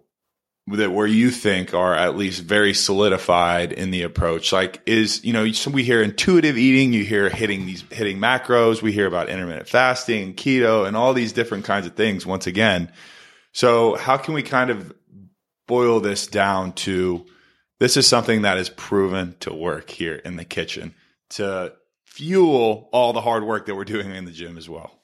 that 0.66 0.90
where 0.90 1.06
you 1.06 1.30
think 1.30 1.74
are 1.74 1.94
at 1.94 2.16
least 2.16 2.42
very 2.42 2.72
solidified 2.72 3.70
in 3.70 3.90
the 3.90 4.02
approach 4.02 4.50
like 4.50 4.80
is 4.86 5.22
you 5.22 5.30
know 5.30 5.52
so 5.52 5.70
we 5.70 5.84
hear 5.84 6.02
intuitive 6.02 6.56
eating 6.56 6.94
you 6.94 7.04
hear 7.04 7.28
hitting 7.28 7.66
these 7.66 7.84
hitting 7.90 8.18
macros 8.18 8.80
we 8.80 8.90
hear 8.90 9.06
about 9.06 9.28
intermittent 9.28 9.68
fasting 9.68 10.32
keto 10.32 10.86
and 10.86 10.96
all 10.96 11.12
these 11.12 11.34
different 11.34 11.66
kinds 11.66 11.86
of 11.86 11.94
things 11.94 12.24
once 12.24 12.46
again 12.46 12.90
so, 13.54 13.94
how 13.94 14.16
can 14.16 14.34
we 14.34 14.42
kind 14.42 14.70
of 14.70 14.92
boil 15.66 16.00
this 16.00 16.26
down 16.26 16.72
to 16.72 17.24
this 17.78 17.96
is 17.96 18.06
something 18.06 18.42
that 18.42 18.58
is 18.58 18.68
proven 18.68 19.36
to 19.40 19.54
work 19.54 19.90
here 19.90 20.16
in 20.16 20.36
the 20.36 20.44
kitchen 20.44 20.94
to 21.30 21.72
fuel 22.04 22.88
all 22.92 23.12
the 23.12 23.20
hard 23.20 23.44
work 23.44 23.66
that 23.66 23.76
we're 23.76 23.84
doing 23.84 24.12
in 24.12 24.24
the 24.24 24.32
gym 24.32 24.58
as 24.58 24.68
well? 24.68 25.00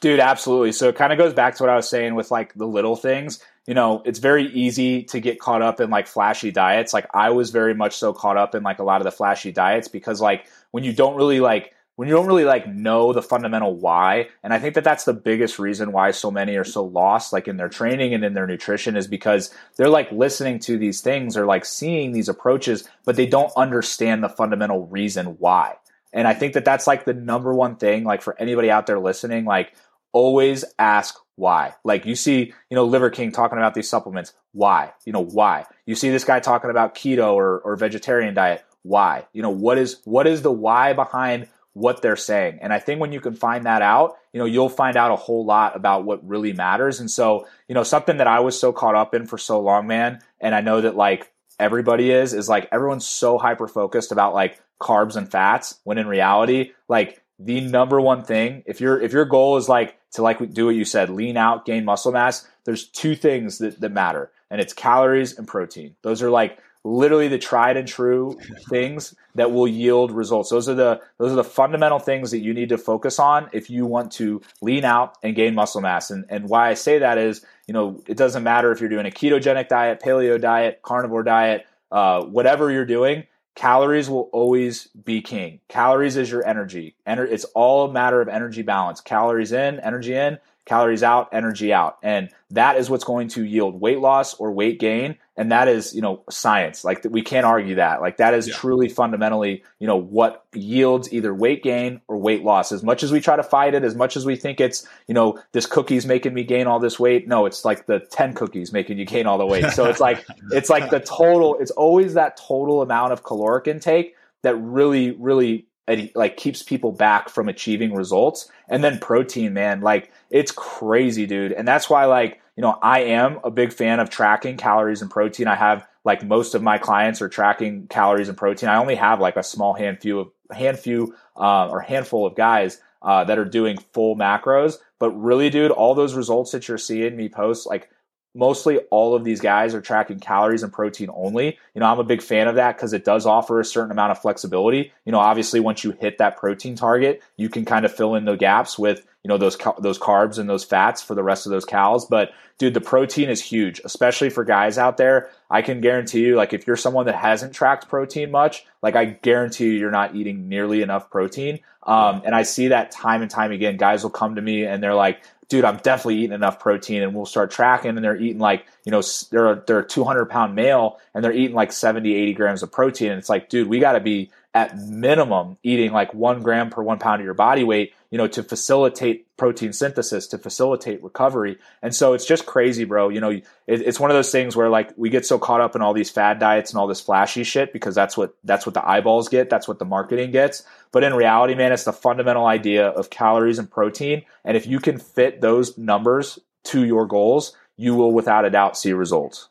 Dude, 0.00 0.20
absolutely. 0.20 0.72
So 0.72 0.88
it 0.88 0.96
kind 0.96 1.12
of 1.12 1.18
goes 1.18 1.32
back 1.32 1.56
to 1.56 1.62
what 1.62 1.70
I 1.70 1.76
was 1.76 1.88
saying 1.88 2.14
with 2.14 2.30
like 2.30 2.52
the 2.54 2.66
little 2.66 2.96
things. 2.96 3.42
You 3.66 3.74
know, 3.74 4.02
it's 4.04 4.18
very 4.18 4.46
easy 4.46 5.04
to 5.04 5.20
get 5.20 5.38
caught 5.38 5.62
up 5.62 5.80
in 5.80 5.88
like 5.88 6.06
flashy 6.06 6.50
diets. 6.50 6.92
Like 6.92 7.06
I 7.14 7.30
was 7.30 7.50
very 7.50 7.72
much 7.72 7.96
so 7.96 8.12
caught 8.12 8.36
up 8.36 8.54
in 8.54 8.62
like 8.62 8.80
a 8.80 8.84
lot 8.84 9.00
of 9.00 9.04
the 9.04 9.12
flashy 9.12 9.52
diets 9.52 9.88
because 9.88 10.20
like 10.20 10.46
when 10.72 10.84
you 10.84 10.92
don't 10.92 11.14
really 11.14 11.40
like 11.40 11.72
when 12.02 12.08
you 12.08 12.16
don't 12.16 12.26
really 12.26 12.44
like 12.44 12.66
know 12.66 13.12
the 13.12 13.22
fundamental 13.22 13.76
why 13.76 14.28
and 14.42 14.52
i 14.52 14.58
think 14.58 14.74
that 14.74 14.82
that's 14.82 15.04
the 15.04 15.12
biggest 15.12 15.60
reason 15.60 15.92
why 15.92 16.10
so 16.10 16.32
many 16.32 16.56
are 16.56 16.64
so 16.64 16.82
lost 16.82 17.32
like 17.32 17.46
in 17.46 17.58
their 17.58 17.68
training 17.68 18.12
and 18.12 18.24
in 18.24 18.34
their 18.34 18.44
nutrition 18.44 18.96
is 18.96 19.06
because 19.06 19.54
they're 19.76 19.88
like 19.88 20.10
listening 20.10 20.58
to 20.58 20.76
these 20.76 21.00
things 21.00 21.36
or 21.36 21.46
like 21.46 21.64
seeing 21.64 22.10
these 22.10 22.28
approaches 22.28 22.88
but 23.04 23.14
they 23.14 23.24
don't 23.24 23.52
understand 23.56 24.20
the 24.20 24.28
fundamental 24.28 24.84
reason 24.88 25.36
why. 25.38 25.76
And 26.12 26.26
i 26.26 26.34
think 26.34 26.54
that 26.54 26.64
that's 26.64 26.88
like 26.88 27.04
the 27.04 27.14
number 27.14 27.54
one 27.54 27.76
thing 27.76 28.02
like 28.02 28.20
for 28.20 28.36
anybody 28.36 28.68
out 28.68 28.88
there 28.88 28.98
listening 28.98 29.44
like 29.44 29.72
always 30.12 30.64
ask 30.80 31.16
why. 31.36 31.74
Like 31.84 32.04
you 32.04 32.16
see 32.16 32.52
you 32.68 32.74
know 32.74 32.84
liver 32.84 33.10
king 33.10 33.30
talking 33.30 33.58
about 33.58 33.74
these 33.74 33.88
supplements. 33.88 34.34
Why? 34.50 34.92
You 35.04 35.12
know 35.12 35.24
why? 35.24 35.66
You 35.86 35.94
see 35.94 36.10
this 36.10 36.24
guy 36.24 36.40
talking 36.40 36.70
about 36.70 36.96
keto 36.96 37.34
or, 37.34 37.60
or 37.60 37.76
vegetarian 37.76 38.34
diet. 38.34 38.64
Why? 38.82 39.26
You 39.32 39.42
know 39.42 39.50
what 39.50 39.78
is 39.78 40.00
what 40.04 40.26
is 40.26 40.42
the 40.42 40.50
why 40.50 40.94
behind 40.94 41.46
what 41.74 42.02
they're 42.02 42.16
saying. 42.16 42.58
And 42.60 42.72
I 42.72 42.78
think 42.78 43.00
when 43.00 43.12
you 43.12 43.20
can 43.20 43.34
find 43.34 43.64
that 43.64 43.82
out, 43.82 44.16
you 44.32 44.38
know, 44.38 44.44
you'll 44.44 44.68
find 44.68 44.96
out 44.96 45.10
a 45.10 45.16
whole 45.16 45.44
lot 45.44 45.74
about 45.74 46.04
what 46.04 46.26
really 46.26 46.52
matters. 46.52 47.00
And 47.00 47.10
so, 47.10 47.46
you 47.68 47.74
know, 47.74 47.82
something 47.82 48.18
that 48.18 48.26
I 48.26 48.40
was 48.40 48.58
so 48.58 48.72
caught 48.72 48.94
up 48.94 49.14
in 49.14 49.26
for 49.26 49.38
so 49.38 49.60
long, 49.60 49.86
man, 49.86 50.20
and 50.40 50.54
I 50.54 50.60
know 50.60 50.80
that 50.82 50.96
like 50.96 51.32
everybody 51.58 52.10
is, 52.10 52.34
is 52.34 52.48
like 52.48 52.68
everyone's 52.72 53.06
so 53.06 53.38
hyper 53.38 53.68
focused 53.68 54.12
about 54.12 54.34
like 54.34 54.60
carbs 54.80 55.16
and 55.16 55.30
fats 55.30 55.80
when 55.84 55.98
in 55.98 56.06
reality, 56.06 56.72
like 56.88 57.22
the 57.38 57.60
number 57.60 58.00
one 58.00 58.22
thing, 58.22 58.62
if 58.66 58.80
your 58.80 59.00
if 59.00 59.12
your 59.12 59.24
goal 59.24 59.56
is 59.56 59.68
like 59.68 59.96
to 60.12 60.22
like 60.22 60.52
do 60.52 60.66
what 60.66 60.74
you 60.74 60.84
said, 60.84 61.08
lean 61.10 61.36
out, 61.36 61.64
gain 61.64 61.84
muscle 61.84 62.12
mass, 62.12 62.46
there's 62.64 62.88
two 62.88 63.14
things 63.14 63.58
that, 63.58 63.80
that 63.80 63.92
matter, 63.92 64.30
and 64.50 64.60
it's 64.60 64.72
calories 64.72 65.38
and 65.38 65.48
protein. 65.48 65.96
Those 66.02 66.22
are 66.22 66.30
like 66.30 66.58
literally 66.84 67.28
the 67.28 67.38
tried 67.38 67.76
and 67.76 67.86
true 67.86 68.38
things 68.68 69.14
that 69.34 69.52
will 69.52 69.68
yield 69.68 70.10
results. 70.10 70.50
Those 70.50 70.68
are 70.68 70.74
the 70.74 71.00
those 71.18 71.32
are 71.32 71.36
the 71.36 71.44
fundamental 71.44 71.98
things 71.98 72.30
that 72.32 72.40
you 72.40 72.52
need 72.52 72.68
to 72.70 72.78
focus 72.78 73.18
on 73.18 73.48
if 73.52 73.70
you 73.70 73.86
want 73.86 74.12
to 74.12 74.42
lean 74.60 74.84
out 74.84 75.16
and 75.22 75.34
gain 75.34 75.54
muscle 75.54 75.80
mass. 75.80 76.10
And 76.10 76.24
and 76.28 76.48
why 76.48 76.68
I 76.68 76.74
say 76.74 76.98
that 76.98 77.18
is, 77.18 77.44
you 77.66 77.74
know, 77.74 78.02
it 78.06 78.16
doesn't 78.16 78.42
matter 78.42 78.72
if 78.72 78.80
you're 78.80 78.90
doing 78.90 79.06
a 79.06 79.10
ketogenic 79.10 79.68
diet, 79.68 80.00
paleo 80.02 80.40
diet, 80.40 80.80
carnivore 80.82 81.22
diet, 81.22 81.66
uh, 81.90 82.24
whatever 82.24 82.70
you're 82.70 82.84
doing. 82.84 83.24
Calories 83.54 84.08
will 84.08 84.30
always 84.32 84.86
be 84.88 85.20
king. 85.20 85.60
Calories 85.68 86.16
is 86.16 86.30
your 86.30 86.46
energy. 86.46 86.96
Ener- 87.06 87.30
it's 87.30 87.44
all 87.54 87.84
a 87.84 87.92
matter 87.92 88.22
of 88.22 88.28
energy 88.28 88.62
balance. 88.62 89.02
Calories 89.02 89.52
in, 89.52 89.78
energy 89.80 90.14
in, 90.14 90.38
calories 90.64 91.02
out, 91.02 91.28
energy 91.32 91.70
out. 91.70 91.98
And 92.02 92.30
that 92.50 92.78
is 92.78 92.88
what's 92.88 93.04
going 93.04 93.28
to 93.28 93.44
yield 93.44 93.78
weight 93.78 93.98
loss 93.98 94.32
or 94.34 94.52
weight 94.52 94.80
gain 94.80 95.18
and 95.36 95.50
that 95.50 95.68
is 95.68 95.94
you 95.94 96.02
know 96.02 96.22
science. 96.28 96.84
Like 96.84 97.06
we 97.08 97.22
can't 97.22 97.46
argue 97.46 97.76
that. 97.76 98.00
Like 98.00 98.18
that 98.18 98.34
is 98.34 98.48
yeah. 98.48 98.54
truly 98.54 98.88
fundamentally 98.88 99.62
you 99.78 99.86
know 99.86 99.96
what 99.96 100.44
yields 100.54 101.12
either 101.12 101.34
weight 101.34 101.62
gain 101.62 102.00
or 102.08 102.18
weight 102.18 102.42
loss. 102.42 102.72
As 102.72 102.82
much 102.82 103.02
as 103.02 103.10
we 103.10 103.20
try 103.20 103.36
to 103.36 103.42
fight 103.42 103.74
it 103.74 103.82
as 103.82 103.94
much 103.94 104.16
as 104.16 104.26
we 104.26 104.36
think 104.36 104.60
it's 104.60 104.86
you 105.08 105.14
know 105.14 105.38
this 105.52 105.66
cookie's 105.66 106.06
making 106.06 106.34
me 106.34 106.44
gain 106.44 106.66
all 106.66 106.78
this 106.78 106.98
weight 106.98 107.26
no 107.26 107.46
it's 107.46 107.64
like 107.64 107.86
the 107.86 108.00
10 108.00 108.34
cookies 108.34 108.72
making 108.72 108.98
you 108.98 109.06
gain 109.06 109.26
all 109.26 109.38
the 109.38 109.46
weight. 109.46 109.70
So 109.70 109.86
it's 109.86 110.00
like 110.00 110.24
it's 110.52 110.68
like 110.68 110.90
the 110.90 111.00
total 111.00 111.56
it's 111.58 111.70
always 111.70 112.14
that 112.14 112.36
total 112.36 112.82
amount 112.82 113.12
of 113.12 113.24
caloric 113.24 113.66
intake 113.66 114.14
that 114.42 114.56
really 114.56 115.12
really 115.12 115.66
like 116.14 116.36
keeps 116.36 116.62
people 116.62 116.92
back 116.92 117.28
from 117.28 117.48
achieving 117.48 117.94
results. 117.94 118.50
And 118.68 118.84
then 118.84 118.98
protein 118.98 119.54
man 119.54 119.80
like 119.80 120.12
it's 120.28 120.52
crazy 120.52 121.24
dude. 121.24 121.52
And 121.52 121.66
that's 121.66 121.88
why 121.88 122.04
like 122.04 122.41
you 122.56 122.62
know, 122.62 122.78
I 122.82 123.00
am 123.00 123.40
a 123.44 123.50
big 123.50 123.72
fan 123.72 124.00
of 124.00 124.10
tracking 124.10 124.56
calories 124.56 125.02
and 125.02 125.10
protein. 125.10 125.48
I 125.48 125.54
have 125.54 125.86
like 126.04 126.24
most 126.24 126.54
of 126.54 126.62
my 126.62 126.78
clients 126.78 127.22
are 127.22 127.28
tracking 127.28 127.86
calories 127.86 128.28
and 128.28 128.36
protein. 128.36 128.68
I 128.68 128.76
only 128.76 128.96
have 128.96 129.20
like 129.20 129.36
a 129.36 129.42
small 129.42 129.72
hand 129.72 130.00
few 130.00 130.20
of 130.20 130.28
hand 130.50 130.78
few 130.78 131.14
uh, 131.36 131.68
or 131.68 131.80
handful 131.80 132.26
of 132.26 132.34
guys 132.34 132.80
uh, 133.00 133.24
that 133.24 133.38
are 133.38 133.44
doing 133.44 133.78
full 133.92 134.16
macros. 134.16 134.76
But 134.98 135.10
really, 135.10 135.50
dude, 135.50 135.70
all 135.70 135.94
those 135.94 136.14
results 136.14 136.52
that 136.52 136.68
you're 136.68 136.78
seeing 136.78 137.16
me 137.16 137.28
post, 137.28 137.66
like 137.66 137.88
mostly 138.34 138.78
all 138.90 139.14
of 139.14 139.24
these 139.24 139.40
guys 139.40 139.74
are 139.74 139.80
tracking 139.80 140.18
calories 140.18 140.62
and 140.62 140.72
protein 140.72 141.10
only. 141.14 141.58
You 141.74 141.80
know, 141.80 141.86
I'm 141.86 141.98
a 141.98 142.04
big 142.04 142.22
fan 142.22 142.48
of 142.48 142.54
that 142.54 142.76
because 142.76 142.92
it 142.92 143.04
does 143.04 143.26
offer 143.26 143.60
a 143.60 143.64
certain 143.64 143.90
amount 143.90 144.12
of 144.12 144.18
flexibility. 144.20 144.92
You 145.04 145.12
know, 145.12 145.18
obviously 145.18 145.60
once 145.60 145.84
you 145.84 145.92
hit 145.92 146.18
that 146.18 146.36
protein 146.36 146.74
target, 146.74 147.22
you 147.36 147.48
can 147.48 147.64
kind 147.64 147.84
of 147.84 147.94
fill 147.94 148.14
in 148.14 148.24
the 148.24 148.36
gaps 148.36 148.78
with, 148.78 149.06
you 149.22 149.28
know, 149.28 149.38
those 149.38 149.56
those 149.78 149.98
carbs 149.98 150.38
and 150.38 150.48
those 150.48 150.64
fats 150.64 151.02
for 151.02 151.14
the 151.14 151.22
rest 151.22 151.46
of 151.46 151.50
those 151.50 151.66
cals, 151.66 152.08
but 152.08 152.32
dude, 152.58 152.74
the 152.74 152.80
protein 152.80 153.28
is 153.28 153.42
huge, 153.42 153.80
especially 153.84 154.30
for 154.30 154.44
guys 154.44 154.78
out 154.78 154.96
there. 154.96 155.30
I 155.50 155.62
can 155.62 155.80
guarantee 155.80 156.20
you 156.20 156.36
like 156.36 156.52
if 156.52 156.66
you're 156.66 156.76
someone 156.76 157.06
that 157.06 157.16
hasn't 157.16 157.54
tracked 157.54 157.88
protein 157.88 158.30
much, 158.30 158.64
like 158.82 158.96
I 158.96 159.04
guarantee 159.04 159.66
you 159.66 159.72
you're 159.72 159.90
not 159.90 160.14
eating 160.14 160.48
nearly 160.48 160.82
enough 160.82 161.10
protein. 161.10 161.60
Um, 161.84 162.22
and 162.24 162.34
I 162.34 162.44
see 162.44 162.68
that 162.68 162.92
time 162.92 163.22
and 163.22 163.30
time 163.30 163.52
again. 163.52 163.76
Guys 163.76 164.02
will 164.02 164.10
come 164.10 164.36
to 164.36 164.42
me 164.42 164.64
and 164.64 164.82
they're 164.82 164.94
like, 164.94 165.22
dude, 165.52 165.66
I'm 165.66 165.76
definitely 165.76 166.20
eating 166.20 166.32
enough 166.32 166.58
protein. 166.58 167.02
And 167.02 167.14
we'll 167.14 167.26
start 167.26 167.50
tracking 167.50 167.90
and 167.90 168.02
they're 168.02 168.16
eating 168.16 168.38
like, 168.38 168.64
you 168.86 168.90
know, 168.90 169.02
they're 169.30 169.56
they're 169.66 169.80
a 169.80 169.86
200 169.86 170.24
pound 170.24 170.54
male 170.54 170.98
and 171.12 171.22
they're 171.22 171.30
eating 171.30 171.54
like 171.54 171.72
70, 171.72 172.14
80 172.14 172.32
grams 172.32 172.62
of 172.62 172.72
protein. 172.72 173.10
And 173.10 173.18
it's 173.18 173.28
like, 173.28 173.50
dude, 173.50 173.68
we 173.68 173.78
got 173.78 173.92
to 173.92 174.00
be 174.00 174.30
at 174.54 174.76
minimum 174.76 175.56
eating 175.62 175.92
like 175.92 176.12
one 176.12 176.42
gram 176.42 176.68
per 176.68 176.82
one 176.82 176.98
pound 176.98 177.20
of 177.20 177.24
your 177.24 177.32
body 177.32 177.64
weight, 177.64 177.94
you 178.10 178.18
know, 178.18 178.28
to 178.28 178.42
facilitate 178.42 179.34
protein 179.38 179.72
synthesis, 179.72 180.26
to 180.26 180.36
facilitate 180.36 181.02
recovery. 181.02 181.56
And 181.80 181.94
so 181.94 182.12
it's 182.12 182.26
just 182.26 182.44
crazy, 182.44 182.84
bro. 182.84 183.08
You 183.08 183.20
know, 183.20 183.30
it, 183.30 183.44
it's 183.66 183.98
one 183.98 184.10
of 184.10 184.14
those 184.14 184.30
things 184.30 184.54
where 184.54 184.68
like 184.68 184.92
we 184.96 185.08
get 185.08 185.24
so 185.24 185.38
caught 185.38 185.62
up 185.62 185.74
in 185.74 185.80
all 185.80 185.94
these 185.94 186.10
fad 186.10 186.38
diets 186.38 186.70
and 186.70 186.78
all 186.78 186.86
this 186.86 187.00
flashy 187.00 187.44
shit 187.44 187.72
because 187.72 187.94
that's 187.94 188.14
what 188.14 188.36
that's 188.44 188.66
what 188.66 188.74
the 188.74 188.86
eyeballs 188.86 189.30
get, 189.30 189.48
that's 189.48 189.66
what 189.66 189.78
the 189.78 189.86
marketing 189.86 190.30
gets. 190.30 190.64
But 190.92 191.02
in 191.02 191.14
reality, 191.14 191.54
man, 191.54 191.72
it's 191.72 191.84
the 191.84 191.92
fundamental 191.92 192.44
idea 192.44 192.88
of 192.88 193.08
calories 193.08 193.58
and 193.58 193.70
protein. 193.70 194.22
And 194.44 194.54
if 194.54 194.66
you 194.66 194.80
can 194.80 194.98
fit 194.98 195.40
those 195.40 195.78
numbers 195.78 196.38
to 196.64 196.84
your 196.84 197.06
goals, 197.06 197.56
you 197.78 197.94
will 197.94 198.12
without 198.12 198.44
a 198.44 198.50
doubt 198.50 198.76
see 198.76 198.92
results. 198.92 199.48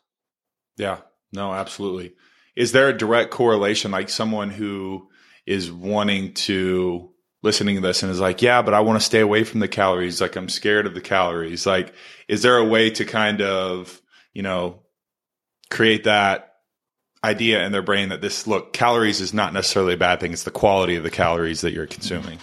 Yeah, 0.76 0.98
no, 1.32 1.52
absolutely 1.52 2.14
is 2.56 2.72
there 2.72 2.88
a 2.88 2.96
direct 2.96 3.30
correlation 3.30 3.90
like 3.90 4.08
someone 4.08 4.50
who 4.50 5.08
is 5.46 5.70
wanting 5.70 6.34
to 6.34 7.10
listening 7.42 7.74
to 7.76 7.80
this 7.80 8.02
and 8.02 8.12
is 8.12 8.20
like 8.20 8.42
yeah 8.42 8.62
but 8.62 8.74
i 8.74 8.80
want 8.80 8.98
to 8.98 9.04
stay 9.04 9.20
away 9.20 9.44
from 9.44 9.60
the 9.60 9.68
calories. 9.68 10.20
Like 10.20 10.36
i'm 10.36 10.48
scared 10.48 10.86
of 10.86 10.94
the 10.94 11.00
calories. 11.00 11.66
Like 11.66 11.92
is 12.28 12.42
there 12.42 12.56
a 12.56 12.64
way 12.64 12.90
to 12.90 13.04
kind 13.04 13.40
of 13.40 14.00
you 14.32 14.42
know 14.42 14.80
create 15.70 16.04
that 16.04 16.56
idea 17.24 17.64
in 17.64 17.72
their 17.72 17.82
brain 17.82 18.08
that 18.08 18.20
this 18.20 18.46
look 18.46 18.72
calories 18.72 19.20
is 19.20 19.32
not 19.32 19.52
necessarily 19.52 19.94
a 19.94 19.98
bad 19.98 20.20
thing 20.20 20.32
it's 20.32 20.44
the 20.44 20.50
quality 20.50 20.96
of 20.96 21.02
the 21.02 21.10
calories 21.10 21.60
that 21.62 21.72
you're 21.72 21.86
consuming? 21.86 22.38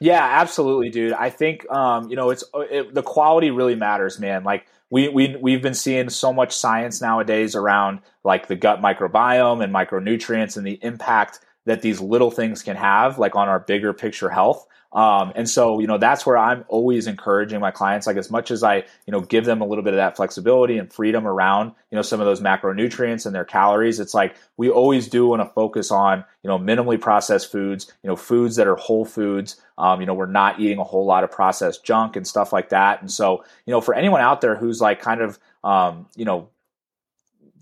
Yeah 0.00 0.24
absolutely 0.24 0.90
dude. 0.90 1.12
I 1.12 1.30
think 1.30 1.70
um 1.70 2.10
you 2.10 2.16
know 2.16 2.30
it's 2.30 2.44
it, 2.54 2.94
the 2.94 3.02
quality 3.02 3.50
really 3.50 3.76
matters 3.76 4.18
man. 4.18 4.42
Like 4.42 4.66
we, 4.90 5.08
we 5.08 5.36
we've 5.36 5.62
been 5.62 5.74
seeing 5.74 6.08
so 6.08 6.32
much 6.32 6.56
science 6.56 7.00
nowadays 7.00 7.54
around 7.54 8.00
like 8.24 8.46
the 8.46 8.56
gut 8.56 8.80
microbiome 8.80 9.62
and 9.62 9.74
micronutrients 9.74 10.56
and 10.56 10.66
the 10.66 10.78
impact 10.82 11.40
that 11.64 11.82
these 11.82 12.00
little 12.00 12.30
things 12.30 12.62
can 12.62 12.76
have 12.76 13.18
like 13.18 13.34
on 13.34 13.48
our 13.48 13.60
bigger 13.60 13.92
picture 13.92 14.30
health 14.30 14.66
um, 14.96 15.34
and 15.36 15.46
so, 15.46 15.78
you 15.78 15.86
know, 15.86 15.98
that's 15.98 16.24
where 16.24 16.38
I'm 16.38 16.64
always 16.68 17.06
encouraging 17.06 17.60
my 17.60 17.70
clients, 17.70 18.06
like 18.06 18.16
as 18.16 18.30
much 18.30 18.50
as 18.50 18.62
I, 18.62 18.76
you 18.76 19.12
know, 19.12 19.20
give 19.20 19.44
them 19.44 19.60
a 19.60 19.66
little 19.66 19.84
bit 19.84 19.92
of 19.92 19.98
that 19.98 20.16
flexibility 20.16 20.78
and 20.78 20.90
freedom 20.90 21.26
around, 21.26 21.72
you 21.90 21.96
know, 21.96 22.02
some 22.02 22.18
of 22.18 22.24
those 22.24 22.40
macronutrients 22.40 23.26
and 23.26 23.34
their 23.34 23.44
calories. 23.44 24.00
It's 24.00 24.14
like 24.14 24.36
we 24.56 24.70
always 24.70 25.06
do 25.06 25.28
want 25.28 25.42
to 25.42 25.50
focus 25.50 25.90
on, 25.90 26.24
you 26.42 26.48
know, 26.48 26.58
minimally 26.58 26.98
processed 26.98 27.52
foods, 27.52 27.92
you 28.02 28.08
know, 28.08 28.16
foods 28.16 28.56
that 28.56 28.66
are 28.66 28.76
whole 28.76 29.04
foods. 29.04 29.60
Um, 29.76 30.00
you 30.00 30.06
know, 30.06 30.14
we're 30.14 30.24
not 30.24 30.60
eating 30.60 30.78
a 30.78 30.84
whole 30.84 31.04
lot 31.04 31.24
of 31.24 31.30
processed 31.30 31.84
junk 31.84 32.16
and 32.16 32.26
stuff 32.26 32.50
like 32.50 32.70
that. 32.70 33.02
And 33.02 33.10
so, 33.10 33.44
you 33.66 33.72
know, 33.72 33.82
for 33.82 33.92
anyone 33.92 34.22
out 34.22 34.40
there 34.40 34.56
who's 34.56 34.80
like 34.80 35.02
kind 35.02 35.20
of, 35.20 35.38
um, 35.62 36.06
you 36.16 36.24
know, 36.24 36.48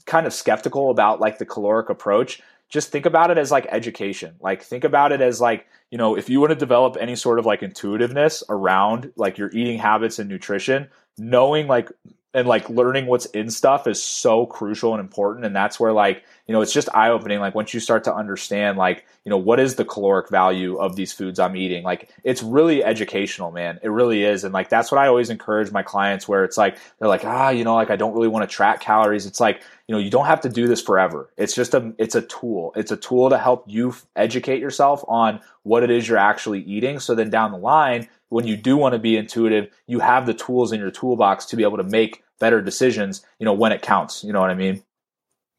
kind 0.06 0.26
of 0.26 0.32
skeptical 0.32 0.90
about 0.90 1.18
like 1.18 1.38
the 1.38 1.46
caloric 1.46 1.88
approach, 1.88 2.40
just 2.74 2.90
think 2.90 3.06
about 3.06 3.30
it 3.30 3.38
as 3.38 3.52
like 3.52 3.68
education. 3.70 4.34
Like 4.40 4.60
think 4.60 4.82
about 4.82 5.12
it 5.12 5.20
as 5.20 5.40
like, 5.40 5.64
you 5.92 5.96
know, 5.96 6.16
if 6.16 6.28
you 6.28 6.40
want 6.40 6.50
to 6.50 6.56
develop 6.56 6.96
any 7.00 7.14
sort 7.14 7.38
of 7.38 7.46
like 7.46 7.62
intuitiveness 7.62 8.42
around 8.48 9.12
like 9.14 9.38
your 9.38 9.48
eating 9.52 9.78
habits 9.78 10.18
and 10.18 10.28
nutrition, 10.28 10.88
knowing 11.16 11.68
like 11.68 11.88
and 12.34 12.48
like 12.48 12.68
learning 12.68 13.06
what's 13.06 13.26
in 13.26 13.48
stuff 13.48 13.86
is 13.86 14.02
so 14.02 14.44
crucial 14.44 14.92
and 14.92 15.00
important 15.00 15.46
and 15.46 15.54
that's 15.54 15.78
where 15.78 15.92
like 15.92 16.24
you 16.46 16.52
know 16.52 16.60
it's 16.60 16.72
just 16.72 16.88
eye 16.94 17.08
opening 17.08 17.40
like 17.40 17.54
once 17.54 17.72
you 17.72 17.80
start 17.80 18.04
to 18.04 18.14
understand 18.14 18.76
like 18.76 19.06
you 19.24 19.30
know 19.30 19.38
what 19.38 19.58
is 19.58 19.76
the 19.76 19.84
caloric 19.84 20.28
value 20.28 20.76
of 20.76 20.96
these 20.96 21.12
foods 21.12 21.38
i'm 21.38 21.56
eating? 21.56 21.82
Like 21.84 22.10
it's 22.22 22.42
really 22.42 22.84
educational 22.84 23.50
man. 23.50 23.78
It 23.82 23.88
really 23.88 24.24
is. 24.24 24.44
And 24.44 24.52
like 24.52 24.68
that's 24.68 24.90
what 24.90 24.98
i 24.98 25.06
always 25.06 25.30
encourage 25.30 25.70
my 25.72 25.82
clients 25.82 26.28
where 26.28 26.44
it's 26.44 26.56
like 26.56 26.78
they're 26.98 27.08
like 27.08 27.24
ah 27.24 27.50
you 27.50 27.64
know 27.64 27.74
like 27.74 27.90
i 27.90 27.96
don't 27.96 28.14
really 28.14 28.28
want 28.28 28.48
to 28.48 28.54
track 28.54 28.80
calories. 28.80 29.26
It's 29.26 29.40
like 29.40 29.62
you 29.88 29.94
know 29.94 29.98
you 29.98 30.10
don't 30.10 30.26
have 30.26 30.40
to 30.42 30.48
do 30.48 30.66
this 30.66 30.82
forever. 30.82 31.30
It's 31.36 31.54
just 31.54 31.74
a 31.74 31.94
it's 31.98 32.14
a 32.14 32.22
tool. 32.22 32.72
It's 32.76 32.90
a 32.90 32.96
tool 32.96 33.30
to 33.30 33.38
help 33.38 33.64
you 33.66 33.94
educate 34.16 34.60
yourself 34.60 35.04
on 35.08 35.40
what 35.62 35.82
it 35.82 35.90
is 35.90 36.06
you're 36.06 36.18
actually 36.18 36.60
eating. 36.62 37.00
So 37.00 37.14
then 37.14 37.30
down 37.30 37.52
the 37.52 37.58
line 37.58 38.08
when 38.28 38.46
you 38.46 38.56
do 38.56 38.76
want 38.76 38.94
to 38.94 38.98
be 38.98 39.16
intuitive 39.16 39.70
you 39.86 40.00
have 40.00 40.26
the 40.26 40.34
tools 40.34 40.72
in 40.72 40.80
your 40.80 40.90
toolbox 40.90 41.46
to 41.46 41.56
be 41.56 41.62
able 41.62 41.76
to 41.76 41.84
make 41.84 42.24
better 42.40 42.60
decisions 42.60 43.24
you 43.38 43.44
know 43.44 43.54
when 43.54 43.72
it 43.72 43.80
counts. 43.80 44.24
You 44.24 44.32
know 44.32 44.40
what 44.40 44.50
i 44.50 44.54
mean 44.54 44.82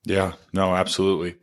yeah. 0.05 0.33
No 0.53 0.75
absolutely. 0.75 1.35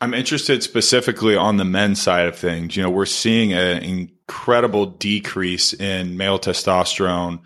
I'm 0.00 0.14
interested 0.14 0.62
specifically 0.62 1.36
on 1.36 1.56
the 1.56 1.64
men's 1.64 2.02
side 2.02 2.26
of 2.26 2.36
things. 2.36 2.76
You 2.76 2.82
know 2.82 2.90
we're 2.90 3.06
seeing 3.06 3.52
an 3.52 3.82
incredible 3.82 4.86
decrease 4.86 5.72
in 5.72 6.16
male 6.16 6.38
testosterone 6.38 7.40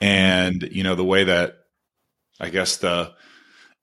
and 0.00 0.62
you 0.72 0.82
know 0.82 0.94
the 0.94 1.04
way 1.04 1.24
that 1.24 1.58
i 2.40 2.48
guess 2.48 2.78
the 2.78 3.12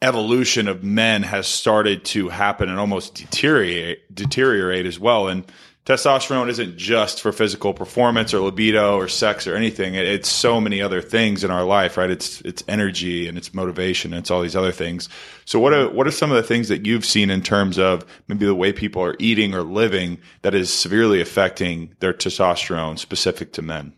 evolution 0.02 0.68
of 0.68 0.84
men 0.84 1.24
has 1.24 1.48
started 1.48 2.06
to 2.06 2.30
happen 2.30 2.70
and 2.70 2.80
almost 2.80 3.16
deteriorate 3.16 4.14
deteriorate 4.14 4.86
as 4.86 5.00
well. 5.00 5.28
And 5.28 5.44
testosterone 5.88 6.50
isn't 6.50 6.76
just 6.76 7.22
for 7.22 7.32
physical 7.32 7.74
performance 7.74 8.34
or 8.34 8.42
libido 8.42 8.98
or 8.98 9.08
sex 9.08 9.48
or 9.48 9.56
anything. 9.56 9.96
It's 9.96 10.28
so 10.28 10.60
many 10.60 10.82
other 10.82 11.02
things 11.02 11.46
in 11.46 11.50
our 11.50 11.64
life, 11.64 11.96
right? 11.96 12.12
It's 12.12 12.42
it's 12.42 12.62
energy 12.68 13.26
and 13.26 13.38
it's 13.38 13.54
motivation 13.54 14.12
and 14.12 14.20
it's 14.20 14.30
all 14.30 14.42
these 14.42 14.56
other 14.56 14.74
things. 14.74 15.08
So 15.46 15.62
what 15.62 15.72
are 15.72 15.90
what 15.90 16.06
are 16.06 16.12
some 16.12 16.30
of 16.30 16.36
the 16.36 16.44
things 16.44 16.68
that 16.68 16.86
you've 16.86 17.06
seen 17.06 17.30
in 17.30 17.42
terms 17.42 17.80
of 17.80 18.06
maybe 18.28 18.46
the 18.46 18.54
way 18.54 18.74
people 18.74 19.02
are 19.02 19.16
eating 19.18 19.56
or 19.56 19.62
living 19.62 20.18
that 20.42 20.54
is 20.54 20.74
severely 20.74 21.22
affecting 21.22 21.96
their 22.02 22.14
testosterone 22.14 23.00
specific 23.00 23.54
to 23.54 23.62
men? 23.62 23.94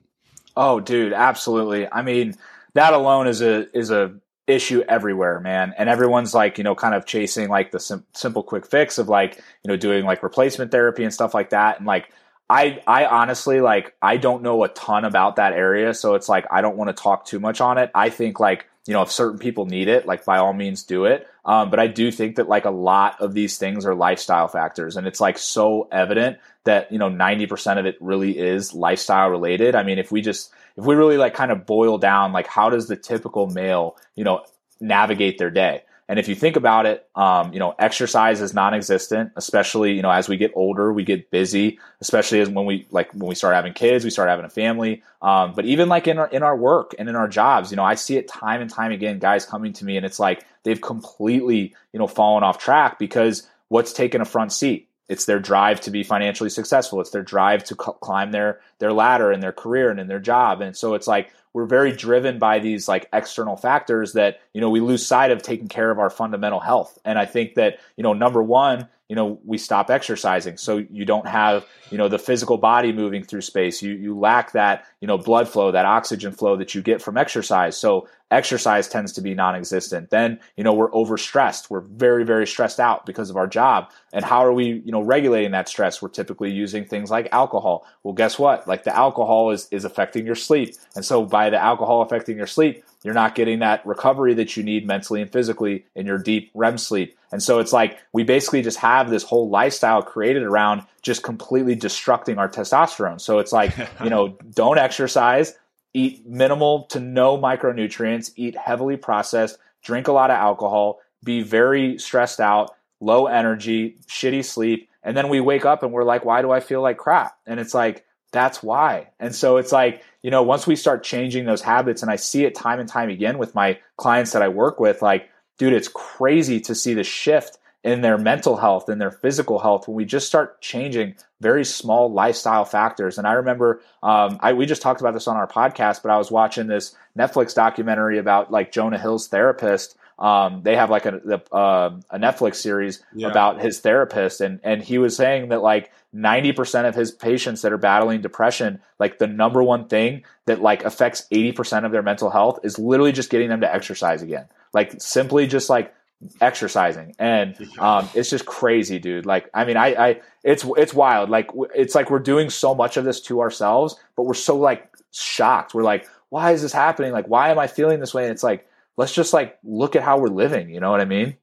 Oh, 0.55 0.79
dude, 0.79 1.13
absolutely. 1.13 1.91
I 1.91 2.03
mean, 2.03 2.35
that 2.75 2.93
alone 2.93 3.25
is 3.25 3.41
a 3.41 3.75
is 3.75 3.89
a 3.89 4.13
issue 4.49 4.83
everywhere, 4.87 5.39
man. 5.39 5.73
And 5.77 5.87
everyone's 5.87 6.33
like, 6.33 6.57
you 6.57 6.63
know, 6.63 6.75
kind 6.75 6.95
of 6.95 7.05
chasing 7.05 7.49
like 7.49 7.71
the 7.71 7.79
sim- 7.79 8.05
simple 8.13 8.43
quick 8.43 8.65
fix 8.65 8.97
of 8.97 9.07
like, 9.07 9.37
you 9.63 9.67
know, 9.67 9.77
doing 9.77 10.05
like 10.05 10.23
replacement 10.23 10.71
therapy 10.71 11.03
and 11.03 11.13
stuff 11.13 11.33
like 11.33 11.51
that. 11.51 11.77
And 11.77 11.87
like, 11.87 12.09
I, 12.49 12.81
I 12.87 13.05
honestly 13.05 13.61
like, 13.61 13.95
I 14.01 14.17
don't 14.17 14.41
know 14.41 14.63
a 14.63 14.69
ton 14.69 15.05
about 15.05 15.35
that 15.35 15.53
area. 15.53 15.93
So 15.93 16.15
it's 16.15 16.27
like, 16.27 16.47
I 16.49 16.61
don't 16.61 16.77
want 16.77 16.89
to 16.95 17.01
talk 17.01 17.25
too 17.25 17.39
much 17.39 17.61
on 17.61 17.77
it. 17.77 17.91
I 17.93 18.09
think 18.09 18.39
like, 18.39 18.67
you 18.87 18.93
know, 18.93 19.03
if 19.03 19.11
certain 19.11 19.37
people 19.37 19.67
need 19.67 19.87
it, 19.87 20.07
like 20.07 20.25
by 20.25 20.39
all 20.39 20.53
means 20.53 20.81
do 20.81 21.05
it. 21.05 21.27
Um, 21.45 21.69
but 21.69 21.79
I 21.79 21.85
do 21.85 22.11
think 22.11 22.37
that 22.37 22.49
like 22.49 22.65
a 22.65 22.71
lot 22.71 23.21
of 23.21 23.33
these 23.33 23.59
things 23.59 23.85
are 23.85 23.93
lifestyle 23.93 24.47
factors. 24.47 24.97
And 24.97 25.05
it's 25.05 25.19
like 25.19 25.37
so 25.37 25.87
evident 25.91 26.39
that, 26.63 26.91
you 26.91 26.97
know, 26.97 27.09
90% 27.09 27.77
of 27.77 27.85
it 27.85 27.97
really 27.99 28.37
is 28.37 28.73
lifestyle 28.73 29.29
related. 29.29 29.75
I 29.75 29.83
mean, 29.83 29.99
if 29.99 30.11
we 30.11 30.21
just, 30.21 30.51
if 30.77 30.85
we 30.85 30.95
really 30.95 31.17
like 31.17 31.33
kind 31.33 31.51
of 31.51 31.65
boil 31.65 31.97
down 31.97 32.31
like 32.31 32.47
how 32.47 32.69
does 32.69 32.87
the 32.87 32.95
typical 32.95 33.47
male 33.47 33.95
you 34.15 34.23
know 34.23 34.43
navigate 34.79 35.37
their 35.37 35.51
day 35.51 35.83
And 36.09 36.17
if 36.17 36.27
you 36.27 36.33
think 36.33 36.55
about 36.55 36.87
it, 36.87 37.07
um, 37.13 37.53
you 37.53 37.59
know, 37.59 37.75
exercise 37.77 38.41
is 38.41 38.51
non-existent, 38.51 39.31
especially, 39.35 39.93
you 39.93 40.01
know, 40.01 40.09
as 40.09 40.27
we 40.27 40.37
get 40.37 40.51
older, 40.55 40.91
we 40.91 41.03
get 41.03 41.29
busy, 41.29 41.77
especially 42.01 42.39
as 42.41 42.49
when 42.49 42.65
we, 42.65 42.87
like, 42.89 43.13
when 43.13 43.29
we 43.29 43.35
start 43.35 43.53
having 43.53 43.73
kids, 43.73 44.03
we 44.03 44.09
start 44.09 44.27
having 44.27 44.43
a 44.43 44.49
family. 44.49 45.03
Um, 45.21 45.53
but 45.53 45.65
even 45.65 45.87
like 45.87 46.07
in 46.07 46.17
our, 46.17 46.27
in 46.27 46.41
our 46.41 46.57
work 46.57 46.95
and 46.97 47.09
in 47.09 47.15
our 47.15 47.27
jobs, 47.27 47.69
you 47.69 47.77
know, 47.77 47.83
I 47.83 47.93
see 47.93 48.17
it 48.17 48.27
time 48.27 48.59
and 48.59 48.71
time 48.71 48.91
again, 48.91 49.19
guys 49.19 49.45
coming 49.45 49.71
to 49.73 49.85
me 49.85 49.97
and 49.97 50.05
it's 50.05 50.19
like 50.19 50.43
they've 50.63 50.81
completely, 50.81 51.75
you 51.93 51.99
know, 51.99 52.07
fallen 52.07 52.43
off 52.43 52.57
track 52.57 52.97
because 52.97 53.47
what's 53.67 53.93
taken 53.93 54.19
a 54.19 54.25
front 54.25 54.51
seat? 54.51 54.88
It's 55.09 55.25
their 55.25 55.39
drive 55.39 55.81
to 55.81 55.91
be 55.91 56.03
financially 56.03 56.49
successful. 56.49 57.01
It's 57.01 57.09
their 57.09 57.23
drive 57.23 57.63
to 57.65 57.75
c- 57.75 57.91
climb 57.99 58.31
their 58.31 58.61
their 58.77 58.93
ladder 58.93 59.31
in 59.31 59.39
their 59.39 59.51
career 59.51 59.89
and 59.89 59.99
in 59.99 60.07
their 60.07 60.19
job. 60.19 60.61
And 60.61 60.77
so 60.77 60.93
it's 60.93 61.07
like 61.07 61.33
we're 61.51 61.65
very 61.65 61.91
driven 61.91 62.37
by 62.37 62.59
these 62.59 62.87
like 62.87 63.09
external 63.11 63.57
factors 63.57 64.13
that 64.13 64.39
you 64.53 64.61
know 64.61 64.69
we 64.69 64.79
lose 64.79 65.05
sight 65.05 65.31
of 65.31 65.41
taking 65.41 65.67
care 65.67 65.91
of 65.91 65.99
our 65.99 66.11
fundamental 66.11 66.59
health. 66.59 66.97
And 67.03 67.17
I 67.17 67.25
think 67.25 67.55
that 67.55 67.79
you 67.97 68.03
know 68.03 68.13
number 68.13 68.41
one, 68.41 68.87
you 69.09 69.15
know 69.15 69.39
we 69.43 69.57
stop 69.57 69.89
exercising, 69.89 70.55
so 70.55 70.85
you 70.91 71.03
don't 71.03 71.27
have 71.27 71.65
you 71.89 71.97
know 71.97 72.07
the 72.07 72.19
physical 72.19 72.57
body 72.57 72.93
moving 72.93 73.23
through 73.23 73.41
space. 73.41 73.81
You 73.81 73.93
you 73.93 74.17
lack 74.17 74.51
that 74.51 74.85
you 75.01 75.07
know 75.07 75.17
blood 75.17 75.49
flow, 75.49 75.71
that 75.71 75.85
oxygen 75.85 76.31
flow 76.31 76.55
that 76.57 76.75
you 76.75 76.83
get 76.83 77.01
from 77.01 77.17
exercise. 77.17 77.75
So 77.75 78.07
exercise 78.29 78.87
tends 78.87 79.11
to 79.13 79.21
be 79.21 79.33
non-existent. 79.33 80.11
Then 80.11 80.39
you 80.55 80.63
know 80.63 80.73
we're 80.73 80.91
overstressed. 80.91 81.71
We're 81.71 81.81
very 81.81 82.23
very 82.23 82.45
stressed 82.45 82.79
out 82.79 83.07
because 83.07 83.31
of 83.31 83.35
our 83.35 83.47
job. 83.47 83.91
And 84.13 84.23
how 84.23 84.45
are 84.45 84.53
we 84.53 84.83
you 84.85 84.91
know 84.91 85.01
regulating 85.01 85.51
that 85.51 85.67
stress? 85.67 86.03
We're 86.03 86.09
typically 86.09 86.51
using 86.51 86.85
things 86.85 87.09
like 87.09 87.27
alcohol. 87.31 87.87
Well 88.03 88.13
guess 88.13 88.37
what? 88.37 88.67
Like 88.67 88.83
the 88.83 88.95
alcohol 88.95 89.49
is 89.49 89.67
is 89.71 89.85
affecting 89.85 90.27
your 90.27 90.35
sleep. 90.35 90.75
And 90.95 91.03
so 91.03 91.25
by 91.25 91.49
the 91.49 91.57
alcohol 91.57 92.03
affecting 92.03 92.37
your 92.37 92.47
sleep 92.47 92.83
you're 93.03 93.13
not 93.13 93.35
getting 93.35 93.59
that 93.59 93.85
recovery 93.85 94.33
that 94.35 94.57
you 94.57 94.63
need 94.63 94.85
mentally 94.85 95.21
and 95.21 95.31
physically 95.31 95.85
in 95.95 96.05
your 96.05 96.17
deep 96.17 96.51
REM 96.53 96.77
sleep. 96.77 97.17
And 97.31 97.41
so 97.41 97.59
it's 97.59 97.71
like 97.71 97.97
we 98.11 98.23
basically 98.23 98.61
just 98.61 98.79
have 98.79 99.09
this 99.09 99.23
whole 99.23 99.49
lifestyle 99.49 100.01
created 100.01 100.43
around 100.43 100.83
just 101.01 101.23
completely 101.23 101.75
destructing 101.75 102.37
our 102.37 102.49
testosterone. 102.49 103.21
So 103.21 103.39
it's 103.39 103.53
like, 103.53 103.73
you 104.03 104.09
know, 104.09 104.37
don't 104.53 104.77
exercise, 104.77 105.55
eat 105.93 106.25
minimal 106.27 106.83
to 106.87 106.99
no 106.99 107.37
micronutrients, 107.37 108.31
eat 108.35 108.57
heavily 108.57 108.97
processed, 108.97 109.57
drink 109.83 110.07
a 110.07 110.11
lot 110.11 110.31
of 110.31 110.35
alcohol, 110.35 110.99
be 111.23 111.41
very 111.41 111.97
stressed 111.99 112.39
out, 112.39 112.75
low 112.99 113.27
energy, 113.27 113.97
shitty 114.07 114.43
sleep. 114.43 114.89
And 115.03 115.15
then 115.15 115.29
we 115.29 115.39
wake 115.39 115.65
up 115.65 115.83
and 115.83 115.93
we're 115.93 116.03
like, 116.03 116.25
why 116.25 116.41
do 116.41 116.51
I 116.51 116.59
feel 116.59 116.81
like 116.81 116.97
crap? 116.97 117.37
And 117.45 117.59
it's 117.59 117.73
like, 117.73 118.05
that's 118.31 118.61
why. 118.61 119.09
And 119.19 119.33
so 119.33 119.57
it's 119.57 119.71
like, 119.71 120.03
you 120.21 120.31
know, 120.31 120.43
once 120.43 120.67
we 120.67 120.75
start 120.75 121.03
changing 121.03 121.45
those 121.45 121.61
habits, 121.61 122.01
and 122.01 122.11
I 122.11 122.15
see 122.15 122.45
it 122.45 122.55
time 122.55 122.79
and 122.79 122.89
time 122.89 123.09
again 123.09 123.37
with 123.37 123.55
my 123.55 123.79
clients 123.97 124.33
that 124.33 124.41
I 124.41 124.49
work 124.49 124.79
with, 124.79 125.01
like, 125.01 125.29
dude, 125.57 125.73
it's 125.73 125.87
crazy 125.87 126.59
to 126.61 126.75
see 126.75 126.93
the 126.93 127.03
shift 127.03 127.57
in 127.83 128.01
their 128.01 128.17
mental 128.17 128.57
health 128.57 128.89
and 128.89 128.99
their 128.99 129.11
physical 129.11 129.59
health 129.59 129.87
when 129.87 129.95
we 129.95 130.03
just 130.03 130.27
start 130.27 130.59
changing 130.61 131.15
very 131.39 131.63
small 131.63 132.11
lifestyle 132.11 132.65
factors. 132.65 133.17
And 133.17 133.25
I 133.25 133.33
remember 133.33 133.81
um, 134.03 134.37
I, 134.41 134.53
we 134.53 134.65
just 134.65 134.81
talked 134.81 134.99
about 134.99 135.13
this 135.13 135.27
on 135.27 135.37
our 135.37 135.47
podcast, 135.47 136.01
but 136.01 136.11
I 136.11 136.17
was 136.17 136.29
watching 136.29 136.67
this 136.67 136.95
Netflix 137.17 137.55
documentary 137.55 138.17
about 138.17 138.51
like 138.51 138.73
Jonah 138.73 138.97
Hill's 138.99 139.29
therapist. 139.29 139.95
Um, 140.17 140.63
they 140.63 140.75
have 140.75 140.89
like 140.89 141.05
a, 141.05 141.21
a, 141.29 141.55
uh, 141.55 141.99
a 142.09 142.19
Netflix 142.19 142.55
series 142.55 143.01
yeah. 143.13 143.29
about 143.29 143.61
his 143.61 143.79
therapist, 143.79 144.41
and 144.41 144.59
and 144.65 144.83
he 144.83 144.97
was 144.97 145.15
saying 145.15 145.47
that 145.49 145.61
like 145.61 145.91
ninety 146.11 146.51
percent 146.51 146.87
of 146.87 146.95
his 146.95 147.11
patients 147.11 147.61
that 147.61 147.71
are 147.71 147.77
battling 147.77 148.21
depression, 148.21 148.81
like 148.99 149.19
the 149.19 149.27
number 149.27 149.61
one 149.63 149.87
thing 149.87 150.23
that 150.45 150.61
like 150.61 150.83
affects 150.83 151.25
eighty 151.31 151.51
percent 151.51 151.85
of 151.85 151.91
their 151.91 152.03
mental 152.03 152.29
health 152.29 152.59
is 152.63 152.79
literally 152.79 153.11
just 153.11 153.29
getting 153.29 153.49
them 153.49 153.61
to 153.61 153.73
exercise 153.73 154.21
again. 154.21 154.45
Like 154.73 155.01
simply 155.01 155.47
just 155.47 155.69
like 155.69 155.93
exercising. 156.41 157.15
And 157.17 157.55
um, 157.79 158.09
it's 158.13 158.29
just 158.29 158.45
crazy 158.45 158.99
dude. 158.99 159.25
Like 159.25 159.49
i 159.53 159.65
mean 159.65 159.77
I, 159.77 159.87
I 159.87 160.21
it's 160.43 160.65
it's 160.77 160.93
wild. 160.93 161.29
Like 161.29 161.49
it's 161.75 161.95
like 161.95 162.09
we're 162.09 162.19
doing 162.19 162.49
so 162.49 162.75
much 162.75 162.97
of 162.97 163.05
this 163.05 163.21
to 163.21 163.41
ourselves 163.41 163.95
but 164.15 164.23
we're 164.23 164.33
so 164.33 164.57
like 164.57 164.89
shocked. 165.11 165.73
We're 165.73 165.83
like 165.83 166.07
why 166.29 166.51
is 166.51 166.61
this 166.61 166.73
happening? 166.73 167.11
Like 167.11 167.27
why 167.27 167.49
am 167.49 167.59
i 167.59 167.67
feeling 167.67 167.99
this 167.99 168.13
way? 168.13 168.23
And 168.23 168.31
it's 168.31 168.43
like 168.43 168.67
let's 168.97 169.13
just 169.13 169.33
like 169.33 169.57
look 169.63 169.95
at 169.95 170.03
how 170.03 170.19
we're 170.19 170.27
living 170.27 170.69
you 170.69 170.79
know 170.79 170.91
what 170.91 171.01
i 171.01 171.05
mean? 171.05 171.37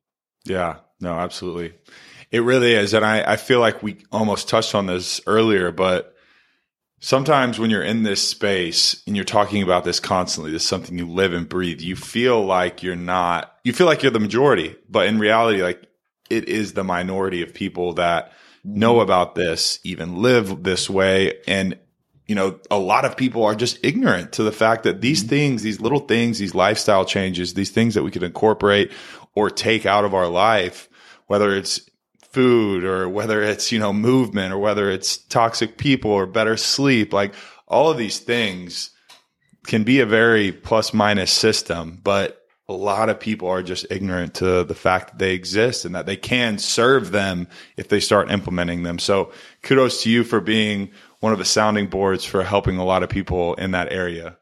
Yeah. 0.44 0.76
No 1.00 1.14
absolutely 1.14 1.74
it 2.36 2.40
really 2.40 2.74
is 2.74 2.94
and 2.94 3.04
i 3.04 3.32
i 3.32 3.36
feel 3.36 3.60
like 3.60 3.82
we 3.82 3.96
almost 4.12 4.48
touched 4.48 4.74
on 4.74 4.86
this 4.86 5.20
earlier 5.26 5.72
but 5.72 6.16
sometimes 7.00 7.58
when 7.58 7.70
you're 7.70 7.82
in 7.82 8.02
this 8.02 8.26
space 8.26 9.02
and 9.06 9.16
you're 9.16 9.24
talking 9.24 9.62
about 9.62 9.84
this 9.84 10.00
constantly, 10.00 10.52
this 10.52 10.62
is 10.62 10.68
something 10.68 10.98
you 10.98 11.08
live 11.08 11.32
and 11.32 11.48
breathe, 11.48 11.80
you 11.80 11.96
feel 11.96 12.44
like 12.44 12.82
you're 12.82 12.96
not, 12.96 13.54
you 13.64 13.72
feel 13.72 13.86
like 13.86 14.02
you're 14.02 14.12
the 14.12 14.20
majority, 14.20 14.76
but 14.88 15.06
in 15.06 15.18
reality, 15.18 15.62
like 15.62 15.86
it 16.30 16.48
is 16.48 16.72
the 16.72 16.84
minority 16.84 17.42
of 17.42 17.54
people 17.54 17.94
that 17.94 18.32
know 18.64 19.00
about 19.00 19.34
this, 19.34 19.78
even 19.84 20.22
live 20.22 20.62
this 20.64 20.90
way. 20.90 21.34
And, 21.46 21.78
you 22.26 22.34
know, 22.34 22.58
a 22.70 22.78
lot 22.78 23.04
of 23.04 23.16
people 23.16 23.44
are 23.44 23.54
just 23.54 23.78
ignorant 23.84 24.32
to 24.32 24.42
the 24.42 24.52
fact 24.52 24.82
that 24.82 25.00
these 25.00 25.20
mm-hmm. 25.20 25.28
things, 25.28 25.62
these 25.62 25.80
little 25.80 26.00
things, 26.00 26.38
these 26.38 26.54
lifestyle 26.54 27.04
changes, 27.04 27.54
these 27.54 27.70
things 27.70 27.94
that 27.94 28.02
we 28.02 28.10
could 28.10 28.24
incorporate 28.24 28.90
or 29.34 29.50
take 29.50 29.86
out 29.86 30.04
of 30.04 30.14
our 30.14 30.28
life, 30.28 30.88
whether 31.26 31.54
it's 31.54 31.80
food 32.36 32.84
or 32.84 33.08
whether 33.08 33.42
it's, 33.42 33.72
you 33.72 33.78
know, 33.78 33.94
movement 33.94 34.52
or 34.52 34.58
whether 34.58 34.90
it's 34.90 35.16
toxic 35.16 35.78
people 35.78 36.10
or 36.10 36.26
better 36.26 36.54
sleep, 36.54 37.14
like 37.14 37.32
all 37.66 37.90
of 37.90 37.96
these 37.96 38.18
things 38.18 38.90
can 39.66 39.84
be 39.84 40.00
a 40.00 40.06
very 40.06 40.52
plus 40.52 40.92
minus 40.92 41.32
system, 41.32 41.98
but 42.04 42.42
a 42.68 42.74
lot 42.74 43.08
of 43.08 43.18
people 43.18 43.48
are 43.48 43.62
just 43.62 43.86
ignorant 43.90 44.34
to 44.34 44.64
the 44.64 44.74
fact 44.74 45.12
that 45.12 45.18
they 45.18 45.32
exist 45.32 45.86
and 45.86 45.94
that 45.94 46.04
they 46.04 46.16
can 46.16 46.58
serve 46.58 47.10
them 47.10 47.48
if 47.78 47.88
they 47.88 48.00
start 48.00 48.30
implementing 48.30 48.82
them. 48.82 48.98
So 48.98 49.32
kudos 49.62 50.02
to 50.02 50.10
you 50.10 50.22
for 50.22 50.42
being 50.42 50.90
one 51.20 51.32
of 51.32 51.38
the 51.38 51.44
sounding 51.46 51.86
boards 51.86 52.22
for 52.26 52.42
helping 52.42 52.76
a 52.76 52.84
lot 52.84 53.02
of 53.02 53.08
people 53.08 53.54
in 53.54 53.70
that 53.70 53.90
area. 53.90 54.36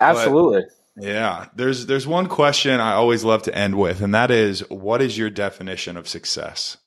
Absolutely. 0.00 0.62
But, 0.96 1.04
yeah. 1.04 1.48
There's 1.54 1.84
there's 1.84 2.06
one 2.06 2.26
question 2.26 2.80
I 2.80 2.94
always 2.94 3.22
love 3.22 3.42
to 3.42 3.54
end 3.54 3.74
with, 3.74 4.00
and 4.00 4.14
that 4.14 4.30
is 4.30 4.60
what 4.70 5.02
is 5.02 5.18
your 5.18 5.28
definition 5.28 5.98
of 5.98 6.08
success? 6.08 6.78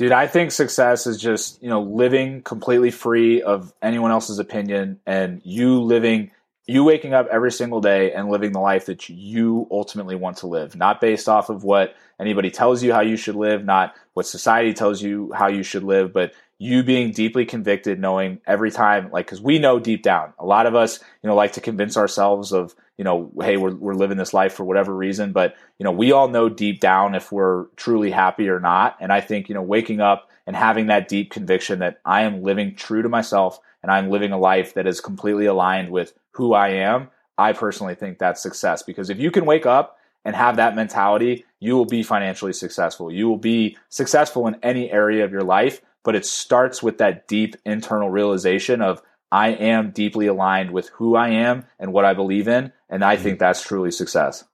Dude, 0.00 0.12
I 0.12 0.28
think 0.28 0.50
success 0.50 1.06
is 1.06 1.20
just, 1.20 1.62
you 1.62 1.68
know, 1.68 1.82
living 1.82 2.40
completely 2.40 2.90
free 2.90 3.42
of 3.42 3.70
anyone 3.82 4.10
else's 4.10 4.38
opinion 4.38 4.98
and 5.04 5.42
you 5.44 5.78
living, 5.78 6.30
you 6.64 6.84
waking 6.84 7.12
up 7.12 7.26
every 7.30 7.52
single 7.52 7.82
day 7.82 8.10
and 8.14 8.30
living 8.30 8.52
the 8.52 8.60
life 8.60 8.86
that 8.86 9.10
you 9.10 9.68
ultimately 9.70 10.16
want 10.16 10.38
to 10.38 10.46
live, 10.46 10.74
not 10.74 11.02
based 11.02 11.28
off 11.28 11.50
of 11.50 11.64
what 11.64 11.96
anybody 12.18 12.50
tells 12.50 12.82
you 12.82 12.94
how 12.94 13.02
you 13.02 13.18
should 13.18 13.34
live, 13.34 13.62
not 13.62 13.94
what 14.14 14.24
society 14.24 14.72
tells 14.72 15.02
you 15.02 15.32
how 15.34 15.48
you 15.48 15.62
should 15.62 15.82
live, 15.82 16.14
but 16.14 16.32
you 16.62 16.82
being 16.82 17.10
deeply 17.10 17.46
convicted, 17.46 17.98
knowing 17.98 18.38
every 18.46 18.70
time, 18.70 19.10
like, 19.10 19.24
because 19.24 19.40
we 19.40 19.58
know 19.58 19.80
deep 19.80 20.02
down, 20.02 20.34
a 20.38 20.44
lot 20.44 20.66
of 20.66 20.74
us, 20.74 21.00
you 21.22 21.26
know, 21.26 21.34
like 21.34 21.54
to 21.54 21.60
convince 21.62 21.96
ourselves 21.96 22.52
of, 22.52 22.74
you 22.98 23.04
know, 23.04 23.32
hey, 23.40 23.56
we're, 23.56 23.74
we're 23.74 23.94
living 23.94 24.18
this 24.18 24.34
life 24.34 24.52
for 24.52 24.64
whatever 24.64 24.94
reason. 24.94 25.32
But, 25.32 25.56
you 25.78 25.84
know, 25.84 25.90
we 25.90 26.12
all 26.12 26.28
know 26.28 26.50
deep 26.50 26.78
down 26.78 27.14
if 27.14 27.32
we're 27.32 27.64
truly 27.76 28.10
happy 28.10 28.50
or 28.50 28.60
not. 28.60 28.98
And 29.00 29.10
I 29.10 29.22
think, 29.22 29.48
you 29.48 29.54
know, 29.54 29.62
waking 29.62 30.02
up 30.02 30.28
and 30.46 30.54
having 30.54 30.88
that 30.88 31.08
deep 31.08 31.30
conviction 31.30 31.78
that 31.78 31.98
I 32.04 32.22
am 32.22 32.42
living 32.42 32.74
true 32.74 33.00
to 33.00 33.08
myself 33.08 33.58
and 33.82 33.90
I'm 33.90 34.10
living 34.10 34.32
a 34.32 34.38
life 34.38 34.74
that 34.74 34.86
is 34.86 35.00
completely 35.00 35.46
aligned 35.46 35.90
with 35.90 36.12
who 36.32 36.52
I 36.52 36.68
am, 36.72 37.08
I 37.38 37.54
personally 37.54 37.94
think 37.94 38.18
that's 38.18 38.42
success. 38.42 38.82
Because 38.82 39.08
if 39.08 39.18
you 39.18 39.30
can 39.30 39.46
wake 39.46 39.64
up 39.64 39.96
and 40.26 40.36
have 40.36 40.56
that 40.56 40.76
mentality, 40.76 41.46
you 41.58 41.74
will 41.74 41.86
be 41.86 42.02
financially 42.02 42.52
successful. 42.52 43.10
You 43.10 43.30
will 43.30 43.38
be 43.38 43.78
successful 43.88 44.46
in 44.46 44.56
any 44.62 44.90
area 44.90 45.24
of 45.24 45.32
your 45.32 45.40
life 45.40 45.80
but 46.04 46.14
it 46.14 46.26
starts 46.26 46.82
with 46.82 46.98
that 46.98 47.28
deep 47.28 47.56
internal 47.64 48.10
realization 48.10 48.82
of 48.82 49.02
I 49.32 49.48
am 49.48 49.90
deeply 49.90 50.26
aligned 50.26 50.72
with 50.72 50.88
who 50.90 51.14
I 51.14 51.30
am 51.30 51.64
and 51.78 51.92
what 51.92 52.04
I 52.04 52.14
believe 52.14 52.48
in. 52.48 52.72
And 52.88 53.04
I 53.04 53.16
think 53.16 53.38
that's 53.38 53.62
truly 53.62 53.92
success. 53.92 54.44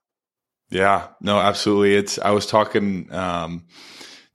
Yeah, 0.69 1.07
no, 1.21 1.39
absolutely. 1.39 1.95
It's, 1.95 2.19
I 2.19 2.31
was 2.31 2.45
talking, 2.45 3.11
um, 3.13 3.65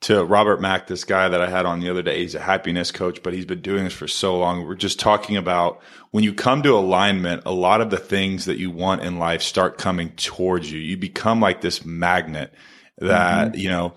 to 0.02 0.24
Robert 0.24 0.60
Mack, 0.60 0.88
this 0.88 1.04
guy 1.04 1.28
that 1.28 1.40
I 1.40 1.48
had 1.48 1.64
on 1.64 1.78
the 1.78 1.88
other 1.88 2.02
day. 2.02 2.18
He's 2.18 2.34
a 2.34 2.40
happiness 2.40 2.90
coach, 2.90 3.22
but 3.22 3.32
he's 3.32 3.46
been 3.46 3.60
doing 3.60 3.84
this 3.84 3.92
for 3.92 4.08
so 4.08 4.36
long. 4.36 4.66
We're 4.66 4.74
just 4.74 4.98
talking 4.98 5.36
about 5.36 5.80
when 6.10 6.24
you 6.24 6.34
come 6.34 6.62
to 6.64 6.76
alignment, 6.76 7.42
a 7.46 7.52
lot 7.52 7.80
of 7.80 7.90
the 7.90 7.98
things 7.98 8.46
that 8.46 8.58
you 8.58 8.70
want 8.70 9.02
in 9.02 9.20
life 9.20 9.42
start 9.42 9.78
coming 9.78 10.10
towards 10.16 10.70
you. 10.70 10.80
You 10.80 10.96
become 10.96 11.40
like 11.40 11.60
this 11.60 11.84
magnet 11.84 12.52
that, 12.98 13.52
mm-hmm. 13.52 13.60
you 13.60 13.68
know, 13.68 13.94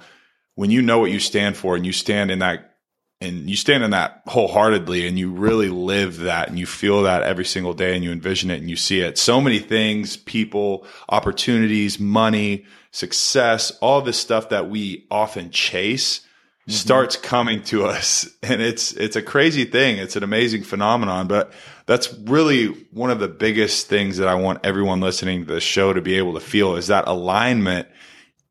when 0.53 0.69
you 0.69 0.83
know 0.83 0.99
what 0.99 1.11
you 1.11 1.19
stand 1.19 1.57
for 1.57 1.75
and 1.75 1.85
you 1.85 1.91
stand 1.91 2.29
in 2.29 2.39
that 2.39 2.74
and 3.21 3.49
you 3.49 3.55
stand 3.55 3.83
in 3.83 3.91
that 3.91 4.21
wholeheartedly 4.27 5.07
and 5.07 5.17
you 5.17 5.31
really 5.31 5.69
live 5.69 6.19
that 6.19 6.49
and 6.49 6.59
you 6.59 6.65
feel 6.65 7.03
that 7.03 7.23
every 7.23 7.45
single 7.45 7.73
day 7.73 7.95
and 7.95 8.03
you 8.03 8.11
envision 8.11 8.51
it 8.51 8.59
and 8.59 8.69
you 8.69 8.75
see 8.75 8.99
it. 8.99 9.17
So 9.17 9.39
many 9.39 9.59
things, 9.59 10.17
people, 10.17 10.85
opportunities, 11.07 11.99
money, 11.99 12.65
success, 12.91 13.71
all 13.81 14.01
this 14.01 14.19
stuff 14.19 14.49
that 14.49 14.69
we 14.69 15.07
often 15.09 15.49
chase 15.49 16.19
mm-hmm. 16.19 16.71
starts 16.71 17.15
coming 17.15 17.63
to 17.63 17.85
us. 17.85 18.29
And 18.43 18.61
it's, 18.61 18.91
it's 18.93 19.15
a 19.15 19.23
crazy 19.23 19.65
thing. 19.65 19.97
It's 19.97 20.15
an 20.15 20.23
amazing 20.23 20.63
phenomenon, 20.63 21.27
but 21.27 21.51
that's 21.87 22.13
really 22.13 22.67
one 22.91 23.09
of 23.09 23.19
the 23.19 23.27
biggest 23.27 23.87
things 23.87 24.17
that 24.17 24.27
I 24.27 24.35
want 24.35 24.59
everyone 24.63 24.99
listening 24.99 25.45
to 25.45 25.53
the 25.53 25.61
show 25.61 25.93
to 25.93 26.01
be 26.01 26.17
able 26.17 26.33
to 26.33 26.39
feel 26.39 26.75
is 26.75 26.87
that 26.87 27.07
alignment 27.07 27.87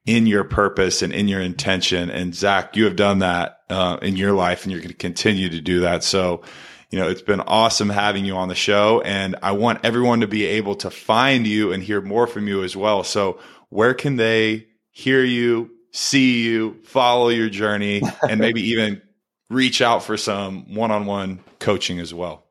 in 0.06 0.26
your 0.26 0.44
purpose 0.44 1.02
and 1.02 1.12
in 1.12 1.28
your 1.28 1.40
intention. 1.40 2.10
And 2.10 2.34
Zach, 2.34 2.76
you 2.76 2.84
have 2.84 2.96
done 2.96 3.20
that 3.20 3.60
uh, 3.70 3.98
in 4.02 4.16
your 4.16 4.32
life 4.32 4.64
and 4.64 4.72
you're 4.72 4.80
going 4.80 4.90
to 4.90 4.96
continue 4.96 5.48
to 5.48 5.60
do 5.60 5.80
that. 5.80 6.04
So, 6.04 6.42
you 6.90 6.98
know, 6.98 7.08
it's 7.08 7.22
been 7.22 7.40
awesome 7.40 7.88
having 7.88 8.24
you 8.24 8.36
on 8.36 8.48
the 8.48 8.54
show. 8.54 9.00
And 9.00 9.36
I 9.42 9.52
want 9.52 9.80
everyone 9.84 10.20
to 10.20 10.26
be 10.26 10.44
able 10.44 10.76
to 10.76 10.90
find 10.90 11.46
you 11.46 11.72
and 11.72 11.82
hear 11.82 12.00
more 12.00 12.26
from 12.26 12.46
you 12.46 12.62
as 12.62 12.76
well. 12.76 13.02
So, 13.02 13.38
where 13.70 13.94
can 13.94 14.16
they 14.16 14.68
hear 14.90 15.24
you, 15.24 15.70
see 15.90 16.44
you, 16.44 16.80
follow 16.84 17.28
your 17.28 17.48
journey, 17.48 18.02
and 18.28 18.38
maybe 18.38 18.60
even 18.70 19.02
reach 19.50 19.82
out 19.82 20.04
for 20.04 20.16
some 20.16 20.72
one 20.74 20.90
on 20.90 21.06
one 21.06 21.40
coaching 21.58 21.98
as 21.98 22.14
well? 22.14 22.43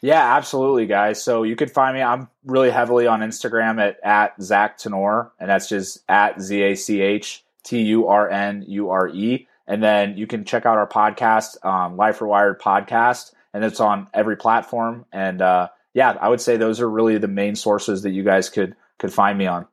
Yeah, 0.00 0.36
absolutely, 0.36 0.86
guys. 0.86 1.22
So 1.22 1.42
you 1.42 1.56
could 1.56 1.70
find 1.70 1.96
me. 1.96 2.02
I'm 2.02 2.28
really 2.44 2.70
heavily 2.70 3.06
on 3.06 3.20
Instagram 3.20 3.80
at, 3.80 3.98
at 4.04 4.40
Zach 4.40 4.78
Turnure, 4.78 5.30
and 5.38 5.50
that's 5.50 5.68
just 5.68 6.00
at 6.08 6.40
Z 6.40 6.62
A 6.62 6.74
C 6.74 7.00
H 7.00 7.44
T 7.64 7.82
U 7.82 8.06
R 8.06 8.28
N 8.28 8.64
U 8.68 8.90
R 8.90 9.08
E. 9.08 9.46
And 9.66 9.82
then 9.82 10.16
you 10.16 10.26
can 10.26 10.44
check 10.44 10.64
out 10.64 10.78
our 10.78 10.88
podcast, 10.88 11.64
um, 11.64 11.96
Life 11.96 12.20
Rewired 12.20 12.58
Podcast, 12.58 13.32
and 13.52 13.64
it's 13.64 13.80
on 13.80 14.08
every 14.14 14.36
platform. 14.36 15.04
And 15.12 15.42
uh, 15.42 15.68
yeah, 15.94 16.16
I 16.20 16.28
would 16.28 16.40
say 16.40 16.56
those 16.56 16.80
are 16.80 16.88
really 16.88 17.18
the 17.18 17.28
main 17.28 17.54
sources 17.54 18.02
that 18.02 18.10
you 18.10 18.22
guys 18.22 18.48
could 18.48 18.76
could 18.98 19.12
find 19.12 19.36
me 19.36 19.46
on. 19.46 19.66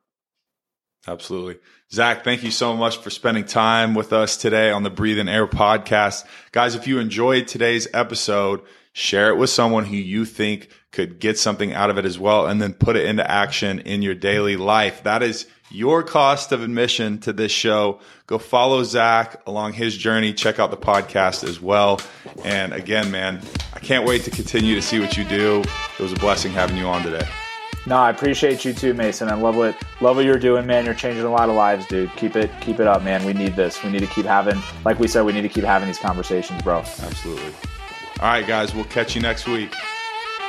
Absolutely. 1.08 1.58
Zach, 1.92 2.24
thank 2.24 2.42
you 2.42 2.50
so 2.50 2.76
much 2.76 2.98
for 2.98 3.10
spending 3.10 3.44
time 3.44 3.94
with 3.94 4.12
us 4.12 4.36
today 4.36 4.72
on 4.72 4.82
the 4.82 4.90
Breathe 4.90 5.20
in 5.20 5.28
Air 5.28 5.46
podcast. 5.46 6.24
Guys, 6.50 6.74
if 6.74 6.88
you 6.88 6.98
enjoyed 6.98 7.46
today's 7.46 7.86
episode, 7.94 8.62
share 8.96 9.28
it 9.28 9.36
with 9.36 9.50
someone 9.50 9.84
who 9.84 9.94
you 9.94 10.24
think 10.24 10.70
could 10.90 11.18
get 11.18 11.38
something 11.38 11.74
out 11.74 11.90
of 11.90 11.98
it 11.98 12.06
as 12.06 12.18
well, 12.18 12.46
and 12.46 12.62
then 12.62 12.72
put 12.72 12.96
it 12.96 13.04
into 13.04 13.30
action 13.30 13.80
in 13.80 14.00
your 14.00 14.14
daily 14.14 14.56
life. 14.56 15.02
That 15.02 15.22
is 15.22 15.46
your 15.70 16.02
cost 16.02 16.50
of 16.50 16.62
admission 16.62 17.18
to 17.18 17.34
this 17.34 17.52
show. 17.52 18.00
Go 18.26 18.38
follow 18.38 18.82
Zach 18.84 19.46
along 19.46 19.74
his 19.74 19.94
journey. 19.94 20.32
Check 20.32 20.58
out 20.58 20.70
the 20.70 20.78
podcast 20.78 21.46
as 21.46 21.60
well. 21.60 22.00
And 22.42 22.72
again, 22.72 23.10
man, 23.10 23.42
I 23.74 23.80
can't 23.80 24.06
wait 24.06 24.24
to 24.24 24.30
continue 24.30 24.74
to 24.74 24.82
see 24.82 24.98
what 24.98 25.18
you 25.18 25.24
do. 25.24 25.62
It 25.98 26.02
was 26.02 26.12
a 26.12 26.16
blessing 26.16 26.52
having 26.52 26.78
you 26.78 26.86
on 26.86 27.02
today. 27.02 27.28
No, 27.84 27.96
I 27.96 28.08
appreciate 28.08 28.64
you 28.64 28.72
too, 28.72 28.94
Mason. 28.94 29.28
I 29.28 29.34
love 29.34 29.56
what 29.56 29.76
love 30.00 30.16
what 30.16 30.24
you're 30.24 30.38
doing, 30.38 30.66
man. 30.66 30.86
You're 30.86 30.94
changing 30.94 31.24
a 31.24 31.30
lot 31.30 31.50
of 31.50 31.54
lives, 31.54 31.86
dude. 31.86 32.10
Keep 32.16 32.36
it 32.36 32.50
keep 32.62 32.80
it 32.80 32.86
up, 32.86 33.02
man. 33.02 33.26
We 33.26 33.34
need 33.34 33.56
this. 33.56 33.84
We 33.84 33.90
need 33.90 34.00
to 34.00 34.06
keep 34.06 34.24
having, 34.24 34.60
like 34.86 34.98
we 34.98 35.06
said, 35.06 35.26
we 35.26 35.34
need 35.34 35.42
to 35.42 35.50
keep 35.50 35.64
having 35.64 35.86
these 35.86 35.98
conversations, 35.98 36.62
bro. 36.62 36.78
Absolutely. 36.78 37.52
All 38.20 38.28
right, 38.28 38.46
guys, 38.46 38.74
we'll 38.74 38.84
catch 38.84 39.14
you 39.14 39.20
next 39.20 39.46
week. 39.46 39.72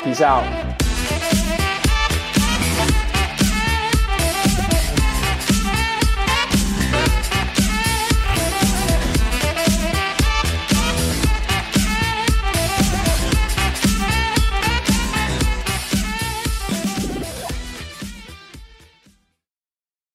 Peace 0.04 0.22
out. 0.22 0.46